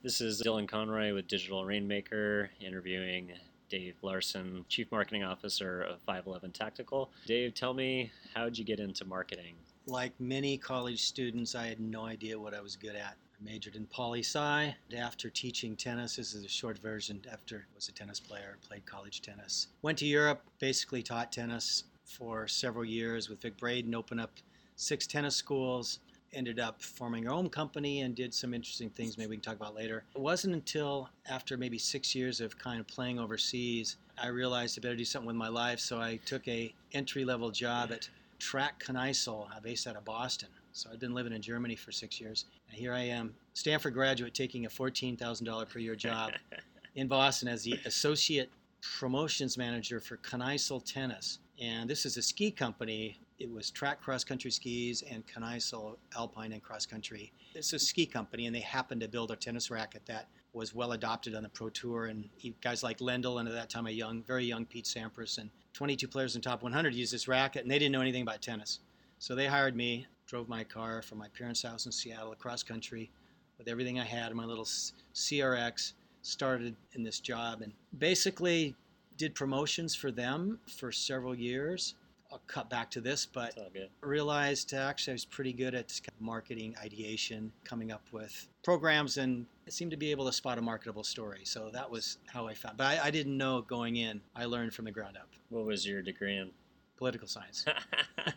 This 0.00 0.20
is 0.20 0.40
Dylan 0.40 0.68
Conroy 0.68 1.12
with 1.12 1.26
Digital 1.26 1.64
Rainmaker 1.64 2.50
interviewing 2.60 3.32
Dave 3.68 3.96
Larson, 4.00 4.64
Chief 4.68 4.90
Marketing 4.92 5.24
Officer 5.24 5.82
of 5.82 6.00
511 6.02 6.52
Tactical. 6.52 7.10
Dave, 7.26 7.52
tell 7.52 7.74
me, 7.74 8.12
how'd 8.32 8.56
you 8.56 8.64
get 8.64 8.78
into 8.78 9.04
marketing? 9.04 9.56
Like 9.86 10.12
many 10.20 10.56
college 10.56 11.02
students, 11.02 11.56
I 11.56 11.66
had 11.66 11.80
no 11.80 12.06
idea 12.06 12.38
what 12.38 12.54
I 12.54 12.60
was 12.60 12.76
good 12.76 12.94
at. 12.94 13.16
I 13.40 13.44
majored 13.44 13.74
in 13.74 13.86
poli 13.86 14.20
sci. 14.20 14.72
After 14.96 15.30
teaching 15.30 15.74
tennis, 15.74 16.14
this 16.14 16.32
is 16.32 16.44
a 16.44 16.48
short 16.48 16.78
version. 16.78 17.20
After 17.32 17.66
I 17.68 17.74
was 17.74 17.88
a 17.88 17.92
tennis 17.92 18.20
player, 18.20 18.56
played 18.62 18.86
college 18.86 19.20
tennis. 19.20 19.66
Went 19.82 19.98
to 19.98 20.06
Europe, 20.06 20.44
basically 20.60 21.02
taught 21.02 21.32
tennis 21.32 21.82
for 22.04 22.46
several 22.46 22.84
years 22.84 23.28
with 23.28 23.42
Vic 23.42 23.56
Braden, 23.56 23.96
opened 23.96 24.20
up 24.20 24.30
six 24.76 25.08
tennis 25.08 25.34
schools 25.34 25.98
ended 26.32 26.58
up 26.60 26.82
forming 26.82 27.26
our 27.26 27.34
own 27.34 27.48
company 27.48 28.02
and 28.02 28.14
did 28.14 28.32
some 28.32 28.54
interesting 28.54 28.90
things 28.90 29.16
maybe 29.16 29.30
we 29.30 29.36
can 29.36 29.42
talk 29.42 29.56
about 29.56 29.74
later. 29.74 30.04
It 30.14 30.20
wasn't 30.20 30.54
until 30.54 31.08
after 31.28 31.56
maybe 31.56 31.78
six 31.78 32.14
years 32.14 32.40
of 32.40 32.58
kind 32.58 32.80
of 32.80 32.86
playing 32.86 33.18
overseas, 33.18 33.96
I 34.20 34.28
realized 34.28 34.78
I 34.78 34.82
better 34.82 34.96
do 34.96 35.04
something 35.04 35.26
with 35.26 35.36
my 35.36 35.48
life. 35.48 35.80
So 35.80 36.00
I 36.00 36.18
took 36.24 36.46
a 36.48 36.74
entry 36.92 37.24
level 37.24 37.50
job 37.50 37.92
at 37.92 38.08
Trak 38.40 38.78
Kneissl, 38.80 39.48
uh, 39.54 39.60
based 39.60 39.86
out 39.86 39.96
of 39.96 40.04
Boston. 40.04 40.48
So 40.72 40.90
I'd 40.92 41.00
been 41.00 41.14
living 41.14 41.32
in 41.32 41.42
Germany 41.42 41.76
for 41.76 41.92
six 41.92 42.20
years. 42.20 42.44
And 42.68 42.78
here 42.78 42.92
I 42.92 43.00
am, 43.00 43.34
Stanford 43.54 43.94
graduate, 43.94 44.34
taking 44.34 44.66
a 44.66 44.68
$14,000 44.68 45.68
per 45.68 45.78
year 45.78 45.96
job 45.96 46.32
in 46.94 47.08
Boston 47.08 47.48
as 47.48 47.62
the 47.62 47.78
associate 47.84 48.50
promotions 48.98 49.58
manager 49.58 50.00
for 50.00 50.18
Kneissl 50.18 50.84
Tennis. 50.84 51.38
And 51.60 51.90
this 51.90 52.06
is 52.06 52.16
a 52.16 52.22
ski 52.22 52.50
company 52.50 53.18
it 53.38 53.50
was 53.50 53.70
Trak 53.70 54.00
cross 54.00 54.24
country 54.24 54.50
skis 54.50 55.02
and 55.08 55.24
Kneissl 55.26 55.96
Alpine 56.16 56.52
and 56.52 56.62
cross 56.62 56.86
country. 56.86 57.32
It's 57.54 57.72
a 57.72 57.78
ski 57.78 58.04
company, 58.04 58.46
and 58.46 58.54
they 58.54 58.60
happened 58.60 59.00
to 59.02 59.08
build 59.08 59.30
a 59.30 59.36
tennis 59.36 59.70
racket 59.70 60.02
that 60.06 60.28
was 60.52 60.74
well 60.74 60.92
adopted 60.92 61.34
on 61.34 61.44
the 61.44 61.48
pro 61.48 61.68
tour. 61.68 62.06
And 62.06 62.28
guys 62.60 62.82
like 62.82 62.98
Lendl, 62.98 63.38
and 63.38 63.48
at 63.48 63.54
that 63.54 63.70
time 63.70 63.86
a 63.86 63.90
young, 63.90 64.22
very 64.24 64.44
young 64.44 64.66
Pete 64.66 64.86
Sampras, 64.86 65.38
and 65.38 65.50
22 65.72 66.08
players 66.08 66.34
in 66.34 66.42
top 66.42 66.62
100 66.62 66.94
used 66.94 67.12
this 67.12 67.28
racket, 67.28 67.62
and 67.62 67.70
they 67.70 67.78
didn't 67.78 67.92
know 67.92 68.00
anything 68.00 68.22
about 68.22 68.42
tennis. 68.42 68.80
So 69.20 69.34
they 69.34 69.46
hired 69.46 69.76
me, 69.76 70.06
drove 70.26 70.48
my 70.48 70.64
car 70.64 71.02
from 71.02 71.18
my 71.18 71.28
parents' 71.28 71.62
house 71.62 71.86
in 71.86 71.92
Seattle 71.92 72.32
across 72.32 72.62
country 72.62 73.10
with 73.56 73.68
everything 73.68 74.00
I 74.00 74.04
had, 74.04 74.30
in 74.30 74.36
my 74.36 74.44
little 74.44 74.66
CRX. 75.14 75.92
Started 76.22 76.74
in 76.94 77.04
this 77.04 77.20
job 77.20 77.62
and 77.62 77.72
basically 77.98 78.74
did 79.16 79.34
promotions 79.34 79.94
for 79.94 80.10
them 80.10 80.58
for 80.66 80.90
several 80.92 81.34
years 81.34 81.94
I'll 82.30 82.42
cut 82.46 82.68
back 82.68 82.90
to 82.90 83.00
this, 83.00 83.24
but 83.24 83.56
realized 84.02 84.74
uh, 84.74 84.78
actually 84.78 85.12
I 85.12 85.14
was 85.14 85.24
pretty 85.24 85.52
good 85.52 85.74
at 85.74 85.98
marketing 86.20 86.74
ideation, 86.82 87.50
coming 87.64 87.90
up 87.90 88.02
with 88.12 88.48
programs, 88.62 89.16
and 89.16 89.46
seemed 89.68 89.90
to 89.92 89.96
be 89.96 90.10
able 90.10 90.26
to 90.26 90.32
spot 90.32 90.58
a 90.58 90.62
marketable 90.62 91.04
story. 91.04 91.40
So 91.44 91.70
that 91.72 91.90
was 91.90 92.18
how 92.26 92.46
I 92.46 92.54
found. 92.54 92.76
But 92.76 92.86
I, 92.86 93.06
I 93.06 93.10
didn't 93.10 93.36
know 93.36 93.62
going 93.62 93.96
in. 93.96 94.20
I 94.36 94.44
learned 94.44 94.74
from 94.74 94.84
the 94.84 94.90
ground 94.90 95.16
up. 95.16 95.28
What 95.48 95.64
was 95.64 95.86
your 95.86 96.02
degree 96.02 96.36
in? 96.36 96.50
Political 96.96 97.28
science. 97.28 97.64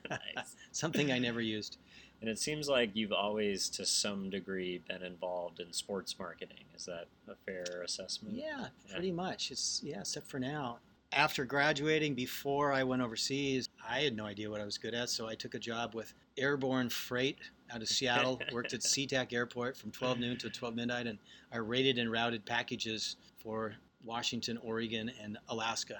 nice. 0.09 0.55
Something 0.71 1.11
I 1.11 1.19
never 1.19 1.41
used. 1.41 1.77
And 2.21 2.29
it 2.29 2.37
seems 2.37 2.69
like 2.69 2.91
you've 2.93 3.11
always, 3.11 3.67
to 3.69 3.85
some 3.85 4.29
degree, 4.29 4.81
been 4.87 5.01
involved 5.01 5.59
in 5.59 5.73
sports 5.73 6.17
marketing. 6.19 6.65
Is 6.75 6.85
that 6.85 7.07
a 7.27 7.35
fair 7.45 7.81
assessment? 7.83 8.35
Yeah, 8.35 8.67
pretty 8.91 9.11
much. 9.11 9.49
It's 9.49 9.81
yeah, 9.83 10.01
except 10.01 10.29
for 10.29 10.39
now 10.39 10.77
after 11.13 11.45
graduating, 11.45 12.15
before 12.15 12.71
I 12.71 12.83
went 12.83 13.01
overseas, 13.01 13.69
I 13.87 13.99
had 13.99 14.15
no 14.15 14.25
idea 14.25 14.49
what 14.49 14.61
I 14.61 14.65
was 14.65 14.77
good 14.77 14.93
at. 14.93 15.09
So 15.09 15.27
I 15.27 15.35
took 15.35 15.55
a 15.55 15.59
job 15.59 15.93
with 15.93 16.13
Airborne 16.37 16.89
Freight 16.89 17.39
out 17.73 17.81
of 17.81 17.87
Seattle, 17.89 18.41
worked 18.53 18.73
at 18.73 18.81
SeaTac 18.81 19.33
Airport 19.33 19.75
from 19.75 19.91
12 19.91 20.19
noon 20.19 20.37
to 20.37 20.49
12 20.49 20.75
midnight, 20.75 21.07
and 21.07 21.19
I 21.51 21.57
rated 21.57 21.97
and 21.97 22.11
routed 22.11 22.45
packages 22.45 23.17
for 23.37 23.75
Washington, 24.03 24.57
Oregon, 24.63 25.11
and 25.21 25.37
Alaska, 25.49 25.99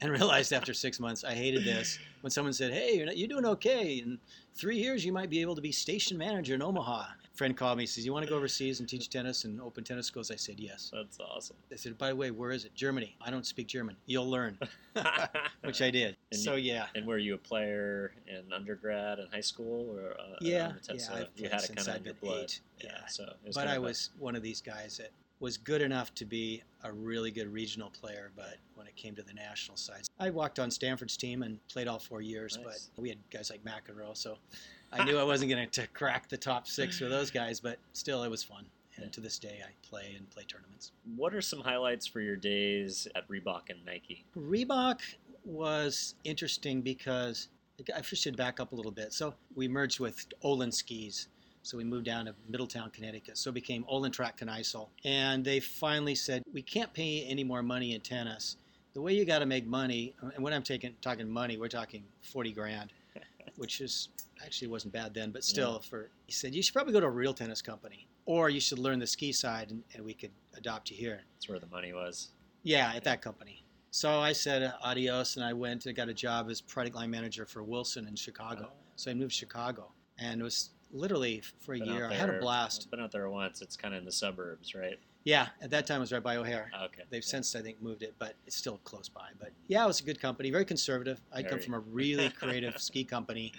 and 0.00 0.10
realized 0.10 0.52
after 0.52 0.74
six 0.74 1.00
months 1.00 1.24
I 1.24 1.34
hated 1.34 1.64
this. 1.64 1.98
When 2.20 2.30
someone 2.30 2.52
said, 2.52 2.72
"Hey, 2.72 2.96
you're, 2.96 3.06
not, 3.06 3.16
you're 3.16 3.28
doing 3.28 3.44
okay. 3.46 3.98
In 3.98 4.18
three 4.54 4.76
years, 4.76 5.04
you 5.04 5.12
might 5.12 5.30
be 5.30 5.40
able 5.40 5.54
to 5.54 5.60
be 5.60 5.72
station 5.72 6.18
manager 6.18 6.54
in 6.54 6.62
Omaha." 6.62 7.02
A 7.02 7.36
friend 7.36 7.56
called 7.56 7.78
me, 7.78 7.86
says, 7.86 8.04
"You 8.04 8.12
want 8.12 8.24
to 8.24 8.30
go 8.30 8.36
overseas 8.36 8.80
and 8.80 8.88
teach 8.88 9.08
tennis 9.08 9.44
and 9.44 9.60
open 9.60 9.84
tennis 9.84 10.06
schools?" 10.06 10.30
I 10.30 10.36
said, 10.36 10.58
"Yes." 10.58 10.90
That's 10.92 11.18
awesome. 11.20 11.56
They 11.68 11.76
said, 11.76 11.96
"By 11.96 12.08
the 12.08 12.16
way, 12.16 12.30
where 12.30 12.50
is 12.50 12.64
it?" 12.64 12.74
Germany. 12.74 13.16
I 13.20 13.30
don't 13.30 13.46
speak 13.46 13.68
German. 13.68 13.96
You'll 14.06 14.28
learn, 14.28 14.58
which 15.62 15.80
I 15.80 15.90
did. 15.90 16.16
And 16.32 16.40
so 16.40 16.56
you, 16.56 16.72
yeah. 16.72 16.86
And 16.94 17.06
were 17.06 17.18
you 17.18 17.34
a 17.34 17.38
player 17.38 18.12
in 18.26 18.52
undergrad 18.52 19.20
and 19.20 19.32
high 19.32 19.40
school, 19.40 19.96
or 19.96 20.12
uh, 20.18 20.36
yeah, 20.40 20.72
yeah, 20.92 20.94
I've 21.14 21.28
you 21.36 21.48
had 21.48 21.62
it 21.62 21.76
kind 21.76 21.88
of 21.88 21.96
in 21.96 22.04
your 22.04 22.14
blood. 22.14 22.44
Eight. 22.44 22.60
Yeah. 22.80 22.90
yeah. 22.94 23.06
So, 23.06 23.32
but 23.54 23.68
I 23.68 23.78
was 23.78 24.10
one 24.18 24.34
of 24.34 24.42
these 24.42 24.60
guys 24.60 24.96
that 24.98 25.10
was 25.40 25.56
good 25.56 25.82
enough 25.82 26.14
to 26.14 26.24
be 26.24 26.62
a 26.84 26.92
really 26.92 27.30
good 27.30 27.52
regional 27.52 27.90
player, 27.90 28.30
but 28.36 28.56
when 28.74 28.86
it 28.86 28.96
came 28.96 29.14
to 29.14 29.22
the 29.22 29.32
national 29.32 29.76
side, 29.76 30.02
I 30.18 30.30
walked 30.30 30.58
on 30.58 30.70
Stanford's 30.70 31.16
team 31.16 31.42
and 31.42 31.58
played 31.68 31.88
all 31.88 31.98
four 31.98 32.20
years. 32.20 32.58
Nice. 32.64 32.90
But 32.94 33.02
we 33.02 33.08
had 33.08 33.18
guys 33.30 33.50
like 33.50 33.62
McEnroe, 33.64 34.16
so 34.16 34.38
I 34.92 35.04
knew 35.04 35.18
I 35.18 35.24
wasn't 35.24 35.50
going 35.50 35.68
to 35.68 35.86
crack 35.88 36.28
the 36.28 36.36
top 36.36 36.66
six 36.66 37.00
with 37.00 37.10
those 37.10 37.30
guys. 37.42 37.60
But 37.60 37.78
still, 37.92 38.22
it 38.22 38.30
was 38.30 38.42
fun. 38.42 38.64
And 38.96 39.06
yeah. 39.06 39.10
to 39.12 39.20
this 39.20 39.38
day, 39.38 39.60
I 39.62 39.70
play 39.88 40.14
and 40.16 40.28
play 40.30 40.44
tournaments. 40.44 40.92
What 41.16 41.34
are 41.34 41.42
some 41.42 41.60
highlights 41.60 42.06
for 42.06 42.20
your 42.20 42.36
days 42.36 43.06
at 43.14 43.28
Reebok 43.28 43.70
and 43.70 43.84
Nike? 43.86 44.24
Reebok 44.36 45.00
was 45.44 46.14
interesting 46.24 46.80
because 46.82 47.48
I 47.94 48.02
should 48.02 48.36
back 48.36 48.58
up 48.58 48.72
a 48.72 48.74
little 48.74 48.90
bit. 48.90 49.12
So 49.12 49.34
we 49.54 49.68
merged 49.68 50.00
with 50.00 50.26
Olin 50.42 50.72
Skis 50.72 51.28
so 51.68 51.76
we 51.76 51.84
moved 51.84 52.06
down 52.06 52.24
to 52.24 52.34
Middletown, 52.48 52.88
Connecticut. 52.90 53.36
So 53.36 53.50
it 53.50 53.52
became 53.52 53.84
Olin 53.88 54.10
Trak 54.10 54.38
Kneissl. 54.38 54.88
And 55.04 55.44
they 55.44 55.60
finally 55.60 56.14
said, 56.14 56.42
we 56.50 56.62
can't 56.62 56.90
pay 56.94 57.26
any 57.28 57.44
more 57.44 57.62
money 57.62 57.94
in 57.94 58.00
tennis. 58.00 58.56
The 58.94 59.02
way 59.02 59.12
you 59.12 59.26
got 59.26 59.40
to 59.40 59.46
make 59.46 59.66
money, 59.66 60.14
and 60.34 60.42
when 60.42 60.54
I'm 60.54 60.62
taking, 60.62 60.94
talking 61.02 61.28
money, 61.28 61.58
we're 61.58 61.68
talking 61.68 62.04
40 62.22 62.52
grand, 62.52 62.94
which 63.56 63.82
is 63.82 64.08
actually 64.42 64.68
wasn't 64.68 64.94
bad 64.94 65.12
then, 65.12 65.30
but 65.30 65.44
still, 65.44 65.72
yeah. 65.82 65.88
for 65.90 66.10
he 66.24 66.32
said 66.32 66.54
you 66.54 66.62
should 66.62 66.72
probably 66.72 66.94
go 66.94 67.00
to 67.00 67.06
a 67.06 67.10
real 67.10 67.34
tennis 67.34 67.60
company, 67.60 68.08
or 68.24 68.48
you 68.48 68.60
should 68.60 68.78
learn 68.78 68.98
the 68.98 69.06
ski 69.06 69.30
side, 69.30 69.70
and, 69.70 69.82
and 69.94 70.02
we 70.02 70.14
could 70.14 70.30
adopt 70.56 70.90
you 70.90 70.96
here. 70.96 71.20
That's 71.34 71.50
where 71.50 71.58
the 71.58 71.66
money 71.66 71.92
was. 71.92 72.30
Yeah, 72.62 72.88
at 72.88 72.94
yeah. 72.94 73.00
that 73.00 73.20
company. 73.20 73.62
So 73.90 74.20
I 74.20 74.32
said 74.32 74.62
uh, 74.62 74.72
adios, 74.82 75.36
and 75.36 75.44
I 75.44 75.52
went 75.52 75.84
and 75.84 75.94
got 75.94 76.08
a 76.08 76.14
job 76.14 76.48
as 76.48 76.62
product 76.62 76.96
line 76.96 77.10
manager 77.10 77.44
for 77.44 77.62
Wilson 77.62 78.08
in 78.08 78.16
Chicago. 78.16 78.70
Oh. 78.70 78.76
So 78.96 79.10
I 79.10 79.14
moved 79.14 79.32
to 79.32 79.36
Chicago, 79.36 79.92
and 80.18 80.40
it 80.40 80.44
was 80.44 80.70
literally 80.92 81.42
for 81.58 81.74
a 81.74 81.78
been 81.78 81.88
year. 81.88 82.08
I 82.10 82.14
had 82.14 82.30
a 82.30 82.38
blast. 82.38 82.84
I've 82.86 82.90
been 82.90 83.00
out 83.00 83.12
there 83.12 83.28
once. 83.30 83.62
It's 83.62 83.76
kind 83.76 83.94
of 83.94 83.98
in 83.98 84.04
the 84.04 84.12
suburbs, 84.12 84.74
right? 84.74 84.98
Yeah, 85.24 85.48
at 85.60 85.70
that 85.70 85.86
time 85.86 85.98
it 85.98 86.00
was 86.00 86.12
right 86.12 86.22
by 86.22 86.36
O'Hare. 86.36 86.70
Ah, 86.74 86.86
okay. 86.86 87.02
They've 87.10 87.22
yeah. 87.22 87.28
since 87.28 87.54
I 87.54 87.60
think 87.60 87.82
moved 87.82 88.02
it, 88.02 88.14
but 88.18 88.34
it's 88.46 88.56
still 88.56 88.78
close 88.84 89.08
by. 89.08 89.28
But 89.38 89.50
yeah, 89.66 89.84
it 89.84 89.86
was 89.86 90.00
a 90.00 90.04
good 90.04 90.20
company, 90.20 90.50
very 90.50 90.64
conservative. 90.64 91.20
I 91.32 91.42
come 91.42 91.60
from 91.60 91.74
a 91.74 91.80
really 91.80 92.30
creative 92.30 92.78
ski 92.80 93.04
company, 93.04 93.52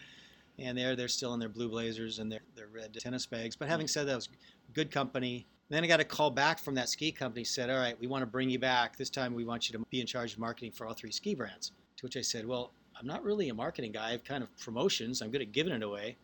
and 0.57 0.78
they're 0.78 0.95
they're 0.95 1.07
still 1.07 1.34
in 1.34 1.40
their 1.40 1.50
blue 1.50 1.69
blazers 1.69 2.19
and 2.19 2.31
their 2.31 2.41
their 2.56 2.67
red 2.67 2.94
tennis 2.95 3.25
bags. 3.25 3.56
But 3.56 3.67
having 3.67 3.88
said 3.88 4.07
that, 4.07 4.13
it 4.13 4.16
was 4.16 4.29
good 4.73 4.91
company. 4.91 5.46
then 5.69 5.84
I 5.84 5.88
got 5.88 6.00
a 6.00 6.06
call 6.06 6.31
back 6.31 6.59
from 6.59 6.73
that 6.75 6.90
ski 6.90 7.11
company. 7.11 7.44
Said, 7.44 7.69
"All 7.69 7.78
right, 7.78 8.00
we 8.00 8.07
want 8.07 8.23
to 8.23 8.28
bring 8.28 8.50
you 8.50 8.59
back. 8.59 8.97
This 8.97 9.09
time 9.09 9.34
we 9.34 9.46
want 9.46 9.69
you 9.69 9.78
to 9.78 9.85
be 9.91 10.01
in 10.01 10.07
charge 10.07 10.34
of 10.34 10.40
marketing 10.40 10.72
for 10.72 10.88
all 10.88 10.94
three 10.94 11.11
ski 11.11 11.35
brands." 11.35 11.72
To 11.97 12.06
which 12.06 12.17
I 12.17 12.22
said, 12.22 12.47
"Well, 12.47 12.72
I'm 13.00 13.06
not 13.06 13.23
really 13.23 13.50
a 13.50 13.53
marketing 13.53 13.91
guy. 13.91 14.13
I've 14.13 14.23
kind 14.23 14.44
of 14.44 14.57
promotions. 14.57 15.22
I'm 15.22 15.29
good 15.29 15.41
at 15.41 15.51
giving 15.51 15.73
it 15.73 15.84
away." 15.84 16.17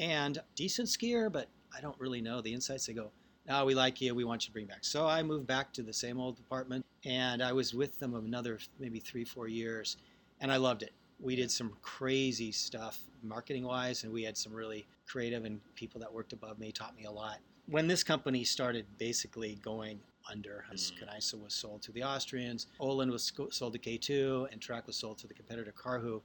And 0.00 0.40
decent 0.56 0.88
skier, 0.88 1.30
but 1.30 1.48
I 1.76 1.80
don't 1.82 1.98
really 2.00 2.22
know 2.22 2.40
the 2.40 2.52
insights. 2.54 2.86
They 2.86 2.94
go, 2.94 3.12
"No, 3.46 3.66
we 3.66 3.74
like 3.74 4.00
you. 4.00 4.14
We 4.14 4.24
want 4.24 4.42
you 4.42 4.46
to 4.46 4.52
bring 4.52 4.66
back." 4.66 4.82
So 4.82 5.06
I 5.06 5.22
moved 5.22 5.46
back 5.46 5.72
to 5.74 5.82
the 5.82 5.92
same 5.92 6.18
old 6.18 6.36
department, 6.36 6.86
and 7.04 7.42
I 7.42 7.52
was 7.52 7.74
with 7.74 7.98
them 7.98 8.14
another 8.14 8.58
maybe 8.78 8.98
three, 8.98 9.24
four 9.24 9.46
years, 9.46 9.98
and 10.40 10.50
I 10.50 10.56
loved 10.56 10.82
it. 10.82 10.94
We 11.20 11.36
did 11.36 11.50
some 11.50 11.76
crazy 11.82 12.50
stuff 12.50 12.98
marketing 13.22 13.64
wise, 13.64 14.02
and 14.04 14.12
we 14.12 14.22
had 14.22 14.38
some 14.38 14.54
really 14.54 14.86
creative 15.06 15.44
and 15.44 15.60
people 15.74 16.00
that 16.00 16.12
worked 16.12 16.32
above 16.32 16.58
me 16.58 16.72
taught 16.72 16.96
me 16.96 17.04
a 17.04 17.10
lot. 17.10 17.40
When 17.66 17.86
this 17.86 18.02
company 18.02 18.42
started 18.42 18.86
basically 18.96 19.56
going 19.56 20.00
under, 20.30 20.64
mm. 20.72 21.42
was 21.42 21.54
sold 21.54 21.82
to 21.82 21.92
the 21.92 22.02
Austrians, 22.02 22.68
Olin 22.78 23.10
was 23.10 23.32
sold 23.50 23.74
to 23.74 23.78
K2, 23.78 24.50
and 24.50 24.60
Trak 24.60 24.86
was 24.86 24.96
sold 24.96 25.18
to 25.18 25.26
the 25.26 25.34
competitor 25.34 25.72
Karhu. 25.72 26.22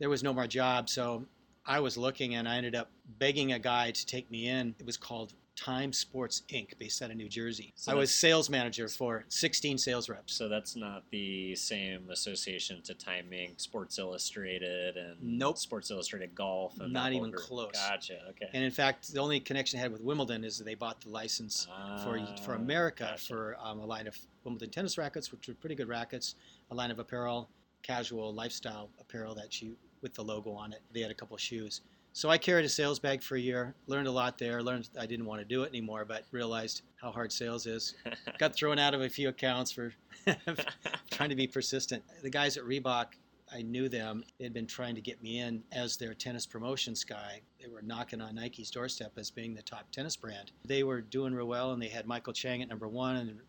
There 0.00 0.10
was 0.10 0.24
no 0.24 0.32
more 0.32 0.48
job, 0.48 0.88
so 0.88 1.24
I 1.66 1.80
was 1.80 1.96
looking 1.96 2.34
and 2.34 2.48
I 2.48 2.56
ended 2.56 2.74
up 2.74 2.90
begging 3.18 3.52
a 3.52 3.58
guy 3.58 3.90
to 3.90 4.06
take 4.06 4.30
me 4.30 4.48
in. 4.48 4.74
It 4.78 4.86
was 4.86 4.96
called 4.96 5.32
Time 5.56 5.92
Sports 5.92 6.42
Inc., 6.48 6.76
based 6.78 7.00
out 7.00 7.10
of 7.10 7.16
New 7.16 7.28
Jersey. 7.28 7.72
So 7.76 7.92
I 7.92 7.94
was 7.94 8.12
sales 8.12 8.50
manager 8.50 8.88
for 8.88 9.24
16 9.28 9.78
sales 9.78 10.08
reps. 10.08 10.34
So 10.34 10.48
that's 10.48 10.76
not 10.76 11.04
the 11.10 11.54
same 11.54 12.10
association 12.10 12.82
to 12.82 12.94
Timing, 12.94 13.52
Sports 13.56 13.98
Illustrated, 13.98 14.96
and 14.96 15.16
nope. 15.22 15.58
Sports 15.58 15.90
Illustrated 15.90 16.34
Golf. 16.34 16.78
And 16.80 16.92
not 16.92 17.12
even 17.12 17.32
close. 17.32 17.72
Gotcha. 17.72 18.18
Okay. 18.30 18.48
And 18.52 18.64
in 18.64 18.70
fact, 18.70 19.12
the 19.12 19.20
only 19.20 19.40
connection 19.40 19.78
I 19.78 19.82
had 19.82 19.92
with 19.92 20.02
Wimbledon 20.02 20.44
is 20.44 20.58
they 20.58 20.74
bought 20.74 21.00
the 21.00 21.10
license 21.10 21.68
ah, 21.70 22.02
for 22.04 22.20
for 22.42 22.54
America 22.54 23.10
gotcha. 23.10 23.24
for 23.24 23.56
um, 23.62 23.78
a 23.78 23.86
line 23.86 24.06
of 24.06 24.18
Wimbledon 24.42 24.70
tennis 24.70 24.98
rackets, 24.98 25.30
which 25.30 25.46
were 25.48 25.54
pretty 25.54 25.76
good 25.76 25.88
rackets, 25.88 26.34
a 26.70 26.74
line 26.74 26.90
of 26.90 26.98
apparel, 26.98 27.48
casual 27.82 28.34
lifestyle 28.34 28.90
apparel 29.00 29.34
that 29.36 29.62
you 29.62 29.76
with 30.04 30.14
the 30.14 30.22
logo 30.22 30.52
on 30.52 30.72
it. 30.72 30.82
They 30.92 31.00
had 31.00 31.10
a 31.10 31.14
couple 31.14 31.36
shoes. 31.36 31.80
So 32.12 32.30
I 32.30 32.38
carried 32.38 32.64
a 32.64 32.68
sales 32.68 33.00
bag 33.00 33.24
for 33.24 33.34
a 33.34 33.40
year, 33.40 33.74
learned 33.88 34.06
a 34.06 34.12
lot 34.12 34.38
there, 34.38 34.62
learned 34.62 34.88
I 35.00 35.06
didn't 35.06 35.26
want 35.26 35.40
to 35.40 35.44
do 35.44 35.64
it 35.64 35.70
anymore, 35.70 36.04
but 36.04 36.24
realized 36.30 36.82
how 36.94 37.10
hard 37.10 37.32
sales 37.32 37.66
is. 37.66 37.96
Got 38.38 38.54
thrown 38.54 38.78
out 38.78 38.94
of 38.94 39.00
a 39.00 39.08
few 39.08 39.30
accounts 39.30 39.72
for 39.72 39.92
trying 41.10 41.30
to 41.30 41.34
be 41.34 41.48
persistent. 41.48 42.04
The 42.22 42.30
guys 42.30 42.56
at 42.56 42.62
Reebok, 42.62 43.06
I 43.52 43.62
knew 43.62 43.88
them. 43.88 44.22
They 44.38 44.44
had 44.44 44.54
been 44.54 44.68
trying 44.68 44.94
to 44.94 45.00
get 45.00 45.20
me 45.24 45.40
in 45.40 45.64
as 45.72 45.96
their 45.96 46.14
tennis 46.14 46.46
promotions 46.46 47.02
guy. 47.02 47.40
They 47.60 47.66
were 47.66 47.82
knocking 47.82 48.20
on 48.20 48.36
Nike's 48.36 48.70
doorstep 48.70 49.12
as 49.16 49.32
being 49.32 49.52
the 49.52 49.62
top 49.62 49.90
tennis 49.90 50.14
brand. 50.14 50.52
They 50.64 50.84
were 50.84 51.00
doing 51.00 51.34
real 51.34 51.48
well, 51.48 51.72
and 51.72 51.82
they 51.82 51.88
had 51.88 52.06
Michael 52.06 52.32
Chang 52.32 52.62
at 52.62 52.68
number 52.68 52.86
one 52.86 53.16
and 53.16 53.40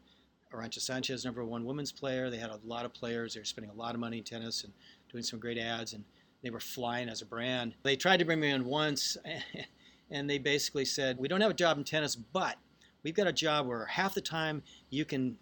Arantxa 0.51 0.81
Sanchez, 0.81 1.23
number 1.23 1.45
one 1.45 1.65
women's 1.65 1.91
player. 1.91 2.31
They 2.31 2.37
had 2.37 2.49
a 2.49 2.59
lot 2.65 2.85
of 2.85 2.93
players. 2.93 3.33
They 3.35 3.41
were 3.41 3.45
spending 3.45 3.71
a 3.71 3.75
lot 3.75 3.93
of 3.93 3.99
money 3.99 4.19
in 4.19 4.23
tennis 4.23 4.63
and 4.63 4.73
doing 5.11 5.23
some 5.23 5.39
great 5.39 5.59
ads, 5.59 5.93
and 5.93 6.03
they 6.45 6.51
were 6.51 6.59
flying 6.59 7.09
as 7.09 7.23
a 7.23 7.25
brand. 7.25 7.73
They 7.81 7.95
tried 7.95 8.17
to 8.17 8.25
bring 8.25 8.39
me 8.39 8.51
in 8.51 8.65
once, 8.65 9.17
and 10.11 10.29
they 10.29 10.37
basically 10.37 10.85
said, 10.85 11.17
We 11.17 11.27
don't 11.27 11.41
have 11.41 11.49
a 11.49 11.55
job 11.55 11.79
in 11.79 11.83
tennis, 11.83 12.15
but 12.15 12.55
we've 13.01 13.15
got 13.15 13.25
a 13.25 13.33
job 13.33 13.65
where 13.65 13.85
half 13.87 14.13
the 14.13 14.21
time 14.21 14.61
you 14.91 15.05
can 15.05 15.37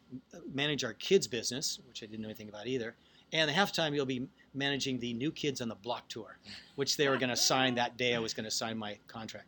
manage 0.53 0.85
our 0.85 0.93
kids' 0.93 1.27
business, 1.27 1.79
which 1.89 2.03
I 2.03 2.05
didn't 2.05 2.21
know 2.21 2.29
anything 2.29 2.47
about 2.47 2.67
either, 2.67 2.95
and 3.33 3.51
half 3.51 3.73
the 3.73 3.81
time 3.81 3.93
you'll 3.93 4.05
be 4.05 4.29
managing 4.53 4.97
the 4.97 5.13
new 5.13 5.29
kids 5.29 5.59
on 5.59 5.67
the 5.67 5.75
block 5.75 6.07
tour, 6.07 6.37
which 6.75 6.95
they 6.95 7.09
were 7.09 7.17
going 7.17 7.29
to 7.29 7.35
sign 7.35 7.75
that 7.75 7.97
day. 7.97 8.15
I 8.15 8.19
was 8.19 8.33
going 8.33 8.45
to 8.45 8.51
sign 8.51 8.77
my 8.77 8.97
contract. 9.07 9.47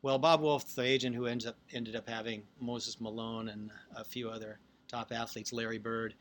Well, 0.00 0.18
Bob 0.18 0.40
Woolf, 0.40 0.74
the 0.74 0.84
agent 0.84 1.14
who 1.14 1.26
ended 1.26 1.48
up 1.48 1.58
ended 1.74 1.96
up 1.96 2.08
having 2.08 2.44
Moses 2.60 2.98
Malone 2.98 3.50
and 3.50 3.70
a 3.94 4.04
few 4.04 4.30
other 4.30 4.58
top 4.88 5.12
athletes, 5.12 5.52
Larry 5.52 5.78
Bird, 5.78 6.14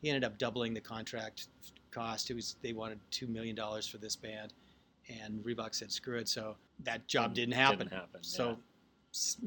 he 0.00 0.10
ended 0.10 0.22
up 0.22 0.38
doubling 0.38 0.74
the 0.74 0.80
contract 0.80 1.48
cost. 1.98 2.30
It 2.30 2.34
was 2.34 2.56
they 2.62 2.72
wanted 2.72 2.98
two 3.10 3.26
million 3.26 3.56
dollars 3.56 3.86
for 3.86 3.98
this 3.98 4.16
band, 4.16 4.52
and 5.08 5.42
Reebok 5.44 5.74
said 5.74 5.90
screw 5.90 6.18
it. 6.18 6.28
So 6.28 6.56
that 6.84 7.06
job 7.06 7.34
didn't 7.34 7.54
happen. 7.54 7.78
Didn't 7.78 7.92
happen. 7.92 8.22
So 8.22 8.58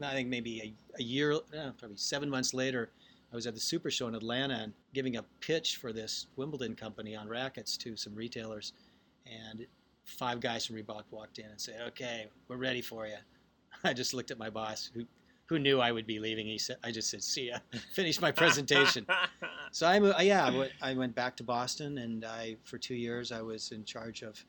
I 0.04 0.12
think 0.12 0.28
maybe 0.30 0.60
a, 0.62 1.00
a 1.00 1.04
year, 1.04 1.34
uh, 1.34 1.72
probably 1.78 1.98
seven 1.98 2.30
months 2.30 2.54
later, 2.54 2.92
I 3.32 3.36
was 3.36 3.48
at 3.48 3.54
the 3.54 3.60
Super 3.60 3.90
Show 3.90 4.08
in 4.08 4.16
Atlanta 4.16 4.56
and 4.56 4.74
giving 4.94 5.18
a 5.18 5.24
pitch 5.40 5.78
for 5.78 5.94
this 5.94 6.28
Wimbledon 6.36 6.76
company 6.76 7.16
on 7.16 7.28
rackets 7.28 7.78
to 7.78 7.96
some 7.96 8.14
retailers, 8.16 8.74
and 9.26 9.66
five 10.04 10.40
guys 10.40 10.66
from 10.66 10.76
Reebok 10.76 11.04
walked 11.12 11.40
in 11.40 11.46
and 11.46 11.60
said, 11.60 11.82
"Okay, 11.90 12.28
we're 12.48 12.58
ready 12.58 12.82
for 12.82 13.08
you." 13.08 13.18
I 13.84 13.94
just 13.94 14.14
looked 14.14 14.32
at 14.32 14.38
my 14.38 14.50
boss, 14.50 14.90
who 14.94 15.06
who 15.52 15.60
knew 15.60 15.82
I 15.82 15.92
would 15.92 16.08
be 16.08 16.18
leaving. 16.18 16.48
He 16.48 16.58
said, 16.58 16.78
"I 16.82 16.92
just 16.92 17.10
said, 17.10 17.22
see 17.22 17.50
ya." 17.50 17.58
Finished 17.94 18.22
my 18.22 18.32
presentation. 18.32 19.06
so 19.74 19.86
I, 19.86 20.00
mo- 20.00 20.14
yeah, 20.22 20.66
I 20.82 20.94
went- 20.94 21.14
back 21.14 21.36
to 21.38 21.44
Boston, 21.44 21.98
and 21.98 22.24
I 22.24 22.56
for 22.64 22.78
two 22.78 22.96
years 22.96 23.34
I 23.34 23.42
was 23.42 23.74
in 23.74 23.84
charge 23.84 24.22
of 24.22 24.42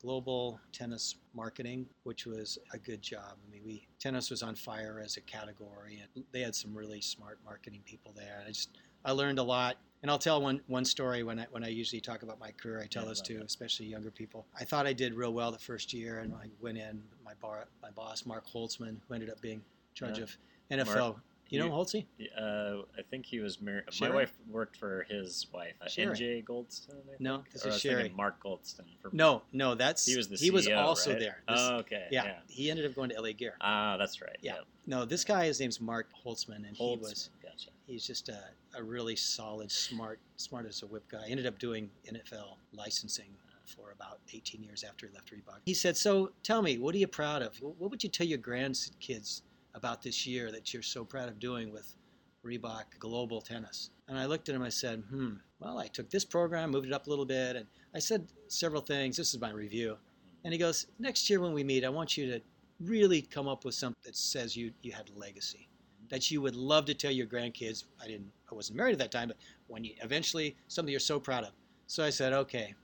global 0.00 0.60
tennis 0.72 1.16
marketing, 1.34 1.86
which 2.04 2.24
was 2.24 2.56
a 2.72 2.78
good 2.78 3.02
job. 3.02 3.34
I 3.44 3.50
mean, 3.50 3.62
we 3.66 3.88
tennis 3.98 4.30
was 4.30 4.44
on 4.44 4.54
fire 4.54 5.02
as 5.04 5.16
a 5.16 5.22
category, 5.22 6.00
and 6.14 6.24
they 6.30 6.42
had 6.42 6.54
some 6.54 6.72
really 6.72 7.00
smart 7.00 7.40
marketing 7.44 7.80
people 7.84 8.12
there. 8.14 8.36
And 8.38 8.46
I 8.46 8.50
just 8.52 8.70
I 9.04 9.10
learned 9.10 9.40
a 9.40 9.42
lot. 9.42 9.76
And 10.02 10.10
I'll 10.10 10.18
tell 10.18 10.40
one 10.40 10.60
one 10.68 10.84
story 10.84 11.24
when 11.24 11.40
I 11.40 11.46
when 11.50 11.64
I 11.64 11.68
usually 11.68 12.00
talk 12.00 12.22
about 12.22 12.38
my 12.38 12.52
career. 12.52 12.80
I 12.80 12.86
tell 12.86 13.02
Yeah, 13.04 13.08
this 13.08 13.20
to 13.22 13.38
that. 13.38 13.44
especially 13.46 13.86
younger 13.86 14.12
people. 14.12 14.46
I 14.56 14.62
thought 14.62 14.86
I 14.86 14.92
did 14.92 15.14
real 15.14 15.32
well 15.32 15.50
the 15.50 15.58
first 15.58 15.92
year, 15.92 16.20
and 16.20 16.32
I 16.32 16.46
went 16.60 16.78
in. 16.78 17.02
My 17.24 17.32
bar 17.42 17.66
my 17.82 17.90
boss 17.90 18.24
Mark 18.24 18.44
Holtzman, 18.46 18.98
who 19.08 19.14
ended 19.14 19.30
up 19.30 19.40
being 19.40 19.56
in 19.56 19.62
charge 19.94 20.18
Yeah. 20.18 20.24
of 20.24 20.36
NFL. 20.70 21.20
you 21.50 21.58
know 21.60 21.68
Holtzy? 21.70 22.06
Uh, 22.36 22.82
I 22.98 23.02
think 23.10 23.26
he 23.26 23.38
was 23.38 23.60
married. 23.60 23.84
My 24.00 24.10
wife 24.10 24.32
worked 24.50 24.76
for 24.76 25.04
his 25.08 25.46
wife, 25.52 25.74
uh, 25.80 25.84
NJ 25.86 26.42
Goldston. 26.44 26.96
I 26.96 27.16
No, 27.20 27.44
this 27.52 27.64
Or 27.64 27.68
is 27.68 27.74
I 27.74 27.74
was 27.74 27.82
thinking 27.82 27.98
Sherry. 28.00 28.08
Mark 28.16 28.42
Goldston. 28.42 28.86
For 29.00 29.10
No, 29.12 29.42
no, 29.52 29.74
that's 29.76 30.04
he 30.04 30.16
was 30.16 30.28
the 30.28 30.36
he 30.36 30.50
was 30.50 30.66
also 30.68 31.10
right? 31.12 31.20
there. 31.20 31.42
This- 31.48 31.58
oh, 31.60 31.76
okay. 31.76 32.08
yeah, 32.10 32.24
Yeah. 32.24 32.40
he 32.48 32.70
ended 32.70 32.86
up 32.86 32.94
going 32.96 33.10
to 33.10 33.16
LA 33.20 33.32
Gear. 33.32 33.56
Ah, 33.60 33.96
that's 33.96 34.20
right. 34.20 34.36
Yeah. 34.42 34.56
No, 34.86 35.04
this 35.04 35.22
guy, 35.24 35.44
his 35.46 35.60
name's 35.60 35.80
Mark 35.80 36.08
Holtzman, 36.24 36.66
and 36.66 36.76
he 36.76 36.96
was 36.96 37.30
Gotcha. 37.42 37.70
he's 37.86 38.04
just 38.06 38.28
a, 38.30 38.42
a 38.74 38.82
really 38.82 39.14
solid, 39.14 39.70
smart, 39.70 40.18
smart 40.36 40.66
as 40.66 40.82
a 40.82 40.86
whip 40.86 41.06
guy. 41.08 41.24
Ended 41.28 41.46
up 41.46 41.58
doing 41.60 41.88
NFL 42.10 42.56
licensing 42.72 43.30
for 43.64 43.92
about 43.92 44.18
18 44.32 44.62
years 44.62 44.82
after 44.82 45.06
he 45.06 45.14
left 45.14 45.30
Reebok. 45.32 45.60
He 45.66 45.72
said, 45.74 45.96
"So 45.96 46.32
tell 46.42 46.62
me, 46.62 46.78
what 46.78 46.94
are 46.94 46.98
you 46.98 47.06
proud 47.06 47.42
of? 47.42 47.60
What 47.62 47.90
would 47.90 48.02
you 48.02 48.10
tell 48.10 48.26
your 48.26 48.38
grandkids 48.40 49.42
about 49.74 50.02
this 50.02 50.26
year 50.26 50.50
that 50.52 50.72
you're 50.72 50.82
so 50.82 51.04
proud 51.04 51.28
of 51.28 51.38
doing 51.38 51.72
with 51.72 51.96
Reebok 52.44 52.98
Global 52.98 53.40
Tennis?" 53.40 53.90
And 54.08 54.18
I 54.18 54.26
looked 54.26 54.48
at 54.48 54.54
him. 54.54 54.62
I 54.62 54.68
said, 54.68 55.02
"Hmm. 55.08 55.34
Well, 55.58 55.78
I 55.78 55.88
took 55.88 56.10
this 56.10 56.24
program, 56.24 56.70
moved 56.70 56.86
it 56.86 56.92
up 56.92 57.06
a 57.06 57.10
little 57.10 57.26
bit, 57.26 57.56
and 57.56 57.66
I 57.94 57.98
said 57.98 58.28
several 58.48 58.82
things. 58.82 59.16
This 59.16 59.34
is 59.34 59.40
my 59.40 59.50
review." 59.50 59.98
And 60.44 60.52
he 60.52 60.58
goes, 60.58 60.86
"Next 60.98 61.28
year 61.30 61.40
when 61.40 61.52
we 61.52 61.64
meet, 61.64 61.84
I 61.84 61.88
want 61.88 62.16
you 62.16 62.26
to 62.26 62.40
really 62.80 63.22
come 63.22 63.48
up 63.48 63.64
with 63.64 63.74
something 63.74 64.02
that 64.04 64.16
says 64.16 64.56
you 64.56 64.72
you 64.82 64.92
had 64.92 65.10
a 65.10 65.18
legacy." 65.18 65.68
that 66.08 66.30
you 66.30 66.40
would 66.40 66.54
love 66.54 66.84
to 66.86 66.94
tell 66.94 67.10
your 67.10 67.26
grandkids. 67.26 67.84
I 68.00 68.06
didn't, 68.06 68.30
I 68.50 68.54
wasn't 68.54 68.76
married 68.76 68.92
at 68.92 68.98
that 68.98 69.10
time, 69.12 69.28
but 69.28 69.36
when 69.66 69.84
you 69.84 69.94
eventually 70.02 70.56
something 70.68 70.90
you're 70.90 71.00
so 71.00 71.18
proud 71.18 71.44
of. 71.44 71.52
So 71.86 72.04
I 72.04 72.10
said, 72.10 72.32
okay, 72.32 72.74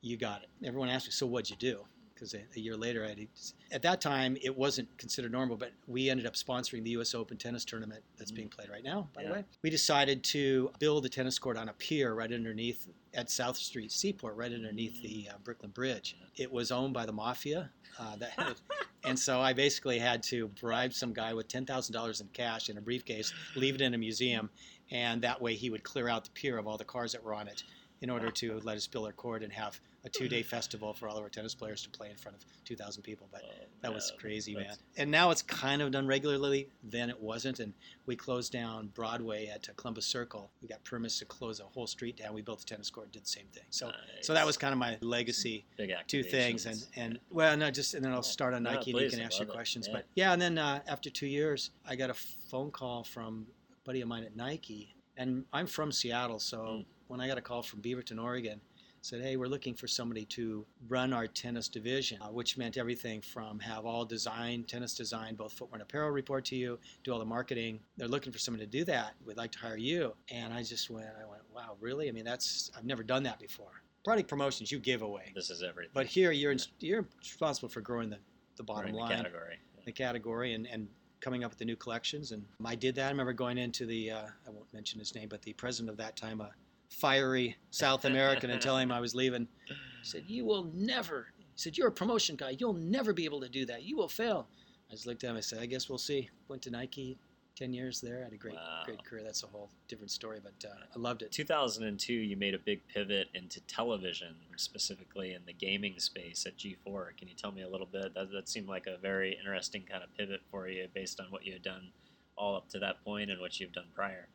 you 0.00 0.16
got 0.16 0.42
it. 0.42 0.48
Everyone 0.64 0.88
asked 0.88 1.06
me, 1.06 1.12
so 1.12 1.26
what'd 1.26 1.50
you 1.50 1.56
do? 1.56 1.84
Because 2.18 2.34
a, 2.34 2.40
a 2.56 2.60
year 2.60 2.76
later, 2.76 3.04
I 3.04 3.14
did, 3.14 3.28
at 3.70 3.80
that 3.82 4.00
time 4.00 4.36
it 4.42 4.56
wasn't 4.56 4.88
considered 4.98 5.30
normal, 5.30 5.56
but 5.56 5.70
we 5.86 6.10
ended 6.10 6.26
up 6.26 6.34
sponsoring 6.34 6.82
the 6.82 6.90
U.S. 6.90 7.14
Open 7.14 7.36
tennis 7.36 7.64
tournament 7.64 8.02
that's 8.16 8.32
Mm. 8.32 8.36
being 8.36 8.48
played 8.48 8.70
right 8.70 8.82
now. 8.82 9.08
By 9.14 9.22
Yeah. 9.22 9.28
the 9.28 9.34
way, 9.34 9.44
we 9.62 9.70
decided 9.70 10.24
to 10.24 10.72
build 10.80 11.06
a 11.06 11.08
tennis 11.08 11.38
court 11.38 11.56
on 11.56 11.68
a 11.68 11.72
pier 11.74 12.14
right 12.14 12.32
underneath 12.32 12.88
at 13.14 13.30
South 13.30 13.56
Street 13.56 13.92
Seaport, 13.92 14.34
right 14.34 14.52
underneath 14.52 15.00
the 15.00 15.28
uh, 15.30 15.38
Brooklyn 15.44 15.70
Bridge. 15.70 16.16
It 16.36 16.50
was 16.50 16.72
owned 16.72 16.92
by 16.92 17.06
the 17.06 17.12
mafia. 17.12 17.70
Uh, 18.00 18.16
that 18.16 18.56
and 19.04 19.16
so 19.18 19.40
I 19.40 19.52
basically 19.52 19.98
had 20.00 20.22
to 20.24 20.48
bribe 20.60 20.92
some 20.92 21.12
guy 21.12 21.34
with 21.34 21.46
ten 21.46 21.64
thousand 21.64 21.92
dollars 21.92 22.20
in 22.20 22.26
cash 22.32 22.68
in 22.68 22.78
a 22.78 22.80
briefcase, 22.80 23.32
leave 23.54 23.76
it 23.76 23.80
in 23.80 23.94
a 23.94 23.98
museum, 23.98 24.50
and 24.90 25.22
that 25.22 25.40
way 25.40 25.54
he 25.54 25.70
would 25.70 25.84
clear 25.84 26.08
out 26.08 26.24
the 26.24 26.30
pier 26.30 26.58
of 26.58 26.66
all 26.66 26.76
the 26.76 26.84
cars 26.84 27.12
that 27.12 27.22
were 27.22 27.34
on 27.34 27.46
it, 27.46 27.62
in 28.00 28.10
order 28.10 28.30
to 28.30 28.60
let 28.62 28.76
us 28.76 28.86
build 28.86 29.06
our 29.06 29.12
court 29.12 29.42
and 29.42 29.52
have 29.52 29.80
a 30.04 30.08
two-day 30.08 30.42
festival 30.42 30.92
for 30.92 31.08
all 31.08 31.16
of 31.16 31.22
our 31.24 31.28
tennis 31.28 31.54
players 31.54 31.82
to 31.82 31.90
play 31.90 32.08
in 32.08 32.16
front 32.16 32.36
of 32.36 32.44
two 32.64 32.76
thousand 32.76 33.02
people. 33.02 33.26
But 33.32 33.42
Oh, 33.44 33.64
that 33.82 33.92
was 33.92 34.12
yeah, 34.14 34.20
crazy, 34.20 34.54
man. 34.54 34.76
And 34.96 35.10
now 35.10 35.30
it's 35.30 35.42
kind 35.42 35.82
of 35.82 35.90
done 35.90 36.06
regularly. 36.06 36.68
Then 36.84 37.10
it 37.10 37.20
wasn't, 37.20 37.58
and 37.58 37.72
we 38.06 38.14
closed 38.14 38.52
down 38.52 38.88
Broadway 38.94 39.48
at 39.48 39.68
Columbus 39.76 40.06
Circle. 40.06 40.50
We 40.62 40.68
got 40.68 40.82
permits 40.84 41.18
to 41.18 41.24
close 41.24 41.58
a 41.58 41.64
whole 41.64 41.88
street 41.88 42.16
down. 42.16 42.32
We 42.32 42.42
built 42.42 42.62
a 42.62 42.64
tennis 42.64 42.88
court, 42.90 43.10
did 43.10 43.24
the 43.24 43.28
same 43.28 43.46
thing. 43.52 43.64
So, 43.70 43.90
so 44.20 44.32
that 44.34 44.46
was 44.46 44.56
kind 44.56 44.72
of 44.72 44.78
my 44.78 44.96
legacy 45.00 45.64
big 45.76 45.92
two 46.06 46.22
things 46.22 46.66
and 46.66 46.86
and 46.96 47.18
well 47.30 47.56
no 47.56 47.70
just 47.70 47.94
and 47.94 48.04
then 48.04 48.12
i'll 48.12 48.22
start 48.22 48.54
on 48.54 48.62
No, 48.62 48.74
nike 48.74 48.92
and 48.92 49.00
you 49.00 49.10
can 49.10 49.20
ask 49.20 49.38
your 49.38 49.48
it. 49.48 49.52
questions 49.52 49.86
Yeah. 49.88 49.94
but 49.96 50.04
yeah 50.14 50.32
and 50.32 50.40
then 50.42 50.58
uh, 50.58 50.80
after 50.88 51.10
two 51.10 51.26
years 51.26 51.70
i 51.86 51.94
got 51.96 52.10
a 52.10 52.14
phone 52.14 52.70
call 52.70 53.04
from 53.04 53.46
a 53.72 53.86
buddy 53.86 54.00
of 54.00 54.08
mine 54.08 54.24
at 54.24 54.36
nike 54.36 54.94
and 55.16 55.44
i'm 55.52 55.66
from 55.66 55.90
seattle 55.92 56.38
so 56.38 56.58
Mm. 56.58 56.84
When 57.08 57.20
i 57.20 57.26
got 57.26 57.38
a 57.38 57.42
call 57.42 57.62
from 57.62 57.80
beaverton 57.80 58.22
oregon 58.22 58.60
said 59.00 59.20
hey 59.20 59.36
we're 59.36 59.46
looking 59.46 59.74
for 59.74 59.86
somebody 59.86 60.24
to 60.24 60.64
run 60.88 61.12
our 61.12 61.26
tennis 61.26 61.68
division 61.68 62.20
uh, 62.22 62.26
which 62.26 62.56
meant 62.56 62.76
everything 62.76 63.20
from 63.20 63.58
have 63.58 63.84
all 63.84 64.04
design 64.04 64.64
tennis 64.64 64.94
design 64.94 65.34
both 65.34 65.52
footwear 65.52 65.76
and 65.76 65.82
apparel 65.82 66.10
report 66.10 66.44
to 66.44 66.56
you 66.56 66.78
do 67.04 67.12
all 67.12 67.18
the 67.18 67.24
marketing 67.24 67.80
they're 67.96 68.08
looking 68.08 68.32
for 68.32 68.38
someone 68.38 68.60
to 68.60 68.66
do 68.66 68.84
that 68.84 69.14
we'd 69.24 69.36
like 69.36 69.52
to 69.52 69.58
hire 69.58 69.76
you 69.76 70.12
and 70.30 70.52
i 70.52 70.62
just 70.62 70.90
went 70.90 71.06
i 71.20 71.28
went 71.28 71.42
wow 71.54 71.76
really 71.80 72.08
i 72.08 72.12
mean 72.12 72.24
that's 72.24 72.70
i've 72.76 72.84
never 72.84 73.02
done 73.02 73.22
that 73.22 73.38
before 73.38 73.82
product 74.04 74.28
promotions 74.28 74.72
you 74.72 74.78
give 74.78 75.02
away 75.02 75.32
this 75.34 75.50
is 75.50 75.62
everything. 75.62 75.90
but 75.94 76.06
here 76.06 76.32
you're 76.32 76.52
in, 76.52 76.58
you're 76.80 77.06
responsible 77.18 77.68
for 77.68 77.80
growing 77.80 78.10
the, 78.10 78.18
the 78.56 78.62
bottom 78.62 78.92
the 78.92 78.98
line, 78.98 79.16
category. 79.16 79.58
the 79.84 79.92
category, 79.92 80.54
and, 80.54 80.66
and 80.66 80.88
coming 81.20 81.44
up 81.44 81.50
with 81.50 81.58
the 81.58 81.64
new 81.64 81.76
collections. 81.76 82.32
And 82.32 82.44
I 82.64 82.74
did 82.74 82.94
that. 82.96 83.06
I 83.06 83.10
remember 83.10 83.32
going 83.32 83.58
into 83.58 83.86
the 83.86 84.10
uh, 84.10 84.26
I 84.46 84.50
won't 84.50 84.72
mention 84.72 84.98
his 84.98 85.14
name, 85.14 85.28
but 85.28 85.42
the 85.42 85.52
president 85.52 85.90
of 85.90 85.96
that 85.98 86.16
time, 86.16 86.40
a 86.40 86.50
fiery 86.88 87.56
South 87.70 88.04
American, 88.04 88.50
and 88.50 88.60
telling 88.60 88.84
him 88.84 88.92
I 88.92 89.00
was 89.00 89.14
leaving. 89.14 89.48
He 89.66 89.74
said, 90.02 90.24
"You 90.26 90.44
will 90.44 90.64
never." 90.74 91.28
He 91.38 91.44
said, 91.56 91.76
"You're 91.76 91.88
a 91.88 91.92
promotion 91.92 92.36
guy. 92.36 92.56
You'll 92.58 92.72
never 92.74 93.12
be 93.12 93.24
able 93.24 93.40
to 93.40 93.48
do 93.48 93.66
that. 93.66 93.82
You 93.82 93.96
will 93.96 94.08
fail." 94.08 94.48
I 94.90 94.94
just 94.94 95.06
looked 95.06 95.22
at 95.24 95.30
him. 95.30 95.36
I 95.36 95.40
said, 95.40 95.60
"I 95.60 95.66
guess 95.66 95.88
we'll 95.88 95.98
see." 95.98 96.28
Went 96.48 96.62
to 96.62 96.70
Nike. 96.70 97.18
Ten 97.56 97.72
years 97.72 98.00
there, 98.00 98.22
had 98.22 98.32
a 98.32 98.36
great, 98.36 98.54
Wow. 98.54 98.82
great 98.84 99.04
career. 99.04 99.24
That's 99.24 99.42
a 99.42 99.48
whole 99.48 99.68
different 99.88 100.12
story, 100.12 100.38
but 100.40 100.64
uh, 100.64 100.72
I 100.94 100.96
loved 100.96 101.22
it. 101.22 101.32
2002, 101.32 102.12
you 102.12 102.36
made 102.36 102.54
a 102.54 102.58
big 102.60 102.86
pivot 102.86 103.26
into 103.34 103.60
television, 103.62 104.36
specifically 104.54 105.32
in 105.32 105.44
the 105.44 105.52
gaming 105.52 105.98
space 105.98 106.46
at 106.46 106.56
G4. 106.56 107.16
Can 107.16 107.26
you 107.26 107.34
tell 107.34 107.50
me 107.50 107.62
a 107.62 107.68
little 107.68 107.88
bit? 107.90 108.14
That, 108.14 108.30
that 108.30 108.48
seemed 108.48 108.68
like 108.68 108.86
a 108.86 108.96
very 108.98 109.36
interesting 109.36 109.82
kind 109.90 110.04
of 110.04 110.16
pivot 110.16 110.40
for 110.52 110.68
you 110.68 110.86
based 110.94 111.18
on 111.18 111.32
what 111.32 111.44
you 111.44 111.52
had 111.52 111.62
done 111.62 111.88
all 112.36 112.54
up 112.54 112.68
to 112.68 112.78
that 112.78 113.02
point 113.04 113.28
and 113.28 113.40
what 113.40 113.58
you've 113.58 113.72
done 113.72 113.86
prior. 113.92 114.28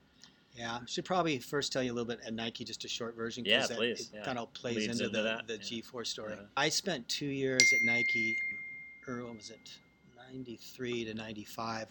Yeah, 0.56 0.76
I 0.76 0.86
should 0.86 1.06
probably 1.06 1.40
first 1.40 1.74
tell 1.74 1.82
you 1.82 1.92
a 1.92 1.96
little 1.96 2.08
bit 2.08 2.20
at 2.26 2.34
Nike, 2.34 2.64
just 2.64 2.86
a 2.86 2.88
short 2.88 3.16
version, 3.16 3.44
Yeah, 3.46 3.66
that 3.66 3.78
please, 3.78 4.12
it 4.14 4.18
yeah. 4.18 4.24
kind 4.24 4.38
of 4.38 4.54
plays 4.54 4.88
into, 4.88 5.06
into 5.06 5.10
the, 5.10 5.24
that, 5.24 5.48
the 5.48 5.54
yeah. 5.56 5.82
G4 5.82 6.06
story. 6.06 6.34
Yeah. 6.36 6.46
I 6.56 6.70
spent 6.70 7.08
two 7.10 7.26
years 7.26 7.64
at 7.64 7.80
Nike, 7.86 8.36
or 9.08 9.24
what 9.24 9.36
was 9.36 9.50
it, 9.50 9.72
93 10.32 11.06
to 11.06 11.14
95, 11.14 11.88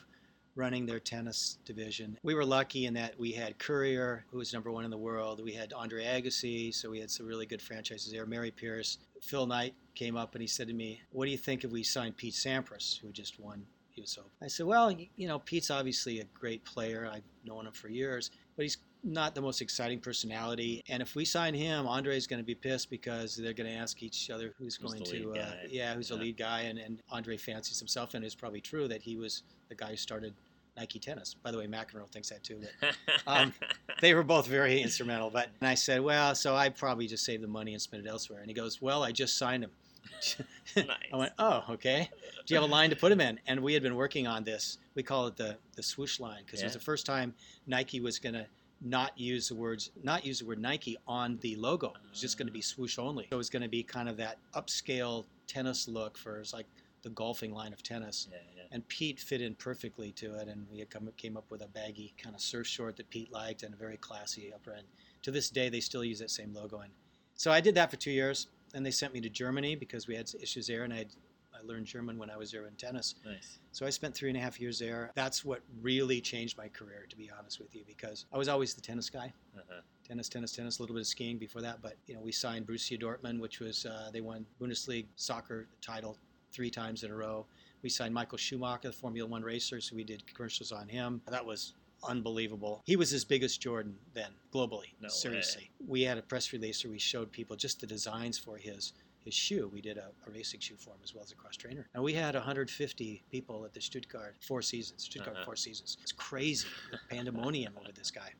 running 0.54 0.86
their 0.86 1.00
tennis 1.00 1.58
division. 1.64 2.18
We 2.22 2.34
were 2.34 2.44
lucky 2.44 2.86
in 2.86 2.94
that 2.94 3.18
we 3.18 3.32
had 3.32 3.58
Courier, 3.58 4.24
who 4.30 4.38
was 4.38 4.52
number 4.52 4.70
one 4.70 4.84
in 4.84 4.90
the 4.90 4.98
world. 4.98 5.42
We 5.42 5.52
had 5.52 5.72
Andre 5.72 6.04
Agassi, 6.04 6.74
so 6.74 6.90
we 6.90 7.00
had 7.00 7.10
some 7.10 7.26
really 7.26 7.46
good 7.46 7.62
franchises 7.62 8.12
there. 8.12 8.26
Mary 8.26 8.50
Pierce. 8.50 8.98
Phil 9.20 9.46
Knight 9.46 9.74
came 9.94 10.16
up 10.16 10.34
and 10.34 10.42
he 10.42 10.48
said 10.48 10.68
to 10.68 10.74
me, 10.74 11.00
What 11.10 11.24
do 11.24 11.30
you 11.30 11.38
think 11.38 11.64
if 11.64 11.70
we 11.70 11.82
signed 11.82 12.16
Pete 12.16 12.34
Sampras, 12.34 12.98
who 13.00 13.10
just 13.12 13.40
won 13.40 13.64
US 13.96 14.18
Open? 14.18 14.30
I 14.42 14.48
said, 14.48 14.66
Well, 14.66 14.90
you 14.90 15.28
know, 15.28 15.38
Pete's 15.38 15.70
obviously 15.70 16.20
a 16.20 16.24
great 16.34 16.64
player. 16.64 17.08
I've 17.10 17.22
known 17.44 17.66
him 17.66 17.72
for 17.72 17.88
years, 17.88 18.30
but 18.62 18.66
he's 18.66 18.78
not 19.02 19.34
the 19.34 19.40
most 19.40 19.60
exciting 19.60 19.98
personality. 19.98 20.84
And 20.88 21.02
if 21.02 21.16
we 21.16 21.24
sign 21.24 21.52
him, 21.52 21.88
Andre's 21.88 22.28
going 22.28 22.38
to 22.38 22.46
be 22.46 22.54
pissed 22.54 22.88
because 22.90 23.34
they're 23.34 23.52
going 23.52 23.68
to 23.68 23.76
ask 23.76 24.00
each 24.04 24.30
other 24.30 24.54
who's, 24.56 24.76
Who's 24.76 24.92
going 24.92 25.04
to, 25.04 25.32
uh, 25.32 25.54
yeah, 25.68 25.94
who's 25.94 26.08
Yeah. 26.08 26.16
the 26.16 26.22
lead 26.22 26.36
guy. 26.36 26.60
And, 26.62 26.78
and 26.78 27.02
Andre 27.10 27.36
fancies 27.36 27.80
himself, 27.80 28.14
and 28.14 28.24
it's 28.24 28.36
probably 28.36 28.60
true 28.60 28.86
that 28.86 29.02
he 29.02 29.16
was 29.16 29.42
the 29.68 29.74
guy 29.74 29.90
who 29.90 29.96
started 29.96 30.32
Nike 30.76 31.00
tennis. 31.00 31.34
By 31.34 31.50
the 31.50 31.58
way, 31.58 31.66
McEnroe 31.66 32.08
thinks 32.10 32.28
that 32.28 32.44
too. 32.44 32.60
But 32.80 32.96
Um, 33.26 33.52
they 34.00 34.14
were 34.14 34.22
both 34.22 34.46
very 34.46 34.80
instrumental. 34.80 35.30
But 35.30 35.48
and 35.60 35.68
I 35.68 35.74
said, 35.74 36.00
well, 36.00 36.36
so 36.36 36.54
I 36.54 36.68
probably 36.68 37.08
just 37.08 37.24
save 37.24 37.40
the 37.42 37.48
money 37.48 37.72
and 37.72 37.82
spend 37.82 38.06
it 38.06 38.08
elsewhere. 38.08 38.38
And 38.38 38.48
he 38.48 38.54
goes, 38.54 38.80
well, 38.80 39.02
I 39.02 39.10
just 39.10 39.36
signed 39.36 39.64
him. 39.64 39.70
nice. 40.76 40.86
I 41.12 41.16
went, 41.16 41.32
oh, 41.38 41.64
okay. 41.70 42.08
Do 42.46 42.54
you 42.54 42.60
have 42.60 42.68
a 42.68 42.72
line 42.72 42.90
to 42.90 42.96
put 42.96 43.12
him 43.12 43.20
in? 43.20 43.38
And 43.46 43.60
we 43.60 43.74
had 43.74 43.82
been 43.82 43.94
working 43.94 44.26
on 44.26 44.44
this. 44.44 44.78
We 44.94 45.02
call 45.02 45.26
it 45.26 45.36
the 45.36 45.56
the 45.76 45.82
swoosh 45.82 46.20
line 46.20 46.42
because 46.44 46.60
it 46.60 46.64
was 46.64 46.74
the 46.74 46.80
first 46.80 47.06
time 47.06 47.34
Nike 47.66 48.00
was 48.00 48.18
going 48.18 48.34
to 48.34 48.46
not 48.84 49.16
use 49.16 49.48
the 49.48 49.54
words 49.54 49.90
not 50.02 50.26
use 50.26 50.40
the 50.40 50.44
word 50.44 50.60
Nike 50.60 50.96
on 51.06 51.38
the 51.40 51.56
logo. 51.56 51.88
It 51.88 52.10
was 52.10 52.20
just 52.20 52.36
going 52.36 52.48
to 52.48 52.52
be 52.52 52.60
swoosh 52.60 52.98
only. 52.98 53.24
So 53.30 53.36
it 53.36 53.38
was 53.38 53.50
going 53.50 53.62
to 53.62 53.68
be 53.68 53.82
kind 53.82 54.08
of 54.08 54.16
that 54.16 54.38
upscale 54.54 55.24
tennis 55.46 55.88
look 55.88 56.18
for 56.18 56.40
it's 56.40 56.52
like 56.52 56.66
the 57.02 57.10
golfing 57.10 57.52
line 57.52 57.72
of 57.72 57.82
tennis. 57.82 58.28
yeah, 58.30 58.38
yeah. 58.56 58.62
And 58.70 58.86
Pete 58.88 59.20
fit 59.20 59.42
in 59.42 59.54
perfectly 59.56 60.12
to 60.12 60.34
it, 60.36 60.48
and 60.48 60.66
we 60.72 60.78
had 60.78 60.88
come, 60.88 61.08
came 61.16 61.36
up 61.36 61.44
with 61.50 61.62
a 61.62 61.66
baggy 61.68 62.14
kind 62.16 62.34
of 62.34 62.40
surf 62.40 62.66
short 62.66 62.96
that 62.96 63.10
Pete 63.10 63.30
liked 63.32 63.64
and 63.64 63.74
a 63.74 63.76
very 63.76 63.96
classy 63.96 64.52
upper 64.54 64.72
end. 64.72 64.86
To 65.22 65.30
this 65.30 65.50
day, 65.50 65.68
they 65.68 65.80
still 65.80 66.04
use 66.04 66.20
that 66.20 66.30
same 66.30 66.54
logo. 66.54 66.78
And 66.78 66.92
so 67.34 67.52
I 67.52 67.60
did 67.60 67.74
that 67.74 67.90
for 67.90 67.96
two 67.96 68.10
years. 68.10 68.46
Then 68.72 68.82
they 68.82 68.90
sent 68.90 69.12
me 69.12 69.20
to 69.20 69.28
Germany 69.28 69.76
because 69.76 70.08
we 70.08 70.14
had 70.14 70.30
issues 70.40 70.66
there, 70.66 70.84
and 70.84 70.92
I 70.92 71.06
I 71.54 71.66
learned 71.66 71.86
German 71.86 72.18
when 72.18 72.30
I 72.30 72.36
was 72.36 72.50
there 72.50 72.66
in 72.66 72.74
tennis. 72.74 73.14
Nice. 73.24 73.58
So 73.72 73.86
I 73.86 73.90
spent 73.90 74.14
three 74.14 74.30
and 74.30 74.38
a 74.38 74.40
half 74.40 74.60
years 74.60 74.78
there. 74.78 75.10
That's 75.14 75.44
what 75.44 75.60
really 75.80 76.20
changed 76.20 76.56
my 76.56 76.68
career, 76.68 77.06
to 77.08 77.16
be 77.16 77.30
honest 77.36 77.60
with 77.60 77.74
you, 77.74 77.84
because 77.86 78.26
I 78.32 78.38
was 78.38 78.48
always 78.48 78.74
the 78.74 78.80
tennis 78.80 79.10
guy. 79.10 79.32
Uh-huh. 79.56 79.80
Tennis, 80.06 80.28
tennis, 80.28 80.52
tennis. 80.52 80.78
A 80.78 80.82
little 80.82 80.94
bit 80.94 81.02
of 81.02 81.06
skiing 81.06 81.38
before 81.38 81.62
that, 81.62 81.82
but 81.82 81.96
you 82.06 82.14
know, 82.14 82.20
we 82.20 82.32
signed 82.32 82.66
Borussia 82.66 83.00
Dortmund, 83.00 83.38
which 83.38 83.60
was 83.60 83.86
uh, 83.86 84.10
they 84.12 84.20
won 84.20 84.46
Bundesliga 84.60 85.06
soccer 85.16 85.68
title 85.80 86.16
three 86.52 86.70
times 86.70 87.04
in 87.04 87.10
a 87.10 87.14
row. 87.14 87.46
We 87.82 87.88
signed 87.88 88.14
Michael 88.14 88.38
Schumacher, 88.38 88.88
the 88.88 88.92
Formula 88.92 89.28
One 89.28 89.42
racer, 89.42 89.80
so 89.80 89.96
we 89.96 90.04
did 90.04 90.24
commercials 90.32 90.72
on 90.72 90.88
him. 90.88 91.20
That 91.28 91.44
was 91.44 91.74
unbelievable. 92.04 92.82
He 92.84 92.96
was 92.96 93.12
as 93.12 93.24
big 93.24 93.42
as 93.42 93.56
Jordan 93.56 93.94
then, 94.14 94.30
globally. 94.52 94.92
No 95.00 95.06
way. 95.06 95.10
seriously. 95.10 95.70
We 95.86 96.02
had 96.02 96.18
a 96.18 96.22
press 96.22 96.52
release 96.52 96.84
where 96.84 96.90
we 96.90 96.98
showed 96.98 97.30
people 97.32 97.56
just 97.56 97.80
the 97.80 97.86
designs 97.86 98.38
for 98.38 98.56
his 98.56 98.92
his 99.24 99.34
shoe. 99.34 99.70
We 99.72 99.80
did 99.80 99.98
a, 99.98 100.10
a 100.26 100.30
racing 100.32 100.58
shoe 100.58 100.74
for 100.76 100.90
him 100.90 100.96
as 101.04 101.14
well 101.14 101.22
as 101.22 101.30
a 101.30 101.36
cross 101.36 101.54
trainer. 101.56 101.86
And 101.94 102.02
we 102.02 102.12
had 102.12 102.34
150 102.34 103.22
people 103.30 103.64
at 103.64 103.72
the 103.72 103.80
Stuttgart 103.80 104.34
four 104.40 104.62
seasons. 104.62 105.04
Stuttgart 105.04 105.36
Uh-huh. 105.36 105.44
four 105.44 105.54
seasons. 105.56 105.96
It's 106.02 106.10
crazy. 106.10 106.66
Pandemonium 107.08 107.72
over 107.80 107.92
this 107.92 108.10
guy. 108.10 108.32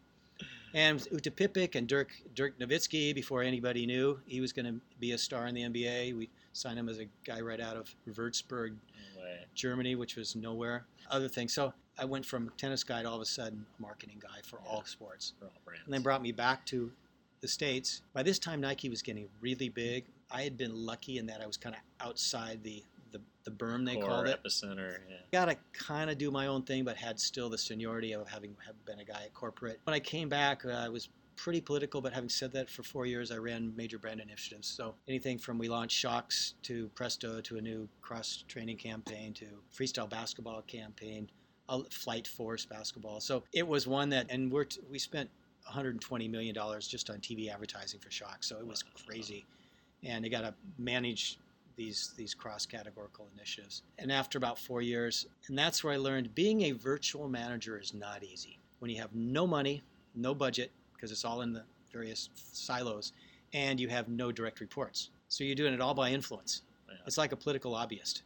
And 0.74 1.06
Uta 1.12 1.30
Pippig 1.30 1.76
and 1.76 1.86
Dirk 1.86 2.10
Dirk 2.34 2.58
Nowitzki, 2.58 3.14
before 3.14 3.42
anybody 3.42 3.86
knew 3.86 4.18
he 4.26 4.40
was 4.40 4.52
going 4.52 4.66
to 4.66 4.80
be 4.98 5.12
a 5.12 5.18
star 5.18 5.46
in 5.46 5.54
the 5.54 5.62
NBA, 5.62 6.16
we 6.16 6.30
signed 6.52 6.78
him 6.78 6.88
as 6.88 6.98
a 6.98 7.06
guy 7.24 7.40
right 7.40 7.60
out 7.60 7.76
of 7.76 7.94
Würzburg, 8.08 8.70
No. 9.16 9.22
Germany, 9.54 9.94
which 9.96 10.16
was 10.16 10.34
nowhere. 10.34 10.86
Other 11.10 11.28
things. 11.28 11.52
So 11.52 11.72
I 11.98 12.04
went 12.04 12.24
from 12.24 12.50
tennis 12.56 12.84
guy 12.84 13.02
to 13.02 13.08
all 13.08 13.16
of 13.16 13.22
a 13.22 13.26
sudden 13.26 13.66
a 13.78 13.82
marketing 13.82 14.20
guy 14.20 14.40
for 14.44 14.60
all 14.66 14.84
sports. 14.84 15.34
For 15.38 15.46
all 15.46 15.52
brands. 15.64 15.82
And 15.84 15.92
then 15.94 16.02
brought 16.02 16.22
me 16.22 16.32
back 16.32 16.64
to 16.66 16.90
the 17.40 17.48
States. 17.48 18.02
By 18.12 18.22
this 18.22 18.38
time, 18.38 18.60
Nike 18.60 18.88
was 18.88 19.02
getting 19.02 19.28
really 19.40 19.68
big. 19.68 20.06
I 20.30 20.42
had 20.42 20.56
been 20.56 20.74
lucky 20.74 21.18
in 21.18 21.26
that 21.26 21.40
I 21.42 21.46
was 21.46 21.56
kind 21.56 21.74
of 21.74 22.06
outside 22.06 22.62
the, 22.62 22.82
the, 23.10 23.20
the 23.44 23.50
berm, 23.50 23.84
they 23.84 23.96
Core 23.96 24.08
called 24.08 24.28
it. 24.28 24.40
epicenter. 24.42 24.98
Yeah. 25.08 25.16
Got 25.32 25.46
to 25.46 25.56
kind 25.72 26.08
of 26.08 26.16
do 26.16 26.30
my 26.30 26.46
own 26.46 26.62
thing, 26.62 26.84
but 26.84 26.96
had 26.96 27.20
still 27.20 27.50
the 27.50 27.58
seniority 27.58 28.12
of 28.12 28.28
having 28.28 28.56
have 28.64 28.82
been 28.86 29.00
a 29.00 29.04
guy 29.04 29.22
at 29.24 29.34
corporate. 29.34 29.80
When 29.84 29.94
I 29.94 30.00
came 30.00 30.28
back, 30.28 30.64
uh, 30.64 30.70
I 30.70 30.88
was 30.88 31.10
pretty 31.36 31.60
political, 31.60 32.00
but 32.00 32.12
having 32.12 32.28
said 32.28 32.52
that, 32.52 32.70
for 32.70 32.82
four 32.82 33.04
years 33.04 33.30
I 33.30 33.36
ran 33.36 33.72
major 33.76 33.98
brand 33.98 34.20
initiatives. 34.20 34.68
So 34.68 34.94
anything 35.08 35.38
from 35.38 35.58
we 35.58 35.68
launched 35.68 36.02
Shox 36.02 36.54
to 36.62 36.88
Presto 36.94 37.40
to 37.40 37.56
a 37.56 37.60
new 37.60 37.88
cross 38.00 38.44
training 38.48 38.76
campaign 38.76 39.34
to 39.34 39.46
freestyle 39.76 40.08
basketball 40.08 40.62
campaign, 40.62 41.28
a 41.68 41.82
Flight 41.90 42.26
Force 42.26 42.64
basketball. 42.66 43.20
So 43.20 43.42
it 43.52 43.66
was 43.66 43.86
one 43.86 44.08
that, 44.10 44.26
and 44.30 44.50
we're 44.50 44.64
t- 44.64 44.80
we 44.90 44.98
spent 44.98 45.28
120 45.64 46.28
million 46.28 46.54
dollars 46.54 46.88
just 46.88 47.10
on 47.10 47.18
TV 47.18 47.52
advertising 47.52 48.00
for 48.00 48.10
Shock. 48.10 48.38
So 48.42 48.58
it 48.58 48.66
was 48.66 48.84
crazy, 49.06 49.44
and 50.04 50.24
they 50.24 50.28
got 50.28 50.42
to 50.42 50.54
manage 50.78 51.38
these 51.76 52.12
these 52.16 52.34
cross 52.34 52.66
categorical 52.66 53.26
initiatives. 53.34 53.82
And 53.98 54.10
after 54.12 54.38
about 54.38 54.58
four 54.58 54.82
years, 54.82 55.26
and 55.48 55.58
that's 55.58 55.82
where 55.82 55.92
I 55.92 55.96
learned 55.96 56.34
being 56.34 56.62
a 56.62 56.72
virtual 56.72 57.28
manager 57.28 57.78
is 57.78 57.94
not 57.94 58.22
easy. 58.22 58.58
When 58.80 58.90
you 58.90 59.00
have 59.00 59.14
no 59.14 59.46
money, 59.46 59.82
no 60.14 60.34
budget, 60.34 60.70
because 60.94 61.12
it's 61.12 61.24
all 61.24 61.42
in 61.42 61.52
the 61.52 61.62
various 61.92 62.30
silos, 62.52 63.12
and 63.52 63.78
you 63.78 63.88
have 63.88 64.08
no 64.08 64.32
direct 64.32 64.60
reports. 64.60 65.10
So 65.28 65.44
you're 65.44 65.54
doing 65.54 65.74
it 65.74 65.80
all 65.80 65.94
by 65.94 66.10
influence. 66.10 66.62
Yeah. 66.88 66.96
It's 67.06 67.18
like 67.18 67.32
a 67.32 67.36
political 67.36 67.70
lobbyist. 67.72 68.22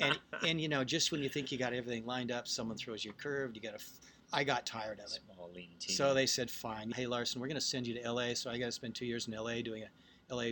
And 0.00 0.18
and 0.46 0.60
you 0.60 0.68
know, 0.68 0.84
just 0.84 1.12
when 1.12 1.22
you 1.22 1.28
think 1.28 1.50
you 1.52 1.58
got 1.58 1.72
everything 1.72 2.04
lined 2.06 2.30
up, 2.32 2.46
someone 2.48 2.76
throws 2.76 3.04
you 3.04 3.10
a 3.10 3.14
curve. 3.14 3.52
You 3.54 3.60
got 3.60 3.78
to. 3.78 3.84
I 4.32 4.42
got 4.42 4.66
tired 4.66 4.98
of 4.98 5.04
it. 5.06 5.20
Small 5.34 5.50
lean 5.54 5.68
team. 5.78 5.94
So 5.94 6.12
they 6.12 6.26
said, 6.26 6.50
fine. 6.50 6.90
Hey, 6.90 7.06
Larson, 7.06 7.40
we're 7.40 7.46
going 7.46 7.54
to 7.56 7.60
send 7.60 7.86
you 7.86 7.94
to 8.02 8.10
LA. 8.12 8.34
So 8.34 8.50
I 8.50 8.58
got 8.58 8.66
to 8.66 8.72
spend 8.72 8.94
two 8.94 9.06
years 9.06 9.28
in 9.28 9.34
LA 9.34 9.60
doing 9.62 9.84
a 10.30 10.34
LA 10.34 10.44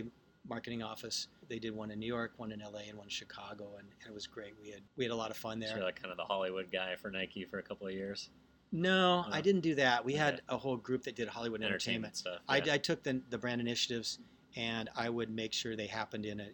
marketing 0.47 0.81
office. 0.83 1.27
They 1.49 1.59
did 1.59 1.75
one 1.75 1.91
in 1.91 1.99
New 1.99 2.07
York, 2.07 2.33
one 2.37 2.51
in 2.53 2.59
LA, 2.61 2.81
and 2.87 2.97
one 2.97 3.07
in 3.07 3.09
Chicago, 3.09 3.71
and, 3.77 3.87
and 4.01 4.09
it 4.09 4.13
was 4.13 4.25
great. 4.27 4.53
We 4.61 4.69
had 4.71 4.81
we 4.95 5.03
had 5.03 5.11
a 5.11 5.15
lot 5.15 5.31
of 5.31 5.37
fun 5.37 5.59
So 5.61 5.67
there. 5.67 5.77
you're 5.77 5.85
like 5.85 6.01
kind 6.01 6.11
of 6.11 6.17
the 6.17 6.23
Hollywood 6.23 6.71
guy 6.71 6.95
for 6.95 7.11
Nike 7.11 7.43
for 7.43 7.59
a 7.59 7.63
couple 7.63 7.87
of 7.87 7.93
years. 7.93 8.29
no, 8.71 9.25
Oh. 9.27 9.29
I 9.33 9.41
didn't 9.41 9.61
do 9.61 9.75
that. 9.75 10.05
We 10.05 10.13
Okay. 10.13 10.19
had 10.19 10.41
a 10.47 10.57
whole 10.57 10.77
group 10.77 11.03
that 11.03 11.15
did 11.15 11.27
Hollywood 11.27 11.61
Entertainment 11.61 12.13
entertainment. 12.13 12.41
stuff. 12.47 12.69
I. 12.69 12.75
I 12.75 12.77
took 12.77 13.03
the, 13.03 13.21
the 13.31 13.37
brand 13.37 13.59
initiatives, 13.59 14.19
and 14.55 14.89
I 14.95 15.09
would 15.09 15.29
make 15.29 15.51
sure 15.51 15.75
they 15.75 15.87
happened 15.87 16.25
in 16.25 16.39
a 16.39 16.47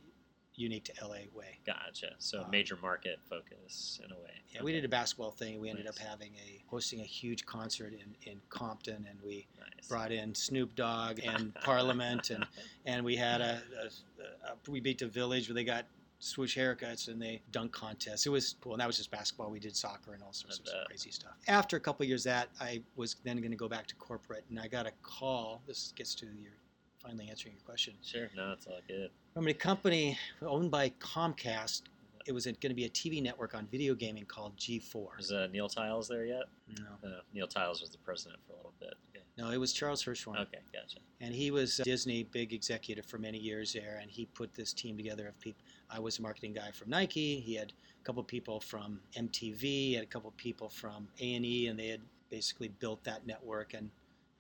unique 0.60 0.84
to 0.86 0.94
LA 1.02 1.22
way. 1.34 1.58
Gotcha. 1.66 2.16
So 2.20 2.44
Um, 2.44 2.52
major 2.52 2.76
market 2.76 3.20
focus 3.30 4.00
in 4.04 4.12
a 4.12 4.16
way. 4.16 4.32
Yeah, 4.50 4.62
we 4.64 4.72
did 4.74 4.84
a 4.84 4.90
basketball 4.90 5.32
thing. 5.32 5.60
We 5.60 5.70
ended 5.70 5.86
Nice. 5.86 6.00
up 6.02 6.08
having 6.08 6.34
a 6.36 6.64
hosting 6.68 7.00
a 7.02 7.06
huge 7.06 7.46
concert 7.46 7.94
in, 7.94 8.16
in 8.30 8.42
Compton, 8.50 9.06
and 9.10 9.22
we 9.22 9.48
Nice. 9.60 9.88
brought 9.88 10.12
in 10.12 10.36
Snoop 10.36 10.76
Dogg 10.76 11.20
and 11.24 11.54
Parliament, 11.64 12.30
and 12.30 12.46
and 12.86 13.06
we 13.06 13.16
had 13.16 13.42
a, 13.52 13.62
a, 13.82 14.52
a 14.52 14.58
we 14.72 14.80
beat 14.80 15.00
the 15.00 15.08
village 15.08 15.48
where 15.48 15.56
they 15.56 15.64
got 15.64 15.86
swoosh 16.22 16.58
haircuts 16.58 17.08
and 17.08 17.22
they 17.22 17.42
dunk 17.52 17.72
contests. 17.72 18.26
It 18.26 18.30
was 18.30 18.56
cool. 18.60 18.74
And 18.74 18.82
that 18.82 18.88
was 18.88 18.98
just 18.98 19.10
basketball. 19.10 19.50
We 19.50 19.60
did 19.62 19.74
soccer 19.74 20.14
and 20.14 20.22
all 20.22 20.34
sorts 20.34 20.60
of 20.60 20.66
crazy 20.88 21.12
stuff. 21.12 21.32
After 21.48 21.78
a 21.78 21.80
couple 21.80 22.04
of 22.04 22.10
years, 22.10 22.26
that 22.26 22.50
I 22.60 22.82
was 22.98 23.16
then 23.24 23.38
going 23.38 23.52
to 23.52 23.56
go 23.58 23.70
back 23.70 23.88
to 23.88 23.96
corporate, 23.96 24.44
and 24.50 24.60
I 24.60 24.68
got 24.68 24.86
a 24.86 24.92
call. 25.02 25.62
This 25.66 25.94
gets 25.96 26.14
to 26.16 26.26
your 26.26 26.52
finally 26.98 27.30
answering 27.30 27.54
your 27.56 27.64
question 27.64 27.94
Sure. 28.04 28.30
No, 28.36 28.52
it's 28.52 28.68
all 28.68 28.82
good. 28.86 29.10
From 29.34 29.48
a 29.48 29.54
company 29.54 30.18
owned 30.42 30.72
by 30.72 30.90
Comcast. 31.00 31.84
It 32.26 32.32
was 32.34 32.46
going 32.46 32.58
to 32.60 32.74
be 32.74 32.86
a 32.86 32.90
TV 32.90 33.24
network 33.24 33.56
on 33.56 33.68
video 33.72 33.96
gaming 33.96 34.26
called 34.26 34.56
G4. 34.58 35.18
Was 35.18 35.32
uh, 35.32 35.48
Neal 35.52 35.70
Tiles 35.70 36.08
there 36.08 36.26
yet? 36.26 36.44
No, 36.80 37.10
Uh, 37.10 37.22
Neal 37.34 37.48
Tiles 37.48 37.82
was 37.82 37.90
the 37.90 37.98
president 38.00 38.40
for 38.46 38.54
a 38.54 38.58
little 38.58 38.74
bit. 38.80 38.94
Okay. 39.16 39.24
no, 39.38 39.50
it 39.52 39.58
was 39.58 39.72
Charles 39.74 40.04
Hirschhorn. 40.04 40.40
Okay, 40.42 40.60
gotcha. 40.74 40.98
and 41.22 41.34
he 41.34 41.50
was 41.50 41.80
a 41.80 41.84
Disney 41.84 42.24
big 42.24 42.54
executive 42.54 43.06
for 43.06 43.18
many 43.18 43.38
years 43.40 43.74
there, 43.74 44.00
and 44.02 44.12
he 44.12 44.26
put 44.26 44.54
this 44.54 44.74
team 44.74 44.98
together 44.98 45.28
of 45.28 45.40
people. 45.40 45.64
I 45.90 46.00
was 46.00 46.20
a 46.20 46.22
marketing 46.22 46.54
guy 46.54 46.72
from 46.72 46.90
Nike. 46.90 47.40
He 47.40 47.56
had 47.56 47.72
a 47.72 48.04
couple 48.04 48.22
people 48.24 48.60
from 48.60 49.00
MTV, 49.18 49.62
he 49.62 49.94
had 49.94 50.04
a 50.04 50.08
couple 50.08 50.32
people 50.38 50.70
from 50.70 51.08
A 51.20 51.36
and 51.36 51.46
E, 51.46 51.68
and 51.68 51.80
they 51.80 51.88
had 51.88 52.02
basically 52.30 52.68
built 52.68 53.04
that 53.06 53.26
network. 53.26 53.74
And 53.74 53.90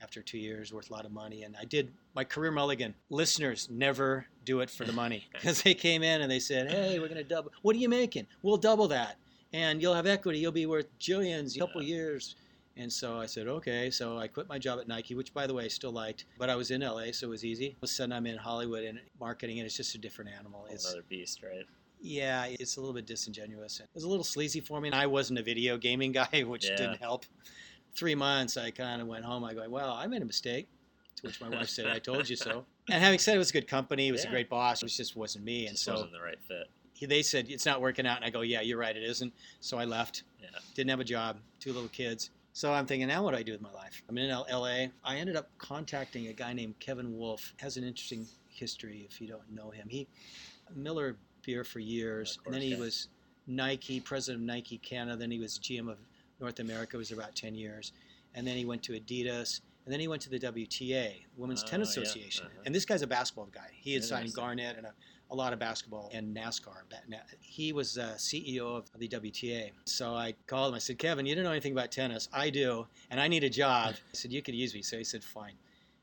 after 0.01 0.21
two 0.21 0.37
years, 0.37 0.73
worth 0.73 0.89
a 0.89 0.93
lot 0.93 1.05
of 1.05 1.11
money. 1.11 1.43
And 1.43 1.55
I 1.59 1.65
did 1.65 1.91
my 2.15 2.23
career 2.23 2.51
mulligan. 2.51 2.95
Listeners 3.09 3.67
never 3.69 4.25
do 4.45 4.61
it 4.61 4.69
for 4.69 4.85
the 4.85 4.93
money 4.93 5.25
because 5.33 5.61
they 5.61 5.73
came 5.73 6.03
in 6.03 6.21
and 6.21 6.31
they 6.31 6.39
said, 6.39 6.71
"Hey, 6.71 6.99
we're 6.99 7.07
going 7.07 7.17
to 7.17 7.23
double. 7.23 7.51
What 7.61 7.75
are 7.75 7.79
you 7.79 7.89
making? 7.89 8.27
We'll 8.41 8.57
double 8.57 8.87
that, 8.89 9.17
and 9.53 9.81
you'll 9.81 9.93
have 9.95 10.07
equity. 10.07 10.39
You'll 10.39 10.51
be 10.51 10.65
worth 10.65 10.87
jillions, 10.99 11.55
in 11.55 11.61
a 11.61 11.65
couple 11.65 11.81
Yeah. 11.81 11.95
years." 11.95 12.35
And 12.77 12.91
so 12.93 13.19
I 13.19 13.25
said, 13.25 13.47
okay. 13.47 13.89
So 13.89 14.17
I 14.17 14.27
quit 14.29 14.47
my 14.47 14.57
job 14.57 14.79
at 14.79 14.87
Nike, 14.87 15.13
which 15.13 15.33
by 15.33 15.45
the 15.45 15.53
way 15.53 15.65
I 15.65 15.67
still 15.67 15.91
liked, 15.91 16.23
but 16.37 16.49
I 16.49 16.55
was 16.55 16.71
in 16.71 16.79
LA, 16.81 17.11
so 17.11 17.27
it 17.27 17.29
was 17.29 17.43
easy. 17.43 17.69
All 17.71 17.73
of 17.81 17.83
a 17.83 17.87
sudden 17.87 18.13
I'm 18.13 18.25
in 18.25 18.37
Hollywood 18.37 18.85
and 18.85 19.01
marketing, 19.19 19.59
and 19.59 19.65
it's 19.65 19.75
just 19.75 19.95
a 19.95 19.97
different 19.97 20.31
animal. 20.31 20.65
It's 20.71 20.85
Another 20.85 21.03
beast, 21.09 21.43
right? 21.43 21.65
yeah, 21.99 22.45
it's 22.45 22.77
a 22.77 22.79
little 22.79 22.93
bit 22.93 23.05
disingenuous. 23.05 23.81
It 23.81 23.87
was 23.93 24.05
a 24.05 24.07
little 24.07 24.23
sleazy 24.23 24.61
for 24.61 24.79
me, 24.79 24.87
and 24.87 24.95
I 24.95 25.07
wasn't 25.07 25.39
a 25.39 25.43
video 25.43 25.77
gaming 25.77 26.11
guy, 26.21 26.43
which 26.47 26.69
Yeah. 26.69 26.75
didn't 26.77 26.99
help. 27.01 27.25
Three 27.95 28.15
months, 28.15 28.55
I 28.57 28.71
kind 28.71 29.01
of 29.01 29.07
went 29.07 29.25
home. 29.25 29.43
I 29.43 29.53
go, 29.53 29.67
well, 29.69 29.91
I 29.93 30.07
made 30.07 30.21
a 30.21 30.25
mistake. 30.25 30.67
To 31.17 31.27
which 31.27 31.41
my 31.41 31.49
wife 31.49 31.67
said, 31.69 31.87
"I 31.87 31.99
told 31.99 32.29
you 32.29 32.35
so." 32.35 32.65
And 32.91 33.03
having 33.03 33.19
said 33.19 33.35
it 33.35 33.37
was 33.37 33.51
a 33.51 33.53
good 33.53 33.67
company, 33.67 34.07
it 34.07 34.11
was 34.11 34.25
a 34.25 34.29
great 34.29 34.49
boss. 34.49 34.81
It 34.81 34.87
just 34.87 35.15
wasn't 35.15 35.45
me, 35.45 35.65
It 35.65 35.67
and 35.67 35.75
just 35.75 35.83
so 35.83 35.91
wasn't 35.93 36.11
the 36.13 36.21
right 36.21 36.39
fit. 36.47 36.67
he, 36.93 37.05
they 37.05 37.21
said 37.21 37.45
it's 37.49 37.65
not 37.65 37.81
working 37.81 38.07
out, 38.07 38.15
and 38.17 38.25
I 38.25 38.31
go, 38.31 38.41
yeah, 38.41 38.61
you're 38.61 38.79
right, 38.79 38.95
it 38.97 39.03
isn't. 39.03 39.31
So 39.59 39.77
I 39.77 39.85
left. 39.85 40.23
Yeah. 40.41 40.47
Didn't 40.73 40.89
have 40.89 40.99
a 40.99 41.03
job, 41.03 41.37
two 41.59 41.71
little 41.71 41.89
kids. 41.89 42.31
So 42.53 42.73
I'm 42.73 42.87
thinking, 42.87 43.07
now 43.07 43.21
what 43.23 43.31
do 43.33 43.37
I 43.37 43.43
do 43.43 43.51
with 43.51 43.61
my 43.61 43.71
life? 43.71 44.01
I'm 44.09 44.17
in 44.17 44.31
L- 44.31 44.47
LA. 44.51 44.87
I 45.03 45.17
ended 45.17 45.35
up 45.35 45.49
contacting 45.59 46.29
a 46.29 46.33
guy 46.33 46.51
named 46.53 46.79
Kevin 46.79 47.15
Wulff. 47.15 47.53
Has 47.57 47.77
an 47.77 47.83
interesting 47.83 48.25
history 48.47 49.05
if 49.07 49.21
you 49.21 49.27
don't 49.27 49.51
know 49.53 49.69
him. 49.69 49.87
He 49.87 50.07
Miller 50.75 51.15
beer 51.45 51.63
for 51.63 51.77
years, 51.79 52.37
Of 52.39 52.45
and 52.47 52.55
then 52.55 52.61
he 52.63 52.69
yeah. 52.69 52.79
was 52.79 53.09
Nike 53.45 53.99
president 53.99 54.41
of 54.41 54.47
Nike 54.47 54.79
Canada. 54.79 55.15
Then 55.15 55.29
he 55.29 55.37
was 55.39 55.59
GM 55.59 55.89
of 55.91 55.97
North 56.39 56.59
America. 56.59 56.97
Was 56.97 57.11
about 57.11 57.35
10 57.35 57.55
years, 57.55 57.93
and 58.35 58.45
then 58.45 58.55
he 58.57 58.65
went 58.65 58.83
to 58.83 58.93
Adidas. 58.93 59.61
And 59.85 59.93
then 59.93 60.01
he 60.01 60.07
went 60.07 60.21
to 60.23 60.29
the 60.29 60.37
WTA, 60.37 61.13
Women's 61.35 61.63
Oh, 61.63 61.67
Tennis 61.67 61.97
yeah. 61.97 62.03
Association. 62.03 62.45
Uh-huh. 62.45 62.61
And 62.65 62.75
this 62.75 62.85
guy's 62.85 63.01
a 63.01 63.07
basketball 63.07 63.47
guy. 63.47 63.71
He 63.73 63.93
had 63.93 64.03
signed. 64.03 64.31
Garnett 64.35 64.77
and 64.77 64.85
a, 64.85 64.93
a 65.31 65.35
lot 65.35 65.51
of 65.51 65.57
basketball 65.57 66.11
and 66.13 66.35
NASCAR. 66.35 66.83
He 67.39 67.73
was 67.73 67.97
uh, 67.97 68.13
CEO 68.15 68.77
of 68.77 68.91
the 68.99 69.07
WTA. 69.07 69.71
So 69.85 70.13
I 70.13 70.35
called 70.45 70.73
him. 70.73 70.75
I 70.75 70.79
said, 70.79 70.99
Kevin, 70.99 71.25
you 71.25 71.33
don't 71.33 71.43
know 71.43 71.49
anything 71.51 71.71
about 71.71 71.91
tennis. 71.91 72.29
I 72.31 72.51
do, 72.51 72.85
and 73.09 73.19
I 73.19 73.27
need 73.27 73.43
a 73.43 73.49
job. 73.49 73.95
I 73.95 74.13
said, 74.13 74.31
you 74.31 74.43
could 74.43 74.53
use 74.53 74.75
me. 74.75 74.83
So 74.83 74.95
he 74.97 75.03
said, 75.03 75.23
fine. 75.23 75.53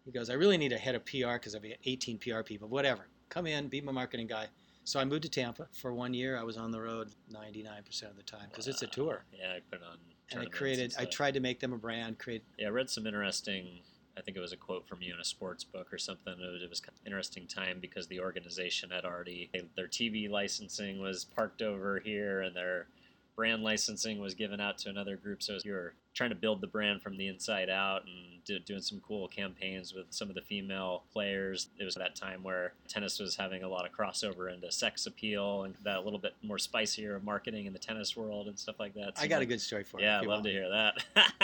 He 0.04 0.10
goes, 0.10 0.30
I 0.30 0.34
really 0.34 0.56
need 0.58 0.72
a 0.72 0.78
head 0.78 0.96
of 0.96 1.04
PR 1.04 1.34
because 1.34 1.54
I've 1.54 1.62
got 1.62 1.72
18 1.84 2.18
PR 2.18 2.40
people. 2.42 2.66
Whatever. 2.68 3.06
Come 3.28 3.46
in, 3.46 3.68
be 3.68 3.80
my 3.80 3.92
marketing 3.92 4.26
guy. 4.26 4.46
So 4.84 4.98
I 4.98 5.04
moved 5.04 5.22
to 5.24 5.28
Tampa 5.28 5.68
for 5.72 5.92
one 5.92 6.14
year. 6.14 6.38
I 6.38 6.44
was 6.44 6.56
on 6.56 6.70
the 6.70 6.80
road 6.80 7.10
99% 7.32 8.10
of 8.10 8.16
the 8.16 8.22
time 8.22 8.46
because 8.50 8.68
it's 8.68 8.82
a 8.82 8.86
tour. 8.86 9.24
Yeah, 9.32 9.52
I 9.56 9.60
put 9.70 9.82
on. 9.82 9.98
And 10.32 10.40
I 10.40 10.46
created, 10.46 10.94
I 10.98 11.04
tried 11.04 11.34
to 11.34 11.40
make 11.40 11.60
them 11.60 11.72
a 11.72 11.78
brand, 11.78 12.18
create 12.18 12.42
Yeah, 12.58 12.68
I 12.68 12.70
read 12.70 12.90
some 12.90 13.06
interesting. 13.06 13.80
I 14.18 14.22
think 14.22 14.36
it 14.36 14.40
was 14.40 14.52
a 14.52 14.56
quote 14.56 14.88
from 14.88 15.02
you 15.02 15.14
in 15.14 15.20
a 15.20 15.24
sports 15.24 15.62
book 15.62 15.92
or 15.92 15.98
something. 15.98 16.32
It 16.32 16.52
was, 16.52 16.62
it 16.62 16.70
was 16.70 16.80
kind 16.80 16.94
of 16.98 17.06
interesting 17.06 17.46
time 17.46 17.78
because 17.80 18.06
the 18.06 18.20
organization 18.20 18.90
had 18.90 19.04
already 19.04 19.50
their 19.76 19.88
TV 19.88 20.28
licensing 20.28 21.00
was 21.00 21.24
parked 21.24 21.62
over 21.62 22.00
here, 22.00 22.40
and 22.40 22.56
their 22.56 22.86
brand 23.36 23.62
licensing 23.62 24.18
was 24.18 24.34
given 24.34 24.60
out 24.60 24.78
to 24.78 24.88
another 24.88 25.16
group. 25.16 25.42
So 25.42 25.58
you 25.62 25.72
were 25.72 25.94
trying 26.16 26.30
to 26.30 26.36
build 26.36 26.62
the 26.62 26.66
brand 26.66 27.02
from 27.02 27.16
the 27.18 27.28
inside 27.28 27.68
out 27.68 28.02
and 28.06 28.42
do, 28.46 28.58
doing 28.58 28.80
some 28.80 28.98
cool 29.06 29.28
campaigns 29.28 29.92
with 29.92 30.06
some 30.08 30.30
of 30.30 30.34
the 30.34 30.40
female 30.40 31.02
players. 31.12 31.68
It 31.78 31.84
was 31.84 31.94
that 31.96 32.16
time 32.16 32.42
where 32.42 32.72
tennis 32.88 33.20
was 33.20 33.36
having 33.36 33.62
a 33.62 33.68
lot 33.68 33.84
of 33.86 33.92
crossover 33.92 34.52
into 34.52 34.72
sex 34.72 35.04
appeal 35.06 35.64
and 35.64 35.74
that 35.84 36.04
little 36.04 36.18
bit 36.18 36.34
more 36.42 36.56
spicier 36.58 37.20
marketing 37.22 37.66
in 37.66 37.74
the 37.74 37.78
tennis 37.78 38.16
world 38.16 38.48
and 38.48 38.58
stuff 38.58 38.80
like 38.80 38.94
that. 38.94 39.12
I 39.16 39.20
Seemed 39.20 39.30
got 39.30 39.42
a 39.42 39.46
good 39.46 39.60
story 39.60 39.84
for 39.84 40.00
you. 40.00 40.06
Yeah, 40.06 40.20
I'd 40.20 40.26
love 40.26 40.42
to 40.44 40.50
hear 40.50 40.68
that. 40.70 40.94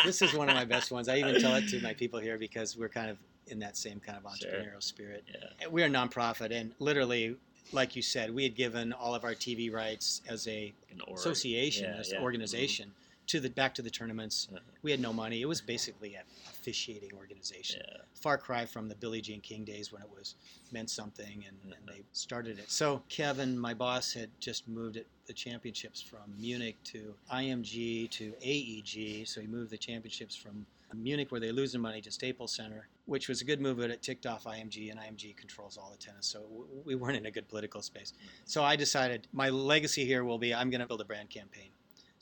this 0.07 0.23
is 0.23 0.33
one 0.33 0.49
of 0.49 0.55
my 0.55 0.65
best 0.65 0.91
ones. 0.91 1.07
I 1.07 1.19
even 1.19 1.39
tell 1.41 1.55
it 1.57 1.69
to 1.69 1.81
my 1.83 1.93
people 1.93 2.19
here 2.19 2.39
because 2.39 2.75
we're 2.77 2.89
kind 2.89 3.11
of 3.11 3.19
in 3.49 3.59
that 3.59 3.77
same 3.77 4.01
kind 4.01 4.19
of 4.25 4.37
Sure. 4.39 4.51
entrepreneurial 4.51 4.83
spirit. 4.83 5.23
Yeah. 5.31 5.67
We're 5.69 5.87
a 5.87 5.91
nonprofit, 5.91 6.51
and 6.51 6.73
literally, 6.79 7.37
like 7.73 7.95
you 7.95 8.01
said, 8.01 8.35
we 8.35 8.43
had 8.45 8.55
given 8.55 8.95
all 8.95 9.15
of 9.15 9.25
our 9.25 9.35
TV 9.35 9.71
rights 9.71 10.23
as 10.29 10.49
a 10.49 10.73
An 10.91 11.01
association, 11.13 11.93
Yeah, 11.93 12.01
as 12.01 12.11
yeah. 12.11 12.17
an 12.19 12.23
organization, 12.23 12.91
to 13.33 13.41
the 13.41 13.49
back 13.49 13.75
to 13.75 13.81
the 13.81 13.89
tournaments. 13.89 14.49
Uh-huh. 14.51 14.61
We 14.83 14.91
had 14.91 15.01
no 15.01 15.11
money. 15.11 15.41
It 15.41 15.47
was 15.49 15.63
basically 15.63 16.15
an 16.17 16.25
officiating 16.51 17.13
organization. 17.17 17.81
Yeah. 17.89 18.03
Far 18.15 18.37
cry 18.37 18.67
from 18.67 18.89
the 18.91 18.95
Billie 18.95 19.23
Jean 19.23 19.41
King 19.41 19.65
days 19.65 19.91
when 19.91 20.03
it 20.03 20.09
was 20.15 20.35
meant 20.71 20.91
something, 20.91 21.45
and, 21.49 21.57
and 21.65 21.73
Uh-huh. 21.73 21.93
they 21.97 22.03
started 22.13 22.59
it. 22.59 22.71
So 22.71 23.03
Kevin, 23.09 23.59
my 23.59 23.73
boss, 23.73 24.13
had 24.13 24.29
just 24.39 24.69
moved 24.69 24.97
it, 24.99 25.07
the 25.27 25.33
championships 25.33 26.03
from 26.03 26.35
Munich 26.39 26.77
to 26.85 27.15
IMG 27.33 28.11
to 28.11 28.35
AEG. 28.43 29.27
So 29.27 29.41
he 29.41 29.47
moved 29.47 29.71
the 29.71 29.79
championships 29.79 30.37
from 30.37 30.67
Munich, 30.95 31.31
where 31.33 31.41
they 31.41 31.53
lose 31.53 31.73
their 31.73 31.81
money, 31.81 32.03
to 32.03 32.11
Staples 32.11 32.53
Center, 32.55 32.87
which 33.07 33.27
was 33.27 33.41
a 33.41 33.47
good 33.47 33.63
move, 33.63 33.79
but 33.79 33.91
it 33.91 34.03
ticked 34.03 34.27
off 34.27 34.45
IMG, 34.45 34.91
and 34.91 35.01
IMG 35.01 35.35
controls 35.39 35.79
all 35.79 35.91
the 35.91 35.97
tennis. 35.97 36.27
So 36.27 36.43
we 36.85 36.97
weren't 36.97 37.17
in 37.17 37.25
a 37.25 37.31
good 37.31 37.49
political 37.49 37.81
space. 37.81 38.13
So 38.45 38.63
I 38.63 38.77
decided 38.77 39.27
my 39.33 39.49
legacy 39.49 40.05
here 40.05 40.23
will 40.23 40.37
be 40.39 40.53
I'm 40.55 40.69
going 40.69 40.83
to 40.83 40.87
build 40.87 41.01
a 41.01 41.07
brand 41.07 41.31
campaign. 41.31 41.71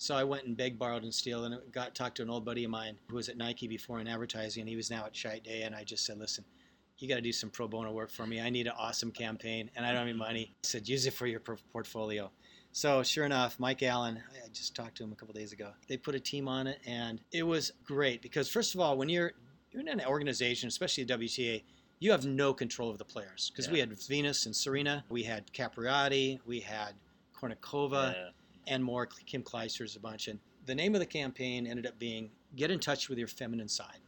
So 0.01 0.15
I 0.15 0.25
went 0.25 0.45
and 0.47 0.57
begged, 0.57 0.79
borrowed, 0.79 1.03
and 1.03 1.15
steal, 1.15 1.45
and 1.45 1.61
got 1.73 1.95
talked 1.95 2.17
to 2.17 2.23
an 2.23 2.31
old 2.31 2.43
buddy 2.43 2.65
of 2.65 2.71
mine 2.71 2.99
who 3.11 3.17
was 3.17 3.29
at 3.29 3.37
Nike 3.37 3.69
before 3.69 4.01
in 4.01 4.09
advertising, 4.09 4.63
and 4.63 4.69
he 4.69 4.75
was 4.75 4.91
now 4.91 5.05
at 5.05 5.13
Chiat/Day. 5.13 5.61
And 5.65 5.75
I 5.75 5.85
just 5.85 6.07
said, 6.07 6.17
"Listen, 6.17 6.43
you 6.97 7.07
got 7.07 7.17
to 7.17 7.21
do 7.21 7.33
some 7.33 7.51
pro 7.51 7.69
bono 7.69 7.93
work 7.93 8.11
for 8.11 8.27
me. 8.27 8.41
I 8.41 8.49
need 8.49 8.67
an 8.67 8.73
awesome 8.79 9.13
campaign, 9.13 9.71
and 9.77 9.85
I 9.85 9.91
don't 9.91 9.99
have 9.99 10.09
any 10.09 10.17
money." 10.17 10.55
He 10.63 10.67
said, 10.67 10.89
"Use 10.89 11.05
it 11.05 11.13
for 11.13 11.27
your 11.27 11.41
portfolio." 11.41 12.33
So 12.73 13.03
sure 13.03 13.27
enough, 13.27 13.61
Mike 13.61 13.83
Allen, 13.83 14.23
I 14.33 14.47
I 14.47 14.49
just 14.49 14.75
talked 14.75 14.97
to 14.97 15.05
him 15.05 15.13
a 15.13 15.17
couple 15.17 15.35
days 15.35 15.53
ago. 15.53 15.75
They 15.87 15.99
put 15.99 16.15
a 16.15 16.21
team 16.21 16.49
on 16.49 16.67
it, 16.67 16.81
and 16.87 17.21
it 17.31 17.43
was 17.43 17.71
great 17.85 18.23
because 18.23 18.49
first 18.49 18.75
of 18.75 18.81
all, 18.81 18.97
when 18.97 19.11
you're 19.11 19.35
you're 19.71 19.83
in 19.83 19.89
an 19.89 20.01
organization, 20.07 20.69
especially 20.69 21.05
the 21.05 21.13
WTA, 21.13 21.63
you 21.99 22.11
have 22.11 22.25
no 22.25 22.55
control 22.55 22.89
of 22.89 22.97
the 22.97 23.05
players 23.05 23.51
because 23.51 23.69
we 23.69 23.79
had 23.81 23.93
Venus 24.09 24.47
and 24.47 24.57
Serena, 24.57 25.05
we 25.11 25.25
had 25.25 25.53
Capriati, 25.53 26.41
we 26.47 26.61
had 26.61 26.95
Kournikova 27.35 28.15
Yeah. 28.15 28.31
And 28.71 28.83
more. 28.83 29.07
Kim 29.27 29.43
Clijsters 29.43 29.97
a 29.97 30.01
bunch. 30.01 30.29
And 30.29 30.39
the 30.67 30.75
name 30.75 30.95
of 30.95 31.01
the 31.01 31.07
campaign 31.07 31.67
ended 31.67 31.87
up 31.87 31.99
being 31.99 32.31
"Get 32.57 32.71
in 32.71 32.79
touch 32.79 33.09
with 33.09 33.19
your 33.19 33.29
feminine 33.29 33.69
side." 33.69 33.99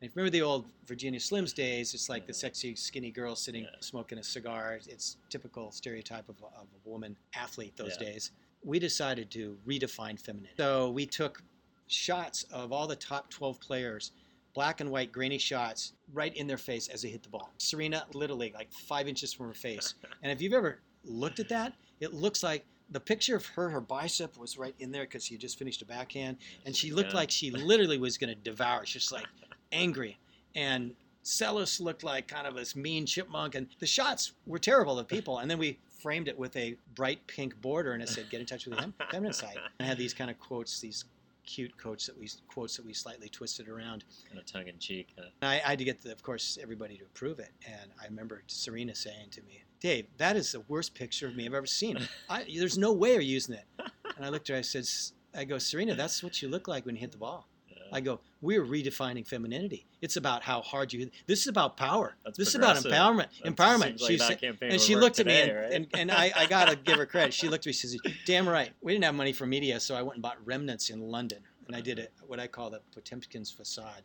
And 0.00 0.08
if 0.08 0.16
you 0.16 0.20
remember 0.20 0.30
the 0.30 0.40
old 0.42 0.64
Virginia 0.86 1.20
Slims 1.20 1.54
days, 1.54 1.92
it's 1.92 2.08
like 2.08 2.26
the 2.26 2.32
sexy, 2.32 2.74
skinny 2.74 3.10
girl 3.10 3.36
sitting 3.36 3.64
Yeah. 3.64 3.70
smoking 3.80 4.16
a 4.18 4.22
cigar. 4.24 4.80
It's 4.88 5.18
typical 5.28 5.70
stereotype 5.70 6.28
of, 6.30 6.40
a- 6.40 6.46
of 6.58 6.66
a 6.74 6.88
woman 6.88 7.18
athlete 7.34 7.76
those 7.76 7.96
Yeah. 8.00 8.06
days. 8.08 8.30
We 8.64 8.78
decided 8.78 9.30
to 9.32 9.58
redefine 9.66 10.18
femininity. 10.18 10.54
So 10.56 10.90
we 10.90 11.04
took 11.04 11.42
shots 11.86 12.44
of 12.44 12.72
all 12.72 12.86
the 12.86 12.96
top 12.96 13.28
12 13.28 13.60
players, 13.60 14.12
black 14.54 14.80
and 14.80 14.90
white, 14.90 15.12
grainy 15.12 15.38
shots, 15.38 15.92
right 16.14 16.34
in 16.34 16.46
their 16.46 16.56
face 16.58 16.88
as 16.88 17.02
they 17.02 17.10
hit 17.10 17.22
the 17.22 17.28
ball. 17.28 17.52
Serena, 17.58 18.06
literally 18.14 18.52
like 18.52 18.72
five 18.72 19.06
inches 19.06 19.34
from 19.34 19.48
her 19.48 19.54
face. 19.54 19.94
And 20.22 20.32
if 20.32 20.40
you've 20.40 20.54
ever 20.54 20.80
looked 21.04 21.40
at 21.40 21.48
that, 21.50 21.74
it 22.00 22.14
looks 22.14 22.42
like 22.42 22.64
the 22.90 23.00
picture 23.00 23.36
of 23.36 23.46
her, 23.46 23.70
her 23.70 23.80
bicep 23.80 24.36
was 24.36 24.58
right 24.58 24.74
in 24.78 24.90
there 24.90 25.04
because 25.04 25.24
she 25.24 25.34
had 25.34 25.40
just 25.40 25.58
finished 25.58 25.80
a 25.82 25.84
backhand, 25.84 26.38
and 26.66 26.74
she 26.74 26.90
looked 26.92 27.10
Yeah. 27.12 27.16
like 27.18 27.30
she 27.30 27.50
literally 27.70 27.98
was 27.98 28.18
going 28.18 28.34
to 28.34 28.40
devour. 28.40 28.84
She's 28.86 29.02
just 29.02 29.12
like 29.12 29.26
angry, 29.72 30.18
and 30.54 30.94
Seles 31.24 31.80
looked 31.80 32.02
like 32.02 32.26
kind 32.28 32.46
of 32.46 32.54
this 32.54 32.74
mean 32.74 33.06
chipmunk, 33.06 33.54
and 33.54 33.68
the 33.78 33.86
shots 33.86 34.32
were 34.46 34.58
terrible 34.58 34.98
of 34.98 35.06
people. 35.06 35.38
And 35.38 35.50
then 35.50 35.58
we 35.58 35.78
framed 36.00 36.28
it 36.28 36.38
with 36.38 36.56
a 36.56 36.76
bright 36.94 37.26
pink 37.26 37.60
border, 37.60 37.92
and 37.92 38.02
it 38.02 38.08
said, 38.08 38.30
"Get 38.30 38.40
in 38.40 38.46
touch 38.46 38.66
with 38.66 38.74
the 38.76 38.82
fem- 38.82 38.94
feminine 39.10 39.32
side," 39.34 39.58
and 39.78 39.86
had 39.86 39.98
these 39.98 40.14
kind 40.14 40.30
of 40.30 40.38
quotes, 40.40 40.80
these 40.80 41.04
cute 41.46 41.76
quotes 41.76 42.06
that 42.06 42.16
we 42.18 42.28
quotes 42.48 42.76
that 42.76 42.86
we 42.86 42.92
slightly 42.94 43.28
twisted 43.28 43.68
around. 43.68 44.04
kind 44.28 44.38
of 44.38 44.46
tongue 44.46 44.68
in 44.68 44.78
cheek. 44.78 45.08
Uh, 45.18 45.22
And 45.42 45.50
I, 45.50 45.54
I 45.56 45.70
had 45.70 45.78
to 45.78 45.84
get, 45.84 46.02
the, 46.02 46.10
of 46.12 46.22
course, 46.22 46.58
everybody 46.62 46.96
to 46.98 47.04
approve 47.04 47.38
it. 47.38 47.50
And 47.66 47.90
I 48.00 48.04
remember 48.06 48.42
Serena 48.46 48.94
saying 48.94 49.30
to 49.32 49.42
me, 49.42 49.62
Dave, 49.80 50.06
that 50.18 50.36
is 50.36 50.52
the 50.52 50.60
worst 50.68 50.94
picture 50.94 51.26
of 51.26 51.34
me 51.34 51.46
I've 51.46 51.54
ever 51.54 51.66
seen. 51.66 51.98
I, 52.28 52.44
there's 52.56 52.78
no 52.78 52.92
way 52.92 53.12
you're 53.12 53.20
using 53.22 53.54
it. 53.54 53.64
And 54.16 54.24
I 54.24 54.28
looked 54.28 54.50
at 54.50 54.54
her, 54.54 54.58
I 54.58 54.62
said, 54.62 54.84
I 55.34 55.44
go, 55.44 55.58
Serena, 55.58 55.94
that's 55.94 56.22
what 56.22 56.42
you 56.42 56.48
look 56.48 56.68
like 56.68 56.84
when 56.84 56.94
you 56.94 57.00
hit 57.00 57.12
the 57.12 57.18
ball. 57.18 57.48
yeah. 57.68 57.76
I 57.90 58.00
go, 58.00 58.20
we're 58.42 58.64
redefining 58.64 59.26
femininity. 59.26 59.86
It's 60.02 60.16
about 60.16 60.42
how 60.42 60.60
hard 60.60 60.92
you 60.92 61.00
hit. 61.00 61.12
This 61.26 61.40
is 61.40 61.46
about 61.46 61.78
power. 61.78 62.16
That's 62.24 62.36
this 62.36 62.48
is 62.48 62.54
about 62.56 62.76
empowerment. 62.76 63.28
That 63.42 63.56
empowerment. 63.56 64.00
like 64.20 64.40
said, 64.40 64.58
and 64.60 64.80
she 64.80 64.96
looked 64.96 65.16
today, 65.16 65.42
at 65.42 65.46
me, 65.46 65.52
and, 65.52 65.60
right? 65.60 65.72
and, 65.72 65.86
and 65.94 66.10
I, 66.10 66.32
I 66.36 66.46
got 66.46 66.68
to 66.68 66.76
give 66.76 66.98
her 66.98 67.06
credit. 67.06 67.32
She 67.32 67.48
looked 67.48 67.62
at 67.62 67.68
me, 67.68 67.72
she 67.72 67.86
says, 67.86 68.00
damn 68.26 68.46
right. 68.46 68.70
We 68.82 68.92
didn't 68.92 69.04
have 69.04 69.14
money 69.14 69.32
for 69.32 69.46
media, 69.46 69.80
so 69.80 69.94
I 69.94 70.02
went 70.02 70.16
and 70.16 70.22
bought 70.22 70.36
remnants 70.44 70.90
in 70.90 71.00
London. 71.00 71.38
And 71.66 71.76
I 71.76 71.80
did 71.80 71.98
it, 72.00 72.12
what 72.26 72.40
I 72.40 72.48
call 72.48 72.68
the 72.68 72.80
Potemkin's 72.94 73.50
facade. 73.50 74.02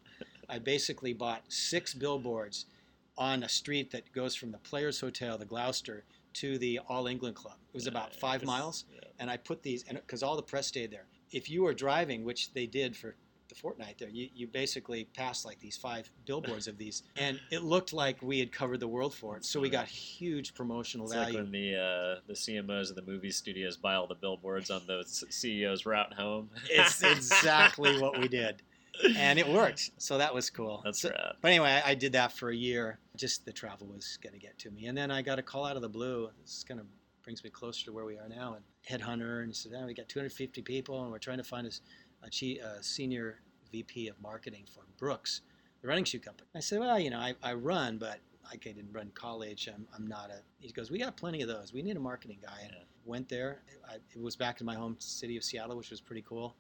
I 0.48 0.60
basically 0.60 1.14
bought 1.14 1.42
six 1.50 1.94
billboards 1.96 2.68
on 3.18 3.44
a 3.44 3.50
street 3.50 3.92
that 3.92 4.12
goes 4.12 4.36
from 4.36 4.52
the 4.52 4.58
Players 4.60 5.00
Hotel, 5.00 5.38
the 5.38 5.46
Gloucester, 5.46 6.04
to 6.34 6.58
the 6.58 6.80
All 6.90 7.08
England 7.08 7.36
Club. 7.36 7.58
It 7.74 7.78
was 7.78 7.88
about 7.88 8.14
five 8.14 8.44
miles 8.44 8.86
yeah. 8.94 9.00
and 9.20 9.30
I 9.30 9.38
put 9.38 9.64
these, 9.64 9.86
and 9.88 9.98
because 9.98 10.22
all 10.24 10.36
the 10.36 10.44
press 10.44 10.68
stayed 10.68 10.92
there. 10.92 11.08
If 11.32 11.50
you 11.50 11.64
were 11.64 11.74
driving, 11.74 12.24
which 12.24 12.54
they 12.54 12.68
did 12.68 12.96
for 12.96 13.16
the 13.48 13.56
fortnight 13.56 13.98
there, 13.98 14.10
you, 14.10 14.30
you 14.34 14.48
basically 14.48 15.06
passed 15.16 15.46
like 15.46 15.60
these 15.60 15.78
five 15.78 16.10
billboards 16.26 16.68
of 16.68 16.78
these, 16.78 17.04
and 17.18 17.40
it 17.52 17.64
looked 17.64 17.94
like 17.94 18.22
we 18.22 18.40
had 18.40 18.52
covered 18.52 18.80
the 18.80 18.88
world 18.88 19.14
for 19.14 19.38
it. 19.38 19.46
So 19.46 19.60
we 19.60 19.70
got 19.70 19.88
huge 19.88 20.54
promotional 20.54 21.06
It's 21.08 21.16
like 21.16 21.34
when 21.34 21.52
the 21.52 21.76
uh, 21.76 22.22
the 22.28 22.34
CMOs 22.34 22.90
of 22.90 22.96
the 22.96 23.04
movie 23.04 23.32
studios 23.32 23.78
buy 23.78 23.96
all 23.96 24.08
the 24.08 24.16
billboards 24.16 24.70
on 24.70 24.82
the 24.88 25.04
CEO's 25.06 25.86
route 25.86 26.14
home. 26.14 26.50
it's 26.70 27.02
exactly 27.02 28.00
what 28.00 28.20
we 28.20 28.28
did, 28.28 28.62
and 29.18 29.40
it 29.40 29.48
worked. 29.48 29.92
So 29.98 30.18
that 30.18 30.34
was 30.34 30.50
cool. 30.50 30.82
That's 30.84 31.02
So- 31.02 31.10
rad. 31.10 31.36
But 31.42 31.50
anyway, 31.50 31.82
I, 31.86 31.92
I 31.92 31.96
did 31.96 32.14
that 32.14 32.34
for 32.34 32.50
a 32.50 32.56
year. 32.56 33.00
Just 33.18 33.46
the 33.46 33.54
travel 33.54 33.88
was 33.88 34.18
going 34.22 34.34
to 34.34 34.40
get 34.40 34.58
to 34.60 34.72
me, 34.72 34.86
and 34.88 34.98
then 34.98 35.12
I 35.12 35.22
got 35.22 35.40
a 35.40 35.44
call 35.44 35.66
out 35.66 35.76
of 35.76 35.82
the 35.82 35.90
blue. 35.90 36.30
This 36.42 36.64
kind 36.68 36.80
of 36.80 36.86
brings 37.24 37.44
me 37.44 37.50
closer 37.50 37.86
to 37.86 37.94
where 37.94 38.06
we 38.06 38.18
are 38.18 38.30
now. 38.30 38.56
And 38.56 39.02
headhunter, 39.02 39.40
and 39.40 39.48
he 39.48 39.54
said, 39.54 39.72
oh, 39.76 39.86
"We 39.86 39.94
got 39.94 40.08
250 40.10 40.62
people, 40.62 41.02
and 41.04 41.12
we're 41.12 41.18
trying 41.20 41.38
to 41.38 41.44
find 41.44 41.66
a, 41.66 42.30
chi- 42.30 42.60
a 42.64 42.84
senior 42.84 43.40
VP 43.72 44.08
of 44.08 44.20
marketing 44.22 44.66
for 44.74 44.84
Brooks, 44.98 45.42
the 45.82 45.88
running 45.88 46.04
shoe 46.06 46.20
company." 46.20 46.48
I 46.56 46.60
said, 46.60 46.80
"Well, 46.80 47.00
you 47.00 47.10
know, 47.10 47.20
I, 47.20 47.34
I 47.44 47.54
run, 47.54 47.98
but 47.98 48.20
I 48.52 48.58
didn't 48.58 48.92
run 48.92 49.12
college. 49.16 49.68
I'm, 49.74 49.88
I'm 49.96 50.08
not 50.08 50.30
a." 50.30 50.42
He 50.60 50.72
goes, 50.72 50.92
"We 50.92 51.00
got 51.00 51.16
plenty 51.18 51.42
of 51.42 51.48
those. 51.48 51.74
We 51.74 51.82
need 51.82 51.98
a 51.98 52.02
marketing 52.02 52.40
guy." 52.42 52.60
And 52.64 52.72
Yeah. 52.72 52.84
went 53.06 53.30
there. 53.30 53.62
I, 53.90 53.96
it 53.96 54.22
was 54.22 54.36
back 54.36 54.60
in 54.62 54.66
my 54.66 54.76
home 54.76 54.96
city 55.00 55.38
of 55.38 55.44
Seattle, 55.44 55.78
which 55.78 55.92
was 55.92 56.02
pretty 56.02 56.24
cool. 56.28 56.56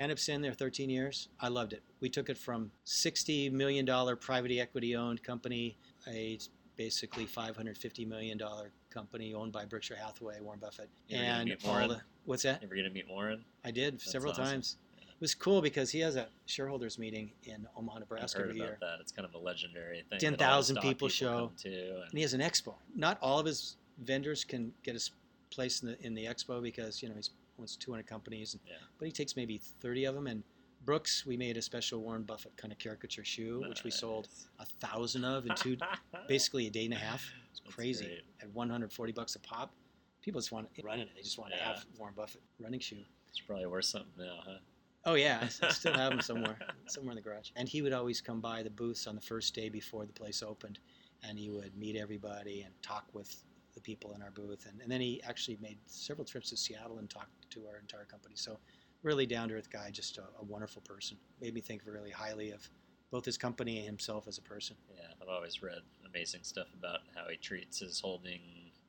Ended 0.00 0.14
up 0.14 0.18
staying 0.20 0.42
there 0.42 0.52
13 0.52 0.90
years. 0.90 1.28
I 1.40 1.48
loved 1.48 1.72
it. 1.72 1.82
We 1.98 2.08
took 2.08 2.28
it 2.28 2.38
from 2.38 2.70
60 2.84 3.50
million 3.50 3.84
dollar 3.84 4.14
private 4.14 4.52
equity 4.56 4.94
owned 4.94 5.24
company, 5.24 5.76
a 6.08 6.38
basically 6.76 7.26
550 7.26 8.04
million 8.04 8.38
dollar 8.38 8.70
company 8.90 9.34
owned 9.34 9.52
by 9.52 9.64
Berkshire 9.64 9.96
Hathaway, 9.96 10.40
Warren 10.40 10.60
Buffett, 10.60 10.88
You 11.08 11.18
ever 11.18 11.24
and 11.26 11.56
all 11.64 11.70
Warren? 11.72 11.88
the 11.88 12.00
what's 12.24 12.42
that? 12.44 12.62
Ever 12.62 12.76
gonna 12.76 12.90
meet 12.90 13.08
Warren? 13.08 13.44
I 13.64 13.70
did 13.70 14.00
several 14.00 14.32
awesome. 14.32 14.44
times. 14.44 14.76
It 15.00 15.20
was 15.20 15.34
cool 15.34 15.60
because 15.60 15.90
he 15.90 15.98
has 16.00 16.14
a 16.14 16.28
shareholders 16.46 16.96
meeting 16.96 17.32
in 17.42 17.66
Omaha, 17.76 17.96
I've 17.96 18.00
Nebraska 18.02 18.38
heard 18.38 18.50
about 18.50 18.56
year. 18.56 18.78
that. 18.80 18.98
It's 19.00 19.10
kind 19.10 19.26
of 19.26 19.34
a 19.34 19.38
legendary 19.38 20.04
thing. 20.08 20.20
10,000 20.20 20.38
that 20.38 20.48
all 20.52 20.58
the 20.60 20.64
stock 20.64 20.82
people 20.84 21.08
show. 21.08 21.50
to, 21.58 21.68
and 21.68 22.02
and 22.04 22.12
he 22.12 22.22
has 22.22 22.34
an 22.34 22.40
expo. 22.40 22.74
Not 22.94 23.18
all 23.20 23.40
of 23.40 23.46
his 23.46 23.76
vendors 24.04 24.44
can 24.44 24.72
get 24.84 24.94
a 24.94 25.10
place 25.50 25.82
in 25.82 25.88
the 25.88 26.06
in 26.06 26.14
the 26.14 26.24
expo 26.24 26.62
because 26.62 27.02
you 27.02 27.08
know 27.08 27.16
he's 27.16 27.30
owns 27.58 27.74
200 27.76 28.06
companies, 28.06 28.54
and, 28.54 28.60
Yeah. 28.68 28.76
but 29.00 29.06
he 29.06 29.10
takes 29.12 29.34
maybe 29.34 29.58
30 29.58 30.04
of 30.04 30.14
them. 30.14 30.28
And 30.28 30.44
Brooks, 30.88 31.26
we 31.26 31.36
made 31.36 31.58
a 31.58 31.60
special 31.60 32.00
Warren 32.00 32.22
Buffett 32.22 32.56
kind 32.56 32.72
of 32.72 32.78
caricature 32.78 33.22
shoe, 33.22 33.62
which 33.68 33.84
we 33.84 33.90
sold 33.90 34.26
a 34.58 34.64
thousand 34.64 35.22
of 35.22 35.44
in 35.44 35.54
two, 35.54 35.76
basically 36.28 36.66
a 36.66 36.70
day 36.70 36.86
and 36.86 36.94
a 36.94 36.96
half. 36.96 37.30
It's 37.50 37.60
crazy 37.60 38.06
great. 38.06 38.24
at 38.40 38.48
140 38.54 39.12
bucks 39.12 39.36
a 39.36 39.38
pop. 39.40 39.74
People 40.22 40.40
just 40.40 40.50
want 40.50 40.74
to 40.74 40.82
run 40.82 40.98
it. 40.98 41.10
They 41.14 41.20
just 41.20 41.38
want 41.38 41.52
to 41.52 41.58
have 41.58 41.84
Warren 41.98 42.14
Buffett 42.16 42.40
running 42.58 42.80
shoe. 42.80 43.04
It's 43.28 43.38
probably 43.38 43.66
worth 43.66 43.84
something 43.84 44.08
now, 44.16 44.38
huh? 44.42 44.58
Oh 45.04 45.12
yeah, 45.12 45.40
I 45.42 45.68
still 45.68 45.92
have 45.92 46.08
them 46.08 46.20
somewhere, 46.22 46.56
somewhere 46.86 47.12
in 47.12 47.16
the 47.16 47.22
garage. 47.22 47.50
And 47.54 47.68
he 47.68 47.82
would 47.82 47.92
always 47.92 48.22
come 48.22 48.40
by 48.40 48.62
the 48.62 48.70
booths 48.70 49.06
on 49.06 49.14
the 49.14 49.20
first 49.20 49.54
day 49.54 49.68
before 49.68 50.06
the 50.06 50.14
place 50.14 50.42
opened, 50.42 50.78
and 51.22 51.38
he 51.38 51.50
would 51.50 51.76
meet 51.76 51.96
everybody 51.96 52.62
and 52.62 52.72
talk 52.80 53.04
with 53.12 53.44
the 53.74 53.80
people 53.82 54.14
in 54.14 54.22
our 54.22 54.30
booth. 54.30 54.64
And, 54.66 54.80
and 54.80 54.90
then 54.90 55.02
he 55.02 55.20
actually 55.28 55.58
made 55.60 55.76
several 55.84 56.24
trips 56.24 56.48
to 56.48 56.56
Seattle 56.56 56.96
and 56.96 57.10
talked 57.10 57.50
to 57.50 57.66
our 57.66 57.76
entire 57.78 58.06
company. 58.06 58.36
So 58.38 58.58
really 59.02 59.26
down 59.26 59.48
to 59.48 59.54
earth 59.54 59.70
guy, 59.70 59.90
just 59.90 60.18
a, 60.18 60.22
a 60.40 60.44
wonderful 60.44 60.82
person. 60.82 61.16
Made 61.40 61.54
me 61.54 61.60
think 61.60 61.82
really 61.86 62.10
highly 62.10 62.50
of 62.50 62.68
both 63.10 63.24
his 63.24 63.38
company 63.38 63.78
and 63.78 63.86
himself 63.86 64.28
as 64.28 64.38
a 64.38 64.42
person. 64.42 64.76
Yeah, 64.94 65.06
I've 65.22 65.28
always 65.28 65.62
read 65.62 65.80
amazing 66.06 66.40
stuff 66.42 66.66
about 66.78 67.00
how 67.14 67.28
he 67.28 67.36
treats 67.36 67.78
his 67.78 68.00
holding 68.00 68.40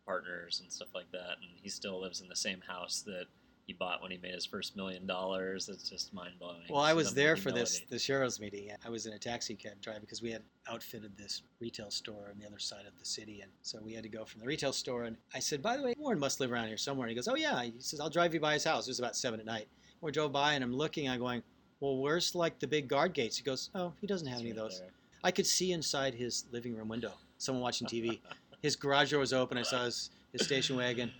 partners 0.05 0.59
and 0.61 0.71
stuff 0.71 0.89
like 0.93 1.11
that, 1.11 1.37
and 1.41 1.51
he 1.61 1.69
still 1.69 2.01
lives 2.01 2.21
in 2.21 2.27
the 2.27 2.35
same 2.35 2.61
house 2.67 3.01
that 3.05 3.25
he 3.69 3.73
bought 3.73 4.01
when 4.01 4.09
he 4.09 4.17
made 4.17 4.33
his 4.33 4.47
first 4.47 4.75
million 4.75 5.05
dollars. 5.05 5.69
It's 5.69 5.87
just 5.87 6.11
mind 6.11 6.33
blowing. 6.39 6.63
Well, 6.71 6.81
I 6.81 6.93
was 6.93 7.13
there 7.13 7.37
for 7.37 7.51
this 7.51 7.81
the 7.87 7.97
Cheryl's 7.97 8.39
meeting. 8.39 8.71
I 8.83 8.89
was 8.89 9.05
in 9.05 9.13
a 9.13 9.19
taxi 9.19 9.53
cab 9.53 9.79
drive 9.79 10.01
because 10.01 10.23
we 10.23 10.31
had 10.31 10.41
outfitted 10.67 11.15
this 11.15 11.43
retail 11.59 11.91
store 11.91 12.29
on 12.33 12.39
the 12.39 12.47
other 12.47 12.57
side 12.57 12.87
of 12.87 12.97
the 12.97 13.05
city, 13.05 13.41
and 13.41 13.51
so 13.61 13.79
we 13.83 13.93
had 13.93 14.01
to 14.01 14.09
go 14.09 14.25
from 14.25 14.41
the 14.41 14.47
retail 14.47 14.73
store. 14.73 15.03
And 15.03 15.17
I 15.35 15.39
said, 15.39 15.61
"By 15.61 15.77
the 15.77 15.83
way, 15.83 15.93
Warren 15.99 16.19
must 16.19 16.39
live 16.39 16.51
around 16.51 16.67
here 16.67 16.77
somewhere." 16.77 17.05
And 17.05 17.11
he 17.11 17.15
goes, 17.15 17.27
"Oh 17.27 17.35
yeah." 17.35 17.61
He 17.61 17.73
says, 17.77 17.99
"I'll 17.99 18.09
drive 18.09 18.33
you 18.33 18.39
by 18.39 18.53
his 18.55 18.63
house." 18.63 18.87
It 18.87 18.89
was 18.89 18.99
about 18.99 19.15
seven 19.15 19.39
at 19.39 19.45
night. 19.45 19.67
We 20.01 20.11
drove 20.11 20.31
by, 20.31 20.53
and 20.53 20.63
I'm 20.63 20.73
looking. 20.73 21.09
I'm 21.09 21.19
going, 21.19 21.43
"Well, 21.79 21.97
where's 21.97 22.35
like 22.35 22.59
the 22.59 22.67
big 22.67 22.87
guard 22.87 23.13
gates?" 23.13 23.37
He 23.37 23.43
goes, 23.43 23.69
"Oh, 23.75 23.93
he 23.99 24.07
doesn't 24.07 24.27
have 24.27 24.39
any 24.39 24.51
of 24.51 24.55
those." 24.55 24.81
I 25.23 25.31
could 25.31 25.45
see 25.45 25.73
inside 25.73 26.13
his 26.13 26.45
living 26.51 26.75
room 26.75 26.87
window 26.87 27.13
someone 27.37 27.61
watching 27.61 27.87
TV. 27.87 28.19
his 28.61 28.75
garage 28.75 29.11
door 29.11 29.19
was 29.19 29.33
open. 29.33 29.57
I 29.57 29.63
saw 29.63 29.85
his, 29.85 30.11
his 30.31 30.45
station 30.45 30.75
wagon. 30.75 31.11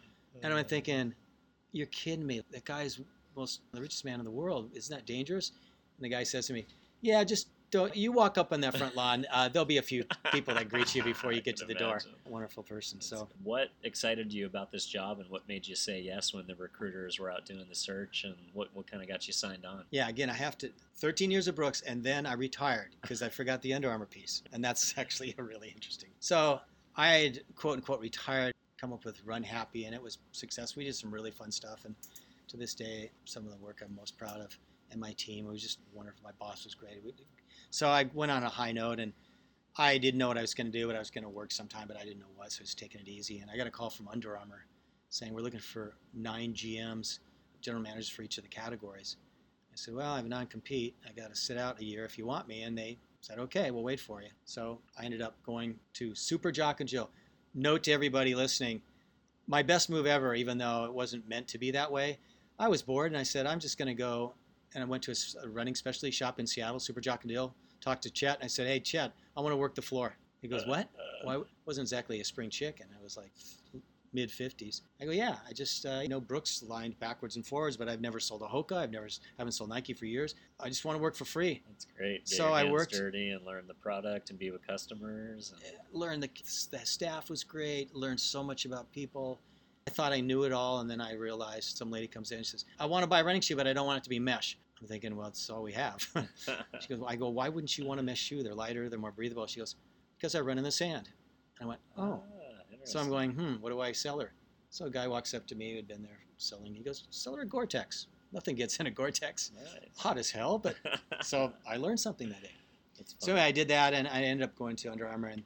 And 0.42 0.54
I'm 0.54 0.60
uh. 0.60 0.64
thinking, 0.64 1.14
you're 1.72 1.88
kidding 1.88 2.26
me. 2.26 2.42
That 2.52 2.66
guy's 2.66 3.00
most 3.36 3.62
the 3.74 3.82
richest 3.82 4.06
man 4.06 4.20
in 4.20 4.26
the 4.26 4.32
world. 4.32 4.72
Isn't 4.74 4.96
that 4.96 5.06
dangerous? 5.06 5.52
And 5.98 6.06
the 6.06 6.10
guy 6.10 6.24
says 6.24 6.48
to 6.48 6.54
me, 6.54 6.66
Yeah, 7.02 7.24
just 7.24 7.48
don't 7.72 7.96
you 7.96 8.12
walk 8.12 8.38
up 8.38 8.52
on 8.52 8.62
that 8.62 8.78
front 8.78 8.96
lawn. 8.96 9.26
Uh, 9.32 9.48
there'll 9.50 9.66
be 9.66 9.78
a 9.78 9.82
few 9.82 10.04
people 10.32 10.54
that 10.56 10.70
greet 10.70 10.96
you 10.96 11.04
before 11.04 11.32
you 11.32 11.42
get 11.50 11.58
to 11.58 11.66
the 11.66 11.74
door. 11.74 12.02
Wonderful 12.28 12.64
person. 12.64 13.02
So 13.02 13.28
what 13.44 13.70
excited 13.84 14.34
you 14.34 14.46
about 14.46 14.72
this 14.72 14.86
job, 14.86 15.20
and 15.20 15.30
what 15.30 15.48
made 15.48 15.68
you 15.68 15.76
say 15.76 16.00
yes 16.02 16.34
when 16.34 16.48
the 16.48 16.56
recruiters 16.56 17.20
were 17.20 17.32
out 17.32 17.46
doing 17.46 17.66
the 17.68 17.76
search, 17.76 18.24
and 18.24 18.36
what 18.54 18.70
what 18.74 18.90
kind 18.90 19.02
of 19.04 19.10
got 19.10 19.28
you 19.28 19.34
signed 19.34 19.66
on? 19.66 19.84
yeah, 19.92 20.08
again, 20.10 20.30
I 20.30 20.34
have 20.34 20.58
to 20.60 20.72
13 20.96 21.32
years 21.32 21.48
of 21.48 21.56
Brooks, 21.56 21.82
and 21.82 22.04
then 22.04 22.26
I 22.26 22.34
retired 22.34 22.96
because 23.02 23.22
I 23.22 23.30
forgot 23.30 23.62
the 23.62 23.74
Under 23.74 23.90
Armour 23.90 24.06
piece, 24.06 24.44
and 24.52 24.64
that's 24.64 24.96
actually 24.98 25.36
a 25.38 25.44
really 25.44 25.70
interesting. 25.70 26.10
So 26.20 26.60
I 26.96 27.08
had 27.10 27.42
quote 27.56 27.76
unquote 27.76 28.02
retired, 28.02 28.54
come 28.80 28.94
up 28.94 29.06
with 29.06 29.24
Run 29.26 29.44
Happy, 29.44 29.86
and 29.86 29.94
it 29.94 30.02
was 30.02 30.18
successful. 30.32 30.82
We 30.82 30.86
did 30.86 30.96
some 30.96 31.12
really 31.14 31.32
fun 31.32 31.52
stuff, 31.52 31.86
and 31.86 31.96
to 32.48 32.58
this 32.58 32.74
day, 32.74 33.12
some 33.26 33.46
of 33.46 33.52
the 33.52 33.58
work 33.64 33.82
I'm 33.84 33.96
most 33.96 34.18
proud 34.18 34.42
of, 34.42 34.58
and 34.92 35.00
my 35.00 35.14
team. 35.14 35.46
It 35.46 35.52
was 35.52 35.62
just 35.62 35.80
wonderful. 35.94 36.22
My 36.24 36.32
boss 36.40 36.64
was 36.66 36.74
great. 36.74 37.04
We- 37.04 37.14
So 37.70 37.88
I 37.88 38.10
went 38.14 38.32
on 38.32 38.44
a 38.44 38.50
high 38.50 38.72
note, 38.72 39.00
and 39.00 39.14
I 39.78 39.98
didn't 39.98 40.18
know 40.18 40.28
what 40.28 40.38
I 40.38 40.42
was 40.42 40.54
going 40.54 40.72
to 40.72 40.78
do, 40.78 40.88
but 40.88 40.96
I 40.96 41.00
was 41.00 41.12
going 41.12 41.24
to 41.24 41.30
work 41.30 41.52
sometime, 41.52 41.88
but 41.88 41.98
I 41.98 42.04
didn't 42.04 42.20
know 42.20 42.26
what, 42.36 42.52
so 42.52 42.62
I 42.62 42.64
was 42.64 42.76
taking 42.76 43.00
it 43.00 43.08
easy. 43.08 43.40
And 43.40 43.50
I 43.50 43.58
got 43.58 43.68
a 43.68 43.72
call 43.72 43.90
from 43.90 44.08
Under 44.08 44.38
Armour 44.38 44.66
saying 45.10 45.34
we're 45.34 45.42
looking 45.42 45.60
for 45.60 45.94
nine 46.14 46.54
GMs, 46.54 47.20
general 47.62 47.82
managers 47.82 48.10
for 48.10 48.22
each 48.22 48.38
of 48.38 48.44
the 48.44 48.50
categories. 48.50 49.18
I 49.72 49.76
said, 49.76 49.94
well, 49.94 50.12
I 50.12 50.18
have 50.18 50.26
a 50.26 50.30
non-compete. 50.30 50.96
I 51.08 51.12
got 51.20 51.30
to 51.30 51.36
sit 51.36 51.58
out 51.58 51.80
a 51.80 51.84
year 51.84 52.06
if 52.06 52.18
you 52.18 52.26
want 52.26 52.48
me. 52.48 52.64
And 52.64 52.78
they 52.78 52.98
said, 53.22 53.40
okay, 53.40 53.72
we'll 53.72 53.84
wait 53.84 54.00
for 54.00 54.22
you. 54.22 54.30
So 54.46 54.80
I 55.00 55.06
ended 55.06 55.22
up 55.22 55.36
going 55.44 55.76
to 55.94 56.16
Super 56.16 56.52
Jock 56.52 56.80
and 56.80 56.90
Jill. 56.90 57.10
Note 57.54 57.84
to 57.84 57.92
everybody 57.92 58.36
listening, 58.36 58.82
my 59.48 59.64
best 59.64 59.90
move 59.90 60.06
ever, 60.06 60.36
even 60.36 60.58
though 60.58 60.86
it 60.86 60.94
wasn't 60.94 61.28
meant 61.28 61.48
to 61.50 61.58
be 61.58 61.72
that 61.72 61.92
way. 61.92 62.18
I 62.58 62.68
was 62.68 62.82
bored 62.82 63.12
and 63.12 63.20
I 63.20 63.24
said, 63.24 63.46
I'm 63.46 63.60
just 63.60 63.78
going 63.78 63.88
to 63.88 63.94
go. 63.94 64.34
And 64.76 64.84
I 64.84 64.88
went 64.88 65.04
to 65.04 65.16
a 65.44 65.50
running 65.50 65.76
specialty 65.76 66.12
shop 66.12 66.40
in 66.40 66.46
Seattle, 66.46 66.80
Super 66.80 67.02
Jock 67.02 67.24
and 67.24 67.32
Jill. 67.32 67.54
Talked 67.82 68.04
to 68.04 68.10
Chet 68.12 68.36
and 68.36 68.44
I 68.44 68.48
said, 68.48 68.68
hey, 68.68 68.80
Chet, 68.80 69.14
I 69.38 69.42
want 69.42 69.54
to 69.54 69.58
work 69.58 69.74
the 69.74 69.82
floor. 69.82 70.14
He 70.42 70.48
goes, 70.48 70.66
what? 70.68 70.88
Uh, 70.98 71.26
Well, 71.26 71.42
I 71.42 71.46
wasn't 71.66 71.86
exactly 71.86 72.20
a 72.22 72.24
spring 72.26 72.50
chicken. 72.50 72.88
I 72.98 73.02
was 73.04 73.18
like 73.18 73.32
mid 74.14 74.30
50s. 74.30 74.82
I 75.02 75.06
go, 75.06 75.12
yeah, 75.12 75.36
I 75.48 75.54
just, 75.54 75.86
uh, 75.86 76.00
you 76.02 76.10
know, 76.10 76.20
Brooks 76.20 76.64
lined 76.64 77.00
backwards 77.00 77.36
and 77.36 77.46
forwards, 77.46 77.78
but 77.78 77.88
I've 77.88 78.02
never 78.02 78.20
sold 78.20 78.42
a 78.42 78.46
Hoka. 78.46 78.76
I've 78.78 78.92
never, 78.92 79.08
haven't 79.38 79.52
sold 79.54 79.70
Nike 79.70 79.94
for 79.94 80.06
years. 80.06 80.36
I 80.60 80.68
just 80.68 80.84
want 80.84 80.98
to 80.98 81.02
work 81.02 81.16
for 81.16 81.26
free. 81.26 81.62
That's 81.68 81.86
great. 81.98 82.26
Get 82.26 82.36
So 82.38 82.52
I 82.52 82.64
worked- 82.70 82.94
dirty 82.94 83.32
and 83.32 83.46
learn 83.46 83.66
the 83.68 83.76
product 83.76 84.30
and 84.30 84.38
be 84.40 84.50
with 84.52 84.66
customers. 84.66 85.54
And, 85.64 85.78
Learned 85.94 86.24
the, 86.24 86.30
the 86.72 86.86
staff 86.86 87.30
was 87.30 87.44
great. 87.44 87.94
Learned 87.96 88.20
so 88.20 88.44
much 88.44 88.66
about 88.66 88.92
people. 88.92 89.40
I 89.90 89.92
thought 89.92 90.14
I 90.14 90.20
knew 90.22 90.44
it 90.44 90.52
all, 90.52 90.82
and 90.82 90.90
then 90.90 91.02
I 91.02 91.14
realized 91.16 91.76
some 91.76 91.90
lady 91.90 92.06
comes 92.06 92.30
in 92.30 92.38
and 92.38 92.46
says, 92.46 92.64
I 92.80 92.86
want 92.86 93.02
to 93.02 93.08
buy 93.08 93.22
a 93.22 93.24
running 93.24 93.42
shoe, 93.42 93.56
but 93.56 93.66
I 93.66 93.74
don't 93.74 93.88
want 93.88 93.98
it 93.98 94.04
to 94.04 94.10
be 94.12 94.20
mesh. 94.20 94.56
I'm 94.80 94.88
thinking, 94.88 95.16
well, 95.16 95.26
that's 95.26 95.50
all 95.50 95.64
we 95.64 95.74
have. 95.74 96.08
she 96.80 96.90
goes, 96.90 97.04
I 97.08 97.16
go, 97.16 97.30
why 97.30 97.50
wouldn't 97.50 97.76
you 97.76 97.88
want 97.88 98.00
a 98.00 98.04
mesh 98.04 98.20
shoe? 98.20 98.44
They're 98.44 98.54
lighter, 98.54 98.88
they're 98.88 99.00
more 99.00 99.12
breathable. 99.12 99.48
She 99.48 99.60
goes, 99.60 99.78
because 100.16 100.36
I 100.36 100.42
run 100.42 100.60
in 100.60 100.64
the 100.64 100.70
sand. 100.72 101.10
And 101.60 101.66
I 101.66 101.70
went, 101.70 101.80
oh. 101.98 102.22
Ah, 102.24 102.76
So 102.84 103.00
I'm 103.00 103.10
going, 103.10 103.32
hmm, 103.32 103.54
what 103.62 103.72
do 103.72 103.82
I 103.82 103.92
sell 103.92 104.20
her? 104.20 104.32
So 104.70 104.86
a 104.86 104.92
guy 104.92 105.08
walks 105.08 105.34
up 105.34 105.48
to 105.48 105.56
me 105.56 105.72
who 105.72 105.78
had 105.78 105.88
been 105.88 106.04
there 106.04 106.20
selling. 106.38 106.76
He 106.76 106.84
goes, 106.84 107.08
sell 107.10 107.36
her 107.36 107.42
a 107.42 107.48
Gore-Tex. 107.48 108.06
Nothing 108.32 108.56
gets 108.56 108.78
in 108.80 108.86
a 108.86 108.92
Gore-Tex. 108.92 109.54
Nice. 109.56 109.98
Hot 109.98 110.20
as 110.20 110.30
hell, 110.30 110.60
but 110.60 110.76
so 111.24 111.52
I 111.68 111.78
learned 111.78 112.00
something 112.00 112.30
that 112.30 112.44
day. 112.44 112.52
So 113.18 113.32
anyway, 113.32 113.48
I 113.48 113.52
did 113.52 113.68
that, 113.70 113.96
and 113.96 114.08
I 114.08 114.22
ended 114.22 114.44
up 114.48 114.56
going 114.56 114.76
to 114.76 114.92
Under 114.92 115.08
Armour, 115.08 115.30
and 115.30 115.42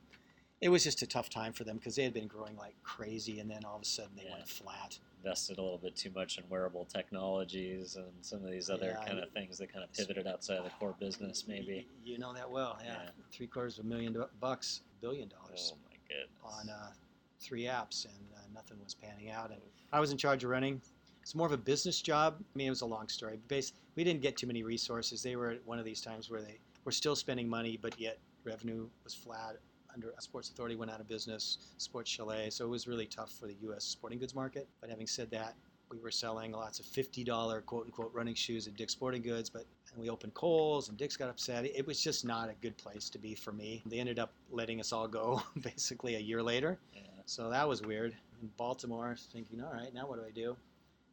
it 0.64 0.70
was 0.70 0.82
just 0.84 1.02
a 1.02 1.08
tough 1.08 1.30
time 1.30 1.52
for 1.52 1.66
them 1.66 1.76
because 1.78 1.96
they 1.98 2.04
had 2.04 2.14
been 2.14 2.28
growing 2.28 2.56
like 2.56 2.74
crazy, 2.84 3.40
and 3.42 3.52
then 3.52 3.66
all 3.66 3.76
of 3.76 3.82
a 3.82 3.86
sudden 3.86 4.12
they 4.16 4.24
Yeah. 4.24 4.36
went 4.36 4.48
flat. 4.48 4.98
invested 5.20 5.58
a 5.58 5.62
little 5.62 5.78
bit 5.78 5.96
too 5.96 6.10
much 6.12 6.38
in 6.38 6.44
wearable 6.50 6.84
technologies 6.84 7.96
and 7.96 8.12
some 8.20 8.44
of 8.44 8.52
these 8.52 8.70
other 8.70 8.88
Yeah, 9.00 9.06
kind 9.06 9.20
of 9.20 9.32
things 9.32 9.58
that 9.58 9.72
kind 9.72 9.82
of 9.82 9.90
pivoted 9.94 10.28
outside 10.28 10.58
of 10.58 10.66
the 10.66 10.70
core 10.72 10.96
business, 11.00 11.48
maybe. 11.48 11.88
You 12.04 12.18
know 12.18 12.34
that 12.34 12.50
well, 12.52 12.78
yeah. 12.84 13.04
Yeah. 13.04 13.10
Three 13.32 13.48
quarters 13.48 13.80
of 13.80 13.86
a 13.86 13.88
million 13.88 14.22
bucks, 14.42 14.82
billion 15.00 15.30
dollars 15.30 15.72
Oh 15.74 15.78
my 15.90 15.96
goodness. 16.10 16.30
on 16.44 16.70
uh, 16.70 16.92
three 17.40 17.64
apps, 17.64 18.04
and 18.04 18.14
uh, 18.36 18.40
nothing 18.54 18.78
was 18.84 18.94
panning 18.96 19.32
out. 19.32 19.52
And 19.52 19.62
I 19.94 20.02
was 20.02 20.12
in 20.12 20.18
charge 20.18 20.44
of 20.44 20.50
running. 20.50 20.82
It's 21.22 21.36
more 21.36 21.48
of 21.48 21.54
a 21.54 21.58
business 21.58 22.02
job. 22.02 22.36
I 22.42 22.58
mean, 22.58 22.68
it 22.68 22.72
was 22.72 22.82
a 22.82 22.86
long 22.86 23.08
story. 23.08 23.40
Bas 23.48 23.72
we 23.96 24.04
didn't 24.04 24.22
get 24.22 24.36
too 24.36 24.48
many 24.48 24.64
resources. 24.64 25.24
They 25.24 25.38
were 25.38 25.52
at 25.52 25.66
one 25.66 25.80
of 25.80 25.86
these 25.86 26.02
times 26.02 26.30
where 26.30 26.42
they 26.42 26.60
were 26.84 26.92
still 26.92 27.16
spending 27.16 27.48
money, 27.48 27.78
but 27.82 27.98
yet 27.98 28.20
revenue 28.44 28.90
was 29.06 29.14
flat. 29.14 29.56
Under 29.94 30.12
a 30.18 30.22
Sports 30.22 30.50
Authority 30.50 30.76
went 30.76 30.92
out 30.92 31.00
of 31.00 31.08
business, 31.08 31.58
Sports 31.78 32.10
Chalet, 32.10 32.50
so 32.50 32.66
it 32.66 32.70
was 32.70 32.88
really 32.88 33.06
tough 33.06 33.32
for 33.32 33.48
the 33.48 33.56
U.S. 33.62 33.84
sporting 33.84 34.20
goods 34.20 34.34
market. 34.34 34.68
But 34.82 34.90
having 34.90 35.08
said 35.08 35.30
that, 35.32 35.56
we 35.90 36.00
were 36.00 36.12
selling 36.12 36.52
lots 36.52 36.80
of 36.80 36.86
$50 36.86 37.66
quote 37.66 37.86
unquote 37.86 38.12
running 38.14 38.34
shoes 38.34 38.68
at 38.68 38.76
Dick's 38.76 38.94
Sporting 38.94 39.22
Goods, 39.22 39.50
but 39.50 39.66
and 39.94 40.02
we 40.02 40.10
opened 40.10 40.34
Kohl's 40.34 40.90
and 40.90 40.98
Dick's 40.98 41.16
got 41.16 41.30
upset. 41.30 41.66
It 41.66 41.86
was 41.86 42.02
just 42.02 42.26
not 42.26 42.50
a 42.50 42.54
good 42.62 42.76
place 42.78 43.10
to 43.12 43.20
be 43.20 43.36
for 43.36 43.52
me. 43.52 43.84
They 43.86 44.00
ended 44.00 44.18
up 44.18 44.34
letting 44.50 44.80
us 44.80 44.92
all 44.92 45.08
go 45.08 45.42
basically 45.62 46.16
a 46.16 46.20
year 46.20 46.42
later. 46.42 46.80
Yeah. 46.96 47.02
So 47.26 47.50
that 47.50 47.68
was 47.68 47.82
weird. 47.82 48.16
In 48.42 48.50
Baltimore, 48.58 49.16
thinking, 49.32 49.62
all 49.64 49.72
right, 49.72 49.94
now 49.94 50.08
what 50.08 50.20
do 50.20 50.26
I 50.26 50.32
do? 50.32 50.56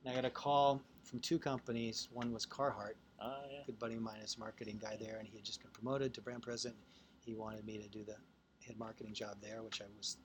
And 0.04 0.12
I 0.12 0.16
got 0.16 0.24
a 0.24 0.30
call 0.30 0.80
from 1.04 1.20
two 1.20 1.38
companies. 1.38 2.08
One 2.12 2.32
was 2.32 2.46
Carhartt. 2.46 2.94
Ah, 3.20 3.40
yeah. 3.52 3.60
A 3.62 3.66
good 3.66 3.78
buddy 3.78 3.94
of 3.96 4.02
mine 4.02 4.20
is 4.24 4.38
marketing 4.38 4.80
guy 4.80 4.96
there, 4.98 5.18
and 5.18 5.28
he 5.28 5.36
had 5.36 5.44
just 5.44 5.60
been 5.60 5.70
promoted 5.72 6.14
to 6.14 6.22
brand 6.22 6.42
president. 6.42 6.80
He 7.24 7.34
wanted 7.34 7.66
me 7.66 7.78
to 7.78 7.88
do 7.88 8.02
the 8.02 8.16
head 8.70 8.78
marketing 8.78 9.12
job 9.12 9.37
there, 9.42 9.62
which 9.62 9.80
I 9.80 9.87
was 9.98 10.16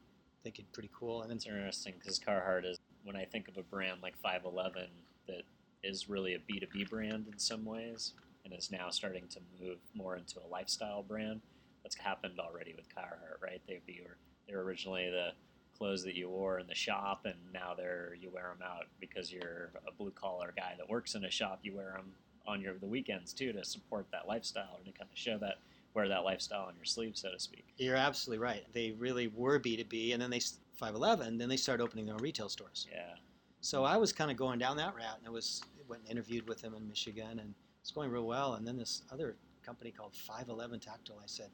thinking 0.44 0.66
pretty 0.72 0.90
cool. 0.98 1.22
And 1.22 1.30
then 1.30 1.38
It's 1.38 1.48
interesting 1.48 1.96
because 2.00 2.20
Carhartt 2.20 2.66
is, 2.66 2.78
when 3.04 3.16
I 3.16 3.26
think 3.26 3.48
of 3.48 3.58
a 3.58 3.64
brand 3.64 4.02
like 4.02 4.16
511 4.18 4.88
that 5.28 5.42
is 5.84 6.10
really 6.10 6.36
a 6.36 6.40
B2B 6.40 6.90
brand 6.90 7.28
in 7.32 7.40
some 7.40 7.66
ways 7.66 8.14
and 8.44 8.54
is 8.54 8.72
now 8.72 8.90
starting 8.90 9.28
to 9.30 9.40
move 9.60 9.78
more 9.96 10.16
into 10.16 10.40
a 10.40 10.48
lifestyle 10.48 11.02
brand, 11.04 11.42
that's 11.84 11.96
happened 11.96 12.40
already 12.40 12.74
with 12.76 12.88
Carhartt, 12.96 13.42
right? 13.42 13.62
They 13.68 13.82
be 13.86 14.02
they 14.48 14.56
were 14.56 14.64
originally 14.64 15.10
the 15.10 15.30
clothes 15.78 16.04
that 16.04 16.16
you 16.16 16.30
wore 16.30 16.60
in 16.60 16.68
the 16.68 16.76
shop, 16.76 17.26
and 17.26 17.36
now 17.54 17.74
they're 17.76 18.16
you 18.20 18.30
wear 18.32 18.54
them 18.58 18.68
out 18.68 18.86
because 19.00 19.32
you're 19.32 19.72
a 19.88 19.92
blue 19.92 20.12
collar 20.12 20.54
guy 20.56 20.74
that 20.78 20.90
works 20.90 21.16
in 21.16 21.26
a 21.26 21.32
shop. 21.32 21.60
You 21.64 21.76
wear 21.76 21.94
them 21.96 22.12
on 22.48 22.62
your 22.62 22.76
the 22.76 22.88
weekends 22.88 23.34
too 23.34 23.52
to 23.54 23.64
support 23.66 24.06
that 24.12 24.28
lifestyle 24.28 24.78
and 24.78 24.86
to 24.86 24.92
kind 25.00 25.10
of 25.12 25.18
show 25.18 25.38
that 25.40 25.58
wear 25.96 26.08
that 26.10 26.24
lifestyle 26.24 26.66
on 26.66 26.76
your 26.76 26.86
sleeve, 26.86 27.18
so 27.18 27.32
to 27.32 27.40
speak. 27.40 27.66
You're 27.78 27.96
absolutely 27.96 28.44
right. 28.44 28.66
They 28.74 28.92
really 28.92 29.28
were 29.28 29.60
B2B, 29.60 30.14
and 30.14 30.22
then 30.22 30.30
they 30.30 30.42
511, 30.76 31.38
then 31.38 31.50
they 31.50 31.58
started 31.58 31.84
opening 31.84 32.06
their 32.06 32.16
own 32.16 32.22
retail 32.22 32.50
stores. 32.50 32.86
Yeah. 32.92 33.16
So 33.62 33.84
I 33.84 33.98
was 33.98 34.12
kind 34.14 34.30
of 34.30 34.38
going 34.38 34.60
down 34.60 34.78
that 34.78 34.94
route, 34.94 35.18
and 35.18 35.26
I 35.26 35.32
was 35.32 35.64
went 35.88 36.02
and 36.04 36.12
interviewed 36.12 36.48
with 36.48 36.62
them 36.62 36.74
in 36.76 36.88
Michigan, 36.88 37.40
and 37.40 37.54
it's 37.82 37.92
going 37.92 38.12
real 38.12 38.26
well. 38.26 38.56
And 38.56 38.68
then 38.68 38.78
this 38.78 39.04
other 39.12 39.38
company 39.66 39.92
called 39.92 40.16
511 40.16 40.80
Tactical, 40.80 41.20
I 41.24 41.28
said, 41.28 41.50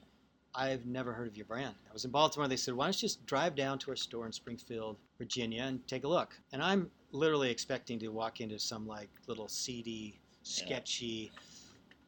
I've 0.54 0.84
never 0.84 1.12
heard 1.12 1.28
of 1.28 1.36
your 1.36 1.46
brand. 1.46 1.74
I 1.88 1.92
was 1.92 2.04
in 2.04 2.10
Baltimore. 2.10 2.48
They 2.48 2.56
said, 2.56 2.74
why 2.74 2.86
don't 2.86 2.94
you 2.94 3.08
just 3.08 3.24
drive 3.24 3.54
down 3.54 3.78
to 3.80 3.90
our 3.90 3.96
store 3.96 4.26
in 4.26 4.32
Springfield, 4.32 4.98
Virginia, 5.16 5.62
and 5.62 5.86
take 5.88 6.04
a 6.04 6.08
look? 6.08 6.34
And 6.52 6.62
I'm 6.62 6.90
literally 7.12 7.50
expecting 7.50 7.98
to 8.00 8.08
walk 8.08 8.40
into 8.40 8.58
some 8.58 8.86
like 8.86 9.08
little 9.26 9.48
seedy, 9.48 10.20
sketchy. 10.42 11.30
Yeah. 11.32 11.40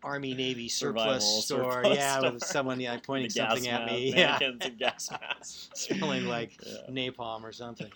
Army 0.04 0.34
Navy 0.34 0.68
surplus 0.68 1.24
Survival, 1.24 1.42
store, 1.42 1.72
surplus 1.82 1.96
yeah, 1.98 2.18
store. 2.18 2.32
with 2.32 2.44
someone 2.44 2.78
yeah 2.80 2.98
pointing 3.02 3.30
something 3.30 3.66
at 3.68 3.86
me, 3.86 4.12
yeah, 4.14 4.38
gas 4.78 5.10
masks. 5.20 5.70
smelling 5.74 6.26
like 6.26 6.52
Yeah. 6.66 6.76
napalm 6.90 7.42
or 7.42 7.52
something. 7.52 7.90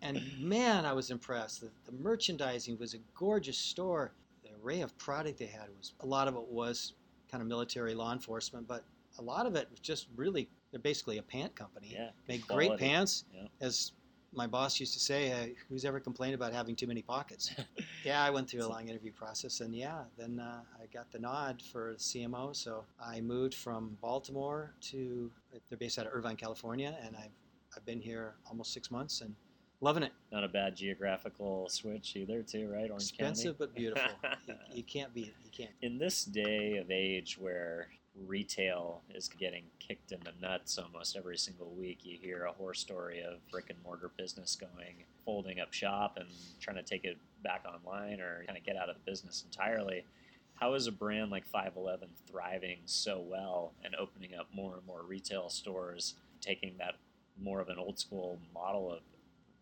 And 0.00 0.22
man, 0.38 0.86
I 0.86 0.92
was 0.92 1.10
impressed. 1.10 1.60
The, 1.60 1.70
the 1.84 1.92
merchandising 2.00 2.78
was 2.78 2.94
a 2.94 2.98
gorgeous 3.14 3.58
store. 3.58 4.12
The 4.42 4.50
array 4.62 4.80
of 4.82 4.96
product 4.98 5.38
they 5.38 5.46
had 5.46 5.66
was 5.76 5.94
a 6.00 6.06
lot 6.06 6.28
of 6.28 6.36
it 6.36 6.46
was 6.48 6.92
kind 7.30 7.42
of 7.42 7.48
military 7.48 7.94
law 7.94 8.12
enforcement, 8.12 8.66
but 8.68 8.84
a 9.18 9.22
lot 9.22 9.44
of 9.46 9.56
it 9.56 9.68
was 9.70 9.80
just 9.80 10.06
really 10.16 10.48
they're 10.70 10.80
basically 10.80 11.18
a 11.18 11.22
pant 11.22 11.54
company. 11.56 11.88
Yeah. 11.92 12.10
Make 12.28 12.46
great 12.46 12.76
pants. 12.78 13.24
Yeah. 13.34 13.48
As 13.60 13.92
my 14.38 14.46
boss 14.46 14.78
used 14.78 14.94
to 14.94 15.00
say, 15.00 15.28
hey, 15.28 15.54
who's 15.68 15.84
ever 15.84 15.98
complained 15.98 16.34
about 16.34 16.52
having 16.52 16.76
too 16.76 16.86
many 16.86 17.02
pockets? 17.02 17.50
yeah, 18.04 18.22
I 18.22 18.30
went 18.30 18.48
through 18.48 18.64
a 18.64 18.68
long 18.68 18.88
interview 18.88 19.12
process, 19.12 19.60
and 19.60 19.74
yeah, 19.74 20.02
then 20.16 20.38
uh, 20.38 20.60
I 20.80 20.86
got 20.94 21.10
the 21.10 21.18
nod 21.18 21.60
for 21.72 21.94
CMO. 21.96 22.54
So 22.54 22.84
I 23.04 23.20
moved 23.20 23.54
from 23.54 23.98
Baltimore 24.00 24.72
to 24.92 25.30
they're 25.68 25.76
based 25.76 25.98
out 25.98 26.06
of 26.06 26.14
Irvine, 26.14 26.36
California, 26.36 26.96
and 27.04 27.16
I've 27.16 27.32
I've 27.76 27.84
been 27.84 28.00
here 28.00 28.34
almost 28.48 28.72
six 28.72 28.90
months 28.90 29.20
and 29.20 29.34
loving 29.80 30.04
it. 30.04 30.12
Not 30.32 30.44
a 30.44 30.48
bad 30.48 30.76
geographical 30.76 31.68
switch 31.68 32.14
either, 32.16 32.42
too, 32.42 32.68
right? 32.68 32.90
Orange 32.90 33.10
Expensive 33.10 33.58
County. 33.58 33.72
but 33.72 33.74
beautiful. 33.74 34.10
you, 34.46 34.54
you 34.74 34.82
can't 34.84 35.12
beat 35.12 35.28
it. 35.28 35.34
You 35.44 35.50
can't. 35.50 35.70
in 35.82 35.98
this 35.98 36.24
day 36.24 36.76
of 36.76 36.90
age 36.90 37.38
where 37.38 37.88
retail 38.26 39.02
is 39.14 39.28
getting 39.28 39.64
kicked 39.78 40.12
in 40.12 40.20
the 40.20 40.32
nuts 40.40 40.78
almost 40.78 41.16
every 41.16 41.36
single 41.36 41.70
week, 41.70 42.00
you 42.02 42.18
hear 42.20 42.44
a 42.44 42.52
horror 42.52 42.74
story 42.74 43.22
of 43.22 43.38
brick 43.50 43.70
and 43.70 43.78
mortar 43.82 44.10
business 44.16 44.56
going, 44.56 45.04
folding 45.24 45.60
up 45.60 45.72
shop 45.72 46.16
and 46.16 46.28
trying 46.60 46.76
to 46.76 46.82
take 46.82 47.04
it 47.04 47.18
back 47.42 47.64
online 47.66 48.20
or 48.20 48.44
kind 48.46 48.58
of 48.58 48.64
get 48.64 48.76
out 48.76 48.88
of 48.88 48.96
the 48.96 49.10
business 49.10 49.44
entirely. 49.44 50.04
How 50.54 50.74
is 50.74 50.86
a 50.86 50.92
brand 50.92 51.30
like 51.30 51.44
511 51.44 52.08
thriving 52.26 52.78
so 52.84 53.24
well 53.24 53.72
and 53.84 53.94
opening 53.94 54.34
up 54.34 54.48
more 54.52 54.74
and 54.74 54.86
more 54.86 55.02
retail 55.06 55.48
stores, 55.50 56.14
taking 56.40 56.74
that 56.78 56.94
more 57.40 57.60
of 57.60 57.68
an 57.68 57.78
old 57.78 57.98
school 57.98 58.38
model 58.52 58.92
of 58.92 59.00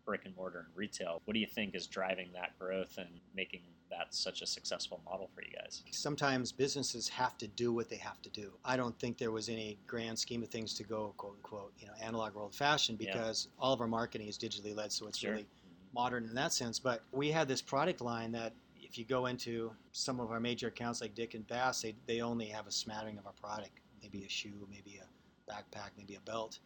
brick 0.05 0.21
and 0.25 0.35
mortar 0.35 0.65
and 0.67 0.75
retail? 0.75 1.21
What 1.25 1.35
do 1.35 1.39
you 1.39 1.47
think 1.47 1.75
is 1.75 1.85
driving 1.85 2.29
that 2.33 2.57
growth 2.57 2.97
and 2.97 3.09
making 3.35 3.61
that 3.89 4.13
such 4.13 4.41
a 4.41 4.45
successful 4.45 5.01
model 5.05 5.29
for 5.33 5.41
you 5.41 5.51
guys? 5.51 5.83
Sometimes 5.91 6.51
businesses 6.51 7.07
have 7.09 7.37
to 7.37 7.47
do 7.47 7.71
what 7.73 7.89
they 7.89 7.95
have 7.97 8.21
to 8.21 8.29
do. 8.29 8.51
I 8.65 8.77
don't 8.77 8.97
think 8.99 9.17
there 9.17 9.31
was 9.31 9.49
any 9.49 9.77
grand 9.87 10.17
scheme 10.19 10.43
of 10.43 10.49
things 10.49 10.73
to 10.75 10.83
go 10.83 11.13
quote 11.17 11.35
unquote, 11.35 11.73
you 11.79 11.87
know, 11.87 11.93
analog 12.01 12.35
or 12.35 12.41
old 12.43 12.55
fashioned 12.55 12.99
Yeah. 13.01 13.13
because 13.13 13.47
all 13.59 13.73
of 13.73 13.81
our 13.81 13.87
marketing 13.87 14.27
is 14.27 14.37
digitally 14.37 14.75
led, 14.75 14.91
so 14.91 15.07
it's 15.07 15.17
Sure. 15.19 15.31
really 15.31 15.47
modern 15.93 16.25
in 16.25 16.35
that 16.35 16.53
sense. 16.53 16.79
But 16.79 17.03
we 17.11 17.31
had 17.31 17.47
this 17.47 17.61
product 17.61 18.01
line 18.01 18.31
that 18.33 18.53
if 18.75 18.97
you 18.97 19.05
go 19.05 19.25
into 19.25 19.73
some 19.91 20.19
of 20.19 20.31
our 20.31 20.39
major 20.39 20.67
accounts 20.67 21.01
like 21.01 21.13
Dick 21.15 21.33
and 21.33 21.45
Bass, 21.47 21.81
they, 21.81 21.95
they 22.05 22.21
only 22.21 22.45
have 22.47 22.67
a 22.67 22.71
smattering 22.71 23.17
of 23.17 23.25
our 23.25 23.33
product, 23.33 23.71
maybe 24.01 24.23
a 24.25 24.29
shoe, 24.29 24.67
maybe 24.69 24.99
a 25.01 25.51
backpack, 25.51 25.89
maybe 25.97 26.15
a 26.15 26.21
belt. 26.21 26.59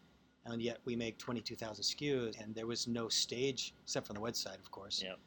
And 0.46 0.62
yet 0.62 0.80
we 0.86 0.96
make 0.96 1.18
22,000 1.20 1.84
SKUs, 1.84 2.40
and 2.42 2.54
there 2.56 2.66
was 2.66 2.88
no 2.88 3.10
stage, 3.10 3.74
except 3.84 4.08
for 4.08 4.14
the 4.14 4.20
website, 4.20 4.58
of 4.60 4.72
course. 4.72 5.02
Yep. 5.04 5.20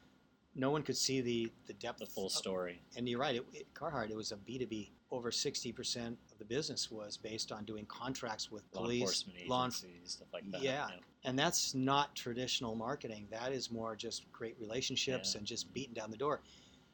No 0.55 0.69
one 0.69 0.83
could 0.83 0.95
see 0.97 1.19
the, 1.21 1.51
the 1.67 1.73
depth 1.73 1.99
The 1.99 2.05
full 2.05 2.27
of- 2.27 2.31
story. 2.31 2.81
and 2.95 3.07
you're 3.09 3.19
right. 3.19 3.35
It, 3.35 3.45
it, 3.53 3.73
Carhartt, 3.73 4.09
it 4.09 4.15
was 4.15 4.31
a 4.31 4.37
B2B. 4.37 4.89
Over 5.11 5.29
60% 5.31 6.07
of 6.31 6.37
the 6.39 6.45
business 6.45 6.89
was 6.91 7.15
based 7.17 7.51
on 7.51 7.63
doing 7.65 7.85
contracts 7.85 8.51
with 8.51 8.63
Law 8.73 8.81
police, 8.81 9.01
enforcement 9.01 9.47
law 9.49 9.61
agencies, 9.65 9.99
stuff 10.05 10.27
like 10.33 10.49
that. 10.51 10.61
Yeah. 10.61 10.87
and 11.23 11.37
that's 11.37 11.73
not 11.75 12.15
traditional 12.15 12.75
marketing. 12.75 13.27
That 13.31 13.51
is 13.53 13.69
more 13.71 13.95
just 13.95 14.29
great 14.31 14.55
relationships 14.59 15.33
Yeah. 15.33 15.39
and 15.39 15.47
just 15.47 15.71
beating 15.73 15.93
down 15.93 16.09
the 16.11 16.17
door. 16.17 16.41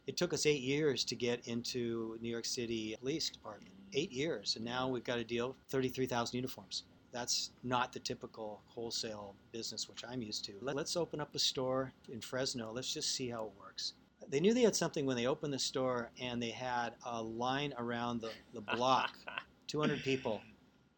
It 0.07 0.17
took 0.17 0.33
us 0.33 0.45
eight 0.45 0.61
years 0.61 1.03
to 1.05 1.15
get 1.15 1.47
into 1.47 2.17
New 2.21 2.29
York 2.29 2.45
City 2.45 2.95
Police 2.99 3.29
Department. 3.29 3.71
Mm. 3.73 3.77
Eight 3.99 4.11
years, 4.11 4.55
and 4.55 4.65
now 4.65 4.87
we've 4.87 5.03
got 5.03 5.19
a 5.19 5.23
deal 5.23 5.55
33,000 5.69 6.35
uniforms. 6.35 6.83
That's 7.11 7.51
not 7.63 7.91
the 7.93 7.99
typical 7.99 8.61
wholesale 8.67 9.35
business 9.51 9.89
which 9.89 10.03
I'm 10.07 10.21
used 10.21 10.45
to. 10.45 10.53
Let- 10.61 10.75
Let's 10.75 10.95
open 10.95 11.19
up 11.19 11.35
a 11.35 11.39
store 11.39 11.91
in 12.09 12.21
Fresno. 12.21 12.71
Let's 12.71 12.93
just 12.93 13.13
see 13.15 13.29
how 13.29 13.45
it 13.45 13.51
works. 13.59 13.93
They 14.29 14.39
knew 14.39 14.53
they 14.53 14.61
had 14.61 14.75
something 14.75 15.05
when 15.05 15.17
they 15.17 15.25
opened 15.27 15.51
the 15.51 15.59
store, 15.59 16.09
and 16.21 16.41
they 16.41 16.51
had 16.51 16.93
a 17.05 17.21
line 17.21 17.73
around 17.77 18.21
the, 18.21 18.29
the 18.53 18.61
block 18.61 19.11
200 19.67 19.99
people 20.03 20.41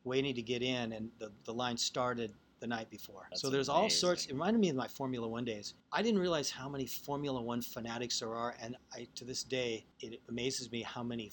waiting 0.04 0.36
to 0.36 0.42
get 0.42 0.62
in, 0.62 0.92
and 0.92 1.10
the, 1.20 1.32
the 1.46 1.54
line 1.54 1.78
started 1.78 2.32
the 2.60 2.68
night 2.68 2.90
before. 2.90 3.28
That's 3.30 3.42
so 3.42 3.50
there's 3.50 3.70
all 3.70 3.90
sorts. 3.90 4.26
It 4.28 4.34
reminded 4.34 4.60
me 4.60 4.70
of 4.70 4.76
my 4.76 4.88
Formula 4.88 5.28
One 5.28 5.46
days. 5.46 5.74
I 5.92 6.02
didn't 6.02 6.20
realize 6.20 6.50
how 6.52 6.70
many 6.70 6.86
Formula 6.86 7.42
One 7.42 7.62
fanatics 7.62 8.20
there 8.20 8.36
are, 8.36 8.56
and 8.62 8.76
I 8.94 9.08
to 9.16 9.26
this 9.26 9.44
day 9.44 9.86
it 10.02 10.22
amazes 10.30 10.72
me 10.72 10.82
how 10.82 11.02
many 11.04 11.32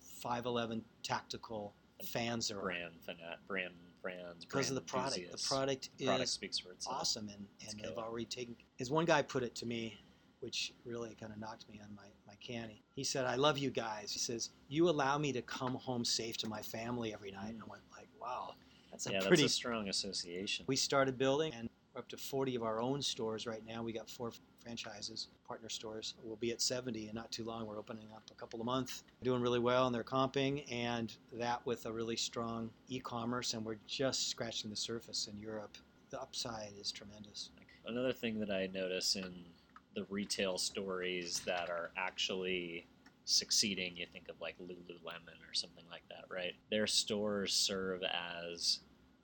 511 0.00 0.82
tactical 1.02 1.74
fans 2.04 2.48
there 2.48 2.58
are 2.58 2.62
brand 2.62 2.94
fanat, 3.06 3.36
brand 3.46 3.74
brands 4.16 4.44
because 4.44 4.68
of 4.68 4.74
the 4.74 4.80
product. 4.80 5.30
The 5.32 5.48
product 5.48 5.90
The 5.98 6.06
product 6.06 6.24
is 6.24 6.30
speaks 6.30 6.58
for 6.58 6.72
itself. 6.72 6.96
awesome, 7.00 7.28
and, 7.28 7.46
and 7.68 7.80
they've 7.80 7.96
already 7.98 8.24
taken. 8.26 8.56
As 8.80 8.90
one 8.90 9.04
guy 9.04 9.22
put 9.22 9.42
it 9.42 9.54
to 9.56 9.66
me, 9.66 9.96
which 10.40 10.72
really 10.84 11.16
kind 11.20 11.32
of 11.32 11.38
knocked 11.38 11.68
me 11.68 11.80
on 11.82 11.94
my 11.94 12.04
my 12.26 12.34
canny. 12.40 12.82
He 12.94 13.04
said, 13.04 13.24
"I 13.24 13.34
love 13.36 13.58
you 13.58 13.70
guys." 13.70 14.12
He 14.12 14.18
says, 14.18 14.50
"You 14.68 14.88
allow 14.88 15.18
me 15.18 15.32
to 15.32 15.42
come 15.42 15.74
home 15.74 16.04
safe 16.04 16.36
to 16.38 16.48
my 16.48 16.62
family 16.62 17.12
every 17.12 17.30
night." 17.32 17.50
And 17.54 17.62
I 17.62 17.66
went 17.68 17.82
like, 17.96 18.08
"Wow, 18.20 18.54
that's 18.90 19.06
a 19.06 19.12
Yeah, 19.12 19.20
pretty." 19.26 19.42
that's 19.42 19.52
a 19.52 19.56
strong 19.56 19.88
association. 19.88 20.64
we 20.68 20.76
started 20.76 21.18
building, 21.18 21.52
and 21.54 21.68
we're 21.94 22.00
up 22.00 22.08
to 22.08 22.16
40 22.16 22.54
of 22.54 22.62
our 22.62 22.80
own 22.80 23.02
stores 23.02 23.46
right 23.46 23.64
now. 23.66 23.82
We 23.82 23.92
got 23.92 24.08
four 24.08 24.32
franchises, 24.68 25.28
partner 25.46 25.70
stores. 25.70 26.12
We'll 26.22 26.36
be 26.36 26.50
at 26.50 26.60
70 26.60 27.08
in 27.08 27.14
not 27.14 27.32
too 27.32 27.42
long. 27.42 27.66
We're 27.66 27.78
opening 27.78 28.08
up 28.14 28.22
a 28.30 28.34
couple 28.34 28.60
a 28.60 28.64
month. 28.64 29.02
Doing 29.22 29.40
really 29.40 29.58
well, 29.58 29.86
and 29.86 29.94
they're 29.94 30.04
comping, 30.04 30.70
and 30.70 31.10
that 31.32 31.64
with 31.64 31.86
a 31.86 31.92
really 31.92 32.16
strong 32.16 32.68
e-commerce, 32.88 33.54
and 33.54 33.64
we're 33.64 33.78
just 33.86 34.28
scratching 34.28 34.68
the 34.68 34.76
surface 34.76 35.26
in 35.32 35.40
Europe. 35.40 35.78
The 36.10 36.20
upside 36.20 36.72
is 36.78 36.92
tremendous. 36.92 37.48
Another 37.86 38.12
thing 38.12 38.38
that 38.40 38.50
I 38.50 38.66
notice 38.66 39.16
in 39.16 39.46
the 39.94 40.04
retail 40.10 40.58
stories 40.58 41.40
that 41.46 41.70
are 41.70 41.90
actually 41.96 42.86
succeeding, 43.24 43.96
you 43.96 44.04
think 44.12 44.28
of 44.28 44.38
like 44.38 44.56
Lululemon 44.58 45.40
or 45.50 45.54
something 45.54 45.84
like 45.90 46.02
that, 46.10 46.24
right? 46.30 46.52
Their 46.70 46.86
stores 46.86 47.54
serve 47.54 48.02
as 48.02 48.80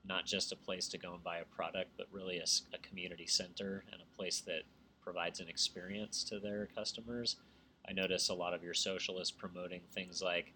not 0.07 0.25
just 0.25 0.53
a 0.53 0.57
place 0.57 0.89
to 0.89 0.99
go 0.99 1.13
and 1.13 1.23
buy 1.23 1.39
a 1.39 1.45
product, 1.45 1.91
but 1.99 2.07
really 2.11 2.39
a 2.39 2.79
community 2.79 3.27
center 3.27 3.85
and 3.93 4.01
a 4.01 4.17
place 4.17 4.41
that 4.41 4.63
provides 5.05 5.41
an 5.41 5.49
experience 5.49 6.25
to 6.25 6.41
their 6.41 6.69
customers. 6.75 7.37
I 7.89 7.93
notice 7.93 8.29
a 8.31 8.35
lot 8.35 8.55
of 8.55 8.63
your 8.63 8.75
socialists 8.75 9.31
promoting 9.31 9.83
things 9.93 10.23
like 10.23 10.55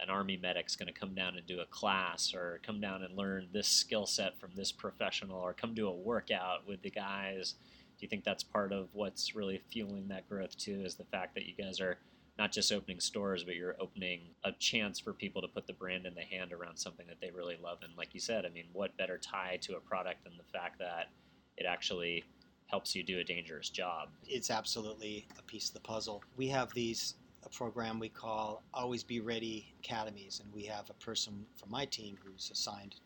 an 0.00 0.10
army 0.10 0.36
medic's 0.36 0.76
going 0.76 0.92
to 0.92 0.98
come 0.98 1.14
down 1.14 1.36
and 1.36 1.46
do 1.46 1.60
a 1.60 1.66
class 1.66 2.34
or 2.34 2.60
come 2.64 2.80
down 2.80 3.02
and 3.02 3.16
learn 3.16 3.48
this 3.52 3.68
skill 3.68 4.06
set 4.06 4.38
from 4.38 4.50
this 4.54 4.72
professional 4.72 5.38
or 5.38 5.54
come 5.54 5.74
do 5.74 5.88
a 5.88 5.94
workout 5.94 6.66
with 6.66 6.82
the 6.82 6.90
guys 6.90 7.54
do 7.98 8.04
you 8.04 8.08
think 8.08 8.24
that's 8.24 8.42
part 8.42 8.72
of 8.72 8.88
what's 8.92 9.34
really 9.34 9.60
fueling 9.70 10.08
that 10.08 10.28
growth 10.28 10.56
too 10.58 10.82
is 10.84 10.94
the 10.96 11.04
fact 11.04 11.34
that 11.34 11.46
you 11.46 11.54
guys 11.54 11.80
are 11.80 11.96
not 12.38 12.52
just 12.52 12.72
opening 12.72 13.00
stores 13.00 13.42
but 13.42 13.54
you're 13.54 13.76
opening 13.80 14.20
a 14.44 14.52
chance 14.52 15.00
for 15.00 15.12
people 15.12 15.40
to 15.40 15.48
put 15.48 15.66
the 15.66 15.72
brand 15.72 16.04
in 16.04 16.14
the 16.14 16.20
hand 16.20 16.52
around 16.52 16.76
something 16.76 17.06
that 17.06 17.20
they 17.20 17.30
really 17.30 17.56
love 17.62 17.78
and 17.82 17.96
like 17.96 18.12
you 18.12 18.20
said 18.20 18.44
i 18.44 18.50
mean 18.50 18.66
what 18.72 18.96
better 18.98 19.16
tie 19.16 19.58
to 19.62 19.76
a 19.76 19.80
product 19.80 20.24
than 20.24 20.34
the 20.36 20.58
fact 20.58 20.78
that 20.78 21.08
it 21.56 21.64
actually 21.64 22.22
helps 22.66 22.94
you 22.94 23.02
do 23.02 23.18
a 23.18 23.24
dangerous 23.24 23.70
job 23.70 24.08
It's 24.26 24.50
absolutely 24.50 25.26
a 25.38 25.42
piece 25.42 25.68
of 25.68 25.74
the 25.74 25.80
puzzle. 25.80 26.22
We 26.36 26.48
have 26.48 26.72
these 26.74 27.14
a 27.44 27.48
program 27.48 28.00
we 28.00 28.08
call 28.08 28.64
Always 28.74 29.04
Be 29.04 29.20
Ready 29.20 29.72
Academies, 29.78 30.40
and 30.42 30.52
we 30.52 30.64
have 30.64 30.90
a 30.90 30.94
person 30.94 31.46
from 31.54 31.70
my 31.70 31.84
team 31.84 32.18
who's 32.24 32.50
assigned 32.52 32.96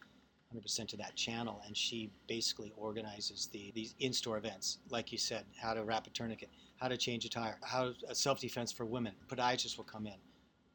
100% 0.55 0.89
to 0.89 0.97
that 0.97 1.15
channel, 1.15 1.61
and 1.67 1.77
she 1.77 2.11
basically 2.27 2.73
organizes 2.77 3.49
the 3.53 3.71
these 3.75 3.95
in-store 4.01 4.39
events, 4.39 4.79
like 4.89 5.13
you 5.13 5.19
said, 5.19 5.45
how 5.61 5.75
to 5.75 5.85
wrap 5.85 6.07
a 6.07 6.11
tourniquet, 6.11 6.49
how 6.77 6.89
to 6.89 6.97
change 6.97 7.25
a 7.27 7.29
tire, 7.29 7.59
how 7.63 7.93
self-defense 8.13 8.73
for 8.73 8.87
women. 8.87 9.13
Podiatrists 9.29 9.77
will 9.77 9.85
come 9.85 10.07
in, 10.07 10.17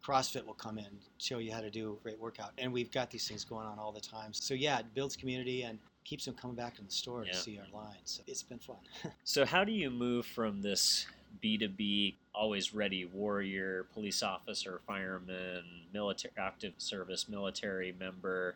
CrossFit 0.06 0.46
will 0.46 0.54
come 0.54 0.78
in, 0.78 1.00
show 1.18 1.40
you 1.40 1.52
how 1.52 1.60
to 1.60 1.72
do 1.72 1.98
a 2.00 2.04
great 2.04 2.20
workout, 2.20 2.52
and 2.60 2.72
we've 2.72 2.92
got 2.92 3.10
these 3.10 3.28
things 3.28 3.44
going 3.44 3.66
on 3.66 3.80
all 3.80 3.92
the 3.92 4.00
time. 4.00 4.32
So 4.32 4.54
yeah, 4.54 4.80
it 4.80 4.94
builds 4.94 5.16
community, 5.16 5.64
and 5.64 5.80
keeps 6.06 6.26
them 6.26 6.36
coming 6.36 6.56
back 6.56 6.80
in 6.80 6.86
the 6.86 6.92
store 6.92 7.26
Yeah. 7.26 7.34
to 7.34 7.38
see 7.38 7.60
our 7.60 7.66
line. 7.74 7.98
So 8.06 8.24
it's 8.28 8.44
been 8.44 8.60
fun. 8.60 8.78
So, 9.24 9.44
how 9.46 9.64
do 9.64 9.72
you 9.72 9.90
move 9.90 10.26
from 10.26 10.62
this 10.62 11.08
B2B, 11.44 12.16
always 12.34 12.74
ready 12.74 13.06
warrior, 13.06 13.88
police 13.94 14.24
officer, 14.24 14.80
fireman, 14.88 15.64
military, 15.92 16.34
active 16.38 16.74
service 16.78 17.28
military 17.28 17.92
member, 18.00 18.56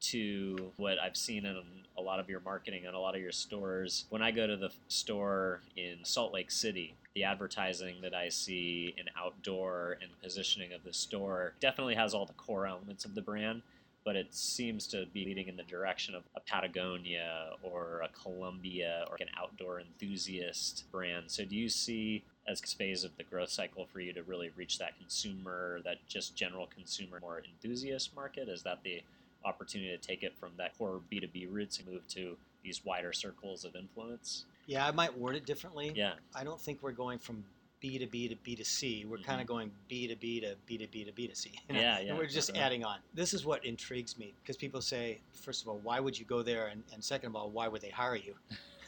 to 0.00 0.72
what 0.78 0.98
I've 0.98 1.16
seen 1.16 1.44
in 1.44 1.62
a 1.98 2.00
lot 2.00 2.18
of 2.18 2.30
your 2.30 2.40
marketing 2.40 2.86
and 2.86 2.96
a 2.96 2.98
lot 2.98 3.14
of 3.14 3.20
your 3.20 3.32
stores? 3.32 4.06
When 4.08 4.22
I 4.22 4.30
go 4.30 4.46
to 4.46 4.56
the 4.56 4.70
store 4.88 5.60
in 5.76 5.98
Salt 6.02 6.32
Lake 6.32 6.50
City, 6.50 6.94
the 7.14 7.24
advertising 7.24 7.96
that 8.00 8.14
I 8.14 8.30
see 8.30 8.94
in 8.96 9.06
outdoor 9.18 9.98
and 10.00 10.10
positioning 10.22 10.72
of 10.72 10.82
the 10.82 10.92
store 10.94 11.52
definitely 11.60 11.94
has 11.96 12.14
all 12.14 12.24
the 12.24 12.32
core 12.32 12.66
elements 12.66 13.04
of 13.04 13.14
the 13.14 13.22
brand 13.22 13.60
but 14.04 14.16
it 14.16 14.34
seems 14.34 14.86
to 14.88 15.06
be 15.12 15.24
leading 15.24 15.48
in 15.48 15.56
the 15.56 15.62
direction 15.64 16.14
of 16.14 16.22
a 16.34 16.40
Patagonia 16.40 17.50
or 17.62 18.02
a 18.04 18.08
Columbia 18.22 19.04
or 19.08 19.16
an 19.20 19.28
outdoor 19.38 19.80
enthusiast 19.80 20.84
brand. 20.90 21.30
So, 21.30 21.44
do 21.44 21.56
you 21.56 21.68
see 21.68 22.22
as 22.48 22.60
phase 22.60 23.04
of 23.04 23.16
the 23.16 23.24
growth 23.24 23.50
cycle 23.50 23.86
for 23.92 24.00
you 24.00 24.12
to 24.12 24.22
really 24.22 24.50
reach 24.56 24.78
that 24.78 24.98
consumer, 24.98 25.80
that 25.84 25.96
just 26.08 26.34
general 26.34 26.68
consumer, 26.74 27.18
more 27.20 27.42
enthusiast 27.46 28.14
market? 28.14 28.48
Is 28.48 28.62
that 28.62 28.82
the 28.82 29.02
opportunity 29.44 29.96
to 29.96 29.98
take 29.98 30.22
it 30.22 30.36
from 30.38 30.50
that 30.58 30.76
core 30.76 31.00
B2B 31.12 31.46
roots 31.50 31.78
and 31.78 31.88
move 31.88 32.06
to 32.08 32.36
these 32.62 32.84
wider 32.84 33.12
circles 33.12 33.64
of 33.64 33.74
influence? 33.76 34.44
yeah, 34.70 34.86
I 34.86 34.92
might 34.92 35.18
word 35.18 35.34
it 35.34 35.44
differently. 35.46 35.92
Yeah, 35.96 36.12
I 36.32 36.44
don't 36.44 36.60
think 36.60 36.78
we're 36.80 36.92
going 36.92 37.18
from 37.18 37.42
B 37.80 37.98
to 37.98 38.06
B 38.06 38.28
to 38.28 38.36
B 38.36 38.54
to 38.56 38.64
C. 38.64 39.04
We're 39.06 39.18
kind 39.18 39.38
Mhm. 39.38 39.42
of 39.42 39.46
going 39.48 39.72
B 39.88 40.06
to 40.06 40.14
B 40.16 40.40
to 40.40 40.54
B 40.66 40.76
to 40.78 40.86
B 40.86 41.04
to 41.04 41.12
B 41.12 41.26
to 41.26 41.34
C. 41.34 41.52
you 41.68 41.74
know? 41.74 41.80
yeah, 41.80 41.98
And 41.98 42.18
we're 42.18 42.26
just 42.26 42.50
okay. 42.50 42.60
adding 42.60 42.84
on. 42.84 42.98
This 43.14 43.32
is 43.34 43.44
what 43.44 43.64
intrigues 43.64 44.18
me 44.18 44.34
because 44.42 44.56
people 44.56 44.80
say, 44.82 45.20
first 45.32 45.62
of 45.62 45.68
all, 45.68 45.78
why 45.78 45.98
would 46.00 46.18
you 46.18 46.24
go 46.26 46.42
there? 46.42 46.66
And, 46.68 46.82
and 46.92 47.02
second 47.02 47.30
of 47.30 47.36
all, 47.36 47.50
why 47.50 47.68
would 47.68 47.80
they 47.80 47.90
hire 47.90 48.16
you? 48.16 48.34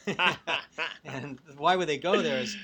and 1.05 1.39
why 1.57 1.75
would 1.75 1.87
they 1.87 1.97
go 1.97 2.21
there 2.21 2.39
is, 2.39 2.55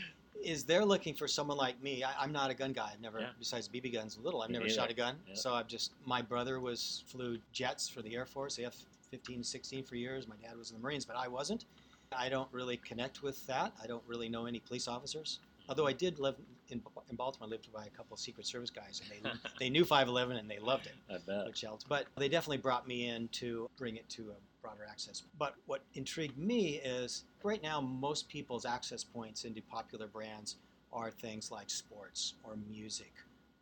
is 0.44 0.64
they're 0.64 0.86
looking 0.86 1.14
for 1.14 1.28
someone 1.28 1.58
like 1.58 1.82
me. 1.82 2.04
I, 2.04 2.14
I'm 2.22 2.32
not 2.32 2.52
a 2.52 2.54
gun 2.54 2.74
guy. 2.74 2.92
I've 2.94 3.02
never, 3.02 3.20
Yeah. 3.22 3.30
besides 3.40 3.68
BB 3.68 3.94
guns, 3.94 4.18
a 4.18 4.22
little, 4.22 4.42
I've 4.42 4.50
Me 4.50 4.54
never 4.54 4.66
neither. 4.66 4.76
shot 4.76 4.92
a 4.92 4.94
gun. 4.94 5.18
Yeah. 5.28 5.34
So 5.36 5.54
I've 5.54 5.68
just, 5.68 5.92
my 6.06 6.22
brother 6.22 6.60
was 6.60 7.04
flew 7.08 7.40
jets 7.54 7.90
for 7.90 8.02
the 8.02 8.14
Air 8.16 8.26
Force, 8.26 8.56
the 8.56 8.66
F-15, 8.66 9.46
16 9.46 9.84
for 9.84 9.96
years. 9.96 10.28
My 10.28 10.36
dad 10.42 10.58
was 10.58 10.70
in 10.72 10.78
the 10.78 10.84
Marines, 10.84 11.06
but 11.06 11.16
I 11.16 11.28
wasn't. 11.28 11.66
I 12.12 12.28
don't 12.30 12.52
really 12.52 12.78
connect 12.78 13.22
with 13.24 13.46
that. 13.48 13.74
I 13.82 13.88
don't 13.88 14.04
really 14.08 14.30
know 14.30 14.46
any 14.46 14.60
police 14.60 14.88
officers. 14.88 15.40
Although 15.70 15.88
I 15.88 15.94
did 15.94 16.20
live 16.20 16.36
in, 16.70 16.82
in 17.10 17.16
Baltimore, 17.16 17.48
I 17.48 17.50
lived 17.50 17.72
by 17.72 17.86
a 17.86 17.90
couple 17.90 18.16
of 18.16 18.20
Secret 18.20 18.46
Service 18.46 18.70
guys, 18.70 19.02
and 19.04 19.24
they 19.24 19.32
they 19.60 19.70
knew 19.70 19.86
511 19.86 20.38
and 20.38 20.50
they 20.50 20.60
loved 20.60 20.88
it, 20.88 20.96
I 21.10 21.18
bet. 21.26 21.46
which 21.46 21.62
helped. 21.62 21.88
But 21.88 22.08
they 22.18 22.28
definitely 22.28 22.58
brought 22.58 22.88
me 22.88 23.08
in 23.08 23.28
to 23.34 23.70
bring 23.78 23.96
it 23.96 24.10
to 24.10 24.32
a 24.32 24.62
broader 24.62 24.86
access. 24.90 25.24
But 25.38 25.56
what 25.68 25.82
intrigued 25.94 26.38
me 26.38 26.82
is 26.84 27.24
right 27.44 27.62
now 27.62 27.80
most 27.80 28.28
people's 28.28 28.66
access 28.66 29.04
points 29.04 29.46
into 29.46 29.62
popular 29.62 30.08
brands 30.08 30.56
are 30.92 31.12
things 31.12 31.52
like 31.52 31.70
sports 31.70 32.34
or 32.44 32.58
music 32.70 33.14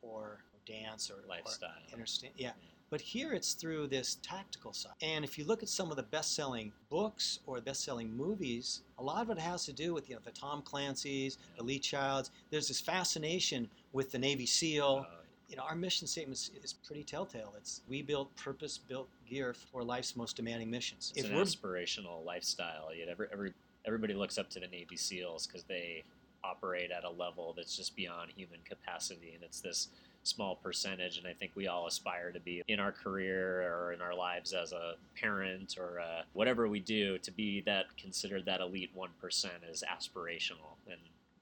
or 0.01 0.39
dance 0.65 1.11
or 1.11 1.15
or 1.15 1.27
Lifestyle. 1.27 1.69
Yeah. 2.37 2.51
But 2.89 3.01
here 3.01 3.33
it's 3.33 3.53
through 3.53 3.87
this 3.87 4.17
tactical 4.21 4.71
side. 4.71 4.93
And 5.01 5.25
if 5.25 5.37
you 5.37 5.43
look 5.45 5.61
at 5.61 5.69
some 5.69 5.91
of 5.91 5.97
the 5.97 6.03
best-selling 6.03 6.71
books 6.89 7.39
or 7.45 7.59
best-selling 7.59 8.15
movies, 8.15 8.81
a 8.97 9.03
lot 9.03 9.21
of 9.21 9.29
it 9.29 9.37
has 9.39 9.65
to 9.65 9.73
do 9.73 9.93
with 9.93 10.09
you 10.09 10.15
know 10.15 10.21
the 10.23 10.31
Tom 10.31 10.61
Clancy's, 10.61 11.37
the 11.57 11.63
Lee 11.63 11.79
Childs. 11.79 12.31
There's 12.49 12.69
this 12.69 12.79
fascination 12.79 13.69
with 13.91 14.11
the 14.11 14.19
Navy 14.19 14.45
SEAL. 14.45 15.05
Uh, 15.05 15.13
You 15.49 15.55
know, 15.55 15.63
our 15.63 15.75
mission 15.75 16.07
statement 16.07 16.37
is, 16.39 16.51
is 16.63 16.73
pretty 16.73 17.03
telltale. 17.03 17.53
It's 17.57 17.81
we 17.87 18.01
build 18.01 18.33
purpose-built 18.35 19.07
gear 19.29 19.53
for 19.53 19.83
life's 19.83 20.15
most 20.15 20.35
demanding 20.35 20.69
missions. 20.69 21.13
it's 21.15 21.25
if 21.25 21.31
an 21.31 21.37
we're 21.37 21.43
aspirational 21.43 22.23
lifestyle. 22.25 22.93
Yet 22.93 23.07
every, 23.09 23.27
every 23.31 23.53
everybody 23.85 24.13
looks 24.13 24.37
up 24.37 24.49
to 24.51 24.59
the 24.59 24.67
Navy 24.67 24.95
SEAls 24.97 25.47
because 25.47 25.63
they 25.63 26.03
operate 26.43 26.91
at 26.91 27.03
a 27.05 27.09
level 27.09 27.53
that's 27.55 27.75
just 27.75 27.95
beyond 27.95 28.31
human 28.35 28.59
capacity, 28.65 29.31
and 29.35 29.43
it's 29.43 29.59
this 29.61 29.89
small 30.27 30.55
percentage. 30.55 31.17
And 31.17 31.25
I 31.27 31.33
think 31.33 31.51
we 31.55 31.67
all 31.67 31.87
aspire 31.87 32.31
to 32.31 32.39
be 32.39 32.61
in 32.67 32.79
our 32.79 32.91
career 32.91 33.61
or 33.71 33.93
in 33.93 34.01
our 34.01 34.13
lives 34.13 34.53
as 34.53 34.73
a 34.73 34.95
parent 35.19 35.77
or 35.79 35.99
uh, 35.99 36.23
whatever 36.33 36.67
we 36.67 36.79
do 36.79 37.17
to 37.19 37.31
be 37.31 37.61
that 37.61 37.85
considered 37.97 38.45
that 38.45 38.61
elite 38.61 38.91
one 38.93 39.09
percent 39.19 39.63
is 39.69 39.83
aspirational, 39.89 40.75
and 40.87 40.99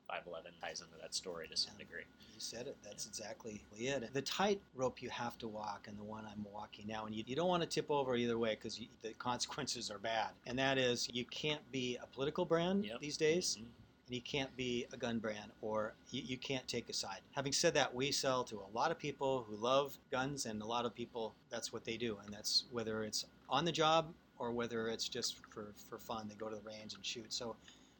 511 0.07 0.51
ties 0.61 0.81
into 0.81 0.93
that 1.01 1.15
story 1.15 1.47
to 1.47 1.57
some 1.57 1.73
Yeah. 1.77 1.85
degree. 1.85 2.01
You 2.33 2.39
said 2.39 2.67
it. 2.67 2.77
That's 2.83 3.07
exactly 3.07 3.63
it. 3.75 4.13
The 4.13 4.21
tightrope 4.21 5.01
you 5.01 5.09
have 5.09 5.37
to 5.39 5.47
walk, 5.47 5.87
and 5.87 5.97
the 5.97 6.03
one 6.03 6.25
I'm 6.25 6.45
walking 6.53 6.85
now, 6.87 7.05
and 7.05 7.15
you, 7.15 7.23
you 7.25 7.35
don't 7.35 7.47
want 7.47 7.63
to 7.63 7.67
tip 7.69 7.89
over 7.89 8.15
either 8.15 8.37
way 8.37 8.51
because 8.55 8.79
the 9.01 9.13
consequences 9.17 9.89
are 9.89 9.97
bad. 9.97 10.29
And 10.45 10.59
that 10.59 10.77
is, 10.77 11.09
you 11.11 11.25
can't 11.25 11.61
be 11.71 11.97
a 12.03 12.05
political 12.07 12.45
brand 12.45 12.85
Yep. 12.85 12.99
these 12.99 13.17
days, 13.17 13.57
Mhm. 13.59 13.65
And 14.05 14.15
you 14.15 14.21
can't 14.21 14.55
be 14.55 14.85
a 14.93 14.97
gun 14.97 15.19
brand, 15.19 15.51
or 15.61 15.93
you, 16.11 16.21
you 16.25 16.37
can't 16.37 16.67
take 16.67 16.89
a 16.89 16.93
side. 16.93 17.19
Having 17.31 17.53
said 17.53 17.73
that, 17.73 17.93
we 17.93 18.11
sell 18.11 18.43
to 18.45 18.57
a 18.57 18.77
lot 18.77 18.91
of 18.91 18.99
people 18.99 19.45
who 19.49 19.55
love 19.55 19.97
guns, 20.11 20.45
and 20.45 20.61
a 20.61 20.65
lot 20.65 20.85
of 20.85 20.93
people, 20.93 21.33
that's 21.49 21.73
what 21.73 21.83
they 21.85 21.97
do. 21.97 22.17
And 22.23 22.33
that's 22.33 22.65
whether 22.71 23.03
it's 23.03 23.25
on 23.49 23.65
the 23.65 23.71
job 23.71 24.13
or 24.37 24.51
whether 24.51 24.89
it's 24.89 25.07
just 25.07 25.37
for, 25.49 25.67
for 25.89 25.97
fun. 25.97 26.27
They 26.27 26.35
go 26.35 26.49
to 26.49 26.55
the 26.55 26.61
range 26.61 26.93
and 26.93 27.05
shoot. 27.05 27.31
So 27.33 27.55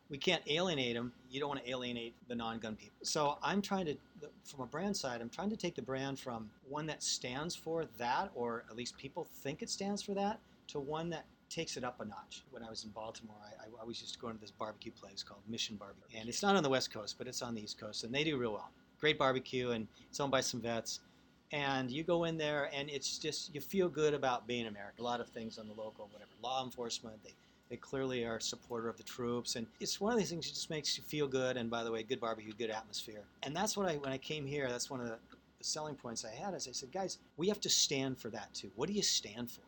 we 0.09 0.17
can't 0.17 0.43
alienate 0.47 0.95
them. 0.95 1.11
You 1.31 1.39
don't 1.39 1.49
want 1.49 1.63
to 1.63 1.69
alienate 1.69 2.13
the 2.27 2.35
non-gun 2.35 2.75
people. 2.75 2.97
So 3.03 3.37
I'm 3.41 3.61
trying 3.61 3.85
to, 3.87 3.95
from 4.43 4.61
a 4.63 4.67
brand 4.67 4.95
side, 4.95 5.21
I'm 5.21 5.29
trying 5.29 5.49
to 5.49 5.57
take 5.57 5.75
the 5.75 5.81
brand 5.81 6.19
from 6.19 6.49
one 6.69 6.85
that 6.87 7.01
stands 7.01 7.55
for 7.55 7.85
that, 7.97 8.29
or 8.35 8.65
at 8.69 8.75
least 8.75 8.97
people 8.97 9.23
think 9.23 9.63
it 9.63 9.69
stands 9.69 10.03
for 10.03 10.13
that, 10.13 10.39
to 10.67 10.79
one 10.79 11.09
that 11.09 11.25
takes 11.55 11.77
it 11.77 11.85
up 11.85 12.01
a 12.01 12.05
notch. 12.05 12.43
When 12.51 12.63
I 12.63 12.69
was 12.69 12.83
in 12.83 12.89
Baltimore, 12.89 13.37
I, 13.41 13.65
I 13.65 13.81
always 13.81 14.01
used 14.01 14.13
to 14.13 14.19
go 14.19 14.27
into 14.27 14.41
this 14.41 14.51
barbecue 14.51 14.91
place 14.91 15.23
called 15.23 15.39
Mission 15.47 15.77
Barbecue, 15.77 16.19
and 16.19 16.27
it's 16.27 16.43
not 16.43 16.55
on 16.57 16.63
the 16.63 16.69
West 16.69 16.91
Coast, 16.91 17.15
but 17.17 17.27
it's 17.27 17.41
on 17.41 17.55
the 17.55 17.63
East 17.63 17.79
Coast, 17.79 18.03
and 18.03 18.13
they 18.13 18.25
do 18.25 18.37
real 18.37 18.51
well. 18.51 18.69
Great 18.99 19.17
barbecue, 19.17 19.71
and 19.71 19.87
it's 20.09 20.19
owned 20.19 20.31
by 20.31 20.41
some 20.41 20.59
vets. 20.59 20.99
And 21.51 21.89
you 21.89 22.03
go 22.03 22.25
in 22.25 22.37
there, 22.37 22.69
and 22.73 22.89
it's 22.89 23.17
just 23.17 23.55
you 23.55 23.61
feel 23.61 23.87
good 23.87 24.13
about 24.13 24.47
being 24.47 24.67
American. 24.67 24.99
A 24.99 25.07
lot 25.07 25.21
of 25.21 25.29
things 25.29 25.57
on 25.57 25.67
the 25.67 25.73
local, 25.73 26.09
whatever, 26.11 26.31
law 26.41 26.63
enforcement. 26.63 27.23
They 27.23 27.33
they 27.69 27.77
clearly 27.77 28.25
are 28.25 28.37
a 28.37 28.41
supporter 28.41 28.89
of 28.89 28.97
the 28.97 29.03
troops, 29.03 29.55
and 29.55 29.65
it's 29.79 30.01
one 30.01 30.11
of 30.11 30.19
these 30.19 30.29
things 30.29 30.45
that 30.47 30.53
just 30.53 30.69
makes 30.69 30.97
you 30.97 31.03
feel 31.03 31.27
good. 31.27 31.55
And 31.55 31.69
by 31.69 31.83
the 31.83 31.91
way, 31.91 32.03
good 32.03 32.19
barbecue, 32.19 32.53
good 32.57 32.69
atmosphere, 32.69 33.23
and 33.43 33.55
that's 33.55 33.77
what 33.77 33.87
I 33.87 33.95
when 33.95 34.11
I 34.11 34.17
came 34.17 34.45
here. 34.45 34.67
That's 34.69 34.89
one 34.89 34.99
of 34.99 35.07
the, 35.07 35.17
the 35.57 35.63
selling 35.63 35.95
points 35.95 36.25
I 36.25 36.35
had. 36.35 36.53
Is 36.53 36.67
I 36.67 36.73
said, 36.73 36.91
guys, 36.91 37.19
we 37.37 37.47
have 37.47 37.61
to 37.61 37.69
stand 37.69 38.17
for 38.17 38.29
that 38.31 38.53
too. 38.53 38.71
What 38.75 38.87
do 38.87 38.93
you 38.93 39.03
stand 39.03 39.49
for? 39.49 39.64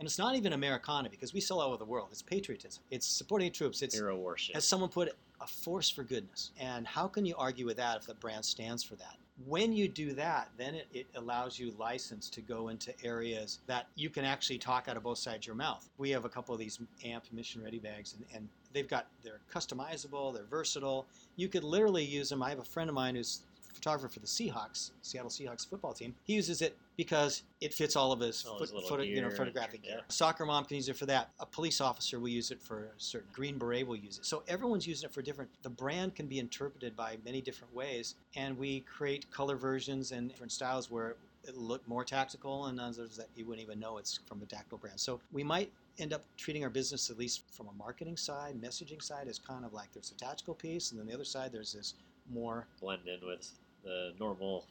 And 0.00 0.06
it's 0.06 0.18
not 0.18 0.34
even 0.34 0.54
Americana 0.54 1.10
because 1.10 1.34
we 1.34 1.42
sell 1.42 1.60
all 1.60 1.68
over 1.68 1.76
the 1.76 1.84
world. 1.84 2.08
It's 2.10 2.22
patriotism. 2.22 2.82
It's 2.90 3.06
supporting 3.06 3.52
troops. 3.52 3.82
It's 3.82 3.94
Hero 3.94 4.16
worship. 4.16 4.56
as 4.56 4.66
someone 4.66 4.88
put 4.88 5.08
it, 5.08 5.16
a 5.42 5.46
force 5.46 5.90
for 5.90 6.04
goodness. 6.04 6.52
And 6.58 6.86
how 6.86 7.06
can 7.06 7.26
you 7.26 7.34
argue 7.36 7.66
with 7.66 7.76
that 7.76 7.98
if 7.98 8.06
the 8.06 8.14
brand 8.14 8.42
stands 8.42 8.82
for 8.82 8.96
that? 8.96 9.16
When 9.46 9.74
you 9.74 9.88
do 9.88 10.14
that, 10.14 10.48
then 10.56 10.74
it, 10.74 10.86
it 10.94 11.06
allows 11.16 11.58
you 11.58 11.74
license 11.78 12.30
to 12.30 12.40
go 12.40 12.68
into 12.68 12.94
areas 13.04 13.58
that 13.66 13.88
you 13.94 14.08
can 14.08 14.24
actually 14.24 14.56
talk 14.56 14.88
out 14.88 14.96
of 14.96 15.02
both 15.02 15.18
sides 15.18 15.44
of 15.44 15.46
your 15.48 15.56
mouth. 15.56 15.86
We 15.98 16.08
have 16.10 16.24
a 16.24 16.30
couple 16.30 16.54
of 16.54 16.60
these 16.60 16.80
AMP 17.04 17.24
mission 17.32 17.62
ready 17.62 17.78
bags, 17.78 18.14
and, 18.14 18.24
and 18.34 18.48
they've 18.72 18.88
got 18.88 19.06
they're 19.22 19.40
customizable, 19.52 20.32
they're 20.34 20.44
versatile. 20.44 21.06
You 21.36 21.48
could 21.48 21.64
literally 21.64 22.04
use 22.04 22.30
them. 22.30 22.42
I 22.42 22.48
have 22.48 22.58
a 22.58 22.64
friend 22.64 22.88
of 22.88 22.94
mine 22.94 23.16
who's 23.16 23.40
photographer 23.74 24.08
for 24.08 24.20
the 24.20 24.26
Seahawks, 24.26 24.90
Seattle 25.02 25.30
Seahawks 25.30 25.68
football 25.68 25.92
team. 25.92 26.14
He 26.24 26.34
uses 26.34 26.62
it 26.62 26.76
because 26.96 27.42
it 27.60 27.72
fits 27.72 27.96
all 27.96 28.12
of 28.12 28.20
his, 28.20 28.44
his 28.58 28.70
photo, 28.88 29.02
you 29.02 29.20
know, 29.22 29.28
gear. 29.28 29.36
photographic 29.36 29.80
Yeah. 29.84 29.90
gear. 29.96 30.00
Soccer 30.08 30.44
mom 30.44 30.64
can 30.64 30.76
use 30.76 30.88
it 30.88 30.96
for 30.96 31.06
that. 31.06 31.30
A 31.40 31.46
police 31.46 31.80
officer 31.80 32.20
will 32.20 32.28
use 32.28 32.50
it 32.50 32.60
for 32.60 32.84
a 32.84 32.88
certain. 32.98 33.28
Green 33.32 33.58
beret 33.58 33.86
will 33.86 33.96
use 33.96 34.18
it. 34.18 34.26
So 34.26 34.42
everyone's 34.48 34.86
using 34.86 35.08
it 35.08 35.14
for 35.14 35.22
different. 35.22 35.50
The 35.62 35.70
brand 35.70 36.14
can 36.14 36.26
be 36.26 36.38
interpreted 36.38 36.96
by 36.96 37.18
many 37.24 37.40
different 37.40 37.74
ways, 37.74 38.16
and 38.36 38.58
we 38.58 38.80
create 38.80 39.30
color 39.30 39.56
versions 39.56 40.12
and 40.12 40.28
different 40.28 40.52
styles 40.52 40.90
where 40.90 41.16
it 41.44 41.56
look 41.56 41.86
more 41.88 42.04
tactical, 42.04 42.66
and 42.66 42.78
others 42.78 43.16
that 43.16 43.28
you 43.34 43.46
wouldn't 43.46 43.66
even 43.66 43.80
know 43.80 43.96
it's 43.96 44.20
from 44.26 44.42
a 44.42 44.46
tactical 44.46 44.76
brand. 44.76 45.00
So 45.00 45.20
we 45.32 45.42
might 45.42 45.72
end 45.98 46.12
up 46.12 46.22
treating 46.36 46.64
our 46.64 46.70
business, 46.70 47.08
at 47.08 47.16
least 47.18 47.42
from 47.50 47.68
a 47.68 47.72
marketing 47.72 48.16
side, 48.18 48.60
messaging 48.60 49.02
side, 49.02 49.26
as 49.26 49.38
kind 49.38 49.64
of 49.64 49.72
like 49.72 49.90
there's 49.92 50.10
a 50.10 50.14
tactical 50.14 50.54
piece, 50.54 50.90
and 50.90 51.00
then 51.00 51.06
the 51.06 51.14
other 51.14 51.24
side 51.24 51.50
there's 51.50 51.72
this 51.72 51.94
more 52.32 52.66
blend 52.80 53.02
in 53.06 53.26
with 53.26 53.50
the 53.84 54.12
normal 54.18 54.64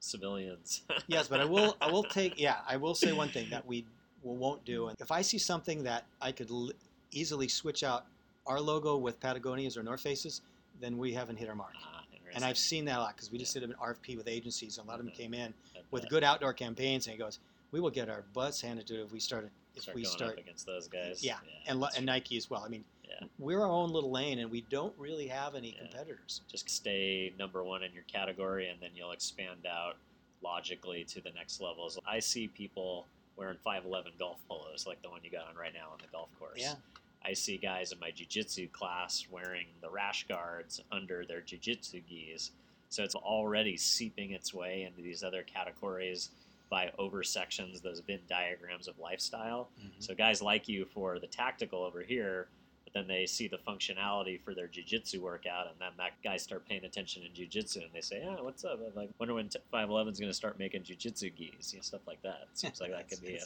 civilians. 0.00 0.82
yes, 1.06 1.28
but 1.28 1.40
I 1.40 1.44
will. 1.44 1.76
I 1.80 1.90
will 1.90 2.02
take. 2.04 2.38
Yeah, 2.38 2.56
I 2.68 2.76
will 2.76 2.94
say 2.94 3.12
one 3.12 3.28
thing 3.28 3.48
that 3.50 3.66
we 3.66 3.84
won't 4.22 4.64
do. 4.64 4.88
And 4.88 4.96
if 5.00 5.10
I 5.10 5.22
see 5.22 5.38
something 5.38 5.82
that 5.84 6.04
I 6.20 6.32
could 6.32 6.50
l- 6.50 6.70
easily 7.10 7.48
switch 7.48 7.82
out 7.84 8.04
our 8.46 8.60
logo 8.60 8.96
with 8.96 9.20
Patagonia's 9.20 9.76
or 9.76 9.82
North 9.82 10.00
Faces, 10.00 10.40
then 10.80 10.98
we 10.98 11.12
haven't 11.12 11.36
hit 11.36 11.48
our 11.48 11.54
mark. 11.54 11.72
Ah, 11.84 12.04
And 12.34 12.44
I've 12.44 12.58
seen 12.58 12.84
that 12.86 12.98
a 12.98 13.00
lot 13.00 13.16
because 13.16 13.30
we 13.30 13.38
just 13.38 13.54
Yeah. 13.54 13.60
did 13.60 13.70
an 13.70 13.76
RFP 13.80 14.16
with 14.16 14.28
agencies, 14.28 14.78
and 14.78 14.86
a 14.86 14.90
lot 14.90 15.00
of 15.00 15.06
them 15.06 15.14
came 15.14 15.34
in 15.34 15.54
with 15.90 16.08
good 16.08 16.24
outdoor 16.24 16.52
campaigns, 16.52 17.06
and 17.06 17.12
he 17.12 17.18
goes, 17.18 17.38
"We 17.72 17.80
will 17.80 17.90
get 17.90 18.08
our 18.08 18.22
butts 18.34 18.60
handed 18.60 18.86
to 18.88 19.02
if 19.04 19.12
we 19.12 19.20
started. 19.20 19.50
If 19.74 19.82
start 19.84 19.94
we 19.96 20.04
start, 20.04 20.38
against 20.38 20.66
those 20.66 20.88
guys. 20.88 21.22
yeah, 21.22 21.38
and, 21.68 21.80
and 21.82 21.94
true. 21.94 22.04
Nike 22.04 22.36
as 22.36 22.50
well. 22.50 22.64
I 22.64 22.68
mean, 22.68 22.84
Yeah. 23.08 23.26
we're 23.38 23.60
our 23.62 23.70
own 23.70 23.90
little 23.90 24.10
lane, 24.10 24.38
and 24.38 24.50
we 24.50 24.60
don't 24.62 24.96
really 24.98 25.28
have 25.28 25.54
any 25.54 25.72
Yeah. 25.72 25.80
competitors. 25.82 26.42
just 26.48 26.68
stay 26.68 27.32
number 27.38 27.62
one 27.64 27.82
in 27.82 27.92
your 27.92 28.04
category, 28.04 28.68
and 28.68 28.80
then 28.80 28.90
you'll 28.94 29.12
expand 29.12 29.66
out 29.66 29.96
logically 30.42 31.04
to 31.04 31.20
the 31.20 31.30
next 31.30 31.60
levels. 31.60 31.98
I 32.06 32.20
see 32.20 32.48
people 32.48 33.06
wearing 33.36 33.58
511 33.58 34.12
golf 34.18 34.38
polos 34.48 34.86
like 34.86 35.00
the 35.02 35.08
one 35.10 35.20
you 35.24 35.30
got 35.30 35.46
on 35.48 35.56
right 35.56 35.72
now 35.74 35.90
on 35.90 35.98
the 35.98 36.06
golf 36.08 36.28
course. 36.38 36.58
Yeah. 36.60 36.74
I 37.22 37.32
see 37.32 37.56
guys 37.56 37.92
in 37.92 37.98
my 37.98 38.10
jiu-jitsu 38.12 38.68
class 38.68 39.26
wearing 39.30 39.66
the 39.80 39.90
rash 39.90 40.26
guards 40.28 40.80
under 40.92 41.24
their 41.26 41.40
jiu-jitsu 41.40 42.00
gis. 42.02 42.52
So 42.90 43.02
it's 43.04 43.14
already 43.16 43.76
seeping 43.76 44.30
its 44.32 44.54
way 44.54 44.84
into 44.84 45.02
these 45.02 45.22
other 45.22 45.42
categories 45.42 46.30
by 46.70 46.92
over 46.98 47.22
sections, 47.24 47.80
those 47.80 48.00
Venn 48.00 48.20
diagrams 48.28 48.88
of 48.88 48.98
lifestyle. 48.98 49.70
Mhm. 49.80 50.02
So 50.02 50.14
guys 50.14 50.40
like 50.42 50.68
you 50.68 50.84
for 50.86 51.18
the 51.18 51.26
tactical 51.26 51.82
over 51.82 52.02
here, 52.02 52.48
but 52.92 53.00
then 53.00 53.06
they 53.08 53.26
see 53.26 53.48
the 53.48 53.58
functionality 53.58 54.40
for 54.42 54.54
their 54.54 54.66
jiu-jitsu 54.66 55.20
workout, 55.22 55.66
and 55.66 55.76
then 55.78 55.90
that 55.98 56.12
guys 56.24 56.42
start 56.42 56.66
paying 56.68 56.84
attention 56.84 57.22
in 57.22 57.34
jiu-jitsu, 57.34 57.80
and 57.80 57.90
they 57.92 58.00
say, 58.00 58.22
"Yeah, 58.24 58.36
what's 58.40 58.64
up?" 58.64 58.80
I'm 58.86 58.94
like, 58.94 59.10
wonder 59.18 59.34
when 59.34 59.48
511 59.48 60.12
is 60.12 60.20
going 60.20 60.30
to 60.30 60.34
start 60.34 60.58
making 60.58 60.82
jiu-jitsu 60.84 61.30
gis, 61.30 61.72
you 61.72 61.78
know, 61.78 61.82
stuff 61.82 62.00
like 62.06 62.22
that. 62.22 62.48
It 62.52 62.58
seems 62.58 62.80
like 62.80 62.90
that 62.92 63.08
could 63.10 63.20
be 63.20 63.36
a 63.36 63.44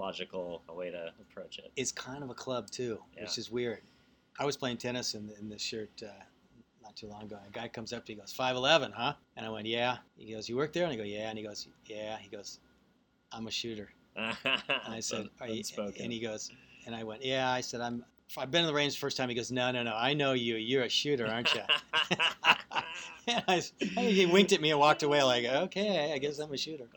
logical 0.00 0.62
way 0.68 0.90
to 0.90 1.12
approach 1.20 1.58
it. 1.58 1.70
it's 1.76 1.92
kind 1.92 2.22
of 2.22 2.30
a 2.30 2.34
club 2.34 2.70
too, 2.70 2.98
which 3.14 3.24
Yeah. 3.36 3.40
is 3.40 3.50
weird. 3.50 3.82
I 4.38 4.44
was 4.44 4.56
playing 4.56 4.78
tennis 4.78 5.14
in, 5.14 5.30
in 5.40 5.48
this 5.48 5.62
shirt 5.62 5.90
uh, 6.02 6.06
not 6.82 6.96
too 6.96 7.06
long 7.08 7.22
ago. 7.22 7.36
And 7.44 7.54
a 7.54 7.58
guy 7.58 7.68
comes 7.68 7.92
up 7.92 8.04
to 8.06 8.10
me, 8.12 8.16
he 8.16 8.20
goes, 8.20 8.32
511, 8.32 8.92
huh? 8.92 9.12
And 9.36 9.46
I 9.46 9.50
went, 9.50 9.66
yeah. 9.66 9.98
He 10.16 10.32
goes, 10.34 10.48
you 10.48 10.56
work 10.56 10.72
there? 10.72 10.84
And 10.84 10.92
I 10.92 10.96
go, 10.96 11.04
yeah. 11.04 11.28
And 11.28 11.38
he 11.38 11.44
goes, 11.44 11.68
yeah. 11.86 12.16
He 12.18 12.28
goes, 12.28 12.58
I'm 13.32 13.46
a 13.46 13.50
shooter. 13.50 13.90
And 14.16 14.34
I 14.94 15.00
said, 15.00 15.28
Are 15.40 15.48
you, 15.48 15.62
and 16.00 16.12
he 16.12 16.20
goes, 16.20 16.50
and 16.86 16.94
I 16.94 17.02
went, 17.04 17.24
yeah. 17.24 17.50
I 17.50 17.60
said, 17.60 17.80
I'm. 17.80 18.04
I've 18.36 18.50
been 18.50 18.62
in 18.62 18.66
the 18.66 18.74
range 18.74 18.94
the 18.94 18.98
first 18.98 19.16
time. 19.16 19.28
He 19.28 19.34
goes, 19.34 19.52
no, 19.52 19.70
no, 19.70 19.82
no. 19.82 19.94
I 19.94 20.14
know 20.14 20.32
you. 20.32 20.56
You're 20.56 20.84
a 20.84 20.88
shooter, 20.88 21.26
aren't 21.26 21.54
you? 21.54 21.60
and 23.28 23.44
I, 23.46 23.62
he 24.00 24.26
winked 24.26 24.52
at 24.52 24.60
me 24.60 24.70
and 24.70 24.80
walked 24.80 25.02
away 25.02 25.22
like, 25.22 25.44
okay, 25.44 26.12
I 26.12 26.18
guess 26.18 26.38
I'm 26.38 26.52
a 26.52 26.56
shooter. 26.56 26.86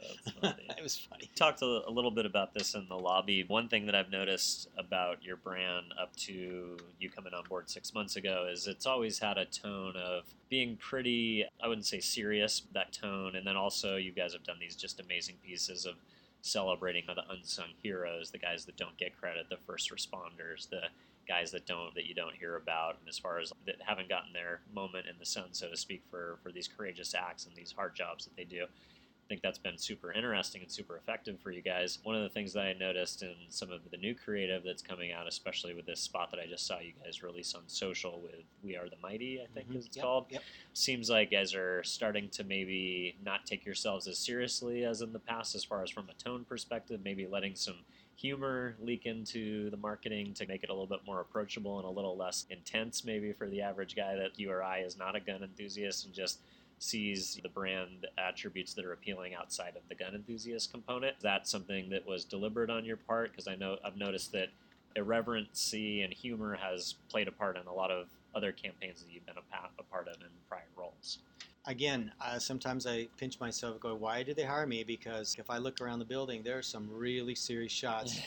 It 0.77 0.83
was 0.83 0.95
funny. 0.95 1.29
talked 1.35 1.63
a, 1.63 1.81
a 1.87 1.89
little 1.89 2.11
bit 2.11 2.27
about 2.27 2.53
this 2.53 2.75
in 2.75 2.87
the 2.87 2.95
lobby. 2.95 3.43
One 3.47 3.67
thing 3.67 3.87
that 3.87 3.95
I've 3.95 4.11
noticed 4.11 4.69
about 4.77 5.23
your 5.23 5.35
brand 5.35 5.85
up 5.99 6.15
to 6.17 6.77
you 6.99 7.09
coming 7.09 7.33
on 7.33 7.43
board 7.49 7.67
six 7.67 7.95
months 7.95 8.15
ago 8.15 8.47
is 8.51 8.67
it's 8.67 8.85
always 8.85 9.17
had 9.17 9.39
a 9.39 9.45
tone 9.45 9.95
of 9.95 10.25
being 10.49 10.77
pretty, 10.77 11.45
I 11.61 11.67
wouldn't 11.67 11.87
say 11.87 11.99
serious, 11.99 12.61
that 12.73 12.93
tone. 12.93 13.35
And 13.35 13.45
then 13.45 13.57
also, 13.57 13.95
you 13.95 14.11
guys 14.11 14.33
have 14.33 14.43
done 14.43 14.57
these 14.59 14.75
just 14.75 14.99
amazing 14.99 15.35
pieces 15.43 15.85
of 15.87 15.95
celebrating 16.41 17.03
the 17.07 17.23
unsung 17.31 17.69
heroes, 17.81 18.29
the 18.29 18.37
guys 18.37 18.65
that 18.65 18.77
don't 18.77 18.95
get 18.97 19.17
credit, 19.19 19.49
the 19.49 19.57
first 19.65 19.91
responders, 19.91 20.69
the 20.69 20.83
guys 21.27 21.51
that 21.51 21.65
don't 21.65 21.93
that 21.95 22.05
you 22.05 22.13
don't 22.15 22.35
hear 22.35 22.55
about 22.55 22.97
and 22.99 23.07
as 23.09 23.17
far 23.17 23.39
as 23.39 23.51
that 23.65 23.75
haven't 23.85 24.09
gotten 24.09 24.31
their 24.33 24.61
moment 24.73 25.05
in 25.07 25.15
the 25.19 25.25
sun 25.25 25.49
so 25.51 25.69
to 25.69 25.77
speak 25.77 26.01
for 26.09 26.39
for 26.41 26.51
these 26.51 26.67
courageous 26.67 27.13
acts 27.13 27.45
and 27.45 27.55
these 27.55 27.71
hard 27.71 27.95
jobs 27.95 28.25
that 28.25 28.35
they 28.35 28.43
do 28.45 28.63
I 28.63 29.27
think 29.27 29.41
that's 29.41 29.57
been 29.57 29.77
super 29.77 30.13
interesting 30.13 30.61
and 30.61 30.71
super 30.71 30.95
effective 30.95 31.37
for 31.41 31.51
you 31.51 31.61
guys. 31.61 31.99
One 32.03 32.15
of 32.15 32.23
the 32.23 32.29
things 32.29 32.53
that 32.53 32.61
I 32.61 32.71
noticed 32.71 33.23
in 33.23 33.35
some 33.49 33.73
of 33.73 33.81
the 33.91 33.97
new 33.97 34.15
creative 34.15 34.63
that's 34.63 34.81
coming 34.81 35.11
out, 35.11 35.27
especially 35.27 35.73
with 35.73 35.85
this 35.85 35.99
spot 35.99 36.31
that 36.31 36.39
I 36.39 36.47
just 36.47 36.65
saw 36.65 36.79
you 36.79 36.93
guys 37.03 37.21
release 37.21 37.53
on 37.53 37.63
social 37.67 38.21
with 38.21 38.45
We 38.63 38.77
Are 38.77 38.87
the 38.87 38.95
Mighty, 39.03 39.41
I 39.41 39.47
think 39.47 39.67
Mhm. 39.67 39.75
is 39.75 39.87
it's 39.87 39.97
Yep, 39.97 40.03
called. 40.03 40.25
Yep. 40.29 40.43
Seems 40.71 41.09
like 41.09 41.31
guys 41.31 41.53
are 41.53 41.83
starting 41.83 42.29
to 42.29 42.45
maybe 42.45 43.17
not 43.21 43.45
take 43.45 43.65
yourselves 43.65 44.07
as 44.07 44.17
seriously 44.17 44.85
as 44.85 45.01
in 45.01 45.11
the 45.11 45.19
past, 45.19 45.55
as 45.55 45.65
far 45.65 45.83
as 45.83 45.89
from 45.89 46.07
a 46.09 46.13
tone 46.13 46.45
perspective, 46.45 47.01
maybe 47.03 47.27
letting 47.27 47.53
some 47.57 47.83
humor 48.17 48.75
leak 48.81 49.05
into 49.05 49.69
the 49.69 49.77
marketing 49.77 50.33
to 50.33 50.47
make 50.47 50.63
it 50.63 50.69
a 50.69 50.73
little 50.73 50.87
bit 50.87 50.99
more 51.05 51.21
approachable 51.21 51.77
and 51.77 51.87
a 51.87 51.89
little 51.89 52.17
less 52.17 52.45
intense, 52.49 53.05
maybe 53.05 53.31
for 53.31 53.47
the 53.47 53.61
average 53.61 53.95
guy 53.95 54.15
that 54.15 54.37
you 54.39 54.51
or 54.51 54.63
I 54.63 54.79
is 54.79 54.97
not 54.97 55.15
a 55.15 55.19
gun 55.19 55.43
enthusiast 55.43 56.05
and 56.05 56.13
just 56.13 56.39
sees 56.79 57.39
the 57.41 57.49
brand 57.49 58.07
attributes 58.17 58.73
that 58.73 58.85
are 58.85 58.93
appealing 58.93 59.35
outside 59.35 59.75
of 59.75 59.81
the 59.87 59.95
gun 59.95 60.15
enthusiast 60.15 60.71
component. 60.71 61.15
Is 61.17 61.23
that 61.23 61.47
something 61.47 61.89
that 61.91 62.07
was 62.07 62.25
deliberate 62.25 62.69
on 62.69 62.85
your 62.85 62.97
part? 62.97 63.31
Because 63.31 63.47
I 63.47 63.55
know 63.55 63.77
I've 63.85 63.97
noticed 63.97 64.31
that 64.33 64.49
irreverency 64.95 66.01
and 66.01 66.11
humor 66.11 66.55
has 66.55 66.95
played 67.09 67.27
a 67.27 67.31
part 67.31 67.55
in 67.55 67.67
a 67.67 67.73
lot 67.73 67.91
of 67.91 68.07
other 68.35 68.51
campaigns 68.51 69.01
that 69.01 69.11
you've 69.11 69.25
been 69.25 69.37
a 69.37 69.83
part 69.83 70.07
of 70.07 70.15
in 70.21 70.27
prior 70.49 70.63
roles. 70.75 71.19
Again, 71.67 72.11
uh, 72.21 72.39
sometimes 72.39 72.87
I 72.87 73.07
pinch 73.17 73.39
myself 73.39 73.73
and 73.73 73.81
go, 73.81 73.93
why 73.93 74.23
did 74.23 74.35
they 74.35 74.43
hire 74.43 74.65
me? 74.65 74.83
Because 74.83 75.35
if 75.37 75.49
I 75.49 75.57
look 75.57 75.81
around 75.81 75.99
the 75.99 76.05
building, 76.05 76.41
there 76.41 76.57
are 76.57 76.63
some 76.63 76.89
really 76.91 77.35
serious 77.35 77.71
shots, 77.71 78.19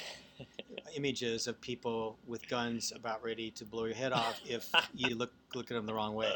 images 0.97 1.47
of 1.47 1.61
people 1.61 2.19
with 2.27 2.47
guns 2.49 2.93
about 2.95 3.25
ready 3.25 3.51
to 3.53 3.65
blow 3.65 3.87
your 3.87 3.95
head 3.95 4.13
off 4.13 4.41
if 4.47 4.71
you 4.95 5.15
look 5.17 5.33
look 5.55 5.71
at 5.71 5.75
them 5.75 5.87
the 5.87 5.95
wrong 5.95 6.15
way, 6.15 6.33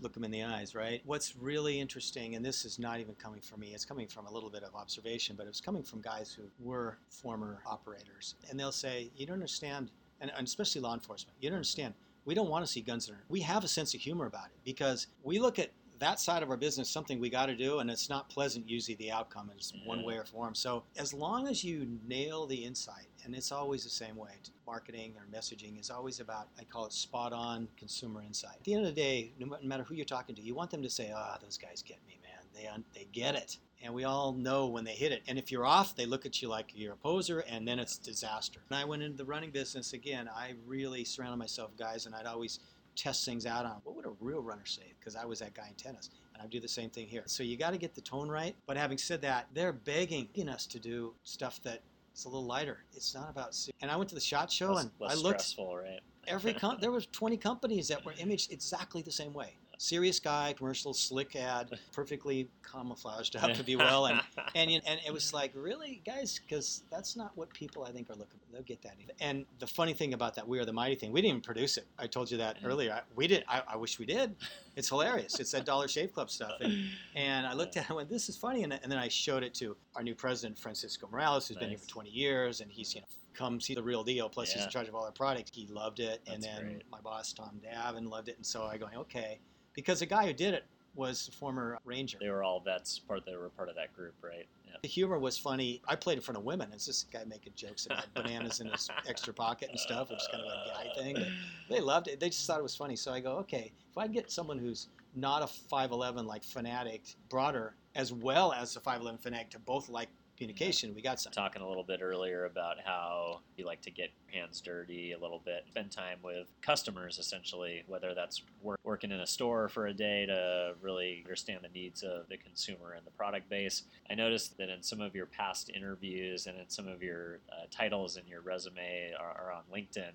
look 0.00 0.14
them 0.14 0.24
in 0.24 0.30
the 0.30 0.42
eyes, 0.42 0.74
right? 0.74 1.02
What's 1.04 1.36
really 1.36 1.78
interesting, 1.80 2.34
and 2.36 2.44
this 2.44 2.64
is 2.64 2.78
not 2.78 3.00
even 3.00 3.14
coming 3.14 3.40
from 3.40 3.60
me, 3.60 3.74
it's 3.74 3.84
coming 3.84 4.06
from 4.06 4.26
a 4.26 4.32
little 4.32 4.50
bit 4.50 4.62
of 4.62 4.74
observation, 4.74 5.36
but 5.36 5.46
it's 5.46 5.60
coming 5.60 5.82
from 5.82 6.00
guys 6.00 6.32
who 6.32 6.44
were 6.64 6.98
former 7.10 7.60
operators, 7.66 8.36
and 8.50 8.58
they'll 8.58 8.72
say, 8.72 9.10
you 9.16 9.26
don't 9.26 9.34
understand, 9.34 9.90
and, 10.20 10.30
and 10.36 10.46
especially 10.46 10.80
law 10.80 10.94
enforcement, 10.94 11.36
you 11.40 11.50
don't 11.50 11.56
understand. 11.56 11.94
We 12.24 12.34
don't 12.34 12.50
want 12.50 12.64
to 12.66 12.70
see 12.70 12.82
guns 12.82 13.08
in 13.08 13.14
our. 13.14 13.22
We 13.30 13.40
have 13.40 13.64
a 13.64 13.68
sense 13.68 13.94
of 13.94 14.00
humor 14.00 14.26
about 14.26 14.46
it 14.46 14.58
because 14.62 15.06
we 15.22 15.38
look 15.38 15.58
at 15.58 15.70
that 15.98 16.20
side 16.20 16.42
of 16.42 16.50
our 16.50 16.56
business 16.56 16.88
something 16.88 17.20
we 17.20 17.30
got 17.30 17.46
to 17.46 17.56
do, 17.56 17.78
and 17.78 17.90
it's 17.90 18.08
not 18.08 18.28
pleasant 18.28 18.68
usually 18.68 18.94
the 18.96 19.10
outcome 19.10 19.50
is 19.58 19.72
one 19.84 20.02
way 20.02 20.16
or 20.16 20.24
form. 20.24 20.54
So 20.54 20.84
as 20.96 21.12
long 21.12 21.48
as 21.48 21.64
you 21.64 21.88
nail 22.06 22.46
the 22.46 22.64
insight, 22.64 23.06
and 23.24 23.34
it's 23.34 23.52
always 23.52 23.84
the 23.84 23.90
same 23.90 24.16
way, 24.16 24.30
marketing 24.66 25.14
or 25.16 25.26
messaging 25.36 25.80
is 25.80 25.90
always 25.90 26.20
about 26.20 26.48
I 26.58 26.64
call 26.64 26.86
it 26.86 26.92
spot 26.92 27.32
on 27.32 27.68
consumer 27.76 28.22
insight. 28.22 28.56
At 28.56 28.64
the 28.64 28.74
end 28.74 28.86
of 28.86 28.94
the 28.94 29.00
day, 29.00 29.32
no 29.38 29.56
matter 29.62 29.82
who 29.82 29.94
you're 29.94 30.04
talking 30.04 30.34
to, 30.34 30.42
you 30.42 30.54
want 30.54 30.70
them 30.70 30.82
to 30.82 30.90
say, 30.90 31.12
"Ah, 31.14 31.38
those 31.42 31.58
guys 31.58 31.82
get 31.82 31.98
me, 32.06 32.18
man. 32.22 32.44
They 32.54 32.66
un- 32.68 32.84
they 32.94 33.06
get 33.12 33.34
it." 33.34 33.58
And 33.82 33.94
we 33.94 34.04
all 34.04 34.32
know 34.32 34.66
when 34.66 34.84
they 34.84 34.94
hit 34.94 35.12
it. 35.12 35.22
And 35.28 35.38
if 35.38 35.52
you're 35.52 35.64
off, 35.64 35.94
they 35.94 36.04
look 36.04 36.26
at 36.26 36.42
you 36.42 36.48
like 36.48 36.72
you're 36.74 36.94
a 36.94 36.96
poser, 36.96 37.40
and 37.40 37.66
then 37.66 37.78
it's 37.78 37.96
disaster. 37.96 38.60
When 38.68 38.80
I 38.80 38.84
went 38.84 39.02
into 39.02 39.16
the 39.16 39.24
running 39.24 39.50
business 39.50 39.92
again, 39.92 40.28
I 40.28 40.54
really 40.66 41.04
surrounded 41.04 41.36
myself 41.36 41.70
guys, 41.76 42.04
and 42.06 42.14
I'd 42.14 42.26
always 42.26 42.58
test 42.98 43.24
things 43.24 43.46
out 43.46 43.64
on 43.64 43.76
what 43.84 43.96
would 43.96 44.04
a 44.04 44.12
real 44.20 44.40
runner 44.40 44.66
say 44.66 44.92
because 44.98 45.14
I 45.16 45.24
was 45.24 45.38
that 45.38 45.54
guy 45.54 45.68
in 45.68 45.74
tennis 45.74 46.10
and 46.34 46.42
I 46.42 46.46
do 46.46 46.60
the 46.60 46.68
same 46.68 46.90
thing 46.90 47.06
here. 47.06 47.22
So 47.26 47.42
you 47.42 47.56
got 47.56 47.70
to 47.70 47.78
get 47.78 47.94
the 47.94 48.00
tone 48.00 48.28
right. 48.28 48.54
But 48.66 48.76
having 48.76 48.98
said 48.98 49.22
that, 49.22 49.46
they're 49.54 49.72
begging 49.72 50.28
us 50.48 50.66
to 50.66 50.78
do 50.78 51.14
stuff 51.22 51.62
that 51.62 51.80
it's 52.12 52.24
a 52.24 52.28
little 52.28 52.44
lighter. 52.44 52.78
It's 52.94 53.14
not 53.14 53.30
about. 53.30 53.56
And 53.80 53.90
I 53.90 53.96
went 53.96 54.08
to 54.08 54.16
the 54.16 54.20
shot 54.20 54.50
show 54.50 54.72
less, 54.72 54.84
and 54.84 54.92
less 54.98 55.12
I 55.12 55.14
looked. 55.14 55.40
stressful, 55.40 55.76
right? 55.76 56.00
Every 56.26 56.52
com- 56.52 56.78
there 56.80 56.90
was 56.90 57.06
20 57.06 57.36
companies 57.36 57.88
that 57.88 58.04
were 58.04 58.14
imaged 58.18 58.52
exactly 58.52 59.02
the 59.02 59.12
same 59.12 59.32
way. 59.32 59.56
Serious 59.80 60.18
guy, 60.18 60.54
commercial, 60.58 60.92
slick 60.92 61.36
ad, 61.36 61.70
perfectly 61.92 62.48
camouflaged 62.68 63.36
up, 63.36 63.50
if 63.50 63.68
you 63.68 63.78
will, 63.78 64.06
and 64.06 64.20
and 64.56 64.70
you- 64.72 64.80
and 64.84 64.98
it 65.06 65.12
was 65.12 65.32
like 65.32 65.52
really 65.54 66.02
guys? 66.04 66.40
Because 66.40 66.82
that's 66.90 67.14
not 67.16 67.30
what 67.36 67.52
people 67.54 67.84
i 67.84 67.92
think 67.92 68.10
are 68.10 68.14
looking 68.14 68.40
for. 68.40 68.52
they'll 68.52 68.62
get 68.62 68.82
that 68.82 68.94
and 69.20 69.46
the 69.60 69.66
funny 69.66 69.92
thing 69.92 70.14
about 70.14 70.34
that 70.34 70.46
we 70.46 70.58
are 70.58 70.64
the 70.64 70.72
mighty 70.72 70.96
thing 70.96 71.12
we 71.12 71.20
didn't 71.20 71.30
even 71.30 71.40
produce 71.42 71.76
it. 71.76 71.86
I 71.98 72.08
told 72.08 72.30
you 72.30 72.38
that 72.38 72.56
earlier. 72.64 72.92
I, 72.92 73.02
we 73.14 73.26
did 73.28 73.44
I, 73.48 73.62
I 73.68 73.76
wish 73.76 73.98
we 73.98 74.06
did. 74.06 74.34
It's 74.76 74.88
hilarious. 74.88 75.38
It's 75.38 75.52
that 75.52 75.64
dollar 75.64 75.88
shave 75.88 76.12
club 76.12 76.30
stuff. 76.30 76.52
And, 76.60 76.90
and 77.14 77.46
i 77.46 77.52
looked 77.52 77.76
at 77.76 77.84
it 77.84 77.88
and 77.90 77.96
went 77.96 78.08
this 78.10 78.28
is 78.28 78.36
funny. 78.36 78.64
And, 78.64 78.72
and 78.72 78.90
then 78.90 78.98
i 78.98 79.08
showed 79.08 79.42
it 79.44 79.54
to 79.54 79.76
our 79.94 80.02
new 80.02 80.14
president 80.14 80.58
francisco 80.58 81.08
morales 81.10 81.46
who's 81.46 81.56
been 81.56 81.68
here 81.68 81.78
for 81.78 81.88
20 81.88 82.10
years 82.10 82.60
and 82.60 82.70
he's 82.70 82.94
you 82.94 83.00
know 83.00 83.06
come 83.34 83.60
see 83.60 83.74
the 83.74 83.82
real 83.82 84.02
deal. 84.02 84.28
Plus 84.28 84.52
he's 84.52 84.64
in 84.64 84.70
charge 84.70 84.88
of 84.88 84.96
all 84.96 85.04
our 85.04 85.12
products 85.12 85.52
he 85.54 85.68
loved 85.68 86.00
it. 86.00 86.20
And 86.26 86.42
then 86.42 86.62
great. 86.62 86.82
my 86.90 87.00
boss 87.00 87.32
tom 87.32 87.60
davin 87.64 88.10
loved 88.10 88.28
it. 88.28 88.36
And 88.36 88.44
so 88.44 88.64
i 88.64 88.76
go 88.76 88.88
okay 88.96 89.38
because 89.78 90.00
the 90.00 90.06
guy 90.06 90.26
who 90.26 90.32
did 90.32 90.54
it 90.54 90.64
was 90.96 91.28
a 91.28 91.36
former 91.36 91.78
ranger 91.84 92.18
they 92.20 92.28
were 92.28 92.42
all 92.42 92.58
vets. 92.58 92.98
Part 92.98 93.24
they 93.24 93.36
were 93.36 93.48
part 93.50 93.68
of 93.68 93.76
that 93.76 93.94
group, 93.94 94.14
right? 94.20 94.48
Yeah. 94.66 94.72
the 94.82 94.88
humor 94.88 95.20
was 95.20 95.38
funny. 95.38 95.80
I 95.86 95.94
played 95.94 96.18
in 96.18 96.20
front 96.20 96.36
of 96.36 96.42
women. 96.42 96.70
It's 96.72 96.86
just 96.86 97.06
a 97.08 97.16
guy 97.16 97.24
making 97.24 97.52
jokes 97.54 97.86
about 97.86 98.12
bananas 98.12 98.58
in 98.58 98.66
his 98.66 98.90
extra 99.08 99.32
pocket 99.32 99.68
and 99.70 99.78
stuff, 99.78 100.10
which 100.10 100.18
is 100.18 100.28
kind 100.32 100.42
of 100.42 100.48
a 100.50 100.68
guy 100.74 101.00
thing. 101.00 101.14
But 101.14 101.28
they 101.70 101.80
loved 101.80 102.08
it. 102.08 102.18
They 102.18 102.28
just 102.30 102.44
thought 102.44 102.58
it 102.58 102.64
was 102.64 102.74
funny. 102.74 102.96
So 102.96 103.12
I 103.12 103.20
go, 103.20 103.36
okay, 103.38 103.72
if 103.88 103.96
I 103.96 104.08
get 104.08 104.32
someone 104.32 104.58
who's 104.58 104.88
not 105.14 105.42
a 105.42 105.46
511 105.46 106.26
like 106.26 106.42
fanatic, 106.42 107.02
broader, 107.28 107.74
as 107.94 108.12
well 108.12 108.52
as 108.52 108.74
a 108.74 108.80
511 108.80 109.18
fanatic 109.20 109.50
to 109.50 109.60
both 109.60 109.88
like 109.88 110.08
communication, 110.38 110.94
we 110.94 111.02
got 111.02 111.20
something. 111.20 111.42
talking 111.42 111.62
a 111.62 111.68
little 111.68 111.82
bit 111.82 112.00
earlier 112.00 112.44
about 112.44 112.76
how 112.84 113.40
you 113.56 113.66
like 113.66 113.82
to 113.82 113.90
get 113.90 114.10
hands 114.32 114.60
dirty 114.60 115.12
a 115.12 115.18
little 115.18 115.42
bit, 115.44 115.64
spend 115.68 115.90
time 115.90 116.18
with 116.22 116.46
customers 116.62 117.18
essentially, 117.18 117.82
whether 117.88 118.14
that's 118.14 118.42
work, 118.62 118.78
working 118.84 119.10
in 119.10 119.20
a 119.20 119.26
store 119.26 119.68
for 119.68 119.88
a 119.88 119.92
day 119.92 120.26
to 120.26 120.74
really 120.80 121.22
understand 121.24 121.58
the 121.62 121.68
needs 121.68 122.04
of 122.04 122.28
the 122.28 122.36
consumer 122.36 122.92
and 122.96 123.04
the 123.04 123.10
product 123.10 123.50
base. 123.50 123.82
I 124.08 124.14
noticed 124.14 124.56
that 124.58 124.68
in 124.68 124.80
some 124.80 125.00
of 125.00 125.14
your 125.14 125.26
past 125.26 125.70
interviews 125.74 126.46
and 126.46 126.56
in 126.56 126.68
some 126.68 126.86
of 126.86 127.02
your 127.02 127.40
uh, 127.50 127.66
titles 127.70 128.16
in 128.16 128.26
your 128.28 128.40
resume 128.40 129.12
are, 129.18 129.52
on 129.52 129.62
LinkedIn, 129.74 130.12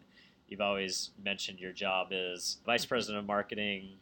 you've 0.47 0.61
always 0.61 1.11
mentioned 1.21 1.59
your 1.59 1.74
job 1.74 2.07
is 2.11 2.57
vice 2.65 2.86
president 2.86 3.19
of 3.19 3.26
marketing 3.26 3.97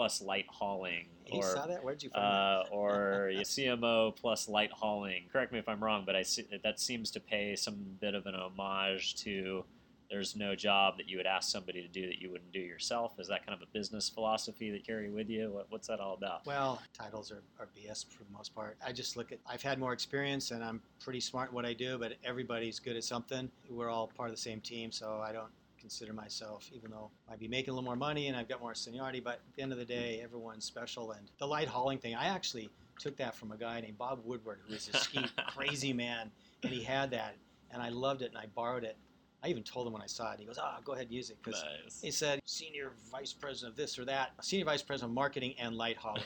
plus 0.00 0.22
light 0.22 0.46
hauling 0.48 1.04
You 1.26 1.40
or 1.40 1.42
saw 1.42 1.66
that? 1.66 1.84
Where'd 1.84 2.02
you 2.02 2.08
find 2.08 2.24
uh, 2.24 2.64
or 2.72 3.30
CMO 3.34 4.16
plus 4.16 4.48
light 4.48 4.72
hauling. 4.72 5.24
Correct 5.30 5.52
me 5.52 5.58
if 5.58 5.68
I'm 5.68 5.84
wrong, 5.84 6.04
but 6.06 6.16
I 6.16 6.22
see, 6.22 6.46
that 6.64 6.80
seems 6.80 7.10
to 7.10 7.20
pay 7.20 7.54
some 7.54 7.76
bit 8.00 8.14
of 8.14 8.24
an 8.24 8.34
homage 8.34 9.16
to 9.16 9.62
there's 10.10 10.34
no 10.34 10.54
job 10.54 10.96
that 10.96 11.06
you 11.06 11.18
would 11.18 11.26
ask 11.26 11.50
somebody 11.50 11.82
to 11.82 11.88
do 11.88 12.06
that 12.06 12.18
you 12.18 12.30
wouldn't 12.32 12.50
do 12.50 12.60
yourself. 12.60 13.20
Is 13.20 13.28
that 13.28 13.44
kind 13.44 13.54
of 13.54 13.60
a 13.60 13.70
business 13.74 14.08
philosophy 14.08 14.70
that 14.70 14.78
you 14.78 14.82
carry 14.82 15.10
with 15.10 15.28
you? 15.28 15.52
What, 15.52 15.66
what's 15.68 15.86
that 15.88 16.00
all 16.00 16.14
about? 16.14 16.46
Well, 16.46 16.80
titles 16.98 17.30
are, 17.30 17.42
are 17.60 17.68
BS 17.76 18.06
for 18.10 18.24
the 18.24 18.32
most 18.32 18.54
part. 18.54 18.78
I 18.84 18.90
just 18.90 19.18
look 19.18 19.32
at, 19.32 19.38
I've 19.46 19.62
had 19.62 19.78
more 19.78 19.92
experience 19.92 20.50
and 20.50 20.64
I'm 20.64 20.80
pretty 20.98 21.20
smart 21.20 21.48
at 21.48 21.54
what 21.54 21.66
I 21.66 21.74
do, 21.74 21.98
but 21.98 22.14
everybody's 22.24 22.78
good 22.78 22.96
at 22.96 23.04
something. 23.04 23.50
We're 23.68 23.90
all 23.90 24.06
part 24.06 24.30
of 24.30 24.34
the 24.34 24.40
same 24.40 24.62
team, 24.62 24.90
so 24.90 25.22
I 25.22 25.30
don't 25.30 25.50
consider 25.80 26.12
myself, 26.12 26.68
even 26.72 26.90
though 26.90 27.10
I 27.26 27.32
might 27.32 27.40
be 27.40 27.48
making 27.48 27.70
a 27.70 27.72
little 27.72 27.84
more 27.84 27.96
money 27.96 28.28
and 28.28 28.36
I've 28.36 28.48
got 28.48 28.60
more 28.60 28.74
seniority, 28.74 29.20
but 29.20 29.34
at 29.34 29.54
the 29.56 29.62
end 29.62 29.72
of 29.72 29.78
the 29.78 29.84
day, 29.84 30.20
everyone's 30.22 30.64
special. 30.64 31.12
And 31.12 31.30
the 31.38 31.46
light 31.46 31.68
hauling 31.68 31.98
thing, 31.98 32.14
I 32.14 32.26
actually 32.26 32.70
took 32.98 33.16
that 33.16 33.34
from 33.34 33.52
a 33.52 33.56
guy 33.56 33.80
named 33.80 33.98
Bob 33.98 34.20
Woodward, 34.24 34.60
who 34.68 34.74
is 34.74 34.88
a 34.92 34.96
ski 34.96 35.24
crazy 35.48 35.92
man, 35.92 36.30
and 36.62 36.72
he 36.72 36.82
had 36.82 37.10
that, 37.12 37.34
and 37.70 37.82
I 37.82 37.88
loved 37.88 38.22
it, 38.22 38.28
and 38.28 38.38
I 38.38 38.46
borrowed 38.54 38.84
it. 38.84 38.96
I 39.42 39.48
even 39.48 39.62
told 39.62 39.86
him 39.86 39.94
when 39.94 40.02
I 40.02 40.06
saw 40.06 40.32
it. 40.32 40.38
He 40.38 40.44
goes, 40.44 40.58
"Ah, 40.60 40.76
oh, 40.78 40.82
go 40.84 40.92
ahead 40.92 41.06
and 41.06 41.14
use 41.14 41.30
it." 41.30 41.38
Because 41.42 41.62
Nice. 41.84 42.00
he 42.02 42.10
said, 42.10 42.40
"Senior 42.44 42.92
vice 43.10 43.32
president 43.32 43.72
of 43.72 43.76
this 43.76 43.98
or 43.98 44.04
that, 44.04 44.32
senior 44.42 44.66
vice 44.66 44.82
president 44.82 45.12
of 45.12 45.14
marketing 45.14 45.54
and 45.58 45.74
light 45.76 45.96
hauling." 45.96 46.22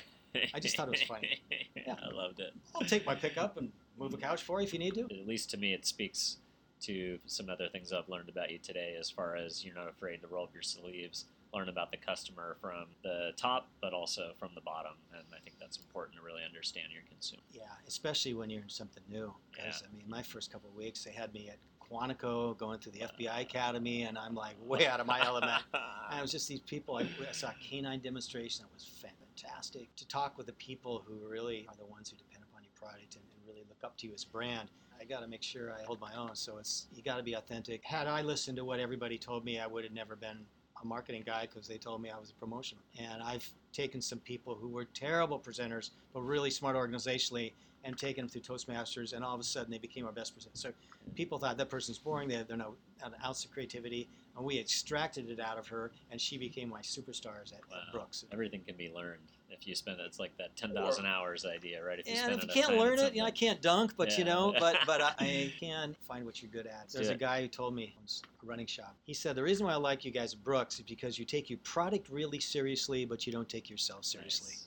I 0.53 0.59
just 0.59 0.77
thought 0.77 0.89
it 0.89 0.93
was 0.93 1.03
funny. 1.03 1.41
Yeah. 1.87 1.97
I 2.03 2.15
loved 2.15 2.41
it. 2.41 2.55
I'll 2.75 2.87
take 2.87 3.05
my 3.05 3.15
pickup 3.15 3.59
and 3.59 3.71
move 3.99 4.15
a 4.15 4.17
couch 4.17 4.43
for 4.43 4.59
you 4.59 4.67
if 4.67 4.73
you 4.73 4.79
need 4.79 4.95
to. 4.95 5.03
At 5.03 5.27
least 5.27 5.51
to 5.51 5.59
me, 5.59 5.75
it 5.75 5.85
speaks 5.85 6.39
to 6.87 7.19
some 7.27 7.49
other 7.49 7.69
things 7.69 7.93
I've 7.93 8.09
learned 8.09 8.29
about 8.29 8.51
you 8.51 8.59
today, 8.59 8.97
as 8.99 9.11
far 9.11 9.37
as 9.37 9.65
you're 9.65 9.75
not 9.75 9.89
afraid 9.89 10.21
to 10.23 10.27
roll 10.27 10.45
up 10.45 10.51
your 10.53 10.63
sleeves, 10.63 11.27
learn 11.53 11.69
about 11.69 11.91
the 11.91 11.97
customer 11.97 12.57
from 12.61 12.87
the 13.03 13.33
top, 13.37 13.69
but 13.81 13.93
also 13.93 14.33
from 14.39 14.51
the 14.55 14.61
bottom. 14.61 14.93
And 15.13 15.23
I 15.33 15.41
think 15.43 15.57
that's 15.61 15.79
important 15.79 16.17
to 16.17 16.23
really 16.23 16.43
understand 16.45 16.89
your 16.93 17.03
consumer. 17.09 17.43
Yeah, 17.53 17.63
especially 17.87 18.35
when 18.35 18.51
you're 18.51 18.63
in 18.63 18.69
something 18.69 19.03
new. 19.09 19.33
Because 19.51 19.83
I 19.89 19.97
mean, 19.97 20.05
my 20.09 20.23
first 20.23 20.53
couple 20.53 20.69
of 20.69 20.77
weeks, 20.77 21.05
they 21.05 21.13
had 21.13 21.33
me 21.33 21.49
at 21.49 21.59
Quantico 21.81 22.57
going 22.59 22.79
through 22.81 22.93
the 22.93 23.05
uh. 23.05 23.09
FBI 23.09 23.41
Academy, 23.43 24.03
and 24.03 24.19
I'm 24.19 24.35
like 24.35 24.57
way 24.61 24.87
out 24.87 25.01
of 25.01 25.07
my 25.07 25.25
element. 25.25 25.63
And 26.11 26.19
it 26.19 26.23
was 26.23 26.31
just 26.31 26.47
these 26.47 26.61
people. 26.61 26.99
I, 26.99 27.09
I 27.27 27.33
saw 27.33 27.49
a 27.49 27.55
canine 27.61 27.99
demonstration 27.99 28.63
that 28.63 28.73
was 28.73 28.85
fantastic. 28.85 29.89
To 29.97 30.07
talk 30.07 30.37
with 30.37 30.47
the 30.47 30.53
people 30.53 31.03
who 31.09 31.15
really 31.27 31.67
are 31.67 31.75
the 31.77 31.87
ones 31.87 32.11
who 32.11 32.17
depend 32.19 32.45
upon 32.49 32.63
your 32.63 32.73
product 32.77 33.17
and, 33.17 33.25
and 33.35 33.49
really 33.49 33.65
look 33.69 33.79
up 33.83 33.97
to 33.99 34.07
you 34.07 34.13
as 34.13 34.23
a 34.25 34.29
brand. 34.29 34.69
I 35.05 35.07
got 35.07 35.21
to 35.21 35.29
make 35.29 35.43
sure 35.43 35.71
I 35.71 35.85
hold 35.85 36.01
my 36.01 36.15
own. 36.15 36.35
So 36.35 36.57
it's 36.57 36.87
you 36.95 37.03
got 37.03 37.19
to 37.19 37.23
be 37.23 37.35
authentic. 37.35 37.85
Had 37.85 38.07
I 38.07 38.23
listened 38.23 38.57
to 38.57 38.65
what 38.65 38.81
everybody 38.81 39.19
told 39.19 39.45
me, 39.45 39.59
I 39.59 39.67
would 39.67 39.85
have 39.85 39.93
never 39.93 40.17
been 40.17 40.39
a 40.83 40.87
marketing 40.87 41.23
guy 41.27 41.47
because 41.47 41.69
they 41.69 41.77
told 41.77 42.01
me 42.01 42.11
I 42.11 42.19
was 42.19 42.31
a 42.31 42.35
promotion. 42.35 42.79
And 42.99 43.23
I've 43.23 43.47
taken 43.73 44.01
some 44.01 44.19
people 44.21 44.55
who 44.55 44.69
were 44.69 44.87
terrible 44.87 45.39
presenters 45.39 45.91
but 46.15 46.23
really 46.23 46.51
smart 46.51 46.75
organizationally 46.77 47.53
and 47.85 47.99
taken 47.99 48.23
them 48.23 48.29
through 48.31 48.41
Toastmasters, 48.41 49.13
and 49.13 49.23
all 49.23 49.35
of 49.35 49.41
a 49.41 49.45
sudden 49.45 49.71
they 49.71 49.77
became 49.77 50.07
our 50.07 50.13
best 50.13 50.35
presenters. 50.35 50.57
So 50.57 50.71
people 51.15 51.39
thought 51.39 51.59
that 51.59 51.69
person's 51.69 51.99
boring. 51.99 52.29
They 52.29 52.43
they're 52.43 52.57
no 52.57 52.75
an 53.03 53.13
ounce 53.23 53.45
of 53.45 53.51
creativity, 53.51 54.09
and 54.37 54.45
we 54.45 54.59
extracted 54.59 55.31
it 55.31 55.41
out 55.41 55.59
of 55.59 55.69
her, 55.69 55.93
and 56.11 56.21
she 56.21 56.39
became 56.39 56.69
my 56.69 56.81
superstars 56.81 57.53
at, 57.53 57.61
Wow. 57.71 57.79
at 57.87 57.93
Brooks. 57.93 58.25
Everything 58.33 58.63
can 58.67 58.77
be 58.77 58.89
learned 58.89 59.21
if 59.51 59.67
you 59.67 59.75
spend. 59.75 60.01
It's 60.01 60.19
like 60.19 60.37
that 60.39 60.57
10,000 60.57 61.07
hours 61.07 61.45
idea, 61.45 61.83
right? 61.83 61.99
If 61.99 62.07
you 62.07 62.15
and 62.15 62.21
spend 62.21 62.43
if 62.43 62.57
you 62.57 62.63
can't 62.63 62.77
learn 62.77 62.99
it, 62.99 63.15
you 63.15 63.21
know, 63.21 63.27
I 63.27 63.31
can't 63.31 63.63
dunk, 63.63 63.95
but 63.97 64.19
you 64.19 64.25
know, 64.25 64.55
but 64.61 64.77
but 64.87 65.01
I, 65.01 65.15
I 65.19 65.53
can 65.59 65.97
find 66.07 66.25
what 66.25 66.43
you're 66.43 66.51
good 66.51 66.67
at. 66.67 66.91
There's 66.93 67.09
a 67.09 67.15
guy 67.15 67.41
who 67.41 67.49
told 67.49 67.75
me 67.75 67.95
a 67.97 68.47
running 68.47 68.67
shop. 68.67 68.97
He 69.05 69.15
said 69.15 69.37
the 69.37 69.43
reason 69.43 69.67
why 69.67 69.73
I 69.73 69.77
like 69.77 70.05
you 70.05 70.11
guys 70.11 70.35
at 70.35 70.43
Brooks 70.43 70.77
is 70.77 70.85
because 70.85 71.19
you 71.19 71.25
take 71.25 71.49
your 71.49 71.59
product 71.61 72.09
really 72.09 72.41
seriously, 72.41 73.05
but 73.05 73.27
you 73.27 73.33
don't 73.33 73.49
take 73.49 73.71
yourself 73.71 74.05
seriously. 74.05 74.55
Nice. 74.55 74.67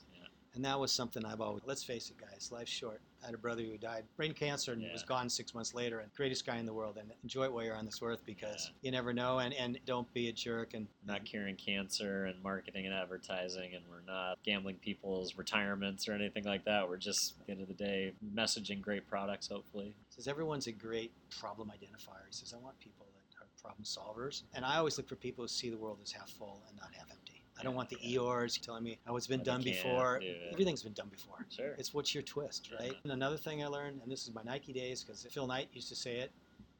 And 0.57 0.65
that 0.65 0.79
was 0.79 0.91
something 0.91 1.23
I've 1.23 1.39
always. 1.39 1.61
Let's 1.67 1.83
face 1.83 2.09
it, 2.09 2.17
guys. 2.17 2.49
Life's 2.51 2.71
short. 2.71 2.99
I 3.21 3.27
had 3.27 3.35
a 3.35 3.37
brother 3.37 3.61
who 3.61 3.77
died 3.77 4.05
brain 4.15 4.33
cancer 4.33 4.73
and 4.73 4.81
Yeah. 4.81 4.91
was 4.91 5.03
gone 5.03 5.29
six 5.29 5.53
months 5.53 5.75
later. 5.75 5.99
And 5.99 6.11
greatest 6.15 6.47
guy 6.47 6.57
in 6.57 6.65
the 6.65 6.73
world. 6.73 6.97
And 6.97 7.11
enjoy 7.21 7.43
it 7.43 7.53
while 7.53 7.63
you're 7.63 7.75
on 7.75 7.85
this 7.85 8.01
earth 8.01 8.25
because 8.25 8.65
Yeah. 8.65 8.73
you 8.81 8.91
never 8.91 9.13
know. 9.13 9.37
And 9.37 9.53
and 9.53 9.79
don't 9.85 10.11
be 10.15 10.29
a 10.29 10.33
jerk. 10.33 10.73
And 10.73 10.87
not 11.05 11.25
curing 11.25 11.57
cancer 11.57 12.25
and 12.25 12.41
marketing 12.41 12.87
and 12.87 12.95
advertising, 12.95 13.75
and 13.75 13.87
we're 13.87 14.01
not 14.01 14.41
gambling 14.41 14.77
people's 14.79 15.35
retirements 15.35 16.07
or 16.07 16.13
anything 16.13 16.43
like 16.45 16.65
that. 16.65 16.89
We're 16.89 16.97
just, 16.97 17.39
at 17.39 17.45
the 17.45 17.51
end 17.51 17.61
of 17.61 17.67
the 17.67 17.75
day, 17.75 18.13
messaging 18.33 18.81
great 18.81 19.05
products, 19.07 19.47
hopefully. 19.47 19.93
says 20.09 20.27
everyone's 20.27 20.65
a 20.65 20.71
great 20.71 21.11
problem 21.29 21.69
identifier. 21.71 22.25
He 22.25 22.33
says 22.33 22.51
I 22.51 22.57
want 22.57 22.79
people 22.79 23.05
that 23.05 23.39
are 23.43 23.47
problem 23.61 23.83
solvers, 23.83 24.41
and 24.55 24.65
I 24.65 24.77
always 24.77 24.97
look 24.97 25.07
for 25.07 25.15
people 25.17 25.43
who 25.43 25.47
see 25.47 25.69
the 25.69 25.77
world 25.77 25.99
as 26.01 26.11
half 26.11 26.31
full 26.31 26.63
and 26.67 26.75
not 26.77 26.91
half 26.95 27.11
empty. 27.11 27.26
I 27.59 27.63
don't 27.63 27.75
want 27.75 27.89
the. 27.89 27.97
Eeyores 27.97 28.59
telling 28.59 28.83
me, 28.83 28.99
"Oh, 29.07 29.15
it's 29.17 29.27
been 29.27 29.43
done 29.43 29.61
before." 29.61 30.19
do. 30.19 30.33
Everything's 30.51 30.83
been 30.83 30.93
done 30.93 31.09
before. 31.09 31.45
Sure. 31.49 31.75
It's 31.77 31.93
what's 31.93 32.13
your 32.13 32.23
twist, 32.23 32.69
right? 32.79 32.91
Yeah. 32.91 32.99
And 33.03 33.11
another 33.11 33.37
thing 33.37 33.63
I 33.63 33.67
learned, 33.67 34.01
and 34.01 34.11
this 34.11 34.27
is 34.27 34.33
my 34.33 34.43
Nike 34.43 34.73
days, 34.73 35.03
because 35.03 35.25
Phil 35.29 35.47
Knight 35.47 35.69
used 35.73 35.89
to 35.89 35.95
say 35.95 36.17
it. 36.17 36.31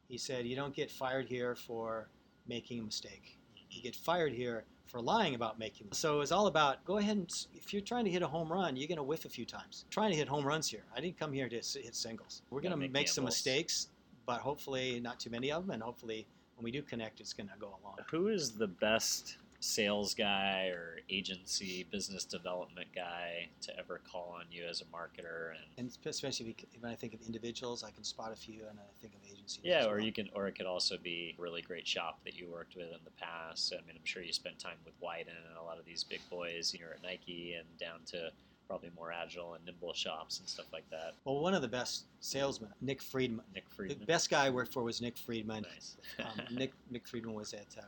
He 0.07 0.17
said, 0.17 0.45
"You 0.45 0.55
don't 0.55 0.75
get 0.75 0.91
fired 0.91 1.28
here 1.28 1.55
for 1.55 2.07
making 2.47 2.80
a 2.80 2.84
mistake. 2.84 3.38
You 3.69 3.82
get 3.82 3.95
fired 3.95 4.34
here 4.34 4.65
for 4.86 5.01
lying 5.01 5.36
about 5.36 5.59
making." 5.59 5.88
Them. 5.88 5.93
So 5.93 6.21
it's 6.21 6.32
all 6.32 6.47
about 6.47 6.84
go 6.86 6.97
ahead 6.97 7.17
and 7.17 7.47
if 7.55 7.73
you're 7.73 7.82
trying 7.82 8.05
to 8.05 8.11
hit 8.11 8.21
a 8.21 8.28
home 8.28 8.51
run, 8.51 8.75
you're 8.75 8.88
going 8.88 8.97
to 8.97 9.03
whiff 9.03 9.25
a 9.25 9.30
few 9.30 9.45
times. 9.45 9.86
trying 9.89 10.11
to 10.11 10.17
hit 10.17 10.28
home 10.28 10.45
runs 10.45 10.69
here. 10.69 10.84
I 10.95 11.01
didn't 11.01 11.17
come 11.17 11.34
here 11.34 11.49
to 11.49 11.55
hit 11.55 11.95
singles. 11.95 12.41
We're 12.49 12.61
going 12.61 12.71
to 12.71 12.78
make 12.78 12.91
make 12.91 13.07
some 13.07 13.25
mistakes, 13.25 13.89
but 14.25 14.41
hopefully 14.41 14.99
not 14.99 15.19
too 15.19 15.30
many 15.30 15.51
of 15.51 15.63
them, 15.63 15.71
and 15.71 15.84
hopefully 15.84 16.28
when 16.55 16.63
we 16.63 16.71
do 16.71 16.82
connect, 16.82 17.19
it's 17.19 17.34
going 17.34 17.47
to 17.47 17.53
go 17.59 17.67
along. 17.84 17.97
Who 18.09 18.30
is 18.30 18.51
the 18.51 18.67
best 18.67 19.38
sales 19.60 20.14
guy 20.14 20.68
or 20.68 20.99
agency 21.10 21.86
business 21.91 22.24
development 22.26 22.88
guy 22.93 23.47
to 23.62 23.78
ever 23.80 23.99
call 24.12 24.36
on 24.38 24.45
you 24.51 24.64
as 24.66 24.82
a 24.82 24.86
marketer 24.86 25.51
and 25.51 25.60
And 25.78 25.88
especially 26.10 26.55
if 26.58 26.82
when 26.82 26.91
I 26.91 26.95
think 26.95 27.14
of 27.14 27.22
individuals, 27.26 27.84
I 27.84 27.91
can 27.91 28.03
spot 28.03 28.32
a 28.32 28.36
few, 28.36 28.62
and 28.70 28.78
I 28.80 28.84
think 29.01 29.14
of 29.16 29.22
agencies. 29.32 29.62
yeah 29.64 29.86
or 29.86 29.95
well. 29.95 29.99
you 30.05 30.12
can 30.12 30.30
or 30.36 30.47
it 30.47 30.55
could 30.55 30.66
also 30.68 30.97
be 30.97 31.36
a 31.38 31.41
really 31.41 31.62
great 31.62 31.88
shop 31.88 32.20
that 32.26 32.36
you 32.36 32.47
worked 32.51 32.76
with 32.76 32.88
in 32.88 32.99
the 33.05 33.12
past 33.12 33.74
i 33.74 33.78
mean 33.88 33.95
i'm 33.95 34.05
sure 34.05 34.22
you 34.22 34.34
spent 34.34 34.60
time 34.60 34.76
with 34.86 34.93
Wieden 35.01 35.30
and 35.49 35.58
a 35.60 35.64
lot 35.64 35.80
of 35.80 35.86
these 35.86 36.03
big 36.03 36.20
boys 36.30 36.76
you're 36.78 36.91
at 36.91 37.01
nike 37.03 37.55
and 37.58 37.66
down 37.80 37.99
to 38.08 38.30
probably 38.68 38.89
more 38.97 39.12
agile 39.14 39.53
and 39.53 39.64
nimble 39.66 39.93
shops 39.93 40.39
and 40.39 40.47
stuff 40.49 40.66
like 40.74 40.84
that 40.91 41.14
Well, 41.24 41.39
one 41.39 41.53
of 41.53 41.62
the 41.62 41.68
best 41.70 42.03
salesmen, 42.20 42.70
Nick 42.82 43.01
Friedman. 43.01 43.45
nick 43.55 43.64
Friedman. 43.70 43.99
The 43.99 44.05
best 44.05 44.30
guy 44.30 44.47
I 44.47 44.49
worked 44.49 44.74
for 44.74 44.84
was 44.84 45.01
Nick 45.01 45.18
Friedman. 45.18 45.64
nice 45.74 45.95
Um, 46.20 46.41
Nick 46.58 46.74
Nick 46.91 47.08
Friedman 47.08 47.34
was 47.34 47.53
at 47.53 47.68
uh, 47.80 47.84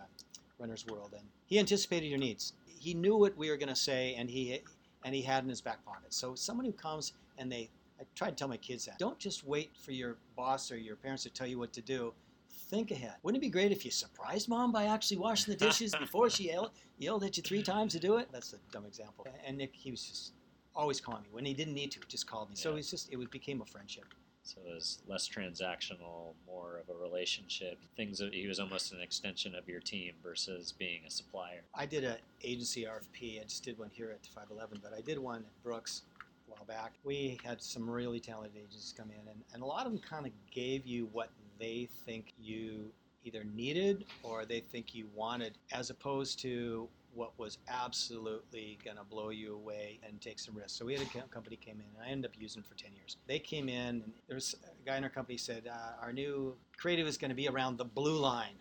Runner's 0.59 0.85
World, 0.85 1.13
and 1.17 1.25
he 1.45 1.57
anticipated 1.57 2.07
your 2.07 2.19
needs. 2.19 2.53
He 2.67 2.93
knew 2.93 3.15
what 3.15 3.35
we 3.37 3.49
were 3.49 3.57
going 3.57 3.69
to 3.69 3.75
say, 3.75 4.15
and 4.15 4.29
he 4.29 4.61
and 5.03 5.15
he 5.15 5.21
had 5.21 5.43
in 5.43 5.49
his 5.49 5.61
back 5.61 5.83
pocket. 5.85 6.13
So 6.13 6.35
someone 6.35 6.65
who 6.65 6.73
comes 6.73 7.13
and 7.37 7.49
they, 7.49 7.69
I 7.99 8.03
try 8.15 8.29
to 8.29 8.35
tell 8.35 8.49
my 8.49 8.57
kids 8.57 8.85
that 8.85 8.99
don't 8.99 9.17
just 9.17 9.45
wait 9.45 9.71
for 9.73 9.91
your 9.91 10.17
boss 10.35 10.71
or 10.71 10.77
your 10.77 10.97
parents 10.97 11.23
to 11.23 11.29
tell 11.29 11.47
you 11.47 11.57
what 11.57 11.71
to 11.73 11.81
do. 11.81 12.13
Think 12.51 12.91
ahead. 12.91 13.13
Wouldn't 13.23 13.41
it 13.41 13.45
be 13.45 13.49
great 13.49 13.71
if 13.71 13.85
you 13.85 13.91
surprised 13.91 14.49
mom 14.49 14.71
by 14.71 14.85
actually 14.85 15.17
washing 15.17 15.53
the 15.53 15.57
dishes 15.57 15.95
before 15.99 16.29
she 16.29 16.49
yelled, 16.49 16.71
yelled 16.97 17.23
at 17.23 17.37
you 17.37 17.43
three 17.43 17.63
times 17.63 17.93
to 17.93 17.99
do 17.99 18.17
it? 18.17 18.27
That's 18.31 18.53
a 18.53 18.57
dumb 18.71 18.85
example. 18.85 19.25
And 19.45 19.57
Nick, 19.57 19.73
he 19.73 19.89
was 19.91 20.03
just 20.03 20.33
always 20.75 20.99
calling 20.99 21.23
me 21.23 21.29
when 21.31 21.45
he 21.45 21.53
didn't 21.53 21.73
need 21.73 21.91
to. 21.91 21.99
Just 22.07 22.27
called 22.27 22.49
me. 22.49 22.55
So 22.55 22.71
Yeah. 22.71 22.79
it's 22.79 22.91
just 22.91 23.11
it 23.11 23.31
became 23.31 23.61
a 23.61 23.65
friendship. 23.65 24.05
So 24.49 24.61
it 24.65 24.73
was 24.73 24.99
less 25.07 25.27
transactional 25.27 26.33
more 26.45 26.79
of 26.81 26.95
a 26.95 26.99
relationship 27.01 27.77
things 27.95 28.17
that 28.19 28.33
he 28.33 28.47
was 28.47 28.59
almost 28.59 28.91
an 28.93 29.01
extension 29.01 29.55
of 29.55 29.67
your 29.67 29.79
team 29.79 30.13
versus 30.23 30.71
being 30.71 31.01
a 31.07 31.11
supplier 31.11 31.61
I 31.75 31.85
did 31.85 32.03
an 32.03 32.17
agency 32.43 32.85
RFP. 32.85 33.39
I 33.39 33.43
just 33.43 33.63
did 33.63 33.77
one 33.77 33.89
here 33.91 34.11
at 34.11 34.25
511, 34.25 34.79
but 34.83 34.93
I 34.93 35.01
did 35.01 35.19
one 35.19 35.39
at 35.39 35.63
Brooks 35.63 36.03
a 36.47 36.51
while 36.51 36.65
back. 36.65 36.93
We 37.03 37.39
had 37.43 37.61
some 37.61 37.89
really 37.89 38.19
talented 38.19 38.57
agencies 38.57 38.93
come 38.97 39.09
in, 39.11 39.27
and, 39.29 39.41
and 39.53 39.63
a 39.63 39.65
lot 39.65 39.85
of 39.85 39.91
them 39.91 40.01
kind 40.01 40.25
of 40.25 40.31
gave 40.51 40.85
you 40.85 41.09
what 41.11 41.29
they 41.59 41.87
think 42.05 42.33
you 42.41 42.91
either 43.23 43.43
needed 43.55 44.05
or 44.23 44.45
they 44.45 44.59
think 44.59 44.95
you 44.95 45.07
wanted, 45.15 45.57
as 45.71 45.89
opposed 45.89 46.39
to 46.39 46.87
what 47.19 47.37
was 47.37 47.57
absolutely 47.67 48.79
going 48.83 48.97
to 48.97 49.03
blow 49.03 49.29
you 49.29 49.53
away 49.53 49.99
and 50.07 50.21
take 50.21 50.39
some 50.39 50.55
risks. 50.55 50.73
So 50.73 50.85
we 50.85 50.93
had 50.93 51.03
a 51.03 51.21
company 51.27 51.57
came 51.57 51.75
in, 51.75 51.85
and 51.95 52.07
I 52.07 52.11
ended 52.11 52.31
up 52.31 52.35
using 52.39 52.61
them 52.61 52.69
for 52.69 52.75
10 52.81 52.93
years. 52.93 53.17
They 53.27 53.39
came 53.39 53.67
in, 53.67 54.01
and 54.03 54.13
there 54.27 54.35
was 54.35 54.55
a 54.63 54.85
guy 54.87 54.97
in 54.97 55.03
our 55.03 55.09
company 55.09 55.37
said, 55.37 55.67
uh, 55.67 56.01
our 56.01 56.13
new 56.13 56.55
creative 56.77 57.07
is 57.07 57.17
going 57.17 57.29
to 57.29 57.35
be 57.35 57.47
around 57.47 57.77
the 57.77 57.85
blue 57.85 58.17
line 58.17 58.55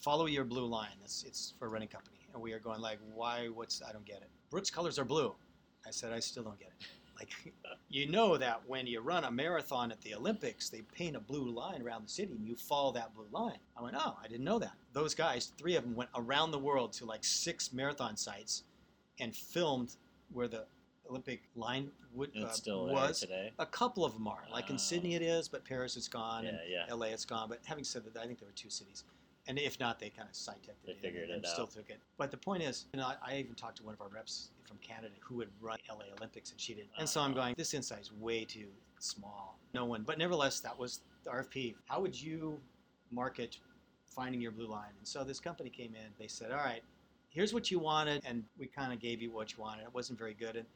follow 0.00 0.26
your 0.26 0.44
blue 0.44 0.66
line. 0.66 0.96
It's, 1.04 1.24
it's 1.24 1.54
for 1.58 1.66
a 1.66 1.68
running 1.68 1.88
company. 1.88 2.18
And 2.32 2.42
we 2.42 2.52
are 2.52 2.58
going 2.58 2.80
like, 2.80 2.98
why, 3.14 3.48
what's, 3.52 3.82
I 3.86 3.92
don't 3.92 4.04
get 4.04 4.18
it. 4.18 4.30
Brooks 4.50 4.70
colors 4.70 4.98
are 4.98 5.04
blue. 5.04 5.34
I 5.86 5.90
said, 5.90 6.12
I 6.12 6.20
still 6.20 6.44
don't 6.44 6.58
get 6.58 6.68
it. 6.68 6.86
Like, 7.18 7.30
you 7.88 8.08
know 8.08 8.36
that 8.36 8.60
when 8.66 8.86
you 8.86 9.00
run 9.00 9.24
a 9.24 9.30
marathon 9.30 9.90
at 9.90 10.00
the 10.02 10.14
Olympics, 10.14 10.68
they 10.70 10.82
paint 10.82 11.16
a 11.16 11.20
blue 11.20 11.50
line 11.50 11.82
around 11.82 12.04
the 12.04 12.08
city 12.10 12.32
and 12.32 12.46
you 12.46 12.54
follow 12.56 12.92
that 12.92 13.14
blue 13.14 13.26
line. 13.32 13.58
I 13.76 13.82
went, 13.82 13.96
oh, 13.98 14.16
I 14.22 14.28
didn't 14.28 14.44
know 14.44 14.58
that. 14.60 14.74
Those 14.92 15.14
guys, 15.14 15.52
three 15.58 15.74
of 15.76 15.82
them 15.82 15.94
went 15.96 16.10
around 16.14 16.50
the 16.52 16.58
world 16.58 16.92
to 16.94 17.04
like 17.04 17.24
six 17.24 17.72
marathon 17.72 18.16
sites 18.16 18.62
and 19.18 19.34
filmed 19.34 19.96
where 20.32 20.46
the 20.48 20.66
Olympic 21.10 21.42
line 21.56 21.90
would, 22.12 22.30
uh, 22.36 22.46
was. 22.92 23.20
today 23.20 23.50
A 23.58 23.66
couple 23.66 24.04
of 24.04 24.12
them 24.12 24.28
are. 24.28 24.44
Like 24.52 24.68
in 24.68 24.74
Oh. 24.76 24.78
Sydney 24.78 25.14
it 25.14 25.22
is, 25.22 25.48
but 25.48 25.64
Paris 25.64 25.96
it's 25.96 26.06
gone. 26.08 26.44
yeah 26.44 26.50
and 26.50 26.58
yeah 26.88 26.94
LA, 26.94 27.06
it's 27.06 27.24
gone. 27.24 27.48
But 27.48 27.60
having 27.64 27.82
said 27.84 28.04
that, 28.04 28.16
I 28.20 28.26
think 28.26 28.38
there 28.38 28.46
were 28.48 28.52
two 28.54 28.70
cities, 28.70 29.04
and 29.48 29.58
if 29.58 29.80
not, 29.80 29.98
they 29.98 30.10
kind 30.10 30.28
of 30.28 30.36
side 30.36 30.56
teched 30.62 30.84
They 30.86 30.92
it 30.92 31.00
figured 31.00 31.30
and, 31.30 31.44
it 31.44 31.48
still 31.48 31.64
out. 31.64 31.70
took 31.72 31.90
it. 31.90 31.98
But 32.16 32.30
the 32.30 32.36
point 32.36 32.62
is, 32.62 32.86
you 32.92 33.00
know, 33.00 33.06
I, 33.06 33.16
I 33.32 33.36
even 33.38 33.54
talked 33.54 33.78
to 33.78 33.82
one 33.82 33.94
of 33.94 34.00
our 34.00 34.08
reps 34.08 34.50
from 34.66 34.76
Canada 34.78 35.14
who 35.20 35.40
had 35.40 35.48
run 35.60 35.78
LA 35.90 36.04
Olympics, 36.16 36.50
and 36.52 36.60
she 36.60 36.74
didn't. 36.74 36.90
And 36.98 37.08
so 37.08 37.20
I'm 37.20 37.32
Ah. 37.32 37.34
going, 37.34 37.54
this 37.58 37.74
insight 37.74 38.00
is 38.00 38.12
way 38.12 38.44
too 38.44 38.68
small. 39.00 39.58
No 39.74 39.84
one. 39.84 40.02
But 40.02 40.18
nevertheless, 40.18 40.60
that 40.60 40.78
was 40.78 41.00
the 41.24 41.30
RFP. 41.30 41.74
How 41.86 42.00
would 42.00 42.20
you 42.20 42.60
market 43.10 43.58
finding 44.06 44.40
your 44.40 44.50
blue 44.50 44.66
line. 44.66 44.90
And 44.98 45.06
so 45.06 45.22
this 45.22 45.38
company 45.38 45.70
came 45.70 45.94
in. 45.94 46.10
They 46.18 46.26
said, 46.26 46.50
"All 46.50 46.58
right, 46.58 46.82
here's 47.30 47.54
what 47.54 47.70
you 47.70 47.78
wanted, 47.78 48.22
and 48.26 48.42
we 48.58 48.66
kind 48.66 48.92
of 48.92 48.98
gave 49.00 49.22
you 49.22 49.30
what 49.30 49.52
you 49.52 49.58
wanted. 49.62 49.82
It 49.84 49.94
wasn't 49.94 50.18
very 50.18 50.34
good." 50.34 50.56
And, 50.56 50.66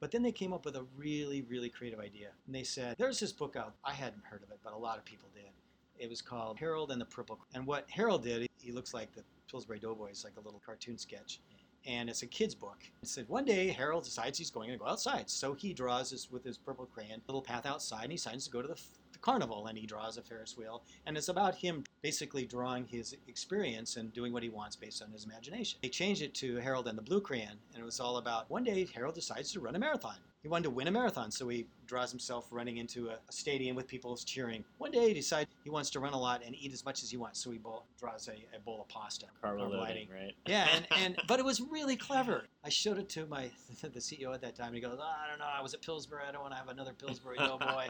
but 0.00 0.10
then 0.12 0.22
they 0.22 0.30
came 0.32 0.52
up 0.52 0.64
with 0.64 0.76
a 0.76 0.84
really, 0.96 1.42
really 1.42 1.68
creative 1.70 1.98
idea. 1.98 2.28
And 2.46 2.54
they 2.54 2.62
said, 2.62 2.96
"There's 2.96 3.18
this 3.18 3.32
book 3.32 3.56
out. 3.56 3.74
I 3.84 3.92
hadn't 3.92 4.24
heard 4.24 4.42
of 4.44 4.50
it, 4.50 4.60
but 4.62 4.72
a 4.74 4.76
lot 4.78 4.96
of 4.98 5.04
people 5.04 5.28
did. 5.34 5.50
It 5.98 6.08
was 6.08 6.22
called 6.22 6.58
Harold 6.58 6.90
and 6.90 7.00
the 7.00 7.06
Purple." 7.06 7.38
And 7.54 7.66
what 7.66 7.88
Harold 7.90 8.22
did, 8.22 8.48
he 8.60 8.72
looks 8.72 8.94
like 8.94 9.12
the 9.14 9.24
Pillsbury 9.50 9.78
Doughboys, 9.78 10.24
like 10.24 10.36
a 10.36 10.40
little 10.40 10.60
cartoon 10.64 10.98
sketch. 10.98 11.40
And 11.86 12.10
it's 12.10 12.22
a 12.22 12.26
kid's 12.26 12.54
book. 12.54 12.84
It 13.02 13.08
said 13.08 13.28
one 13.28 13.44
day 13.44 13.68
Harold 13.68 14.04
decides 14.04 14.36
he's 14.36 14.50
going 14.50 14.70
to 14.70 14.76
go 14.76 14.86
outside, 14.86 15.30
so 15.30 15.54
he 15.54 15.72
draws 15.72 16.10
this 16.10 16.30
with 16.30 16.44
his 16.44 16.58
purple 16.58 16.86
crayon 16.86 17.20
a 17.20 17.22
little 17.28 17.40
path 17.40 17.64
outside, 17.66 18.02
and 18.02 18.12
he 18.12 18.16
decides 18.16 18.44
to 18.44 18.50
go 18.50 18.60
to 18.60 18.68
the, 18.68 18.80
the 19.12 19.18
carnival, 19.20 19.68
and 19.68 19.78
he 19.78 19.86
draws 19.86 20.18
a 20.18 20.22
Ferris 20.22 20.56
wheel, 20.56 20.82
and 21.06 21.16
it's 21.16 21.28
about 21.28 21.54
him 21.54 21.84
basically 22.02 22.44
drawing 22.44 22.84
his 22.84 23.16
experience 23.26 23.96
and 23.96 24.12
doing 24.12 24.32
what 24.32 24.42
he 24.42 24.48
wants 24.48 24.76
based 24.76 25.02
on 25.02 25.10
his 25.12 25.24
imagination. 25.24 25.78
They 25.80 25.88
changed 25.88 26.20
it 26.20 26.34
to 26.34 26.56
Harold 26.56 26.88
and 26.88 26.98
the 26.98 27.02
Blue 27.02 27.20
Crayon, 27.20 27.58
and 27.72 27.82
it 27.82 27.84
was 27.84 28.00
all 28.00 28.18
about 28.18 28.50
one 28.50 28.64
day 28.64 28.86
Harold 28.92 29.14
decides 29.14 29.52
to 29.52 29.60
run 29.60 29.76
a 29.76 29.78
marathon. 29.78 30.16
He 30.42 30.48
wanted 30.48 30.64
to 30.64 30.70
win 30.70 30.86
a 30.86 30.90
marathon, 30.92 31.32
so 31.32 31.48
he 31.48 31.66
draws 31.86 32.10
himself 32.10 32.46
running 32.52 32.76
into 32.76 33.08
a, 33.08 33.14
a 33.14 33.32
stadium 33.32 33.74
with 33.74 33.88
people 33.88 34.16
cheering. 34.16 34.64
One 34.78 34.92
day 34.92 35.08
he 35.08 35.14
decides 35.14 35.50
he 35.64 35.70
wants 35.70 35.90
to 35.90 36.00
run 36.00 36.12
a 36.12 36.18
lot 36.18 36.42
and 36.46 36.54
eat 36.54 36.72
as 36.72 36.84
much 36.84 37.02
as 37.02 37.10
he 37.10 37.16
wants, 37.16 37.42
so 37.42 37.50
he 37.50 37.58
bowl, 37.58 37.86
draws 37.98 38.28
a, 38.28 38.56
a 38.56 38.60
bowl 38.60 38.82
of 38.82 38.88
pasta. 38.88 39.26
Carb 39.42 39.58
loading, 39.58 39.78
lighting. 39.80 40.08
right? 40.12 40.34
Yeah, 40.46 40.68
and, 40.74 40.86
and 40.96 41.16
but 41.26 41.40
it 41.40 41.44
was 41.44 41.60
really 41.60 41.96
clever. 41.96 42.44
I 42.64 42.68
showed 42.68 42.98
it 42.98 43.08
to 43.10 43.26
my 43.26 43.50
the 43.82 43.98
CEO 43.98 44.32
at 44.32 44.40
that 44.42 44.54
time, 44.54 44.68
and 44.68 44.76
he 44.76 44.80
goes, 44.80 44.98
oh, 45.00 45.02
"I 45.02 45.28
don't 45.28 45.40
know. 45.40 45.46
I 45.52 45.60
was 45.60 45.74
at 45.74 45.82
Pillsbury. 45.82 46.22
I 46.28 46.32
don't 46.32 46.42
want 46.42 46.52
to 46.52 46.58
have 46.58 46.68
another 46.68 46.92
Pillsbury 46.92 47.36
Doughboy. 47.38 47.88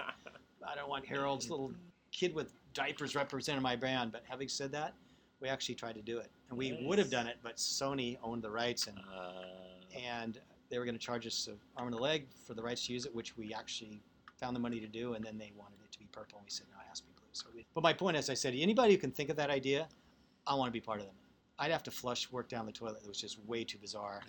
I 0.66 0.74
don't 0.74 0.88
want 0.88 1.04
Harold's 1.06 1.50
little 1.50 1.72
kid 2.12 2.34
with 2.34 2.52
diapers 2.72 3.14
representing 3.14 3.62
my 3.62 3.76
brand." 3.76 4.10
But 4.10 4.24
having 4.26 4.48
said 4.48 4.72
that, 4.72 4.94
we 5.40 5.48
actually 5.48 5.74
tried 5.74 5.96
to 5.96 6.02
do 6.02 6.18
it, 6.18 6.30
and 6.48 6.58
we 6.58 6.78
would 6.86 6.98
have 6.98 7.10
done 7.10 7.26
it, 7.26 7.36
but 7.42 7.56
Sony 7.56 8.16
owned 8.22 8.42
the 8.42 8.50
rights, 8.50 8.86
and 8.86 8.98
Uh, 8.98 9.32
and 9.96 10.40
they 10.70 10.78
were 10.78 10.84
going 10.84 10.94
to 10.94 11.00
charge 11.00 11.26
us 11.26 11.46
an 11.46 11.58
arm 11.76 11.88
and 11.88 11.96
a 11.96 11.98
leg 11.98 12.26
for 12.46 12.54
the 12.54 12.62
rights 12.62 12.86
to 12.86 12.92
use 12.92 13.06
it, 13.06 13.14
which 13.14 13.36
we 13.36 13.54
actually 13.54 14.00
found 14.36 14.54
the 14.54 14.60
money 14.60 14.80
to 14.80 14.86
do, 14.86 15.14
and 15.14 15.24
then 15.24 15.38
they 15.38 15.52
wanted 15.56 15.78
it 15.84 15.92
to 15.92 15.98
be 15.98 16.06
purple, 16.12 16.38
and 16.38 16.44
we 16.44 16.50
said 16.50 16.66
no, 16.70 16.78
it 16.80 16.88
has 16.88 17.00
to 17.00 17.06
be 17.06 17.12
blue. 17.16 17.28
So, 17.32 17.46
we, 17.54 17.66
but 17.74 17.82
my 17.82 17.92
point 17.92 18.16
is, 18.16 18.30
I 18.30 18.34
said 18.34 18.54
anybody 18.56 18.92
who 18.94 18.98
can 18.98 19.10
think 19.10 19.30
of 19.30 19.36
that 19.36 19.50
idea, 19.50 19.88
I 20.46 20.54
want 20.54 20.68
to 20.68 20.72
be 20.72 20.80
part 20.80 21.00
of 21.00 21.06
them. 21.06 21.14
I'd 21.58 21.72
have 21.72 21.82
to 21.84 21.90
flush 21.90 22.30
work 22.30 22.48
down 22.48 22.66
the 22.66 22.72
toilet. 22.72 22.98
It 23.02 23.08
was 23.08 23.20
just 23.20 23.38
way 23.46 23.64
too 23.64 23.78
bizarre. 23.78 24.20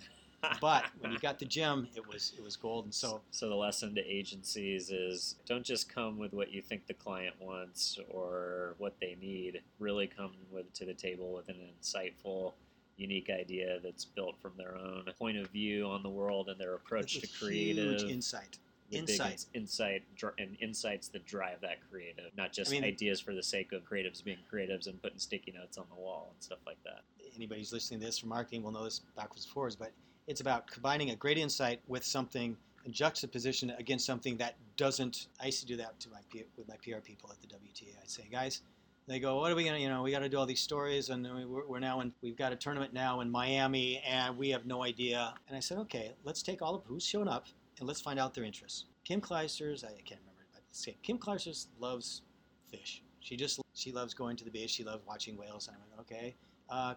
But 0.60 0.86
when 1.00 1.12
you 1.12 1.18
got 1.18 1.38
the 1.38 1.44
gem, 1.44 1.88
it 1.94 2.06
was 2.06 2.32
it 2.36 2.42
was 2.42 2.56
gold. 2.56 2.86
And 2.86 2.94
so 2.94 3.20
so 3.30 3.48
the 3.48 3.54
lesson 3.54 3.94
to 3.94 4.00
agencies 4.00 4.90
is 4.90 5.36
don't 5.46 5.64
just 5.64 5.92
come 5.92 6.18
with 6.18 6.32
what 6.32 6.50
you 6.50 6.62
think 6.62 6.86
the 6.86 6.94
client 6.94 7.34
wants 7.38 7.98
or 8.10 8.74
what 8.78 8.94
they 9.00 9.16
need. 9.20 9.60
Really 9.78 10.06
come 10.06 10.32
with 10.50 10.72
to 10.74 10.84
the 10.84 10.94
table 10.94 11.32
with 11.32 11.48
an 11.48 11.56
insightful, 11.56 12.54
unique 13.00 13.30
idea 13.30 13.78
that's 13.82 14.04
built 14.04 14.38
from 14.40 14.52
their 14.56 14.76
own 14.76 15.04
point 15.18 15.38
of 15.38 15.48
view 15.48 15.86
on 15.86 16.02
the 16.02 16.08
world 16.10 16.48
and 16.48 16.60
their 16.60 16.74
approach 16.74 17.18
to 17.20 17.26
creative. 17.26 18.02
insight. 18.08 18.58
insight. 18.90 19.46
insight, 19.54 20.02
and 20.38 20.56
insights 20.60 21.08
that 21.08 21.24
drive 21.24 21.60
that 21.60 21.78
creative, 21.90 22.30
not 22.36 22.52
just 22.52 22.70
I 22.70 22.74
mean- 22.74 22.84
ideas 22.84 23.20
for 23.20 23.34
the 23.34 23.42
sake 23.42 23.72
of 23.72 23.82
creatives 23.84 24.22
being 24.22 24.38
creatives 24.52 24.86
and 24.86 25.00
putting 25.00 25.18
sticky 25.18 25.52
notes 25.52 25.78
on 25.78 25.86
the 25.88 26.00
wall 26.00 26.30
and 26.34 26.42
stuff 26.42 26.58
like 26.66 26.82
that. 26.84 27.02
Anybody 27.36 27.60
who's 27.60 27.72
listening 27.72 28.00
to 28.00 28.06
this 28.06 28.18
from 28.18 28.28
marketing 28.28 28.62
will 28.62 28.72
know 28.72 28.84
this 28.84 29.00
backwards 29.16 29.44
and 29.44 29.52
forwards, 29.52 29.76
but 29.76 29.92
it's 30.26 30.40
about 30.40 30.66
combining 30.66 31.10
a 31.10 31.16
great 31.16 31.38
insight 31.38 31.80
with 31.86 32.04
something 32.04 32.56
and 32.84 32.94
juxtaposition 32.94 33.70
against 33.78 34.06
something 34.06 34.36
that 34.38 34.56
doesn't. 34.76 35.28
I 35.40 35.46
used 35.46 35.60
to 35.60 35.66
do 35.66 35.76
that 35.76 36.00
to 36.00 36.08
my 36.08 36.18
with 36.56 36.66
my 36.68 36.76
PR 36.82 37.00
people 37.00 37.30
at 37.30 37.40
the 37.40 37.46
WTA. 37.46 37.94
I'd 38.02 38.08
say, 38.10 38.26
guys, 38.30 38.62
they 39.10 39.18
go, 39.18 39.40
what 39.40 39.50
are 39.50 39.56
we 39.56 39.64
gonna, 39.64 39.78
you 39.78 39.88
know, 39.88 40.02
we 40.02 40.12
got 40.12 40.20
to 40.20 40.28
do 40.28 40.38
all 40.38 40.46
these 40.46 40.60
stories, 40.60 41.10
and 41.10 41.24
we- 41.34 41.44
we're, 41.44 41.66
we're 41.66 41.78
now 41.80 42.00
in, 42.00 42.12
we've 42.22 42.36
got 42.36 42.52
a 42.52 42.56
tournament 42.56 42.92
now 42.92 43.20
in 43.20 43.28
Miami, 43.30 43.98
and 44.06 44.38
we 44.38 44.50
have 44.50 44.66
no 44.66 44.84
idea. 44.84 45.34
And 45.48 45.56
I 45.56 45.60
said, 45.60 45.78
okay, 45.78 46.12
let's 46.22 46.42
take 46.42 46.62
all 46.62 46.76
of 46.76 46.84
who's 46.84 47.04
shown 47.04 47.26
up, 47.26 47.46
and 47.80 47.88
let's 47.88 48.00
find 48.00 48.20
out 48.20 48.34
their 48.34 48.44
interests. 48.44 48.84
Kim 49.04 49.20
Clijsters, 49.20 49.84
I 49.84 49.88
can't 50.02 50.20
remember, 50.20 50.46
but 50.52 50.62
Kim 51.02 51.18
Clijsters 51.18 51.66
loves 51.80 52.22
fish. 52.70 53.02
She 53.18 53.36
just 53.36 53.60
she 53.74 53.90
loves 53.92 54.14
going 54.14 54.36
to 54.36 54.44
the 54.44 54.50
beach. 54.50 54.70
She 54.70 54.84
loves 54.84 55.04
watching 55.06 55.36
whales. 55.36 55.68
And 55.68 55.76
I 55.76 55.80
went, 55.96 56.00
okay. 56.00 56.36
Uh, 56.68 56.94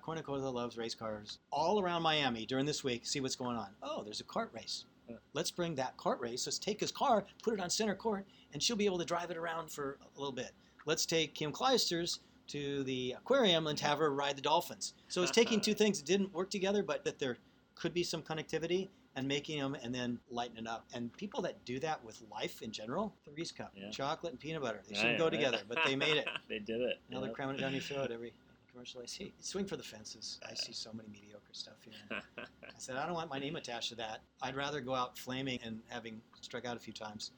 loves 0.51 0.77
race 0.77 0.93
cars. 0.93 1.39
All 1.51 1.81
around 1.81 2.03
Miami 2.03 2.45
during 2.45 2.65
this 2.65 2.83
week, 2.83 3.05
see 3.05 3.21
what's 3.21 3.35
going 3.35 3.57
on. 3.57 3.69
Oh, 3.81 4.03
there's 4.03 4.21
a 4.21 4.25
cart 4.25 4.51
race. 4.53 4.85
Let's 5.33 5.51
bring 5.51 5.75
that 5.75 5.97
cart 5.97 6.19
race. 6.21 6.45
Let's 6.45 6.59
take 6.59 6.79
his 6.79 6.91
car, 6.91 7.25
put 7.41 7.53
it 7.53 7.59
on 7.59 7.69
center 7.69 7.95
court, 7.95 8.25
and 8.53 8.61
she'll 8.61 8.75
be 8.75 8.85
able 8.85 8.99
to 8.99 9.05
drive 9.05 9.31
it 9.31 9.37
around 9.37 9.69
for 9.69 9.97
a 10.15 10.19
little 10.19 10.31
bit. 10.33 10.51
Let's 10.85 11.05
take 11.05 11.33
Kim 11.33 11.51
Clijsters 11.51 12.19
to 12.47 12.83
the 12.83 13.15
aquarium 13.17 13.67
and 13.67 13.79
have 13.79 13.99
her 13.99 14.13
ride 14.13 14.35
the 14.37 14.41
dolphins. 14.41 14.93
So 15.07 15.21
it's 15.21 15.31
taking 15.31 15.61
two 15.61 15.73
things 15.81 15.99
that 15.99 16.05
didn't 16.05 16.33
work 16.33 16.49
together, 16.49 16.83
but 16.83 17.05
that 17.05 17.19
there 17.19 17.37
could 17.75 17.93
be 17.93 18.03
some 18.03 18.21
connectivity 18.21 18.89
and 19.15 19.27
making 19.27 19.59
them 19.59 19.75
and 19.81 19.93
then 19.93 20.19
lighten 20.29 20.57
it 20.57 20.67
up. 20.67 20.85
And 20.93 21.15
people 21.17 21.41
that 21.43 21.63
do 21.65 21.79
that 21.79 22.03
with 22.03 22.21
life 22.31 22.61
in 22.61 22.71
general, 22.71 23.15
the 23.25 23.31
Reese 23.31 23.51
Cup, 23.51 23.71
Yeah. 23.75 23.89
chocolate 23.91 24.33
and 24.33 24.39
peanut 24.39 24.61
butter, 24.61 24.81
they 24.87 24.95
shouldn't 24.95 25.17
go 25.19 25.25
right. 25.25 25.31
together, 25.31 25.59
but 25.67 25.79
they 25.85 25.95
made 25.95 26.17
it. 26.17 26.27
they 26.49 26.59
did 26.59 26.81
it. 26.81 26.99
Now 27.09 27.19
they're 27.19 27.29
Yep. 27.29 27.35
cramming 27.35 27.55
it 27.57 27.61
down 27.61 27.73
your 27.73 27.81
throat 27.81 28.11
every 28.13 28.33
commercial 28.71 29.01
I 29.01 29.05
see. 29.05 29.31
Swing 29.39 29.65
for 29.65 29.77
the 29.77 29.83
fences. 29.83 30.39
I 30.49 30.55
see 30.55 30.73
so 30.73 30.91
many 30.93 31.07
mediocre 31.09 31.53
stuff 31.53 31.75
here. 31.83 32.21
I 32.39 32.79
said, 32.79 32.97
I 32.97 33.05
don't 33.05 33.13
want 33.13 33.29
my 33.29 33.37
name 33.39 33.55
attached 33.55 33.89
to 33.89 33.95
that. 33.95 34.21
I'd 34.41 34.55
rather 34.55 34.81
go 34.81 34.95
out 34.95 35.17
flaming 35.17 35.59
and 35.63 35.79
having 35.89 36.19
struck 36.41 36.65
out 36.65 36.75
a 36.75 36.79
few 36.79 36.93
times 36.93 37.31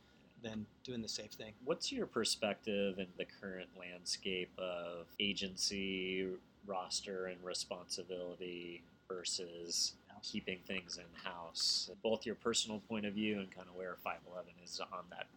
than 0.46 0.66
doing 0.84 1.02
the 1.02 1.10
safe 1.10 1.32
thing. 1.32 1.54
What's 1.64 1.92
your 1.92 2.06
perspective 2.06 3.00
in 3.00 3.08
the 3.18 3.26
current 3.26 3.70
landscape 3.78 4.52
of 4.58 5.08
agency 5.20 6.28
roster 6.68 7.26
and 7.26 7.44
responsibility 7.44 8.84
versus 9.10 9.94
keeping 10.22 10.60
things 10.68 10.98
in 10.98 11.04
house? 11.24 11.90
Both 12.04 12.26
your 12.26 12.36
personal 12.36 12.80
point 12.88 13.06
of 13.06 13.14
view 13.14 13.40
and 13.40 13.54
kind 13.54 13.68
of 13.68 13.76
where 13.76 13.98
511 14.04 14.54
is 14.64 14.80
on 14.80 15.06
that 15.10 15.28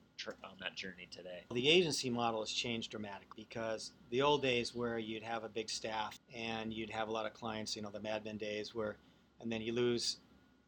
on 0.43 0.51
that 0.61 0.75
journey 0.75 1.07
today. 1.13 1.45
The 1.53 1.69
agency 1.69 2.11
model 2.11 2.41
has 2.41 2.51
changed 2.51 2.91
dramatically 2.91 3.47
because 3.49 3.93
the 4.11 4.21
old 4.21 4.43
days 4.43 4.75
where 4.75 4.99
you'd 4.99 5.23
have 5.23 5.45
a 5.45 5.49
big 5.49 5.71
staff 5.71 6.19
and 6.35 6.73
you'd 6.73 6.91
have 6.91 7.07
a 7.07 7.13
lot 7.13 7.25
of 7.25 7.35
clients, 7.35 7.77
you 7.77 7.83
know, 7.83 7.91
the 7.91 8.01
Mad 8.01 8.25
Men 8.25 8.37
days 8.37 8.75
where, 8.75 8.97
and 9.41 9.51
then 9.51 9.63
you 9.63 9.73
lose 9.73 10.17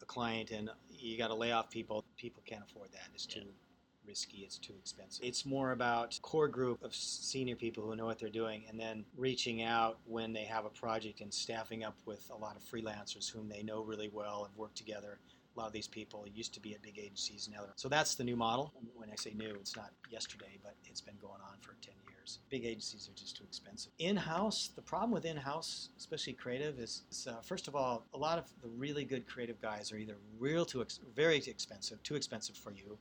a 0.01 0.05
client 0.05 0.53
and 0.53 0.71
you 0.89 1.19
got 1.19 1.29
to 1.29 1.35
lay 1.35 1.51
off 1.51 1.69
people. 1.69 2.05
People 2.17 2.45
can't 2.47 2.63
afford 2.63 2.93
that. 2.93 3.09
It's 3.13 3.27
too 3.27 3.41
Yeah. 3.41 3.70
Risky. 4.07 4.39
It's 4.39 4.59
too 4.59 4.75
expensive. 4.79 5.25
It's 5.25 5.45
more 5.47 5.73
about 5.73 6.19
core 6.23 6.49
group 6.49 6.83
of 6.83 6.95
senior 6.95 7.57
people 7.57 7.85
who 7.85 7.97
know 7.97 8.07
what 8.07 8.19
they're 8.19 8.29
doing 8.29 8.65
and 8.69 8.79
then 8.79 9.05
reaching 9.17 9.63
out 9.63 9.99
when 10.07 10.33
they 10.33 10.45
have 10.45 10.65
a 10.65 10.71
project 10.71 11.21
and 11.21 11.33
staffing 11.33 11.85
up 11.85 11.97
with 12.07 12.31
a 12.35 12.37
lot 12.37 12.57
of 12.57 12.63
freelancers 12.63 13.31
whom 13.31 13.49
they 13.49 13.63
know 13.63 13.83
really 13.83 14.11
well 14.13 14.47
and 14.49 14.57
work 14.57 14.75
together 14.75 15.19
a 15.57 15.59
lot 15.59 15.67
of 15.67 15.73
these 15.73 15.89
people 15.89 16.25
used 16.33 16.55
to 16.55 16.61
be 16.61 16.75
at 16.75 16.83
big 16.83 16.99
agencies 16.99 17.49
now 17.53 17.63
so 17.77 17.89
that's 17.89 18.15
the 18.15 18.25
new 18.25 18.37
model 18.37 18.73
when 18.95 19.11
i 19.11 19.15
say 19.15 19.33
new 19.35 19.51
it's 19.57 19.77
not 19.77 19.91
yesterday 20.09 20.59
but 20.63 20.75
it's 20.85 21.01
been 21.01 21.17
going 21.21 21.41
on 21.43 21.59
for 21.61 21.75
10 21.83 21.95
years 22.09 22.39
big 22.51 22.65
agencies 22.65 23.09
are 23.09 23.19
just 23.19 23.37
too 23.37 23.45
expensive 23.45 23.93
in-house 23.99 24.71
the 24.77 24.83
problem 24.83 25.11
with 25.11 25.25
in-house 25.25 25.89
especially 25.99 26.33
creative 26.33 26.79
is, 26.79 27.03
is, 27.11 27.27
uh, 27.27 27.41
first 27.43 27.69
of 27.69 27.75
all 27.75 28.07
a 28.15 28.19
lot 28.19 28.39
of 28.39 28.45
the 28.63 28.69
really 28.69 29.05
good 29.05 29.27
creative 29.27 29.61
guys 29.61 29.93
are 29.93 29.97
either 29.97 30.17
real 30.39 30.65
too 30.65 30.81
ex- 30.83 31.01
very 31.15 31.37
expensive 31.37 32.03
too 32.03 32.15
expensive 32.15 32.57
for 32.57 32.71
you 32.71 32.97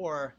or 0.00 0.34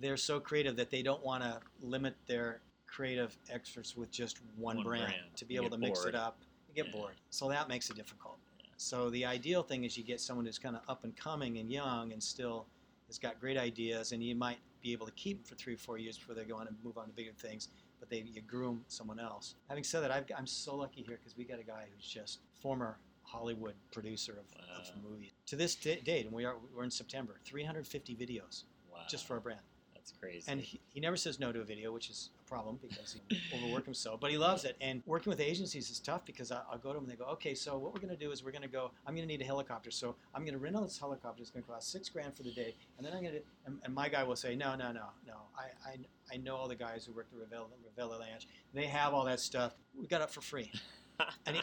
they're 0.00 0.16
so 0.16 0.38
creative 0.40 0.76
that 0.76 0.90
they 0.90 1.02
don't 1.02 1.24
want 1.24 1.42
to 1.42 1.58
limit 1.82 2.14
their 2.26 2.60
creative 2.86 3.36
experts 3.50 3.96
with 3.96 4.10
just 4.10 4.38
one, 4.56 4.76
One 4.78 4.84
brand, 4.84 5.04
brand. 5.06 5.36
to 5.36 5.44
be 5.44 5.54
You 5.54 5.60
able 5.60 5.70
to 5.70 5.78
mix 5.78 6.00
bored. 6.00 6.14
it 6.14 6.18
up 6.18 6.38
you 6.68 6.74
get 6.74 6.86
Yeah. 6.86 7.00
bored 7.00 7.14
so 7.30 7.48
that 7.48 7.68
makes 7.68 7.88
it 7.90 7.96
difficult 7.96 8.38
Yeah. 8.58 8.66
so 8.76 9.10
the 9.10 9.24
ideal 9.24 9.62
thing 9.62 9.84
is 9.84 9.96
you 9.96 10.04
get 10.04 10.20
someone 10.20 10.44
who's 10.46 10.58
kind 10.58 10.76
of 10.76 10.82
up 10.88 11.04
and 11.04 11.16
coming 11.16 11.58
and 11.58 11.70
young 11.72 12.12
and 12.12 12.22
still 12.22 12.66
has 13.06 13.18
got 13.18 13.40
great 13.40 13.56
ideas, 13.56 14.12
and 14.12 14.22
you 14.22 14.36
might 14.36 14.58
be 14.80 14.92
able 14.92 15.04
to 15.04 15.10
keep 15.14 15.38
them 15.38 15.44
for 15.44 15.56
three 15.56 15.74
or 15.74 15.78
four 15.78 15.98
years 15.98 16.16
before 16.16 16.32
they 16.36 16.44
go 16.44 16.54
on 16.56 16.68
and 16.68 16.76
move 16.84 16.96
on 16.96 17.06
to 17.08 17.12
bigger 17.12 17.32
things. 17.32 17.66
But 17.98 18.08
they 18.08 18.20
you 18.20 18.40
groom 18.42 18.84
someone 18.86 19.18
else. 19.18 19.56
Having 19.68 19.82
said 19.82 20.00
that, 20.04 20.12
I've, 20.12 20.26
I'm 20.38 20.46
so 20.46 20.76
lucky 20.76 21.02
here 21.02 21.16
because 21.16 21.36
we 21.36 21.42
got 21.42 21.58
a 21.58 21.64
guy 21.64 21.86
who's 21.92 22.06
just 22.06 22.38
former 22.62 22.98
Hollywood 23.24 23.74
producer 23.90 24.34
of, 24.38 24.46
of 24.78 25.02
movies. 25.02 25.32
To 25.46 25.56
this 25.56 25.74
da- 25.74 26.00
date, 26.02 26.26
and 26.26 26.32
we 26.32 26.44
are 26.44 26.54
we're 26.72 26.84
in 26.84 26.90
September, 26.92 27.40
350 27.44 28.14
videos 28.14 28.62
Wow, 28.62 28.69
just 29.10 29.26
for 29.26 29.36
a 29.36 29.40
brand. 29.40 29.60
that's 29.94 30.12
crazy. 30.12 30.44
And 30.48 30.60
he, 30.60 30.80
he 30.94 31.00
never 31.00 31.16
says 31.16 31.38
no 31.38 31.52
to 31.52 31.60
a 31.60 31.64
video, 31.64 31.92
which 31.92 32.08
is 32.10 32.30
a 32.40 32.48
problem 32.48 32.78
because 32.80 33.16
he 33.28 33.38
overworked 33.56 33.84
himself. 33.86 34.20
But 34.20 34.30
he 34.30 34.38
loves 34.38 34.64
it. 34.64 34.76
And 34.80 35.02
working 35.06 35.30
with 35.30 35.40
agencies 35.40 35.90
is 35.90 35.98
tough 36.00 36.24
because 36.24 36.50
I, 36.52 36.60
I'll 36.70 36.78
go 36.78 36.90
to 36.90 36.94
them 36.94 37.04
and 37.04 37.12
they 37.12 37.16
go, 37.16 37.26
okay, 37.32 37.54
so 37.54 37.76
what 37.76 37.92
we're 37.92 38.00
going 38.00 38.16
to 38.16 38.24
do 38.24 38.30
is 38.32 38.42
we're 38.44 38.50
going 38.50 38.62
to 38.62 38.68
go, 38.68 38.90
I'm 39.06 39.14
going 39.14 39.26
to 39.26 39.32
need 39.32 39.42
a 39.42 39.44
helicopter. 39.44 39.90
So 39.90 40.14
I'm 40.34 40.42
going 40.42 40.54
to 40.54 40.58
rent 40.58 40.76
out 40.76 40.84
this 40.84 40.98
helicopter. 40.98 41.42
It's 41.42 41.50
going 41.50 41.62
to 41.64 41.70
cost 41.70 41.90
six 41.92 42.08
grand 42.08 42.34
for 42.34 42.42
the 42.42 42.52
day. 42.52 42.74
And 42.96 43.06
then 43.06 43.12
I'm 43.14 43.20
going 43.22 43.34
to, 43.34 43.42
and, 43.66 43.78
and 43.84 43.94
my 43.94 44.08
guy 44.08 44.22
will 44.22 44.36
say, 44.36 44.56
no, 44.56 44.74
no, 44.74 44.90
no, 44.92 45.06
no. 45.26 45.34
I, 45.56 45.90
I, 45.90 45.96
I 46.32 46.36
know 46.38 46.56
all 46.56 46.68
the 46.68 46.76
guys 46.76 47.04
who 47.04 47.12
work 47.12 47.26
at 47.32 47.38
Revella, 47.38 47.66
Revella 47.98 48.20
Ranch. 48.20 48.46
They 48.72 48.86
have 48.86 49.12
all 49.14 49.24
that 49.26 49.40
stuff. 49.40 49.74
We 49.98 50.06
got 50.06 50.22
it 50.22 50.30
for 50.30 50.40
free. 50.40 50.70
and 51.46 51.56
he- 51.56 51.62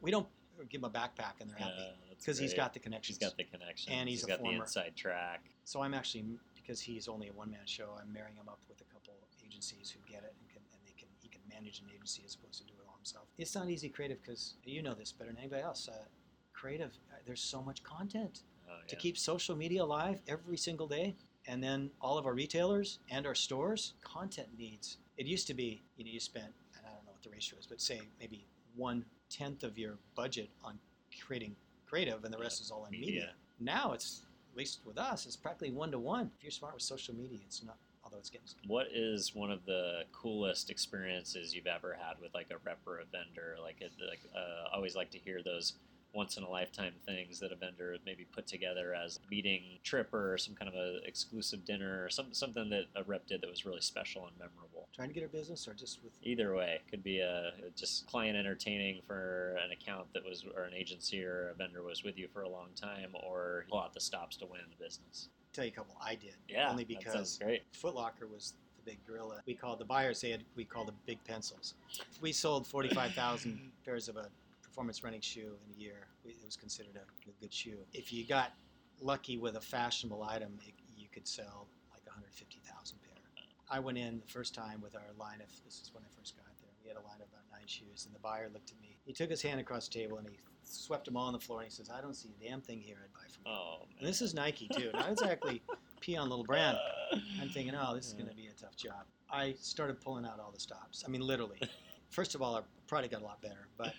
We 0.00 0.10
don't 0.10 0.26
give 0.70 0.80
them 0.80 0.90
a 0.90 0.98
backpack 0.98 1.40
and 1.40 1.50
they're 1.50 1.56
happy 1.58 1.72
because 2.18 2.38
he's 2.38 2.52
great. 2.54 2.62
got 2.62 2.72
the 2.74 2.78
connections. 2.78 3.18
He's 3.18 3.28
got 3.28 3.36
the 3.36 3.44
connection. 3.44 3.92
And 3.92 4.08
he's 4.08 4.22
a 4.24 4.26
got 4.28 4.38
the 4.38 4.44
former- 4.44 4.62
inside 4.62 4.94
track. 4.96 5.42
So 5.64 5.82
I'm 5.82 5.94
actually 5.94 6.24
because 6.64 6.80
he's 6.80 7.08
only 7.08 7.28
a 7.28 7.32
one-man 7.32 7.66
show. 7.66 7.90
I'm 8.00 8.12
marrying 8.12 8.36
him 8.36 8.48
up 8.48 8.60
with 8.68 8.80
a 8.80 8.84
couple 8.92 9.12
agencies 9.44 9.90
who 9.90 10.00
get 10.10 10.22
it 10.24 10.34
and 10.40 10.48
can 10.48 10.62
and 10.72 10.80
they 10.86 10.94
can 10.98 11.08
he 11.20 11.28
can 11.28 11.42
manage 11.52 11.80
an 11.80 11.86
agency 11.94 12.22
as 12.24 12.34
opposed 12.34 12.58
to 12.58 12.64
do 12.64 12.72
it 12.78 12.84
all 12.88 12.96
himself. 12.96 13.26
It's 13.38 13.54
not 13.54 13.68
easy 13.68 13.88
creative 13.88 14.22
because 14.22 14.54
you 14.64 14.82
know 14.82 14.94
this 14.94 15.12
better 15.12 15.30
than 15.30 15.38
anybody 15.38 15.62
else. 15.62 15.88
Uh, 15.88 16.04
creative, 16.52 16.92
uh, 17.12 17.16
there's 17.26 17.42
so 17.42 17.62
much 17.62 17.82
content 17.82 18.40
Oh, 18.66 18.72
to 18.88 18.96
keep 18.96 19.18
social 19.18 19.54
media 19.54 19.82
alive 19.82 20.20
every 20.26 20.56
single 20.56 20.86
day. 20.86 21.14
And 21.46 21.62
then 21.62 21.90
all 22.00 22.16
of 22.16 22.24
our 22.24 22.32
retailers 22.32 22.98
and 23.10 23.26
our 23.26 23.34
stores, 23.34 23.92
content 24.02 24.48
needs. 24.56 24.96
It 25.18 25.26
used 25.26 25.46
to 25.48 25.54
be, 25.54 25.82
you 25.98 26.04
know, 26.04 26.10
you 26.10 26.20
spent, 26.20 26.46
and 26.46 26.86
I 26.86 26.94
don't 26.94 27.04
know 27.04 27.12
what 27.12 27.22
the 27.22 27.28
ratio 27.28 27.58
is, 27.58 27.66
but 27.66 27.80
say 27.82 28.00
maybe 28.18 28.46
one 28.74 29.04
tenth 29.28 29.62
of 29.62 29.76
your 29.76 29.98
budget 30.16 30.48
on 30.64 30.78
creating 31.26 31.54
creative, 31.86 32.24
and 32.24 32.32
the 32.32 32.38
rest 32.38 32.62
is 32.62 32.70
all 32.70 32.86
in 32.86 32.92
media. 32.92 33.06
media. 33.06 33.30
Now 33.60 33.92
it's, 33.92 34.22
least 34.56 34.80
with 34.84 34.98
us, 34.98 35.26
it's 35.26 35.36
practically 35.36 35.72
one 35.72 35.90
to 35.90 35.98
one. 35.98 36.30
If 36.36 36.44
you're 36.44 36.50
smart 36.50 36.74
with 36.74 36.82
social 36.82 37.14
media, 37.14 37.38
it's 37.44 37.62
not, 37.64 37.76
although 38.02 38.18
it's 38.18 38.30
getting. 38.30 38.46
What 38.66 38.86
is 38.92 39.34
one 39.34 39.50
of 39.50 39.64
the 39.66 40.02
coolest 40.12 40.70
experiences 40.70 41.54
you've 41.54 41.66
ever 41.66 41.96
had 41.98 42.20
with 42.20 42.34
like 42.34 42.48
a 42.50 42.58
rep 42.64 42.78
or 42.86 43.00
a 43.00 43.04
vendor? 43.04 43.56
Like, 43.62 43.82
like 44.08 44.20
uh, 44.34 44.68
I 44.72 44.76
always 44.76 44.94
like 44.96 45.10
to 45.12 45.18
hear 45.18 45.42
those 45.42 45.74
once 46.14 46.36
in 46.36 46.44
a 46.44 46.48
lifetime 46.48 46.92
things 47.04 47.40
that 47.40 47.52
a 47.52 47.56
vendor 47.56 47.96
maybe 48.06 48.24
put 48.32 48.46
together 48.46 48.94
as 48.94 49.18
a 49.26 49.30
meeting 49.30 49.62
trip 49.82 50.12
or 50.14 50.38
some 50.38 50.54
kind 50.54 50.68
of 50.68 50.74
a 50.74 50.98
exclusive 51.04 51.64
dinner 51.64 52.04
or 52.04 52.08
some, 52.08 52.32
something 52.32 52.70
that 52.70 52.84
a 52.96 53.02
rep 53.04 53.26
did 53.26 53.40
that 53.40 53.50
was 53.50 53.66
really 53.66 53.80
special 53.80 54.26
and 54.26 54.38
memorable. 54.38 54.88
Trying 54.94 55.08
to 55.08 55.14
get 55.14 55.24
a 55.24 55.28
business 55.28 55.66
or 55.66 55.74
just 55.74 56.02
with. 56.02 56.12
Either 56.22 56.54
way, 56.54 56.80
could 56.88 57.02
be 57.02 57.18
a 57.18 57.52
just 57.76 58.06
client 58.06 58.36
entertaining 58.36 59.00
for 59.06 59.56
an 59.64 59.72
account 59.72 60.06
that 60.14 60.24
was 60.24 60.44
or 60.56 60.64
an 60.64 60.74
agency 60.74 61.24
or 61.24 61.50
a 61.50 61.54
vendor 61.54 61.82
was 61.82 62.04
with 62.04 62.16
you 62.18 62.28
for 62.32 62.42
a 62.42 62.48
long 62.48 62.68
time, 62.76 63.10
or 63.24 63.64
pull 63.68 63.80
out 63.80 63.92
the 63.92 64.00
stops 64.00 64.36
to 64.36 64.46
win 64.46 64.60
the 64.70 64.84
business. 64.84 65.28
Tell 65.52 65.64
you 65.64 65.70
a 65.70 65.74
couple 65.74 65.96
I 66.04 66.14
did. 66.14 66.34
Yeah, 66.48 66.70
Only 66.70 66.84
because 66.84 67.38
great. 67.42 67.62
Foot 67.72 67.94
Locker 67.94 68.26
was 68.26 68.54
the 68.76 68.90
big 68.90 68.98
gorilla. 69.06 69.40
We 69.46 69.54
called 69.54 69.78
the 69.78 69.84
buyers. 69.84 70.20
They 70.20 70.30
had 70.30 70.44
we 70.56 70.64
called 70.64 70.88
them 70.88 70.96
big 71.06 71.22
pencils. 71.24 71.74
We 72.20 72.32
sold 72.32 72.66
forty-five 72.66 73.12
thousand 73.14 73.70
pairs 73.84 74.08
of 74.08 74.16
a 74.16 74.28
performance 74.74 75.04
running 75.04 75.20
shoe 75.20 75.54
in 75.64 75.72
a 75.72 75.78
year. 75.78 76.08
It 76.24 76.34
was 76.44 76.56
considered 76.56 76.96
a, 76.96 77.30
a 77.30 77.32
good 77.40 77.52
shoe. 77.52 77.78
If 77.92 78.12
you 78.12 78.26
got 78.26 78.54
lucky 79.00 79.38
with 79.38 79.54
a 79.54 79.60
fashionable 79.60 80.24
item, 80.24 80.58
it, 80.66 80.74
you 80.96 81.06
could 81.14 81.28
sell 81.28 81.68
like 81.92 82.04
one 82.06 82.14
hundred 82.14 82.32
fifty 82.32 82.60
thousand 82.66 82.98
pair. 83.02 83.22
I 83.70 83.78
went 83.78 83.98
in 83.98 84.18
the 84.18 84.26
first 84.26 84.52
time 84.52 84.80
with 84.82 84.96
our 84.96 85.14
line 85.16 85.40
of. 85.40 85.46
This 85.64 85.80
is 85.80 85.92
when 85.94 86.02
I 86.02 86.10
first 86.18 86.36
got 86.36 86.46
there. 86.60 86.70
We 86.82 86.88
had 86.88 86.96
a 86.96 87.06
line 87.06 87.20
of 87.22 87.28
about 87.28 87.44
nine 87.52 87.68
shoes, 87.68 88.06
and 88.06 88.14
the 88.14 88.18
buyer 88.18 88.50
looked 88.52 88.72
at 88.72 88.80
me. 88.80 88.96
He 89.06 89.12
took 89.12 89.30
his 89.30 89.40
hand 89.40 89.60
across 89.60 89.86
the 89.86 89.94
table 89.94 90.18
and 90.18 90.26
he 90.28 90.38
swept 90.64 91.04
them 91.04 91.16
all 91.16 91.28
on 91.28 91.34
the 91.34 91.38
floor, 91.38 91.60
and 91.60 91.70
he 91.70 91.74
says, 91.74 91.88
"I 91.88 92.00
don't 92.00 92.14
see 92.16 92.30
a 92.40 92.48
damn 92.48 92.60
thing 92.60 92.80
here 92.80 92.96
I'd 93.04 93.12
buy 93.12 93.28
from 93.30 93.44
you." 93.46 93.52
Oh, 93.52 93.86
man. 93.86 93.98
And 94.00 94.08
this 94.08 94.20
is 94.22 94.34
Nike 94.34 94.66
too. 94.76 94.90
Not 94.92 95.08
exactly 95.08 95.62
pee 96.00 96.16
on 96.16 96.28
little 96.28 96.44
brand. 96.44 96.78
I'm 97.40 97.48
thinking, 97.48 97.74
oh, 97.76 97.94
this 97.94 98.08
is 98.08 98.14
going 98.14 98.28
to 98.28 98.34
be 98.34 98.48
a 98.48 98.60
tough 98.60 98.76
job. 98.76 99.04
I 99.30 99.54
started 99.60 100.00
pulling 100.00 100.24
out 100.24 100.40
all 100.40 100.50
the 100.50 100.58
stops. 100.58 101.04
I 101.06 101.10
mean, 101.10 101.20
literally. 101.20 101.60
First 102.10 102.34
of 102.34 102.42
all, 102.42 102.56
our 102.56 102.64
product 102.86 103.12
got 103.12 103.22
a 103.22 103.24
lot 103.24 103.40
better. 103.40 103.68
But 103.76 103.94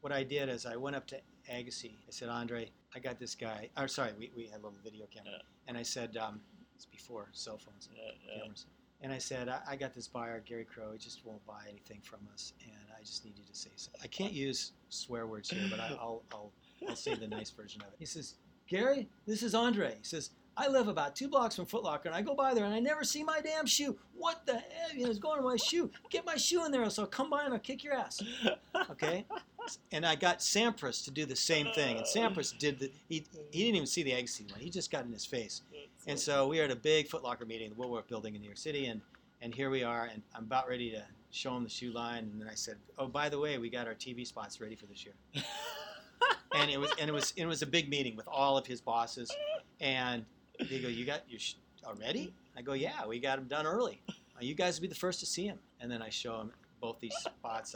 what 0.00 0.12
I 0.12 0.22
did 0.22 0.48
is 0.48 0.66
I 0.66 0.76
went 0.76 0.96
up 0.96 1.06
to 1.08 1.16
Agassi. 1.50 1.92
I 2.06 2.10
said, 2.10 2.28
Andre, 2.28 2.70
I 2.94 2.98
got 2.98 3.18
this 3.18 3.34
guy. 3.34 3.68
Or 3.76 3.88
sorry, 3.88 4.12
we, 4.18 4.30
we 4.36 4.44
had 4.44 4.54
a 4.60 4.62
little 4.64 4.74
video 4.84 5.06
camera. 5.12 5.32
Yeah. 5.36 5.42
And 5.68 5.76
I 5.76 5.82
said, 5.82 6.16
um, 6.16 6.40
it's 6.76 6.86
before 6.86 7.28
cell 7.32 7.58
phones 7.58 7.88
and 7.88 7.96
Yeah, 7.96 8.12
yeah. 8.34 8.40
cameras. 8.42 8.66
And 9.00 9.12
I 9.12 9.18
said, 9.18 9.48
I, 9.48 9.60
I 9.70 9.76
got 9.76 9.94
this 9.94 10.08
buyer, 10.08 10.42
Gary 10.46 10.64
Crow. 10.64 10.92
He 10.92 10.98
just 10.98 11.24
won't 11.24 11.44
buy 11.46 11.62
anything 11.68 12.00
from 12.02 12.20
us, 12.32 12.52
and 12.64 12.72
I 12.96 13.00
just 13.02 13.24
need 13.24 13.34
you 13.38 13.44
to 13.44 13.54
say 13.54 13.70
something. 13.76 14.00
I 14.02 14.08
can't 14.08 14.32
use 14.32 14.72
swear 14.88 15.26
words 15.26 15.50
here, 15.50 15.66
but 15.70 15.78
I, 15.78 15.86
I'll, 16.00 16.22
I'll, 16.32 16.50
I'll 16.88 16.96
say 16.96 17.14
the 17.14 17.28
nice 17.28 17.50
version 17.50 17.80
of 17.82 17.88
it. 17.88 17.94
He 17.98 18.06
says, 18.06 18.34
Gary, 18.66 19.08
this 19.26 19.42
is 19.44 19.54
Andre. 19.54 19.90
He 19.90 20.04
says, 20.04 20.30
I 20.56 20.66
live 20.66 20.88
about 20.88 21.14
two 21.14 21.28
blocks 21.28 21.54
from 21.54 21.66
Foot 21.66 21.84
Locker, 21.84 22.08
and 22.08 22.16
I 22.16 22.22
go 22.22 22.34
by 22.34 22.52
there, 22.54 22.64
and 22.64 22.74
I 22.74 22.80
never 22.80 23.04
see 23.04 23.22
my 23.22 23.40
damn 23.40 23.66
shoe. 23.66 23.96
What 24.16 24.44
the 24.46 24.54
hell? 24.54 25.08
is 25.08 25.20
going 25.20 25.38
to 25.38 25.44
my 25.44 25.54
shoe. 25.56 25.88
Get 26.10 26.26
my 26.26 26.34
shoe 26.34 26.64
in 26.66 26.72
there, 26.72 26.90
so 26.90 27.02
I'll 27.02 27.08
come 27.08 27.30
by 27.30 27.44
and 27.44 27.54
I'll 27.54 27.60
kick 27.60 27.84
your 27.84 27.94
ass. 27.94 28.20
Okay? 28.90 29.24
And 29.92 30.06
I 30.06 30.14
got 30.14 30.38
Sampras 30.38 31.04
to 31.04 31.10
do 31.10 31.26
the 31.26 31.36
same 31.36 31.66
thing, 31.74 31.96
and 31.96 32.06
oh. 32.06 32.18
Sampras 32.18 32.56
did 32.56 32.78
the. 32.78 32.90
He, 33.08 33.24
he 33.50 33.64
didn't 33.64 33.76
even 33.76 33.86
see 33.86 34.02
the 34.02 34.12
Agassi 34.12 34.50
one. 34.50 34.60
He 34.60 34.70
just 34.70 34.90
got 34.90 35.04
in 35.04 35.12
his 35.12 35.26
face. 35.26 35.62
And 36.06 36.18
so 36.18 36.46
we 36.46 36.60
are 36.60 36.64
at 36.64 36.70
a 36.70 36.76
big 36.76 37.08
Foot 37.08 37.22
Locker 37.22 37.44
meeting, 37.44 37.68
the 37.68 37.74
Woolworth 37.74 38.08
building 38.08 38.34
in 38.34 38.40
New 38.40 38.46
York 38.46 38.56
City, 38.56 38.86
and, 38.86 39.00
and 39.42 39.54
here 39.54 39.68
we 39.68 39.82
are, 39.82 40.08
and 40.12 40.22
I'm 40.34 40.44
about 40.44 40.68
ready 40.68 40.90
to 40.92 41.02
show 41.30 41.54
him 41.56 41.64
the 41.64 41.68
shoe 41.68 41.92
line, 41.92 42.24
and 42.32 42.40
then 42.40 42.48
I 42.48 42.54
said, 42.54 42.76
"Oh, 42.96 43.06
by 43.06 43.28
the 43.28 43.38
way, 43.38 43.58
we 43.58 43.68
got 43.68 43.86
our 43.86 43.94
TV 43.94 44.26
spots 44.26 44.60
ready 44.60 44.74
for 44.74 44.86
this 44.86 45.04
year." 45.04 45.14
and 46.54 46.70
it 46.70 46.78
was 46.78 46.90
and 46.98 47.08
it 47.08 47.12
was 47.12 47.32
it 47.36 47.46
was 47.46 47.62
a 47.62 47.66
big 47.66 47.88
meeting 47.88 48.16
with 48.16 48.28
all 48.28 48.56
of 48.56 48.66
his 48.66 48.80
bosses, 48.80 49.30
and 49.80 50.24
they 50.58 50.80
go, 50.80 50.88
"You 50.88 51.04
got 51.04 51.22
your 51.28 51.40
sh- 51.40 51.54
already?" 51.84 52.32
I 52.56 52.62
go, 52.62 52.72
"Yeah, 52.72 53.06
we 53.06 53.18
got 53.18 53.36
them 53.36 53.48
done 53.48 53.66
early. 53.66 54.00
You 54.40 54.54
guys 54.54 54.78
will 54.78 54.82
be 54.82 54.88
the 54.88 54.94
first 54.94 55.20
to 55.20 55.26
see 55.26 55.46
them." 55.46 55.58
And 55.80 55.90
then 55.90 56.00
I 56.00 56.08
show 56.10 56.40
him 56.40 56.52
both 56.80 57.00
these 57.00 57.14
spots, 57.14 57.74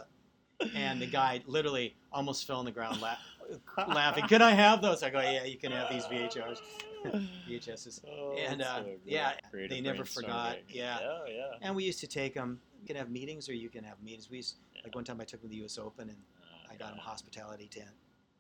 and 0.75 1.01
the 1.01 1.07
guy 1.07 1.43
literally 1.47 1.95
almost 2.13 2.47
fell 2.47 2.59
on 2.59 2.65
the 2.65 2.71
ground 2.71 3.01
la- 3.01 3.17
laughing. 3.89 4.27
Can 4.29 4.43
I 4.43 4.53
have 4.53 4.81
those? 4.83 5.03
I 5.03 5.11
go, 5.11 5.21
"Yeah, 5.21 5.45
you 5.45 5.57
can 5.59 5.73
have 5.73 5.91
these 5.91 6.05
VHRs, 6.05 6.59
VHSs." 7.49 8.01
Oh, 8.09 8.37
And, 8.39 8.63
uh, 8.63 8.83
yeah, 9.05 9.33
they 9.53 9.81
never 9.81 10.05
forgot. 10.05 10.59
Yeah. 10.69 10.99
yeah, 11.01 11.19
yeah. 11.29 11.45
And 11.61 11.75
we 11.75 11.85
used 11.85 12.01
to 12.01 12.07
take 12.07 12.35
them. 12.35 12.61
You 12.81 12.87
can 12.87 12.97
have 12.97 13.11
meetings, 13.11 13.49
or 13.49 13.55
you 13.55 13.69
can 13.69 13.85
have 13.85 14.03
meetings. 14.03 14.29
We 14.31 14.39
used, 14.39 14.57
Yeah. 14.75 14.83
like 14.85 14.95
one 14.95 15.05
time 15.05 15.21
I 15.21 15.25
took 15.25 15.41
them 15.41 15.49
to 15.51 15.55
the 15.55 15.61
U.S. 15.63 15.79
Open, 15.79 16.09
and 16.09 16.19
Uh, 16.43 16.73
I 16.73 16.77
got 16.77 16.91
them 16.91 16.99
a 16.99 17.03
hospitality 17.03 17.69
tent. 17.69 17.91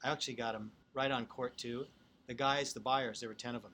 I 0.02 0.10
actually 0.10 0.34
got 0.34 0.52
them 0.52 0.72
right 0.94 1.10
on 1.10 1.26
court 1.26 1.56
too. 1.56 1.86
The 2.26 2.34
guys, 2.34 2.72
the 2.72 2.80
buyers, 2.80 3.20
there 3.20 3.28
were 3.28 3.34
ten 3.34 3.54
of 3.54 3.62
them, 3.62 3.72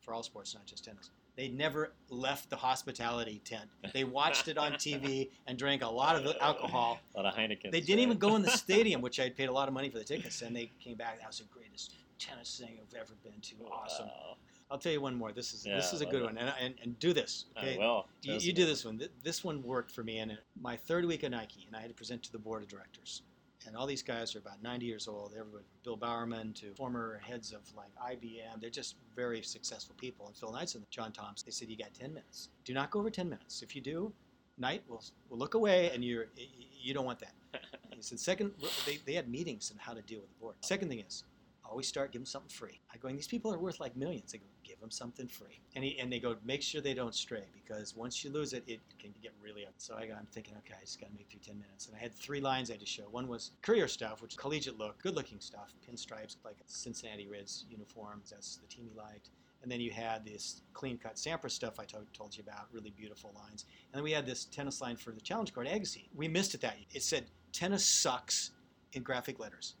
for 0.00 0.12
all 0.14 0.22
sports, 0.22 0.54
not 0.54 0.66
just 0.66 0.84
tennis. 0.84 1.10
They 1.40 1.48
never 1.48 1.94
left 2.10 2.50
the 2.50 2.56
hospitality 2.56 3.40
tent. 3.46 3.64
They 3.94 4.04
watched 4.04 4.48
it 4.48 4.58
on 4.58 4.72
TV 4.72 5.30
and 5.46 5.56
drank 5.56 5.80
a 5.80 5.88
lot 5.88 6.14
of 6.14 6.36
alcohol. 6.38 7.00
A 7.14 7.22
lot 7.22 7.32
of 7.32 7.34
Heineken. 7.34 7.70
They 7.70 7.80
didn't 7.80 8.00
even 8.00 8.18
go 8.18 8.36
in 8.36 8.42
the 8.42 8.50
stadium, 8.66 9.00
which 9.00 9.18
I 9.18 9.22
had 9.22 9.38
paid 9.38 9.48
a 9.48 9.52
lot 9.52 9.66
of 9.66 9.72
money 9.72 9.88
for 9.88 9.96
the 9.96 10.04
tickets, 10.04 10.42
and 10.42 10.54
they 10.54 10.70
came 10.84 10.98
back. 10.98 11.18
That 11.18 11.28
was 11.28 11.38
the 11.38 11.44
greatest 11.44 11.94
tennis 12.18 12.58
thing 12.62 12.78
I've 12.78 12.94
ever 12.94 13.14
been 13.22 13.40
to. 13.40 13.54
Awesome. 13.72 14.08
Wow. 14.08 14.36
I'll 14.70 14.76
tell 14.76 14.92
you 14.92 15.00
one 15.00 15.14
more. 15.14 15.32
This 15.32 15.54
is 15.54 15.64
Yeah, 15.64 15.76
this 15.76 15.94
is 15.94 16.02
a 16.02 16.04
good 16.04 16.20
love 16.24 16.34
one, 16.34 16.38
and, 16.38 16.52
and 16.60 16.74
and 16.82 16.98
do 16.98 17.14
this. 17.14 17.46
I 17.56 17.74
will. 17.78 18.06
you, 18.20 18.34
you 18.34 18.52
do 18.52 18.66
this 18.66 18.84
one. 18.84 19.00
This 19.22 19.42
one 19.42 19.62
worked 19.62 19.92
for 19.92 20.04
me 20.04 20.18
in 20.18 20.36
my 20.60 20.76
third 20.76 21.06
week 21.06 21.24
at 21.24 21.30
Nike, 21.30 21.64
and 21.66 21.74
I 21.74 21.80
had 21.80 21.88
to 21.88 21.94
present 21.94 22.22
to 22.24 22.32
the 22.32 22.38
board 22.38 22.62
of 22.62 22.68
directors. 22.68 23.22
And 23.66 23.76
all 23.76 23.86
these 23.86 24.02
guys 24.02 24.34
are 24.34 24.38
about 24.38 24.62
90 24.62 24.86
years 24.86 25.06
old. 25.06 25.32
Everybody, 25.38 25.64
from 25.64 25.78
Bill 25.84 25.96
Bowerman 25.96 26.52
to 26.54 26.72
former 26.74 27.20
heads 27.22 27.52
of 27.52 27.60
like 27.76 27.90
IBM. 28.12 28.60
They're 28.60 28.70
just 28.70 28.96
very 29.14 29.42
successful 29.42 29.94
people. 29.98 30.26
And 30.26 30.36
Phil 30.36 30.52
Knight's 30.52 30.74
and 30.74 30.84
John 30.90 31.12
Thompson. 31.12 31.46
They 31.46 31.52
said 31.52 31.68
you 31.68 31.76
got 31.76 31.92
10 31.94 32.14
minutes. 32.14 32.48
Do 32.64 32.72
not 32.72 32.90
go 32.90 33.00
over 33.00 33.10
10 33.10 33.28
minutes. 33.28 33.62
If 33.62 33.76
you 33.76 33.82
do, 33.82 34.12
Knight 34.60 34.82
will 34.88 35.02
will 35.28 35.38
look 35.38 35.54
away, 35.54 35.90
and 35.94 36.04
you're 36.04 36.26
you 36.36 36.94
don't 36.94 37.06
want 37.06 37.18
that. 37.20 37.34
He 37.96 38.04
said 38.04 38.18
second. 38.18 38.52
They, 38.86 38.98
they 39.04 39.12
had 39.12 39.28
meetings 39.28 39.70
on 39.70 39.78
how 39.78 39.92
to 39.92 40.00
deal 40.00 40.20
with 40.20 40.30
the 40.30 40.40
board. 40.40 40.54
Second 40.62 40.88
thing 40.88 41.00
is 41.00 41.24
always 41.70 41.86
start 41.86 42.12
give 42.12 42.20
them 42.20 42.26
something 42.26 42.50
free. 42.50 42.80
I 42.92 42.98
going, 42.98 43.14
these 43.16 43.28
people 43.28 43.54
are 43.54 43.58
worth 43.58 43.78
like 43.78 43.96
millions. 43.96 44.32
They 44.32 44.38
go, 44.38 44.44
give 44.64 44.80
them 44.80 44.90
something 44.90 45.28
free. 45.28 45.60
And 45.76 45.84
he, 45.84 45.98
and 46.00 46.12
they 46.12 46.18
go, 46.18 46.36
make 46.44 46.62
sure 46.62 46.80
they 46.80 46.94
don't 46.94 47.14
stray 47.14 47.44
because 47.54 47.96
once 47.96 48.24
you 48.24 48.30
lose 48.30 48.52
it, 48.52 48.64
it 48.66 48.80
can 48.98 49.14
get 49.22 49.32
really 49.40 49.64
up. 49.64 49.74
So 49.78 49.94
I 49.94 50.06
got, 50.06 50.18
I'm 50.18 50.26
thinking, 50.32 50.54
okay, 50.58 50.74
I 50.76 50.84
just 50.84 51.00
got 51.00 51.06
to 51.06 51.16
make 51.16 51.28
through 51.30 51.40
10 51.40 51.58
minutes. 51.58 51.86
And 51.86 51.96
I 51.96 52.00
had 52.00 52.12
three 52.12 52.40
lines 52.40 52.70
I 52.70 52.74
had 52.74 52.80
to 52.80 52.86
show. 52.86 53.04
One 53.04 53.28
was 53.28 53.52
career 53.62 53.86
stuff, 53.86 54.20
which 54.20 54.32
is 54.32 54.38
collegiate 54.38 54.78
look, 54.78 55.00
good 55.00 55.14
looking 55.14 55.38
stuff, 55.38 55.72
pinstripes, 55.88 56.36
like 56.44 56.56
Cincinnati 56.66 57.28
Reds 57.28 57.64
uniforms. 57.70 58.30
That's 58.30 58.56
the 58.56 58.66
team 58.66 58.88
he 58.92 58.98
liked. 58.98 59.30
And 59.62 59.70
then 59.70 59.80
you 59.80 59.90
had 59.90 60.24
this 60.24 60.62
clean 60.72 60.98
cut 60.98 61.16
Sampras 61.16 61.52
stuff 61.52 61.78
I 61.78 61.84
told, 61.84 62.36
you 62.36 62.42
about, 62.46 62.66
really 62.72 62.90
beautiful 62.90 63.32
lines. 63.36 63.66
And 63.92 63.98
then 63.98 64.02
we 64.02 64.10
had 64.10 64.26
this 64.26 64.46
tennis 64.46 64.80
line 64.80 64.96
for 64.96 65.12
the 65.12 65.20
Challenge 65.20 65.52
Court, 65.52 65.66
Agassi. 65.66 66.08
We 66.14 66.28
missed 66.28 66.54
it 66.54 66.62
that 66.62 66.78
year. 66.78 66.86
It 66.92 67.02
said, 67.02 67.26
tennis 67.52 67.86
sucks 67.86 68.52
in 68.94 69.02
graphic 69.02 69.38
letters. 69.38 69.74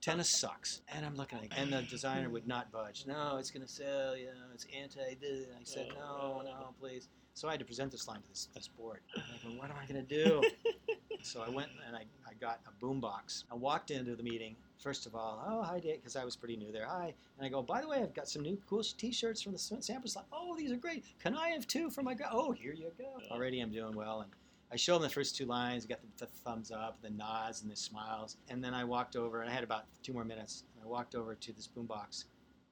Tennis 0.00 0.30
sucks. 0.30 0.80
And 0.88 1.04
I'm 1.04 1.14
looking 1.14 1.38
at 1.38 1.44
it, 1.44 1.52
and 1.56 1.72
the 1.72 1.82
designer 1.82 2.30
would 2.30 2.46
not 2.46 2.72
budge. 2.72 3.04
No, 3.06 3.36
it's 3.38 3.50
going 3.50 3.66
to 3.66 3.72
sell, 3.72 4.16
you 4.16 4.26
know, 4.26 4.48
it's 4.54 4.66
anti 4.76 5.14
this. 5.20 5.46
I 5.54 5.62
said, 5.64 5.88
no, 5.94 6.42
no, 6.44 6.74
please. 6.80 7.08
So 7.34 7.48
I 7.48 7.52
had 7.52 7.60
to 7.60 7.66
present 7.66 7.92
this 7.92 8.08
line 8.08 8.20
to 8.20 8.28
this, 8.28 8.48
this 8.54 8.68
board. 8.68 9.00
And 9.14 9.22
I 9.22 9.48
go, 9.48 9.54
what 9.58 9.70
am 9.70 9.76
I 9.82 9.86
going 9.90 10.04
to 10.04 10.24
do? 10.24 10.42
so 11.22 11.42
I 11.42 11.48
went 11.48 11.68
and 11.86 11.94
I, 11.94 12.00
I 12.26 12.34
got 12.40 12.60
a 12.66 12.84
boombox. 12.84 13.44
I 13.50 13.54
walked 13.54 13.90
into 13.90 14.16
the 14.16 14.22
meeting. 14.22 14.56
First 14.78 15.04
of 15.04 15.14
all, 15.14 15.42
oh, 15.46 15.62
hi, 15.62 15.78
Dave, 15.78 15.96
because 15.96 16.16
I 16.16 16.24
was 16.24 16.34
pretty 16.36 16.56
new 16.56 16.72
there. 16.72 16.86
Hi. 16.86 17.12
And 17.36 17.46
I 17.46 17.50
go, 17.50 17.62
by 17.62 17.82
the 17.82 17.88
way, 17.88 17.98
I've 17.98 18.14
got 18.14 18.28
some 18.28 18.42
new 18.42 18.58
cool 18.68 18.82
t 18.82 19.12
shirts 19.12 19.42
from 19.42 19.52
the 19.52 19.58
sample 19.58 20.10
line. 20.16 20.24
Oh, 20.32 20.56
these 20.56 20.72
are 20.72 20.76
great. 20.76 21.04
Can 21.22 21.36
I 21.36 21.50
have 21.50 21.66
two 21.66 21.90
for 21.90 22.02
my 22.02 22.14
guy? 22.14 22.28
Oh, 22.32 22.52
here 22.52 22.72
you 22.72 22.90
go. 22.98 23.20
Already 23.30 23.60
I'm 23.60 23.70
doing 23.70 23.94
well. 23.94 24.22
And 24.22 24.30
I 24.72 24.76
showed 24.76 24.94
them 24.96 25.02
the 25.02 25.08
first 25.08 25.36
two 25.36 25.46
lines, 25.46 25.84
got 25.86 26.00
the, 26.00 26.26
the 26.26 26.26
thumbs 26.26 26.70
up, 26.70 27.00
the 27.02 27.10
nods, 27.10 27.62
and 27.62 27.70
the 27.70 27.76
smiles. 27.76 28.36
And 28.48 28.62
then 28.62 28.72
I 28.74 28.84
walked 28.84 29.16
over, 29.16 29.40
and 29.42 29.50
I 29.50 29.52
had 29.52 29.64
about 29.64 29.84
two 30.02 30.12
more 30.12 30.24
minutes. 30.24 30.64
And 30.76 30.84
I 30.84 30.88
walked 30.88 31.14
over 31.14 31.34
to 31.34 31.52
this 31.52 31.66
boombox, 31.68 32.24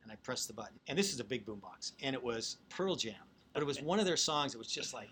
and 0.02 0.12
I 0.12 0.14
pressed 0.16 0.46
the 0.46 0.54
button. 0.54 0.78
And 0.86 0.96
this 0.98 1.12
is 1.12 1.18
a 1.20 1.24
big 1.24 1.44
boombox, 1.44 1.92
and 2.02 2.14
it 2.14 2.22
was 2.22 2.58
Pearl 2.68 2.94
Jam. 2.94 3.14
But 3.52 3.62
it 3.62 3.66
was 3.66 3.82
one 3.82 3.98
of 3.98 4.06
their 4.06 4.16
songs. 4.16 4.54
It 4.54 4.58
was 4.58 4.68
just 4.68 4.94
like, 4.94 5.08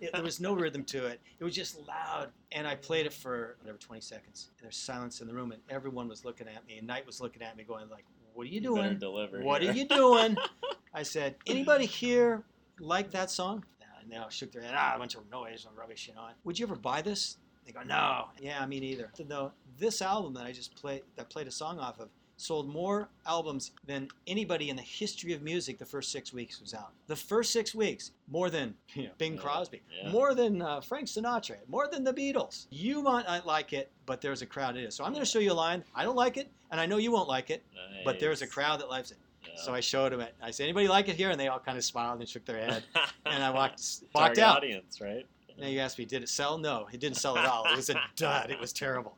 it, 0.00 0.12
there 0.14 0.22
was 0.22 0.40
no 0.40 0.54
rhythm 0.54 0.84
to 0.84 1.06
it. 1.06 1.20
It 1.38 1.44
was 1.44 1.54
just 1.54 1.78
loud. 1.86 2.30
And 2.52 2.66
I 2.66 2.74
played 2.76 3.04
it 3.04 3.12
for 3.12 3.56
whatever 3.60 3.76
20 3.78 4.00
seconds. 4.00 4.50
And 4.58 4.64
there's 4.64 4.76
silence 4.76 5.20
in 5.20 5.26
the 5.26 5.34
room, 5.34 5.52
and 5.52 5.60
everyone 5.68 6.08
was 6.08 6.24
looking 6.24 6.46
at 6.48 6.66
me. 6.66 6.78
And 6.78 6.86
Knight 6.86 7.04
was 7.04 7.20
looking 7.20 7.42
at 7.42 7.56
me, 7.56 7.64
going 7.64 7.88
like, 7.90 8.04
"What 8.34 8.44
are 8.44 8.46
you 8.46 8.54
You 8.54 8.60
doing? 8.62 8.98
deliver 8.98 9.42
What 9.42 9.60
here. 9.62 9.70
are 9.72 9.74
you 9.74 9.84
doing?" 9.86 10.36
I 10.94 11.02
said, 11.02 11.34
"Anybody 11.46 11.84
here 11.86 12.42
like 12.80 13.10
that 13.10 13.30
song?" 13.30 13.64
And 14.06 14.12
they 14.12 14.18
all 14.22 14.28
shook 14.30 14.52
their 14.52 14.62
head. 14.62 14.74
Ah, 14.76 14.92
a 14.94 14.98
bunch 15.00 15.16
of 15.16 15.28
noise 15.32 15.66
and 15.68 15.76
rubbish, 15.76 16.06
you 16.06 16.14
know. 16.14 16.28
Would 16.44 16.58
you 16.60 16.64
ever 16.66 16.76
buy 16.76 17.02
this? 17.02 17.38
They 17.66 17.72
go, 17.72 17.82
no, 17.82 18.26
yeah, 18.40 18.64
me 18.66 18.78
neither. 18.78 19.10
No, 19.28 19.50
this 19.80 20.00
album 20.00 20.32
that 20.34 20.46
I 20.46 20.52
just 20.52 20.76
played, 20.76 21.02
that 21.16 21.28
played 21.28 21.48
a 21.48 21.50
song 21.50 21.80
off 21.80 21.98
of, 21.98 22.08
sold 22.36 22.68
more 22.68 23.08
albums 23.26 23.72
than 23.86 24.06
anybody 24.28 24.70
in 24.70 24.76
the 24.76 24.82
history 24.82 25.32
of 25.32 25.42
music 25.42 25.76
the 25.78 25.84
first 25.84 26.12
six 26.12 26.32
weeks 26.32 26.60
was 26.60 26.74
out. 26.74 26.92
The 27.08 27.16
first 27.16 27.50
six 27.52 27.74
weeks, 27.74 28.12
more 28.30 28.50
than 28.50 28.74
know, 28.96 29.08
Bing 29.18 29.34
Yeah, 29.34 29.40
Crosby, 29.40 29.82
yeah. 30.00 30.12
more 30.12 30.34
than 30.36 30.62
uh, 30.62 30.80
Frank 30.80 31.08
Sinatra, 31.08 31.56
more 31.66 31.88
than 31.90 32.04
the 32.04 32.12
Beatles. 32.12 32.66
You 32.70 33.02
might 33.02 33.26
not 33.26 33.44
like 33.46 33.72
it, 33.72 33.90
but 34.04 34.20
there's 34.20 34.42
a 34.42 34.46
crowd 34.46 34.76
it 34.76 34.84
is. 34.84 34.94
So 34.94 35.02
I'm 35.02 35.12
going 35.12 35.24
to 35.24 35.28
show 35.30 35.40
you 35.40 35.50
a 35.50 35.54
line. 35.54 35.82
I 35.92 36.04
don't 36.04 36.14
like 36.14 36.36
it, 36.36 36.48
and 36.70 36.80
I 36.80 36.86
know 36.86 36.98
you 36.98 37.10
won't 37.10 37.28
like 37.28 37.50
it, 37.50 37.64
but 38.04 38.20
there's 38.20 38.42
a 38.42 38.46
crowd 38.46 38.78
that 38.80 38.88
likes 38.88 39.10
it. 39.10 39.16
Yeah. 39.56 39.62
So 39.62 39.74
I 39.74 39.80
showed 39.80 40.12
them 40.12 40.20
it. 40.20 40.34
I 40.42 40.50
said, 40.50 40.64
anybody 40.64 40.88
like 40.88 41.08
it 41.08 41.16
here? 41.16 41.30
And 41.30 41.40
they 41.40 41.48
all 41.48 41.58
kind 41.58 41.78
of 41.78 41.84
smiled 41.84 42.20
and 42.20 42.28
shook 42.28 42.44
their 42.44 42.58
head. 42.58 42.84
and 43.26 43.42
I 43.42 43.50
walked 43.50 43.82
walked 44.14 44.38
out. 44.38 44.58
audience, 44.58 45.00
right? 45.00 45.26
Now 45.58 45.68
you 45.68 45.80
asked 45.80 45.98
me, 45.98 46.04
did 46.04 46.22
it 46.22 46.28
sell? 46.28 46.58
No, 46.58 46.86
it 46.92 47.00
didn't 47.00 47.16
sell 47.16 47.38
at 47.38 47.46
all. 47.46 47.64
It 47.66 47.76
was 47.76 47.88
a 47.90 47.94
dud. 48.16 48.50
It 48.50 48.60
was 48.60 48.72
terrible. 48.72 49.16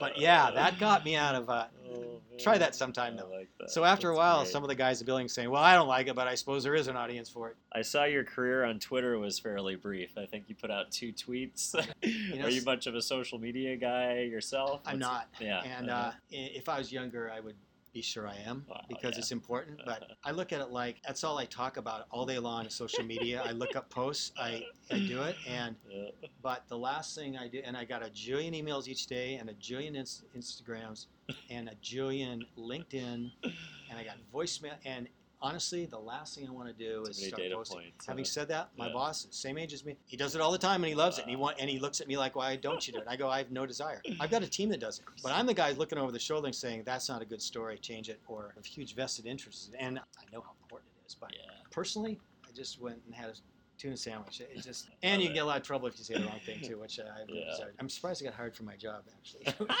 But 0.00 0.18
yeah, 0.18 0.50
that 0.50 0.78
got 0.78 1.04
me 1.04 1.14
out 1.16 1.34
of. 1.34 1.48
Uh, 1.48 1.66
Oh, 1.90 2.20
try 2.38 2.58
that 2.58 2.74
sometime, 2.74 3.16
though. 3.16 3.30
like 3.30 3.48
that. 3.58 3.70
so 3.70 3.82
after 3.82 4.10
a 4.10 4.14
while, 4.14 4.42
great. 4.42 4.52
some 4.52 4.62
of 4.62 4.68
the 4.68 4.74
guys 4.74 5.00
in 5.00 5.06
the 5.06 5.08
building 5.08 5.26
saying, 5.26 5.50
"Well, 5.50 5.62
I 5.62 5.74
don't 5.74 5.88
like 5.88 6.06
it, 6.06 6.14
but 6.14 6.28
I 6.28 6.34
suppose 6.34 6.62
there 6.62 6.74
is 6.74 6.86
an 6.86 6.96
audience 6.96 7.30
for 7.30 7.48
it." 7.48 7.56
I 7.72 7.80
saw 7.80 8.04
your 8.04 8.24
career 8.24 8.64
on 8.64 8.78
Twitter 8.78 9.18
was 9.18 9.38
fairly 9.38 9.74
brief. 9.74 10.10
I 10.18 10.26
think 10.26 10.44
you 10.48 10.54
put 10.54 10.70
out 10.70 10.90
two 10.90 11.12
tweets. 11.14 11.74
know, 12.36 12.44
Are 12.44 12.50
you 12.50 12.62
much 12.62 12.86
of 12.86 12.94
a 12.94 13.00
social 13.00 13.38
media 13.38 13.74
guy 13.76 14.20
yourself? 14.20 14.82
I'm 14.84 14.98
What's- 14.98 15.00
not. 15.10 15.28
Yeah. 15.40 15.62
And 15.62 15.88
uh-huh. 15.88 16.08
uh, 16.10 16.12
if 16.30 16.68
I 16.68 16.76
was 16.78 16.92
younger, 16.92 17.32
I 17.34 17.40
would 17.40 17.56
be 17.92 18.02
sure 18.02 18.26
I 18.28 18.36
am 18.36 18.64
Wow, 18.68 18.80
because 18.88 19.12
yeah. 19.14 19.18
it's 19.20 19.32
important. 19.32 19.80
But 19.86 20.04
I 20.24 20.30
look 20.32 20.52
at 20.52 20.60
it 20.60 20.70
like 20.70 20.96
that's 21.06 21.24
all 21.24 21.38
I 21.38 21.44
talk 21.46 21.76
about 21.76 22.06
all 22.10 22.26
day 22.26 22.38
long 22.38 22.64
on 22.64 22.70
social 22.70 23.04
media. 23.04 23.42
I 23.44 23.52
look 23.52 23.76
up 23.76 23.88
posts, 23.90 24.32
I, 24.38 24.64
I 24.90 24.98
do 24.98 25.22
it, 25.22 25.36
and 25.48 25.76
Yeah. 25.88 26.10
But 26.42 26.68
the 26.68 26.78
last 26.78 27.14
thing 27.14 27.36
I 27.36 27.48
do, 27.48 27.60
and 27.64 27.76
I 27.76 27.84
got 27.84 28.02
a 28.02 28.10
jillion 28.10 28.52
emails 28.60 28.86
each 28.88 29.06
day, 29.06 29.34
and 29.36 29.48
a 29.50 29.54
jillion 29.54 29.96
ins- 29.96 30.24
Instagrams, 30.36 31.06
and 31.50 31.68
a 31.68 31.74
jillion 31.76 32.42
LinkedIn, 32.56 33.30
and 33.42 33.98
I 33.98 34.04
got 34.04 34.16
voicemail. 34.32 34.74
And 34.84 35.08
honestly, 35.40 35.86
the 35.86 35.98
last 35.98 36.34
thing 36.34 36.46
I 36.48 36.50
want 36.50 36.68
to 36.68 36.74
do 36.74 37.02
is 37.06 37.18
many 37.18 37.28
start 37.28 37.42
data 37.42 37.54
posting. 37.56 37.78
points. 37.78 38.06
Having 38.06 38.24
huh? 38.24 38.28
said 38.28 38.48
that, 38.48 38.70
my 38.76 38.86
Yeah. 38.86 38.92
boss, 38.92 39.26
same 39.30 39.58
age 39.58 39.72
as 39.72 39.84
me, 39.84 39.96
he 40.06 40.16
does 40.16 40.34
it 40.34 40.40
all 40.40 40.52
the 40.52 40.58
time, 40.58 40.82
and 40.82 40.88
he 40.88 40.94
loves 40.94 41.18
it. 41.18 41.22
And 41.22 41.30
he 41.30 41.36
want, 41.36 41.56
and 41.58 41.68
he 41.70 41.78
looks 41.78 42.00
at 42.00 42.08
me 42.08 42.16
like, 42.16 42.36
"Why 42.36 42.56
don't 42.56 42.86
you 42.86 42.92
do 42.92 43.00
it?" 43.00 43.06
I 43.08 43.16
go, 43.16 43.28
"I 43.28 43.38
have 43.38 43.50
no 43.50 43.66
desire. 43.66 44.02
I've 44.20 44.30
got 44.30 44.42
a 44.42 44.48
team 44.48 44.68
that 44.70 44.80
does 44.80 44.98
it, 44.98 45.04
but 45.22 45.32
I'm 45.32 45.46
the 45.46 45.54
guy 45.54 45.72
looking 45.72 45.98
over 45.98 46.12
the 46.12 46.18
shoulder 46.18 46.46
and 46.46 46.54
saying, 46.54 46.84
"That's 46.84 47.08
not 47.08 47.22
a 47.22 47.26
good 47.26 47.42
story. 47.42 47.78
Change 47.78 48.08
it," 48.08 48.20
or 48.26 48.52
have 48.56 48.64
huge 48.66 48.94
vested 48.94 49.26
interests. 49.26 49.70
And 49.78 49.98
I 49.98 50.24
know 50.32 50.40
how 50.42 50.52
important 50.62 50.90
it 50.96 51.06
is, 51.06 51.14
but 51.14 51.32
Yeah. 51.32 51.38
personally, 51.70 52.20
I 52.48 52.52
just 52.52 52.80
went 52.80 53.02
and 53.04 53.14
had 53.14 53.30
a 53.30 53.34
tuna 53.78 53.96
sandwich. 53.96 54.40
It 54.40 54.60
just 54.62 54.88
and 55.02 55.22
you 55.22 55.28
can 55.28 55.34
get 55.34 55.44
a 55.44 55.46
lot 55.46 55.58
of 55.58 55.62
trouble 55.62 55.86
if 55.86 55.96
you 55.98 56.04
say 56.04 56.14
the 56.14 56.24
wrong 56.24 56.40
thing 56.40 56.60
too, 56.60 56.78
which 56.78 56.98
I 56.98 57.18
have 57.20 57.28
no 57.28 57.36
Yeah. 57.36 57.50
desire. 57.50 57.74
I'm 57.78 57.88
surprised 57.88 58.22
I 58.22 58.26
got 58.26 58.34
hired 58.34 58.56
for 58.56 58.64
my 58.64 58.76
job 58.76 59.04
actually, 59.14 59.44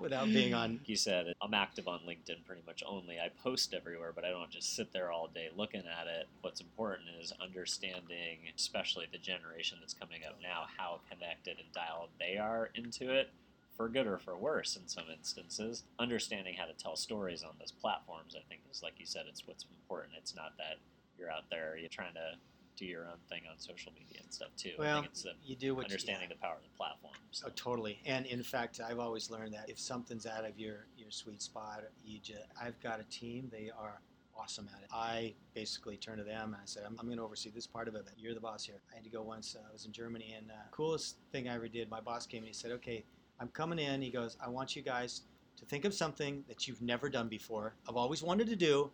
without 0.00 0.26
being 0.26 0.54
on. 0.54 0.80
You 0.86 0.96
said, 0.96 1.32
I'm 1.40 1.54
active 1.54 1.88
on 1.88 2.00
LinkedIn 2.00 2.44
pretty 2.46 2.62
much 2.66 2.82
only. 2.86 3.18
I 3.18 3.30
post 3.42 3.74
everywhere, 3.74 4.12
but 4.14 4.24
I 4.24 4.30
don't 4.30 4.50
just 4.50 4.74
sit 4.74 4.92
there 4.92 5.10
all 5.10 5.28
day 5.28 5.48
looking 5.56 5.82
at 5.82 6.06
it. 6.06 6.26
What's 6.40 6.60
important 6.60 7.08
is 7.20 7.32
understanding, 7.40 8.38
especially 8.56 9.06
the 9.10 9.18
generation 9.18 9.78
that's 9.80 9.94
coming 9.94 10.22
up 10.26 10.36
now, 10.42 10.64
how 10.76 11.00
connected 11.10 11.58
and 11.58 11.72
dialed 11.72 12.10
they 12.18 12.36
are 12.36 12.70
into 12.74 13.12
it, 13.12 13.30
for 13.76 13.88
good 13.88 14.06
or 14.06 14.18
for 14.18 14.36
worse 14.36 14.76
in 14.76 14.88
some 14.88 15.04
instances. 15.12 15.82
Understanding 15.98 16.54
how 16.54 16.64
to 16.66 16.72
tell 16.72 16.96
stories 16.96 17.42
on 17.42 17.54
those 17.58 17.72
platforms, 17.72 18.34
I 18.36 18.42
think, 18.48 18.62
is 18.70 18.82
like 18.82 18.94
you 18.98 19.06
said, 19.06 19.24
it's 19.28 19.46
what's 19.46 19.64
important. 19.64 20.14
It's 20.18 20.34
not 20.34 20.56
that 20.58 20.78
you're 21.18 21.30
out 21.30 21.44
there, 21.50 21.76
you're 21.78 21.88
trying 21.88 22.14
to 22.14 22.36
do 22.76 22.84
your 22.86 23.06
own 23.06 23.18
thing 23.28 23.42
on 23.50 23.58
social 23.58 23.92
media 23.92 24.18
and 24.22 24.32
stuff 24.32 24.48
too. 24.56 24.72
I 24.78 24.80
Well, 24.80 25.00
think 25.02 25.12
it's 25.12 25.22
the 25.22 25.32
You 25.44 25.56
do 25.56 25.74
what 25.74 25.84
understanding 25.84 26.28
you. 26.28 26.34
the 26.36 26.40
power 26.40 26.56
of 26.56 26.62
the 26.62 26.76
platform. 26.76 27.14
so. 27.30 27.46
Oh, 27.48 27.52
totally. 27.56 28.00
And 28.06 28.26
in 28.26 28.42
fact, 28.42 28.80
I've 28.80 28.98
always 28.98 29.30
learned 29.30 29.54
that 29.54 29.68
if 29.70 29.78
something's 29.78 30.26
out 30.26 30.44
of 30.44 30.58
your 30.58 30.86
your 30.96 31.10
sweet 31.10 31.42
spot, 31.42 31.84
you 32.04 32.18
just, 32.18 32.40
I've 32.60 32.78
got 32.80 33.00
a 33.00 33.04
team. 33.04 33.48
They 33.50 33.70
are 33.76 34.00
awesome 34.38 34.68
at 34.76 34.82
it. 34.82 34.88
I 34.92 35.34
basically 35.54 35.96
turn 35.96 36.18
to 36.18 36.24
them 36.24 36.52
and 36.52 36.56
I 36.56 36.66
said, 36.66 36.82
I'm, 36.86 36.94
I'm 37.00 37.06
going 37.06 37.16
to 37.16 37.24
oversee 37.24 37.48
this 37.48 37.66
part 37.66 37.88
of 37.88 37.94
it. 37.94 38.06
You're 38.18 38.34
the 38.34 38.40
boss 38.40 38.64
here. 38.64 38.82
I 38.92 38.96
had 38.96 39.04
to 39.04 39.10
go 39.10 39.22
once. 39.22 39.56
Uh, 39.58 39.62
I 39.68 39.72
was 39.72 39.86
in 39.86 39.92
Germany, 39.92 40.34
and 40.36 40.50
uh, 40.50 40.54
coolest 40.72 41.16
thing 41.32 41.48
I 41.48 41.54
ever 41.54 41.68
did. 41.68 41.88
My 41.90 42.00
boss 42.00 42.26
came 42.26 42.40
and 42.40 42.48
he 42.48 42.52
said, 42.52 42.70
"Okay, 42.72 43.04
I'm 43.40 43.48
coming 43.48 43.78
in." 43.78 44.02
He 44.02 44.10
goes, 44.10 44.36
"I 44.44 44.48
want 44.48 44.76
you 44.76 44.82
guys 44.82 45.22
to 45.56 45.64
think 45.64 45.86
of 45.86 45.94
something 45.94 46.44
that 46.48 46.68
you've 46.68 46.82
never 46.82 47.08
done 47.08 47.28
before. 47.28 47.74
I've 47.88 47.96
always 47.96 48.22
wanted 48.22 48.46
to 48.48 48.56
do, 48.56 48.90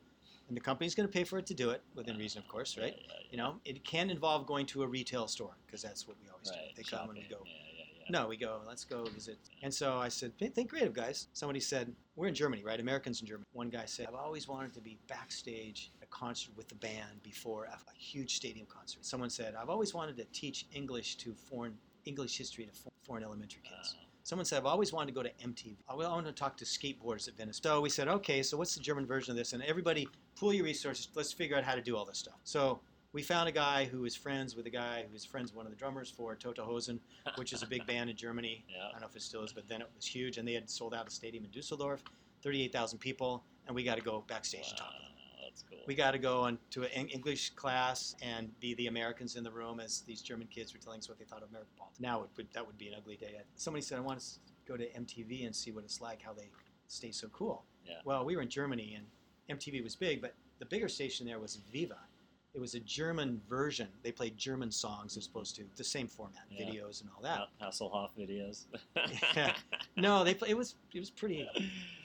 and 0.53 0.57
the 0.59 0.61
company's 0.61 0.95
going 0.95 1.09
to 1.09 1.13
pay 1.13 1.25
for 1.25 1.39
it 1.39 1.47
to 1.47 1.55
do 1.55 1.71
it 1.71 1.81
within 1.95 2.19
reason, 2.19 2.39
of 2.43 2.47
course, 2.47 2.77
right? 2.77 2.95
Yeah, 2.95 3.07
yeah, 3.09 3.27
You 3.31 3.39
know, 3.39 3.55
it 3.65 3.83
can 3.87 4.11
involve 4.11 4.47
going 4.47 4.67
to 4.67 4.83
a 4.83 4.87
retail 4.87 5.27
store 5.27 5.57
because 5.65 5.81
that's 5.81 6.07
what 6.07 6.19
we 6.23 6.29
always 6.29 6.51
Right, 6.51 6.75
do. 6.77 6.83
They 6.83 6.83
come 6.83 7.09
and 7.09 7.17
we 7.19 7.25
go. 7.25 7.39
Yeah, 7.47 7.53
yeah, 7.75 7.85
yeah. 8.01 8.05
No, 8.11 8.29
we 8.29 8.37
go, 8.37 8.61
let's 8.69 8.85
go 8.85 9.05
visit. 9.05 9.39
And 9.63 9.73
so 9.73 9.97
I 9.97 10.09
said, 10.11 10.37
"Think- 10.37 10.69
creative, 10.69 10.93
guys. 10.93 11.29
Somebody 11.33 11.61
said, 11.61 11.97
we're 12.17 12.27
in 12.27 12.35
Germany, 12.35 12.63
right? 12.63 12.79
Americans 12.79 13.23
in 13.23 13.27
Germany. 13.27 13.47
One 13.55 13.71
guy 13.71 13.87
said, 13.87 14.09
I've 14.09 14.15
always 14.15 14.47
wanted 14.47 14.75
to 14.75 14.83
be 14.83 14.99
backstage 15.09 15.91
at 16.03 16.07
a 16.07 16.11
concert 16.11 16.55
with 16.55 16.69
the 16.69 16.75
band 16.75 17.23
before 17.23 17.65
a, 17.65 17.71
a 17.73 17.97
huge 17.97 18.37
stadium 18.37 18.67
concert. 18.67 19.07
Someone 19.07 19.31
said, 19.31 19.55
I've 19.55 19.71
always 19.71 19.95
wanted 19.95 20.19
to 20.19 20.27
teach 20.35 20.67
English 20.75 21.17
to 21.17 21.33
foreign, 21.33 21.79
English 22.05 22.37
history 22.37 22.67
to 22.67 22.73
foreign 23.07 23.25
elementary 23.25 23.63
kids. 23.63 23.97
Uh, 23.99 24.05
Someone 24.25 24.45
said, 24.45 24.59
I've 24.59 24.67
always 24.67 24.93
wanted 24.93 25.09
to 25.09 25.13
go 25.13 25.23
to 25.23 25.31
MTV. 25.45 25.77
I 25.89 25.95
want 25.95 26.27
to 26.27 26.33
talk 26.33 26.57
to 26.59 26.65
skateboarders 26.65 27.27
at 27.27 27.37
Venice. 27.37 27.61
So 27.63 27.81
we 27.81 27.89
said, 27.89 28.09
okay, 28.09 28.43
so 28.43 28.57
what's 28.57 28.75
the 28.75 28.81
German 28.81 29.05
version 29.05 29.33
of 29.33 29.37
this? 29.37 29.53
And 29.53 29.63
everybody, 29.65 30.09
pool 30.37 30.53
your 30.53 30.65
resources. 30.65 31.09
Let's 31.15 31.33
figure 31.33 31.57
out 31.57 31.65
how 31.65 31.75
to 31.75 31.83
do 31.83 31.97
all 31.97 32.05
this 32.05 32.19
stuff. 32.19 32.39
So 32.45 32.81
we 33.13 33.23
found 33.23 33.49
a 33.49 33.53
guy 33.53 33.85
who 33.85 34.01
was 34.03 34.15
friends 34.15 34.55
with 34.55 34.67
a 34.67 34.71
guy 34.71 35.05
who 35.07 35.13
was 35.13 35.25
friends 35.25 35.51
with 35.51 35.57
one 35.57 35.67
of 35.67 35.73
the 35.73 35.77
drummers 35.77 36.09
for 36.09 36.37
Toten 36.37 36.65
Hosen, 36.65 37.01
which 37.37 37.53
is 37.53 37.63
a 37.63 37.67
big 37.67 37.85
band 37.87 38.11
in 38.11 38.17
Germany. 38.17 38.65
I 38.89 38.93
don't 38.93 39.01
know 39.01 39.09
if 39.09 39.17
it 39.17 39.23
still 39.23 39.43
is, 39.43 39.53
but 39.53 39.69
then 39.69 39.81
it 39.81 39.89
was 39.95 40.07
huge. 40.07 40.39
And 40.39 40.47
they 40.47 40.55
had 40.55 40.71
sold 40.71 40.95
out 40.95 41.09
a 41.09 41.11
stadium 41.11 41.45
in 41.45 41.51
Dusseldorf, 41.51 42.03
38,000 42.43 42.99
people. 42.99 43.43
And 43.67 43.75
we 43.75 43.83
got 43.85 43.97
to 43.97 44.03
go 44.03 44.25
backstage 44.29 44.69
and 44.69 44.79
talk 44.79 44.93
to 44.93 44.99
them. 45.03 45.12
That's 45.53 45.65
cool. 45.69 45.79
We 45.87 45.95
got 45.95 46.13
to 46.13 46.19
go 46.19 46.41
on 46.41 46.59
to 46.71 46.85
an 46.85 47.09
English 47.09 47.51
class 47.51 48.15
and 48.23 48.49
be 48.61 48.75
the 48.75 48.87
Americans 48.87 49.37
in 49.37 49.45
the 49.45 49.51
room 49.51 49.81
as 49.81 50.01
these 50.07 50.23
German 50.23 50.47
kids 50.49 50.73
were 50.73 50.81
telling 50.81 50.99
us 50.99 51.09
what 51.09 51.19
they 51.19 51.25
thought 51.25 51.43
of 51.43 51.49
American 51.51 51.73
politics. 51.77 52.01
Now 52.01 52.23
it 52.23 52.31
would, 52.37 52.47
that 52.55 52.67
would 52.67 52.79
be 52.79 52.89
an 52.89 52.95
ugly 52.97 53.17
day. 53.17 53.35
Somebody 53.57 53.83
said, 53.83 53.99
I 53.99 54.01
want 54.01 54.21
to 54.21 54.27
go 54.67 54.77
to 54.77 54.89
MTV 54.93 55.45
and 55.47 55.55
see 55.55 55.71
what 55.73 55.85
it's 55.85 56.01
like, 56.01 56.23
how 56.23 56.33
they 56.33 56.49
stay 56.89 57.11
so 57.11 57.29
cool. 57.29 57.65
Yeah. 57.87 57.95
Well, 58.05 58.25
we 58.25 58.37
were 58.37 58.43
in 58.43 58.49
Germany 58.49 58.97
and 58.97 59.59
MTV 59.59 59.83
was 59.83 59.95
big, 59.97 60.21
but 60.23 60.35
the 60.59 60.67
bigger 60.67 60.89
station 60.89 61.27
there 61.27 61.39
was 61.39 61.57
Viva. 61.73 61.99
It 62.55 62.61
was 62.61 62.75
a 62.75 62.81
German 62.81 63.41
version. 63.49 63.89
They 64.03 64.13
played 64.13 64.37
German 64.37 64.71
songs 64.71 65.17
as 65.17 65.27
opposed 65.27 65.57
to 65.57 65.65
the 65.77 65.85
same 65.85 66.07
format, 66.07 66.43
Yeah. 66.51 66.67
videos 66.67 67.01
and 67.01 67.09
all 67.17 67.23
that. 67.23 67.49
Hasselhoff 67.63 68.11
videos. 68.19 68.67
Yeah. 69.37 69.55
No, 69.97 70.23
they 70.23 70.35
play, 70.35 70.51
it 70.51 70.57
was 70.57 70.75
it 70.95 70.99
was 71.01 71.11
pretty. 71.11 71.49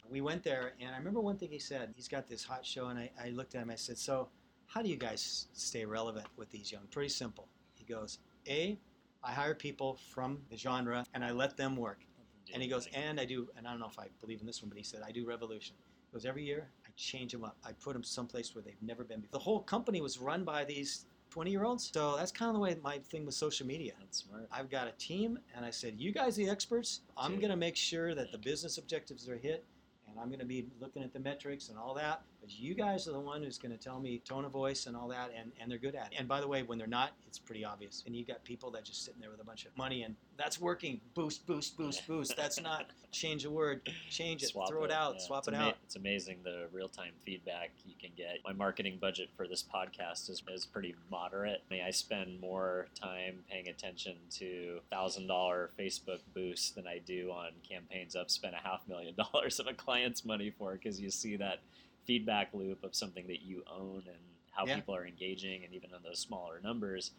We 0.10 0.22
went 0.22 0.43
there, 0.43 0.74
and 0.80 0.93
I 0.93 0.97
remember 0.97 1.20
one 1.20 1.38
thing 1.38 1.49
he 1.51 1.60
said. 1.60 1.93
He's 1.95 2.08
got 2.08 2.28
this 2.28 2.43
hot 2.43 2.66
show, 2.66 2.88
and 2.88 2.97
I, 2.97 3.12
I 3.22 3.30
looked 3.30 3.55
at 3.55 3.62
him. 3.62 3.70
I 3.70 3.76
said, 3.76 3.97
"So, 3.97 4.30
how 4.66 4.82
do 4.82 4.89
you 4.89 4.95
guys 4.95 5.47
stay 5.53 5.86
relevant 5.86 6.28
with 6.38 6.49
these 6.49 6.72
young?" 6.72 6.84
Pretty 6.91 7.10
simple. 7.10 7.47
He 7.74 7.84
goes, 7.86 8.20
"A, 8.47 8.78
I 9.24 9.32
hire 9.32 9.55
people 9.55 9.99
from 10.14 10.39
the 10.49 10.58
genre, 10.58 11.05
and 11.14 11.24
I 11.24 11.32
let 11.32 11.58
them 11.58 11.76
work." 11.76 12.05
And 12.53 12.62
he 12.64 12.70
goes, 12.70 12.88
"And 12.93 13.20
I 13.20 13.26
do, 13.26 13.49
and 13.58 13.68
I 13.68 13.72
don't 13.72 13.80
know 13.80 13.88
if 13.88 13.99
I 13.99 14.08
believe 14.22 14.39
in 14.39 14.47
this 14.47 14.62
one, 14.62 14.70
but 14.70 14.78
he 14.78 14.84
said 14.84 15.01
I 15.05 15.12
do 15.12 15.26
revolution." 15.26 15.76
He 16.10 16.14
goes, 16.14 16.26
"Every 16.26 16.45
year, 16.45 16.70
I 16.86 16.89
change 16.95 17.34
them 17.34 17.43
up. 17.43 17.58
I 17.66 17.74
put 17.74 17.93
them 17.93 18.03
someplace 18.03 18.55
where 18.55 18.62
they've 18.62 18.82
never 18.82 19.03
been 19.03 19.20
before." 19.20 19.39
The 19.39 19.43
whole 19.43 19.62
company 19.62 19.99
was 19.99 20.20
run 20.20 20.45
by 20.45 20.64
these 20.64 21.05
20-year-olds. 21.32 21.91
So 21.93 22.16
that's 22.16 22.32
kind 22.32 22.49
of 22.49 22.55
the 22.55 22.62
way 22.62 22.78
my 22.82 22.99
thing 22.99 23.26
with 23.26 23.36
social 23.36 23.68
media. 23.68 23.93
That's 23.99 24.20
smart. 24.20 24.47
I've 24.51 24.70
got 24.70 24.88
a 24.88 24.93
team, 24.93 25.38
and 25.53 25.66
I 25.66 25.72
said, 25.72 25.99
"You 25.99 26.14
guys, 26.14 26.39
are 26.39 26.45
the 26.45 26.49
experts. 26.49 27.01
I'm 27.18 27.36
going 27.39 27.49
to 27.49 27.58
make 27.58 27.76
sure 27.76 28.16
that 28.16 28.32
the 28.32 28.38
business 28.38 28.78
objectives 28.78 29.28
are 29.28 29.38
hit, 29.38 29.66
and 30.18 30.24
I'm 30.24 30.30
going 30.30 30.39
to 30.39 30.45
be 30.45 30.65
looking 30.80 31.03
at 31.03 31.13
the 31.13 31.20
metrics 31.20 31.70
and 31.70 31.78
all 31.78 31.93
that. 31.93 32.24
But 32.48 32.58
you 32.58 32.76
guys 32.76 33.10
are 33.10 33.12
the 33.12 33.20
one 33.20 33.43
who's 33.43 33.58
going 33.58 33.78
to 33.78 33.78
tell 33.78 34.00
me 34.00 34.20
tone 34.20 34.45
of 34.45 34.54
voice 34.54 34.86
and 34.86 34.95
all 34.95 35.10
that, 35.10 35.32
and, 35.38 35.52
and 35.60 35.70
they're 35.70 35.78
good 35.78 35.95
at 35.95 36.14
it. 36.14 36.16
And 36.18 36.30
by 36.30 36.39
the 36.39 36.48
way, 36.48 36.64
when 36.64 36.78
they're 36.78 36.88
not, 36.88 37.12
it's 37.28 37.38
pretty 37.38 37.66
obvious. 37.66 38.04
And 38.06 38.16
you've 38.16 38.28
got 38.28 38.41
people 38.45 38.72
that 38.72 38.86
just 38.86 39.04
sitting 39.04 39.20
there 39.20 39.30
with 39.30 39.41
a 39.41 39.43
bunch 39.43 39.66
of 39.66 39.76
money, 39.76 40.04
and 40.04 40.16
that's 40.38 40.60
working. 40.62 41.02
Boost, 41.14 41.45
boost, 41.45 41.76
boost, 41.76 42.08
boost. 42.08 42.38
That's 42.38 42.62
not 42.62 42.86
change 43.12 43.43
a 43.43 43.50
word, 43.50 43.82
change 44.10 44.43
it, 44.43 44.50
Swap 44.50 44.70
throw 44.70 44.86
it, 44.86 44.91
out, 44.91 45.16
yeah. 45.20 45.26
swap 45.26 45.39
it's 45.39 45.48
it 45.50 45.54
ama- 45.56 45.68
out. 45.68 45.78
It's 45.84 45.98
amazing 45.98 46.38
the 46.45 46.68
real 46.72 46.88
time 46.88 47.12
feedback 47.26 47.72
you 47.86 47.95
can 48.00 48.12
get. 48.16 48.38
My 48.45 48.54
marketing 48.54 48.98
budget 49.02 49.28
for 49.36 49.45
this 49.45 49.62
podcast 49.64 50.30
is, 50.30 50.41
is 50.50 50.66
pretty 50.66 50.95
moderate. 51.12 51.64
I 51.70 51.74
mean, 51.74 51.84
I 51.84 51.91
spend 51.91 52.39
more 52.39 52.88
time 52.95 53.39
paying 53.52 53.68
attention 53.68 54.16
to 54.36 54.80
thousand 54.89 55.28
dollar 55.28 55.72
Facebook 55.78 56.20
boosts 56.34 56.72
than 56.72 56.88
I 56.88 57.00
do 57.00 57.30
on 57.32 57.50
campaigns 57.68 58.16
I've 58.16 58.32
spent 58.32 58.54
a 58.56 58.66
half 58.66 58.88
million 58.88 59.16
dollars 59.34 59.60
of 59.60 59.68
a 59.68 59.74
client's 59.74 60.24
money 60.24 60.50
for 60.58 60.74
because 60.74 61.02
you 61.02 61.10
see 61.10 61.36
that 61.36 61.60
feedback 62.12 62.49
loop 62.53 62.84
of 62.84 62.95
something 62.95 63.28
that 63.28 63.41
you 63.41 63.64
own 63.70 64.03
and 64.08 64.18
how 64.51 64.66
Yeah. 64.66 64.76
people 64.76 64.95
are 64.95 65.05
engaging 65.05 65.64
and 65.66 65.74
even 65.74 65.93
on 65.93 66.01
those 66.01 66.20
smaller 66.20 66.60
numbers 66.62 67.12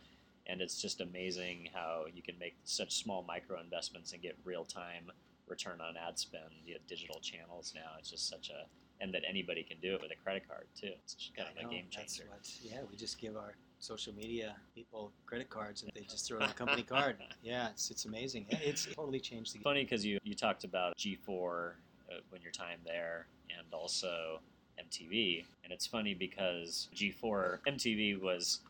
and 0.46 0.62
it's 0.62 0.80
just 0.80 1.02
amazing 1.02 1.68
how 1.74 2.06
you 2.12 2.22
can 2.22 2.38
make 2.38 2.56
such 2.64 2.96
small 2.96 3.22
micro 3.22 3.60
investments 3.60 4.12
and 4.14 4.22
get 4.22 4.34
real 4.44 4.64
time 4.64 5.10
return 5.46 5.80
on 5.80 5.94
ad 5.96 6.18
spend. 6.18 6.50
You 6.64 6.74
have 6.74 6.86
digital 6.86 7.20
channels 7.20 7.72
now. 7.74 7.92
It's 7.98 8.10
just 8.10 8.28
such 8.28 8.48
a 8.50 8.64
and 9.00 9.14
that 9.14 9.22
anybody 9.28 9.62
can 9.62 9.78
do 9.80 9.94
it 9.94 10.02
with 10.02 10.10
a 10.10 10.16
credit 10.16 10.48
card 10.48 10.66
too. 10.74 10.90
It's 11.04 11.14
just 11.14 11.36
kind 11.36 11.48
I 11.48 11.52
of 11.52 11.58
a 11.58 11.62
know, 11.64 11.70
game 11.70 11.84
that's 11.94 12.16
changer. 12.16 12.30
what- 12.30 12.50
yeah, 12.62 12.82
we 12.90 12.96
just 12.96 13.18
give 13.20 13.36
our 13.36 13.54
social 13.78 14.12
media 14.14 14.56
people 14.74 15.12
credit 15.26 15.48
cards 15.50 15.82
and 15.82 15.90
they 15.94 16.00
just 16.02 16.26
throw 16.26 16.38
in 16.38 16.44
a 16.50 16.54
company 16.54 16.82
card. 16.82 17.16
Yeah, 17.42 17.68
it's 17.70 17.90
it's 17.90 18.06
amazing. 18.06 18.46
It's 18.50 18.86
totally 18.86 19.20
changed 19.20 19.52
the 19.52 19.58
game. 19.58 19.64
Funny 19.64 19.84
because 19.84 20.04
you, 20.04 20.18
you 20.24 20.34
talked 20.34 20.64
about 20.64 20.96
G4 20.96 21.74
uh, 22.10 22.14
when 22.30 22.40
your 22.42 22.52
time 22.52 22.80
there 22.84 23.26
and 23.56 23.72
also 23.72 24.40
MTV. 24.80 25.44
And 25.64 25.72
it's 25.72 25.86
funny 25.86 26.14
because 26.14 26.88
G4, 26.94 27.60
MTV 27.66 28.20
was 28.20 28.60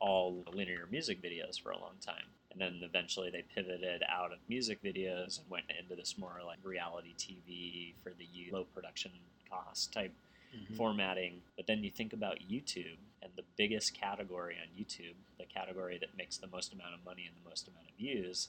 all 0.00 0.44
linear 0.52 0.86
music 0.90 1.20
videos 1.22 1.60
for 1.60 1.70
a 1.70 1.78
long 1.78 1.94
time. 2.00 2.24
And 2.52 2.60
then 2.60 2.80
eventually 2.82 3.30
they 3.30 3.42
pivoted 3.54 4.02
out 4.08 4.32
of 4.32 4.38
music 4.48 4.82
videos 4.82 5.38
and 5.40 5.50
went 5.50 5.66
into 5.78 5.94
this 5.94 6.16
more 6.18 6.40
like 6.44 6.58
reality 6.64 7.14
TV 7.18 7.94
for 8.02 8.12
the 8.18 8.26
low 8.52 8.64
production 8.74 9.10
cost 9.50 9.92
type 9.92 10.12
Mhm. 10.54 10.76
formatting. 10.76 11.42
But 11.56 11.66
then 11.66 11.84
you 11.84 11.90
think 11.90 12.12
about 12.14 12.38
YouTube 12.48 12.96
and 13.22 13.30
the 13.36 13.44
biggest 13.56 13.94
category 13.94 14.56
on 14.58 14.68
YouTube, 14.82 15.14
the 15.36 15.44
category 15.44 15.98
that 15.98 16.16
makes 16.16 16.38
the 16.38 16.46
most 16.46 16.72
amount 16.72 16.94
of 16.94 17.04
money 17.04 17.26
and 17.26 17.36
the 17.36 17.48
most 17.48 17.68
amount 17.68 17.88
of 17.90 17.94
views, 17.96 18.48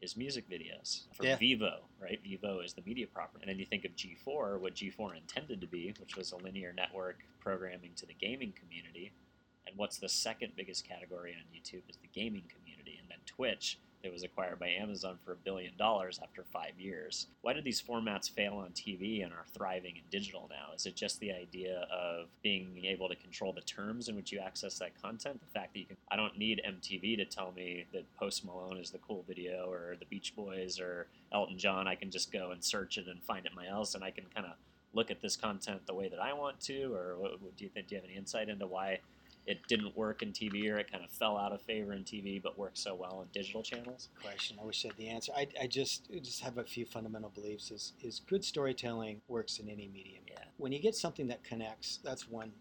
is 0.00 0.16
music 0.16 0.48
videos 0.48 1.04
for 1.14 1.24
Yeah. 1.24 1.36
Vevo, 1.36 1.82
right? 1.98 2.22
Vevo 2.24 2.64
is 2.64 2.72
the 2.72 2.82
media 2.82 3.06
property. 3.06 3.42
And 3.42 3.50
then 3.50 3.58
you 3.58 3.66
think 3.66 3.84
of 3.84 3.94
G4, 3.96 4.58
what 4.58 4.74
G4 4.74 5.16
intended 5.16 5.60
to 5.60 5.66
be, 5.66 5.92
which 6.00 6.16
was 6.16 6.32
a 6.32 6.36
linear 6.36 6.72
network 6.72 7.24
programming 7.38 7.94
to 7.96 8.06
the 8.06 8.14
gaming 8.14 8.52
community. 8.52 9.12
And 9.66 9.76
what's 9.76 9.98
the 9.98 10.08
second 10.08 10.54
biggest 10.56 10.86
category 10.88 11.34
on 11.34 11.42
YouTube 11.54 11.88
is 11.88 11.96
the 11.96 12.08
gaming 12.12 12.44
community. 12.48 12.98
And 13.00 13.08
then 13.10 13.18
Twitch, 13.26 13.78
that 14.02 14.12
was 14.12 14.22
acquired 14.22 14.58
by 14.58 14.68
Amazon 14.68 15.18
for 15.24 15.32
a 15.32 15.36
billion 15.36 15.76
dollars 15.76 16.20
after 16.22 16.42
five 16.42 16.78
years. 16.78 17.26
Why 17.42 17.52
did 17.52 17.64
these 17.64 17.82
formats 17.82 18.30
fail 18.30 18.54
on 18.54 18.70
TV 18.70 19.22
and 19.22 19.32
are 19.32 19.44
thriving 19.52 19.96
in 19.96 20.02
digital 20.10 20.48
now? 20.50 20.74
Is 20.74 20.86
it 20.86 20.96
just 20.96 21.20
the 21.20 21.32
idea 21.32 21.86
of 21.90 22.26
being 22.42 22.84
able 22.84 23.08
to 23.08 23.16
control 23.16 23.52
the 23.52 23.60
terms 23.62 24.08
in 24.08 24.16
which 24.16 24.32
you 24.32 24.38
access 24.38 24.78
that 24.78 25.00
content? 25.00 25.40
The 25.40 25.58
fact 25.58 25.74
that 25.74 25.80
you 25.80 25.86
can, 25.86 25.96
I 26.10 26.16
don't 26.16 26.38
need 26.38 26.60
MTV 26.66 27.16
to 27.18 27.24
tell 27.24 27.52
me 27.52 27.86
that 27.92 28.04
Post 28.16 28.44
Malone 28.44 28.78
is 28.78 28.90
the 28.90 28.98
cool 28.98 29.24
video 29.26 29.70
or 29.70 29.96
the 29.98 30.06
Beach 30.06 30.34
Boys 30.34 30.80
or 30.80 31.06
Elton 31.32 31.58
John. 31.58 31.86
I 31.86 31.94
can 31.94 32.10
just 32.10 32.32
go 32.32 32.50
and 32.50 32.62
search 32.62 32.98
it 32.98 33.06
and 33.08 33.22
find 33.22 33.46
it 33.46 33.52
my 33.54 33.68
else, 33.68 33.94
and 33.94 34.02
I 34.04 34.10
can 34.10 34.24
kind 34.34 34.46
of 34.46 34.52
look 34.92 35.10
at 35.10 35.20
this 35.20 35.36
content 35.36 35.86
the 35.86 35.94
way 35.94 36.08
that 36.08 36.20
I 36.20 36.32
want 36.32 36.60
to. 36.62 36.94
Or 36.94 37.16
what 37.18 37.56
do 37.56 37.64
you 37.64 37.70
think? 37.70 37.88
Do 37.88 37.94
you 37.94 38.00
have 38.00 38.08
any 38.08 38.18
insight 38.18 38.48
into 38.48 38.66
why? 38.66 39.00
It 39.46 39.66
didn't 39.68 39.96
work 39.96 40.22
in 40.22 40.32
TV, 40.32 40.70
or 40.70 40.78
it 40.78 40.90
kind 40.90 41.04
of 41.04 41.10
fell 41.10 41.36
out 41.36 41.52
of 41.52 41.62
favor 41.62 41.92
in 41.92 42.04
TV, 42.04 42.40
but 42.40 42.58
worked 42.58 42.78
so 42.78 42.94
well 42.94 43.22
in 43.22 43.28
digital 43.32 43.62
channels. 43.62 44.08
question. 44.22 44.58
I 44.60 44.64
wish 44.64 44.84
I 44.84 44.88
had 44.88 44.96
the 44.96 45.08
answer. 45.08 45.32
I, 45.36 45.48
I 45.60 45.66
just 45.66 46.08
I 46.14 46.18
just 46.18 46.40
have 46.42 46.58
a 46.58 46.64
few 46.64 46.84
fundamental 46.84 47.30
beliefs. 47.30 47.70
Is 47.70 47.94
is 48.02 48.20
good 48.20 48.44
storytelling 48.44 49.20
works 49.28 49.58
in 49.58 49.68
any 49.68 49.88
medium. 49.88 50.22
Yeah. 50.28 50.44
When 50.58 50.72
you 50.72 50.78
get 50.78 50.94
something 50.94 51.26
that 51.28 51.42
connects, 51.42 51.98
that's 52.04 52.28
one 52.28 52.52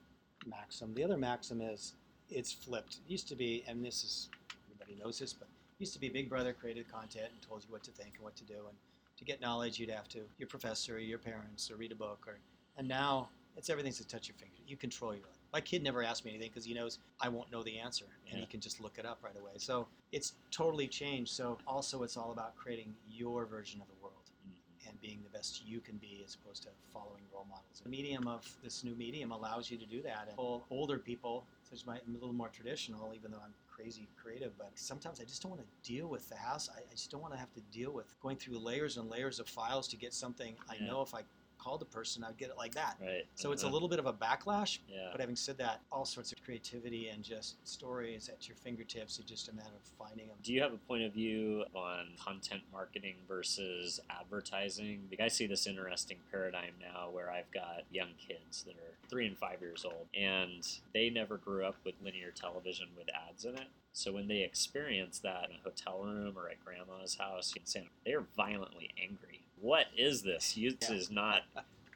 maxim. 0.46 0.94
The 0.94 1.04
other 1.04 1.18
maxim 1.18 1.62
is 1.62 1.94
it's 2.30 2.52
flipped. 2.52 2.96
It 3.06 3.12
used 3.12 3.28
to 3.30 3.36
be, 3.36 3.64
and 3.68 3.84
this 3.84 4.04
is 4.04 4.30
everybody 4.66 5.04
knows 5.04 5.20
this, 5.20 5.34
but 5.34 5.48
it 5.48 5.80
used 5.80 5.94
to 5.94 6.00
be 6.00 6.10
Big 6.10 6.30
Brother 6.30 6.54
created 6.54 6.92
content 6.92 7.28
and 7.32 7.42
told 7.42 7.64
you 7.64 7.72
what 7.72 7.84
to 7.84 7.92
think 7.92 8.14
and 8.16 8.24
what 8.24 8.36
to 8.38 8.44
do, 8.44 8.68
and 8.68 8.78
to 9.18 9.26
get 9.26 9.42
knowledge, 9.42 9.80
you'd 9.80 9.90
have 9.90 10.08
to 10.10 10.20
your 10.38 10.48
professor, 10.48 10.96
or 10.96 11.00
your 11.00 11.20
parents, 11.20 11.70
or 11.70 11.76
read 11.76 11.92
a 11.92 11.96
book, 11.96 12.26
or 12.28 12.38
and 12.78 12.88
now 12.88 13.30
it's 13.58 13.70
everything's 13.70 14.00
a 14.00 14.06
touch 14.06 14.30
of 14.30 14.36
your 14.36 14.38
finger. 14.38 14.62
You 14.68 14.78
control 14.78 15.14
your 15.14 15.24
life. 15.24 15.39
My 15.52 15.62
kid 15.62 15.84
never 15.84 16.04
asks 16.04 16.26
me 16.26 16.32
anything 16.32 16.50
because 16.50 16.66
he 16.66 16.74
knows 16.74 17.00
I 17.20 17.30
won't 17.30 17.52
know 17.52 17.64
the 17.64 17.80
answer, 17.80 18.06
and 18.28 18.36
Yeah. 18.36 18.42
he 18.42 18.46
can 18.46 18.60
just 18.60 18.80
look 18.80 18.98
it 19.00 19.06
up 19.06 19.24
right 19.24 19.36
away. 19.36 19.54
So 19.58 19.88
it's 20.12 20.34
totally 20.52 20.88
changed. 20.88 21.32
So 21.32 21.58
also, 21.68 22.04
it's 22.04 22.18
all 22.18 22.32
about 22.32 22.56
creating 22.56 22.96
your 23.08 23.46
version 23.46 23.82
of 23.82 23.88
the 23.88 23.96
world 23.96 24.30
mm-hmm. 24.48 24.90
and 24.90 25.02
being 25.02 25.24
the 25.24 25.30
best 25.30 25.66
you 25.66 25.80
can 25.80 25.98
be 25.98 26.22
as 26.24 26.36
opposed 26.36 26.64
to 26.64 26.70
following 26.94 27.24
role 27.34 27.46
models. 27.50 27.82
The 27.84 27.90
medium 27.90 28.28
of 28.28 28.48
this 28.64 28.84
new 28.84 28.96
medium 28.96 29.32
allows 29.32 29.72
you 29.72 29.78
to 29.78 29.86
do 29.86 30.02
that. 30.04 30.28
And 30.30 30.62
older 30.70 31.00
people, 31.00 31.46
such 31.64 31.80
as 31.80 31.86
my, 31.86 32.00
I'm 32.06 32.16
a 32.16 32.18
little 32.20 32.34
more 32.34 32.50
traditional, 32.50 33.14
even 33.14 33.32
though 33.32 33.42
I'm 33.44 33.54
crazy 33.80 34.08
creative, 34.22 34.58
but 34.58 34.72
sometimes 34.76 35.22
I 35.22 35.24
just 35.24 35.42
don't 35.42 35.52
want 35.52 35.62
to 35.62 35.90
deal 35.90 36.08
with 36.08 36.28
the 36.30 36.36
house. 36.36 36.70
I, 36.76 36.80
I 36.80 36.92
just 36.92 37.12
don't 37.12 37.22
want 37.22 37.34
to 37.34 37.40
have 37.40 37.54
to 37.54 37.62
deal 37.72 37.92
with 37.92 38.20
going 38.22 38.36
through 38.38 38.60
layers 38.60 38.98
and 38.98 39.10
layers 39.10 39.40
of 39.40 39.48
files 39.48 39.88
to 39.90 39.96
get 39.96 40.14
something 40.14 40.56
I 40.70 40.84
know 40.84 41.02
if 41.02 41.16
I 41.16 41.22
called 41.60 41.82
a 41.82 41.86
person, 41.86 42.24
I'd 42.24 42.38
get 42.38 42.50
it 42.50 42.58
like 42.58 42.74
that. 42.76 42.98
Right. 43.02 43.26
So 43.36 43.52
it's 43.52 43.64
a 43.64 43.66
Uh-huh. 43.68 43.74
little 43.74 43.90
bit 43.90 44.00
of 44.00 44.06
a 44.06 44.14
backlash, 44.14 44.80
Yeah. 44.88 45.10
but 45.12 45.20
having 45.20 45.36
said 45.36 45.58
that, 45.58 45.82
all 45.92 46.06
sorts 46.06 46.32
of 46.32 46.42
creativity 46.44 47.10
and 47.10 47.24
just 47.24 47.56
stories 47.68 48.30
at 48.30 48.48
your 48.48 48.56
fingertips. 48.58 49.20
It's 49.20 49.30
just 49.30 49.50
a 49.50 49.54
matter 49.54 49.76
of 49.76 49.84
finding 49.98 50.28
them. 50.28 50.38
Do 50.42 50.54
you 50.54 50.62
have 50.62 50.74
a 50.74 50.78
point 50.78 51.04
of 51.04 51.14
view 51.14 51.66
on 51.76 52.16
content 52.20 52.64
marketing 52.72 53.18
versus 53.28 54.00
advertising? 54.10 55.06
Because 55.10 55.26
I 55.26 55.28
see 55.28 55.46
this 55.48 55.68
interesting 55.68 56.18
paradigm 56.32 56.74
now 56.80 57.10
where 57.10 57.30
I've 57.32 57.52
got 57.52 57.84
young 57.92 58.14
kids 58.16 58.64
that 58.64 58.76
are 58.78 58.98
three 59.10 59.28
and 59.28 59.38
five 59.38 59.62
years 59.62 59.84
old, 59.86 60.08
and 60.14 60.66
they 60.94 61.10
never 61.10 61.38
grew 61.38 61.66
up 61.66 61.76
with 61.84 61.96
linear 62.02 62.32
television 62.32 62.88
with 62.96 63.08
ads 63.14 63.46
in 63.46 63.56
it. 63.58 63.68
So 63.92 64.14
when 64.14 64.28
they 64.28 64.42
experience 64.44 65.20
that 65.20 65.50
in 65.50 65.56
a 65.58 65.60
hotel 65.64 66.04
room 66.04 66.38
or 66.38 66.48
at 66.50 66.64
grandma's 66.64 67.16
house 67.16 67.54
in 67.56 67.66
Santa, 67.66 67.90
they're 68.06 68.22
violently 68.22 68.92
angry. 69.02 69.39
What 69.62 69.88
is 69.96 70.22
this? 70.22 70.54
This 70.54 70.76
Yeah. 70.82 70.92
is 70.94 71.12
not. 71.12 71.44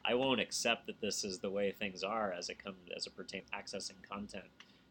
I 0.04 0.14
won't 0.14 0.40
accept 0.40 0.86
that 0.86 1.00
this 1.00 1.24
is 1.24 1.38
the 1.38 1.50
way 1.50 1.72
things 1.72 2.02
are 2.04 2.32
as 2.32 2.50
it 2.50 2.62
comes 2.62 2.76
as 2.94 3.06
it 3.06 3.16
pertains 3.16 3.48
accessing 3.50 4.02
content. 4.08 4.44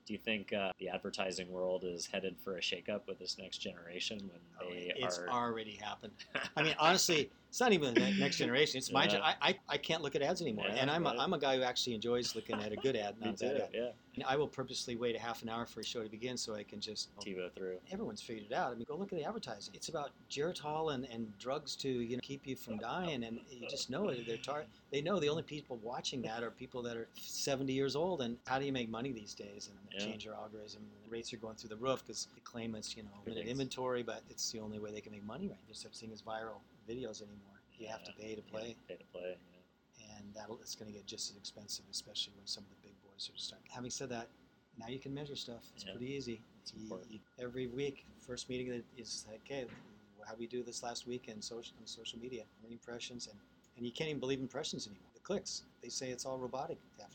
Do 0.05 0.11
you 0.13 0.19
think 0.19 0.51
uh, 0.51 0.71
the 0.79 0.89
advertising 0.89 1.49
world 1.49 1.83
is 1.85 2.07
headed 2.07 2.35
for 2.43 2.57
a 2.57 2.61
shakeup 2.61 3.07
with 3.07 3.19
this 3.19 3.37
next 3.37 3.59
generation 3.59 4.19
when 4.29 4.39
Oh, 4.61 4.69
they 4.69 4.91
it's 4.95 5.19
are? 5.19 5.29
already 5.29 5.75
happened. 5.75 6.13
I 6.57 6.63
mean, 6.63 6.75
honestly, 6.79 7.29
it's 7.47 7.59
not 7.61 7.71
even 7.73 7.93
the 7.93 8.11
next 8.19 8.37
generation. 8.43 8.79
It's 8.79 8.91
my. 8.91 9.03
Yeah. 9.03 9.09
gen- 9.11 9.21
I, 9.21 9.35
I 9.41 9.59
I 9.69 9.77
can't 9.77 10.01
look 10.01 10.15
at 10.15 10.21
ads 10.21 10.41
anymore, 10.41 10.65
Yeah, 10.67 10.75
and 10.81 10.91
I'm 10.91 11.05
right. 11.05 11.15
a, 11.15 11.21
I'm 11.21 11.33
a 11.33 11.39
guy 11.39 11.55
who 11.57 11.63
actually 11.63 11.93
enjoys 11.95 12.35
looking 12.35 12.59
at 12.59 12.71
a 12.71 12.75
good 12.75 12.95
ad, 12.95 13.15
not 13.21 13.35
a 13.35 13.37
bad 13.37 13.57
ad. 13.57 13.69
Yeah, 13.73 13.89
And 14.15 14.23
I 14.27 14.35
will 14.35 14.47
purposely 14.47 14.95
wait 14.95 15.15
a 15.15 15.19
half 15.19 15.41
an 15.41 15.49
hour 15.49 15.65
for 15.65 15.79
a 15.79 15.83
show 15.83 16.03
to 16.03 16.09
begin 16.09 16.37
so 16.37 16.53
I 16.53 16.61
can 16.63 16.79
just. 16.79 17.09
Oh, 17.19 17.23
TiVo 17.23 17.51
through. 17.55 17.77
Everyone's 17.91 18.21
figured 18.21 18.45
it 18.51 18.53
out. 18.53 18.71
I 18.71 18.75
mean, 18.75 18.85
go 18.87 18.95
look 18.95 19.11
at 19.11 19.17
the 19.17 19.25
advertising. 19.25 19.73
It's 19.73 19.89
about 19.89 20.11
Geritol 20.29 20.93
and, 20.93 21.05
and 21.05 21.35
drugs 21.39 21.75
to 21.77 21.89
you 21.89 22.17
know 22.17 22.21
keep 22.21 22.45
you 22.45 22.55
from 22.55 22.77
dying, 22.77 23.23
and 23.23 23.39
you 23.49 23.67
just 23.67 23.89
know 23.89 24.09
it. 24.09 24.25
They're 24.27 24.37
tar- 24.37 24.65
They 24.91 25.01
know 25.01 25.19
the 25.19 25.29
only 25.29 25.43
people 25.43 25.79
watching 25.81 26.21
that 26.23 26.43
are 26.43 26.51
people 26.51 26.83
that 26.83 26.95
are 26.95 27.07
70 27.15 27.73
years 27.73 27.95
old. 27.95 28.21
And 28.21 28.37
how 28.45 28.59
do 28.59 28.65
you 28.65 28.71
make 28.71 28.89
money 28.89 29.11
these 29.11 29.33
days? 29.33 29.69
And 29.71 29.79
Yeah. 29.93 30.05
change 30.07 30.25
your 30.25 30.35
algorithm. 30.35 30.83
The 31.05 31.09
rates 31.09 31.33
are 31.33 31.37
going 31.37 31.55
through 31.55 31.69
the 31.69 31.77
roof 31.77 32.03
because 32.05 32.27
they 32.35 32.41
claim 32.41 32.75
it's 32.75 32.95
you 32.95 33.03
know 33.03 33.09
limited 33.25 33.47
inventory, 33.49 34.03
but 34.03 34.21
it's 34.29 34.51
the 34.51 34.59
only 34.59 34.77
way 34.79 34.91
they 34.91 35.01
can 35.01 35.11
make 35.11 35.23
money 35.23 35.47
right. 35.47 35.57
There's 35.65 35.79
such 35.81 35.97
thing 35.97 36.11
as 36.11 36.21
viral 36.21 36.61
videos 36.87 37.21
anymore. 37.21 37.61
You 37.79 37.87
have 37.87 38.03
to 38.03 38.11
pay 38.13 38.35
to 38.35 38.41
play 38.43 38.75
Yeah, 38.87 38.95
pay 38.95 38.97
to 38.97 39.05
play. 39.11 39.37
and 40.17 40.33
that'll 40.35 40.59
it's 40.61 40.75
going 40.75 40.91
to 40.91 40.95
get 40.97 41.05
just 41.07 41.31
as 41.31 41.37
expensive, 41.37 41.85
especially 41.91 42.33
when 42.37 42.45
some 42.45 42.63
of 42.63 42.69
the 42.69 42.75
big 42.87 42.93
boys 43.03 43.12
are 43.15 43.37
starting. 43.37 43.67
Having 43.71 43.91
said 43.91 44.09
that, 44.09 44.27
now 44.77 44.87
you 44.87 44.99
can 44.99 45.13
measure 45.13 45.35
stuff. 45.35 45.71
It's 45.75 45.85
Yeah. 45.85 45.91
pretty 45.91 46.11
easy. 46.11 46.41
It's 46.61 46.73
You- 46.73 47.19
every 47.39 47.67
week, 47.67 48.05
first 48.19 48.49
meeting 48.49 48.83
is 48.97 49.25
like, 49.27 49.41
okay, 49.41 49.67
how 50.25 50.35
we 50.35 50.47
do 50.47 50.63
this 50.63 50.83
last 50.83 51.05
week 51.05 51.27
in 51.27 51.41
social 51.41 51.75
on 51.79 51.85
social 51.85 52.19
media, 52.19 52.45
impressions, 52.69 53.27
and 53.27 53.39
and 53.75 53.85
you 53.85 53.91
can't 53.91 54.09
even 54.09 54.19
believe 54.19 54.39
impressions 54.39 54.87
anymore. 54.87 55.09
The 55.15 55.19
clicks, 55.21 55.63
they 55.81 55.89
say 55.89 56.11
it's 56.11 56.25
all 56.25 56.37
robotic 56.37 56.77
We 56.97 57.03
a 57.03 57.07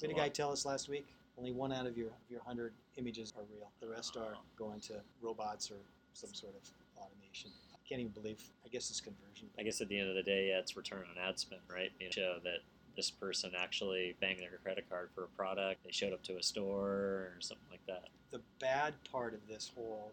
had 0.00 0.10
a 0.10 0.14
guy 0.14 0.28
tell 0.30 0.50
us 0.50 0.64
last 0.64 0.88
week 0.88 1.06
only 1.38 1.52
one 1.52 1.72
out 1.72 1.86
of 1.86 1.96
your 1.96 2.08
of 2.08 2.30
your 2.30 2.40
hundred 2.40 2.72
images 2.96 3.32
are 3.36 3.44
real. 3.54 3.70
The 3.80 3.88
rest 3.88 4.16
are 4.16 4.34
oh. 4.36 4.40
going 4.56 4.80
to 4.80 5.00
robots 5.20 5.70
or 5.70 5.76
some 6.12 6.32
sort 6.32 6.54
of 6.54 6.70
automation. 6.96 7.50
I 7.74 7.78
can't 7.88 8.00
even 8.00 8.12
believe. 8.12 8.42
I 8.64 8.68
guess 8.68 8.90
it's 8.90 9.00
conversion. 9.00 9.48
I 9.58 9.62
guess 9.62 9.80
at 9.80 9.88
the 9.88 9.98
end 9.98 10.08
of 10.08 10.14
the 10.14 10.22
day, 10.22 10.48
yeah, 10.48 10.58
it's 10.58 10.76
return 10.76 11.04
on 11.10 11.18
ad 11.18 11.38
spend, 11.38 11.60
right? 11.70 11.92
You 12.00 12.10
show 12.10 12.38
that 12.44 12.60
this 12.96 13.10
person 13.10 13.52
actually 13.56 14.14
banged 14.20 14.40
their 14.40 14.58
credit 14.62 14.88
card 14.88 15.10
for 15.14 15.24
a 15.24 15.28
product, 15.28 15.84
they 15.84 15.92
showed 15.92 16.12
up 16.12 16.22
to 16.24 16.36
a 16.36 16.42
store 16.42 16.88
or 16.88 17.36
something 17.40 17.66
like 17.70 17.84
that. 17.86 18.08
the 18.32 18.40
bad 18.58 18.92
part 19.10 19.32
of 19.32 19.46
this 19.48 19.70
whole 19.74 20.12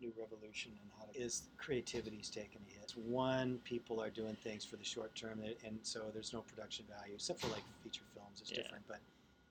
new 0.00 0.12
revolution 0.18 0.70
and 0.82 0.90
how 0.98 1.06
to, 1.10 1.18
is 1.18 1.44
creativity 1.56 2.18
is 2.18 2.28
taking 2.28 2.60
a 2.68 2.78
hit. 2.78 2.92
One, 2.96 3.58
people 3.64 4.00
are 4.02 4.10
doing 4.10 4.36
things 4.36 4.64
for 4.64 4.76
the 4.76 4.84
short 4.84 5.14
term, 5.14 5.40
and- 5.42 5.56
and 5.64 5.78
so 5.84 6.10
there's 6.12 6.32
no 6.32 6.42
production 6.42 6.84
value, 6.86 7.14
except 7.14 7.40
for 7.40 7.48
like 7.48 7.62
feature 7.82 8.04
films. 8.12 8.40
It's 8.42 8.50
Yeah. 8.50 8.62
different, 8.62 8.86
but 8.86 9.00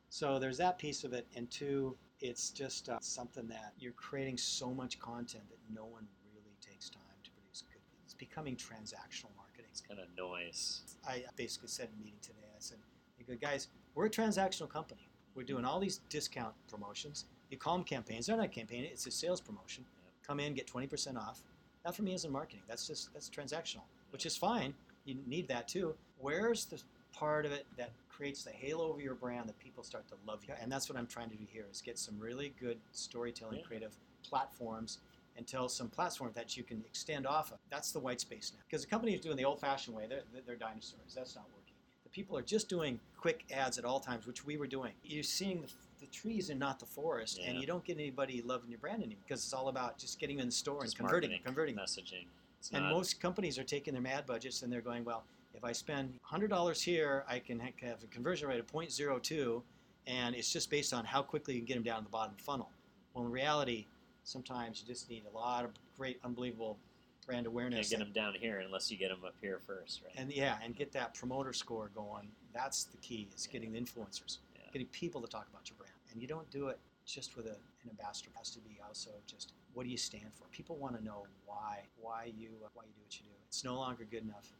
so 0.09 0.37
there's 0.39 0.57
that 0.57 0.77
piece 0.77 1.03
of 1.03 1.11
it. 1.13 1.25
And 1.35 1.49
two, 1.49 1.97
it's 2.21 2.51
just 2.51 2.87
uh, 2.87 2.99
something 3.01 3.47
that 3.47 3.73
you're 3.79 3.93
creating 3.93 4.37
so 4.37 4.71
much 4.73 4.99
content 4.99 5.43
that 5.49 5.59
no 5.73 5.85
one 5.85 6.07
really 6.35 6.55
takes 6.61 6.89
time 6.89 7.01
to 7.23 7.31
produce 7.31 7.63
good. 7.63 7.81
It's 8.05 8.13
becoming 8.13 8.55
transactional 8.55 9.35
marketing. 9.35 9.65
It's 9.71 9.81
kind 9.81 9.99
of 9.99 10.07
noise. 10.15 10.92
I 11.07 11.23
basically 11.35 11.69
said 11.69 11.89
in 11.93 11.99
a 12.01 12.03
meeting 12.03 12.19
today, 12.21 12.47
I 12.55 12.59
said, 12.59 12.77
"You 13.17 13.25
go, 13.25 13.35
guys, 13.35 13.67
we're 13.95 14.05
a 14.05 14.09
transactional 14.09 14.69
company. 14.69 15.07
We're 15.35 15.43
doing 15.43 15.65
all 15.65 15.79
these 15.79 15.99
discount 16.09 16.53
promotions. 16.67 17.25
You 17.49 17.57
call 17.57 17.75
them 17.75 17.83
campaigns. 17.83 18.27
They're 18.27 18.37
not 18.37 18.51
campaign. 18.51 18.83
It's 18.83 19.05
a 19.07 19.11
sales 19.11 19.41
promotion. 19.41 19.85
Yeah. 20.03 20.09
Come 20.25 20.39
in, 20.39 20.53
get 20.53 20.67
20% 20.67 21.17
off. 21.17 21.41
That 21.83 21.95
for 21.95 22.03
me 22.03 22.13
isn't 22.13 22.31
marketing. 22.31 22.63
That's 22.67 22.87
just 22.87 23.13
that's 23.13 23.29
transactional, 23.29 23.83
which 24.11 24.25
is 24.25 24.35
fine. 24.37 24.73
You 25.05 25.15
need 25.27 25.47
that 25.49 25.67
too. 25.67 25.95
Where's 26.17 26.65
the 26.65 26.81
part 27.11 27.45
of 27.45 27.51
it 27.51 27.65
that 27.77 27.91
creates 28.09 28.43
the 28.43 28.51
halo 28.51 28.87
over 28.89 29.01
your 29.01 29.15
brand 29.15 29.49
that 29.49 29.59
people 29.59 29.83
start 29.83 30.07
to 30.07 30.15
love 30.25 30.43
you? 30.47 30.53
And 30.61 30.71
that's 30.71 30.87
what 30.89 30.97
I'm 30.97 31.07
trying 31.07 31.29
to 31.31 31.35
do 31.35 31.45
here 31.51 31.65
is 31.69 31.81
get 31.81 31.99
some 31.99 32.17
really 32.19 32.53
good 32.59 32.79
storytelling, 32.91 33.59
Yeah. 33.59 33.65
creative 33.65 33.97
platforms 34.23 34.99
and 35.37 35.47
tell 35.47 35.67
some 35.69 35.89
platform 35.89 36.31
that 36.35 36.55
you 36.55 36.63
can 36.63 36.83
extend 36.85 37.25
off 37.25 37.51
of. 37.51 37.57
That's 37.69 37.91
the 37.91 37.99
white 37.99 38.21
space 38.21 38.51
now. 38.53 38.61
Because 38.67 38.83
the 38.83 38.89
company 38.89 39.13
is 39.13 39.21
doing 39.21 39.37
the 39.37 39.45
old-fashioned 39.45 39.95
way. 39.95 40.05
They're, 40.07 40.21
they're 40.45 40.55
dinosaurs. 40.55 41.13
That's 41.15 41.35
not 41.35 41.45
working. 41.53 41.73
The 42.03 42.09
people 42.09 42.37
are 42.37 42.41
just 42.43 42.69
doing 42.69 42.99
quick 43.17 43.43
ads 43.51 43.77
at 43.77 43.85
all 43.85 43.99
times, 43.99 44.27
which 44.27 44.45
we 44.45 44.57
were 44.57 44.67
doing. 44.67 44.91
You're 45.03 45.23
seeing 45.23 45.61
the, 45.61 45.69
the 46.01 46.07
trees 46.07 46.49
and 46.49 46.59
not 46.59 46.79
the 46.79 46.85
forest, 46.85 47.39
and 47.43 47.59
you 47.59 47.65
don't 47.65 47.83
get 47.83 47.97
anybody 47.97 48.41
loving 48.41 48.69
your 48.69 48.79
brand 48.79 49.01
anymore 49.01 49.23
because 49.27 49.43
it's 49.43 49.53
all 49.53 49.69
about 49.69 49.97
just 49.97 50.19
getting 50.19 50.39
in 50.39 50.45
the 50.45 50.51
store 50.51 50.83
Just 50.83 50.99
and 50.99 51.07
converting, 51.07 51.39
converting. 51.43 51.75
messaging. 51.75 52.25
It's 52.59 52.69
And 52.71 52.83
not, 52.83 52.93
most 52.93 53.19
companies 53.19 53.57
are 53.57 53.63
taking 53.63 53.93
their 53.93 54.13
ad 54.13 54.25
budgets 54.25 54.61
and 54.61 54.71
they're 54.71 54.81
going, 54.81 55.03
well, 55.03 55.23
if 55.55 55.63
I 55.63 55.71
spend 55.71 56.19
$100 56.31 56.81
here, 56.83 57.23
I 57.27 57.39
can 57.39 57.59
have 57.59 58.03
a 58.03 58.07
conversion 58.07 58.47
rate 58.49 58.59
of 58.59 58.67
0.02, 58.67 59.61
and 60.07 60.35
it's 60.35 60.51
just 60.51 60.69
based 60.69 60.93
on 60.93 61.05
how 61.05 61.21
quickly 61.21 61.53
you 61.53 61.59
can 61.61 61.65
get 61.67 61.73
them 61.75 61.83
down 61.83 61.97
to 61.99 62.03
the 62.03 62.09
bottom 62.09 62.35
funnel. 62.37 62.69
Well, 63.13 63.25
in 63.25 63.31
reality, 63.31 63.85
sometimes 64.23 64.81
you 64.81 64.87
just 64.87 65.09
need 65.09 65.23
a 65.31 65.35
lot 65.35 65.65
of 65.65 65.71
great, 65.97 66.19
unbelievable 66.23 66.77
brand 67.25 67.45
can't 67.45 67.47
awareness. 67.47 67.89
get 67.89 67.99
and- 67.99 68.07
them 68.07 68.13
down 68.13 68.33
here 68.35 68.59
unless 68.59 68.91
you 68.91 68.97
get 68.97 69.09
them 69.09 69.23
up 69.25 69.35
here 69.41 69.59
first, 69.59 70.01
right? 70.03 70.13
and 70.17 70.31
yeah, 70.31 70.57
and 70.63 70.75
get 70.75 70.91
that 70.91 71.13
promoter 71.13 71.53
score 71.53 71.89
going. 71.95 72.27
That's 72.53 72.83
the 72.85 72.97
key. 72.97 73.29
Is 73.35 73.47
getting 73.47 73.71
the 73.71 73.79
influencers, 73.79 74.39
Yeah. 74.55 74.61
getting 74.71 74.87
people 74.87 75.21
to 75.21 75.27
talk 75.27 75.47
about 75.49 75.69
your 75.69 75.77
brand. 75.77 75.93
And 76.11 76.21
you 76.21 76.27
don't 76.27 76.49
do 76.49 76.67
it 76.67 76.79
just 77.05 77.35
with 77.35 77.45
a, 77.47 77.51
an 77.83 77.89
ambassador. 77.89 78.29
It 78.33 78.37
has 78.37 78.51
to 78.51 78.59
be 78.59 78.77
also 78.85 79.11
just 79.25 79.53
what 79.73 79.83
do 79.83 79.89
you 79.89 79.97
stand 79.97 80.33
for. 80.33 80.45
People 80.51 80.75
want 80.77 80.95
to 80.97 81.03
know 81.03 81.25
why, 81.45 81.83
why 81.99 82.25
you, 82.37 82.49
uh, 82.63 82.69
why 82.73 82.83
you 82.85 82.91
do 82.93 83.01
what 83.01 83.19
you 83.19 83.25
do. 83.25 83.31
It's 83.47 83.63
no 83.63 83.75
longer 83.75 84.05
good 84.05 84.23
enough. 84.23 84.51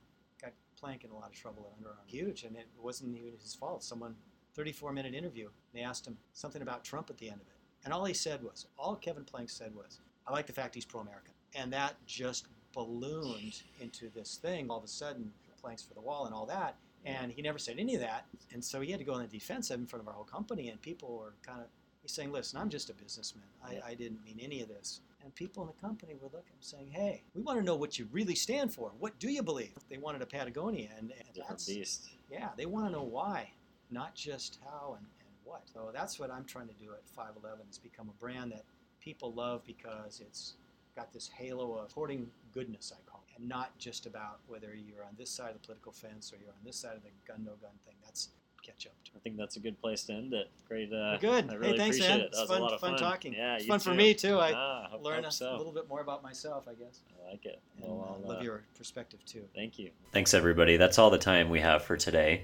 Got 0.42 0.54
Plank 0.78 1.04
in 1.04 1.12
a 1.12 1.16
lot 1.16 1.30
of 1.30 1.36
trouble 1.36 1.68
at 1.72 1.78
Under 1.78 1.90
Armour. 1.90 2.02
Huge, 2.08 2.44
and 2.44 2.56
it 2.58 2.68
wasn't 2.82 3.16
even 3.18 3.34
his 3.40 3.54
fault. 3.54 3.84
Someone, 3.84 4.16
34 4.56 4.92
minute 4.92 5.14
interview. 5.14 5.50
They 5.74 5.82
asked 5.82 6.08
him 6.08 6.18
something 6.34 6.62
about 6.62 6.84
Trump 6.84 7.10
at 7.10 7.18
the 7.18 7.30
end 7.30 7.42
of 7.42 7.48
it, 7.48 7.53
and 7.86 7.94
all 7.94 8.06
he 8.06 8.14
said 8.14 8.44
was, 8.44 8.68
all 8.78 8.96
Kevin 8.96 9.24
Plank 9.24 9.50
said 9.50 9.74
was, 9.76 10.00
"I 10.28 10.32
like 10.32 10.48
the 10.48 10.54
fact 10.54 10.76
he's 10.76 10.86
pro-American," 10.86 11.34
and 11.56 11.72
that 11.74 11.96
just 12.06 12.48
ballooned 12.74 13.62
into 13.80 14.10
this 14.10 14.38
thing. 14.38 14.70
All 14.70 14.78
of 14.80 14.84
a 14.84 14.88
sudden, 14.88 15.32
planks 15.64 15.82
for 15.82 15.94
the 15.94 16.02
wall 16.02 16.26
and 16.26 16.36
all 16.36 16.46
that. 16.46 16.76
And 17.06 17.32
he 17.32 17.42
never 17.42 17.58
said 17.58 17.80
any 17.80 17.96
of 17.96 18.02
that. 18.02 18.26
And 18.52 18.64
so 18.64 18.82
he 18.82 18.92
had 18.92 19.00
to 19.00 19.06
go 19.06 19.14
on 19.14 19.22
the 19.22 19.28
defensive 19.28 19.80
in 19.80 19.86
front 19.86 20.02
of 20.02 20.08
our 20.08 20.14
whole 20.14 20.24
company. 20.24 20.70
And 20.70 20.82
people 20.82 21.18
were 21.18 21.34
kind 21.42 21.60
of, 21.60 21.68
he's 22.02 22.12
saying, 22.12 22.32
listen, 22.32 22.60
I'm 22.60 22.70
just 22.70 22.90
a 22.90 22.94
businessman. 22.94 23.46
I, 23.64 23.92
I 23.92 23.94
didn't 23.94 24.24
mean 24.24 24.40
any 24.42 24.62
of 24.62 24.68
this. 24.68 25.02
And 25.24 25.34
people 25.36 25.64
in 25.64 25.68
the 25.68 25.82
company 25.82 26.16
were 26.22 26.30
looking 26.34 26.56
saying, 26.60 26.90
hey, 26.92 27.24
we 27.34 27.42
want 27.42 27.60
to 27.60 27.64
know 27.66 27.76
what 27.76 27.98
you 27.98 28.08
really 28.12 28.36
stand 28.36 28.74
for. 28.74 28.92
What 29.00 29.18
do 29.20 29.30
you 29.30 29.42
believe? 29.42 29.74
They 29.90 29.98
wanted 29.98 30.22
a 30.22 30.26
Patagonia. 30.26 30.90
And, 30.98 31.12
and 31.12 31.28
Different 31.34 31.50
that's, 31.50 31.66
beast. 31.66 32.10
yeah, 32.30 32.50
they 32.58 32.66
want 32.66 32.88
to 32.88 32.92
know 32.92 33.04
why, 33.04 33.50
not 33.90 34.16
just 34.16 34.60
how 34.66 34.98
and 34.98 35.06
what. 35.54 35.62
So 35.72 35.92
that's 35.94 36.20
what 36.20 36.32
I'm 36.32 36.46
trying 36.46 36.68
to 36.68 36.74
do 36.74 36.92
at 36.94 37.08
511 37.16 37.66
is 37.70 37.78
become 37.78 38.10
a 38.10 38.20
brand 38.20 38.52
that 38.52 38.64
people 39.00 39.32
love 39.34 39.62
because 39.66 40.20
it's 40.26 40.54
got 40.96 41.14
this 41.14 41.28
halo 41.28 41.74
of 41.78 41.92
hoarding 41.92 42.28
goodness, 42.54 42.92
I 42.96 43.00
call 43.10 43.24
it, 43.30 43.40
and 43.40 43.48
not 43.48 43.78
just 43.78 44.06
about 44.06 44.40
whether 44.48 44.74
you're 44.76 45.04
on 45.04 45.16
this 45.18 45.30
side 45.30 45.50
of 45.50 45.54
the 45.62 45.66
political 45.66 45.92
fence 45.92 46.34
or 46.34 46.38
you're 46.38 46.50
on 46.54 46.64
this 46.66 46.76
side 46.78 46.96
of 46.96 47.04
the 47.04 47.10
gun 47.28 47.44
no 47.46 47.52
gun 47.62 47.72
thing. 47.86 47.96
That's 48.04 48.30
catch 48.64 48.88
up. 48.88 48.94
I 49.14 49.20
think 49.20 49.36
that's 49.38 49.58
a 49.58 49.60
good 49.60 49.80
place 49.82 50.04
to 50.06 50.14
end 50.14 50.34
it. 50.34 50.50
Great. 50.70 50.92
Uh, 50.94 51.18
Good. 51.18 51.52
I 51.52 51.56
really 51.56 51.72
hey, 51.74 51.78
thanks, 51.78 51.98
appreciate 51.98 52.18
man. 52.18 52.20
it. 52.28 52.32
That 52.32 52.40
It's 52.40 52.40
was 52.40 52.50
fun, 52.50 52.60
a 52.62 52.64
lot 52.64 52.74
of 52.74 52.80
fun, 52.80 52.98
talking. 52.98 53.34
Yeah, 53.34 53.56
it's 53.56 53.66
you 53.66 53.68
fun 53.70 53.80
for 53.80 53.94
me 53.94 54.14
too. 54.14 54.38
I 54.40 54.54
Ah, 54.56 54.88
hope, 54.90 55.04
learn 55.04 55.24
hope 55.24 55.32
a, 55.32 55.32
so. 55.32 55.58
little 55.58 55.74
bit 55.74 55.90
more 55.90 56.00
about 56.00 56.24
myself, 56.24 56.66
I 56.70 56.74
guess. 56.74 57.02
I 57.28 57.32
like 57.32 57.46
it. 57.46 57.60
And 57.82 57.86
Well, 57.92 58.08
uh, 58.24 58.26
I'll, 58.26 58.36
love 58.36 58.42
your 58.44 58.64
perspective 58.78 59.20
too. 59.26 59.44
Thank 59.54 59.78
you. 59.80 59.92
Thanks, 60.14 60.34
everybody. 60.34 60.78
That's 60.78 60.98
all 60.98 61.10
the 61.10 61.18
time 61.18 61.50
we 61.50 61.60
have 61.60 61.84
for 61.84 61.98
today. 61.98 62.44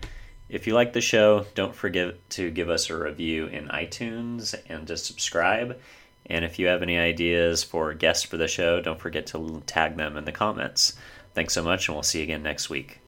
If 0.49 0.65
you 0.65 0.73
like 0.73 0.93
the 0.93 1.01
show, 1.01 1.45
don't 1.53 1.75
forget 1.75 2.27
to 2.31 2.49
give 2.49 2.71
us 2.71 2.89
a 2.89 2.97
review 2.97 3.45
in 3.45 3.67
iTunes 3.67 4.55
and 4.67 4.87
to 4.87 4.97
subscribe. 4.97 5.79
And 6.25 6.43
if 6.43 6.57
you 6.57 6.67
have 6.67 6.81
any 6.81 6.97
ideas 6.97 7.63
for 7.63 7.93
guests 7.93 8.23
for 8.23 8.37
the 8.37 8.47
show, 8.47 8.81
don't 8.81 8.99
forget 8.99 9.27
to 9.27 9.61
tag 9.67 9.95
them 9.95 10.17
in 10.17 10.25
the 10.25 10.31
comments. 10.31 10.93
Thanks 11.35 11.53
so 11.53 11.63
much, 11.63 11.87
and 11.87 11.95
we'll 11.95 12.03
see 12.03 12.19
you 12.19 12.23
again 12.23 12.41
next 12.41 12.69
week. 12.69 12.97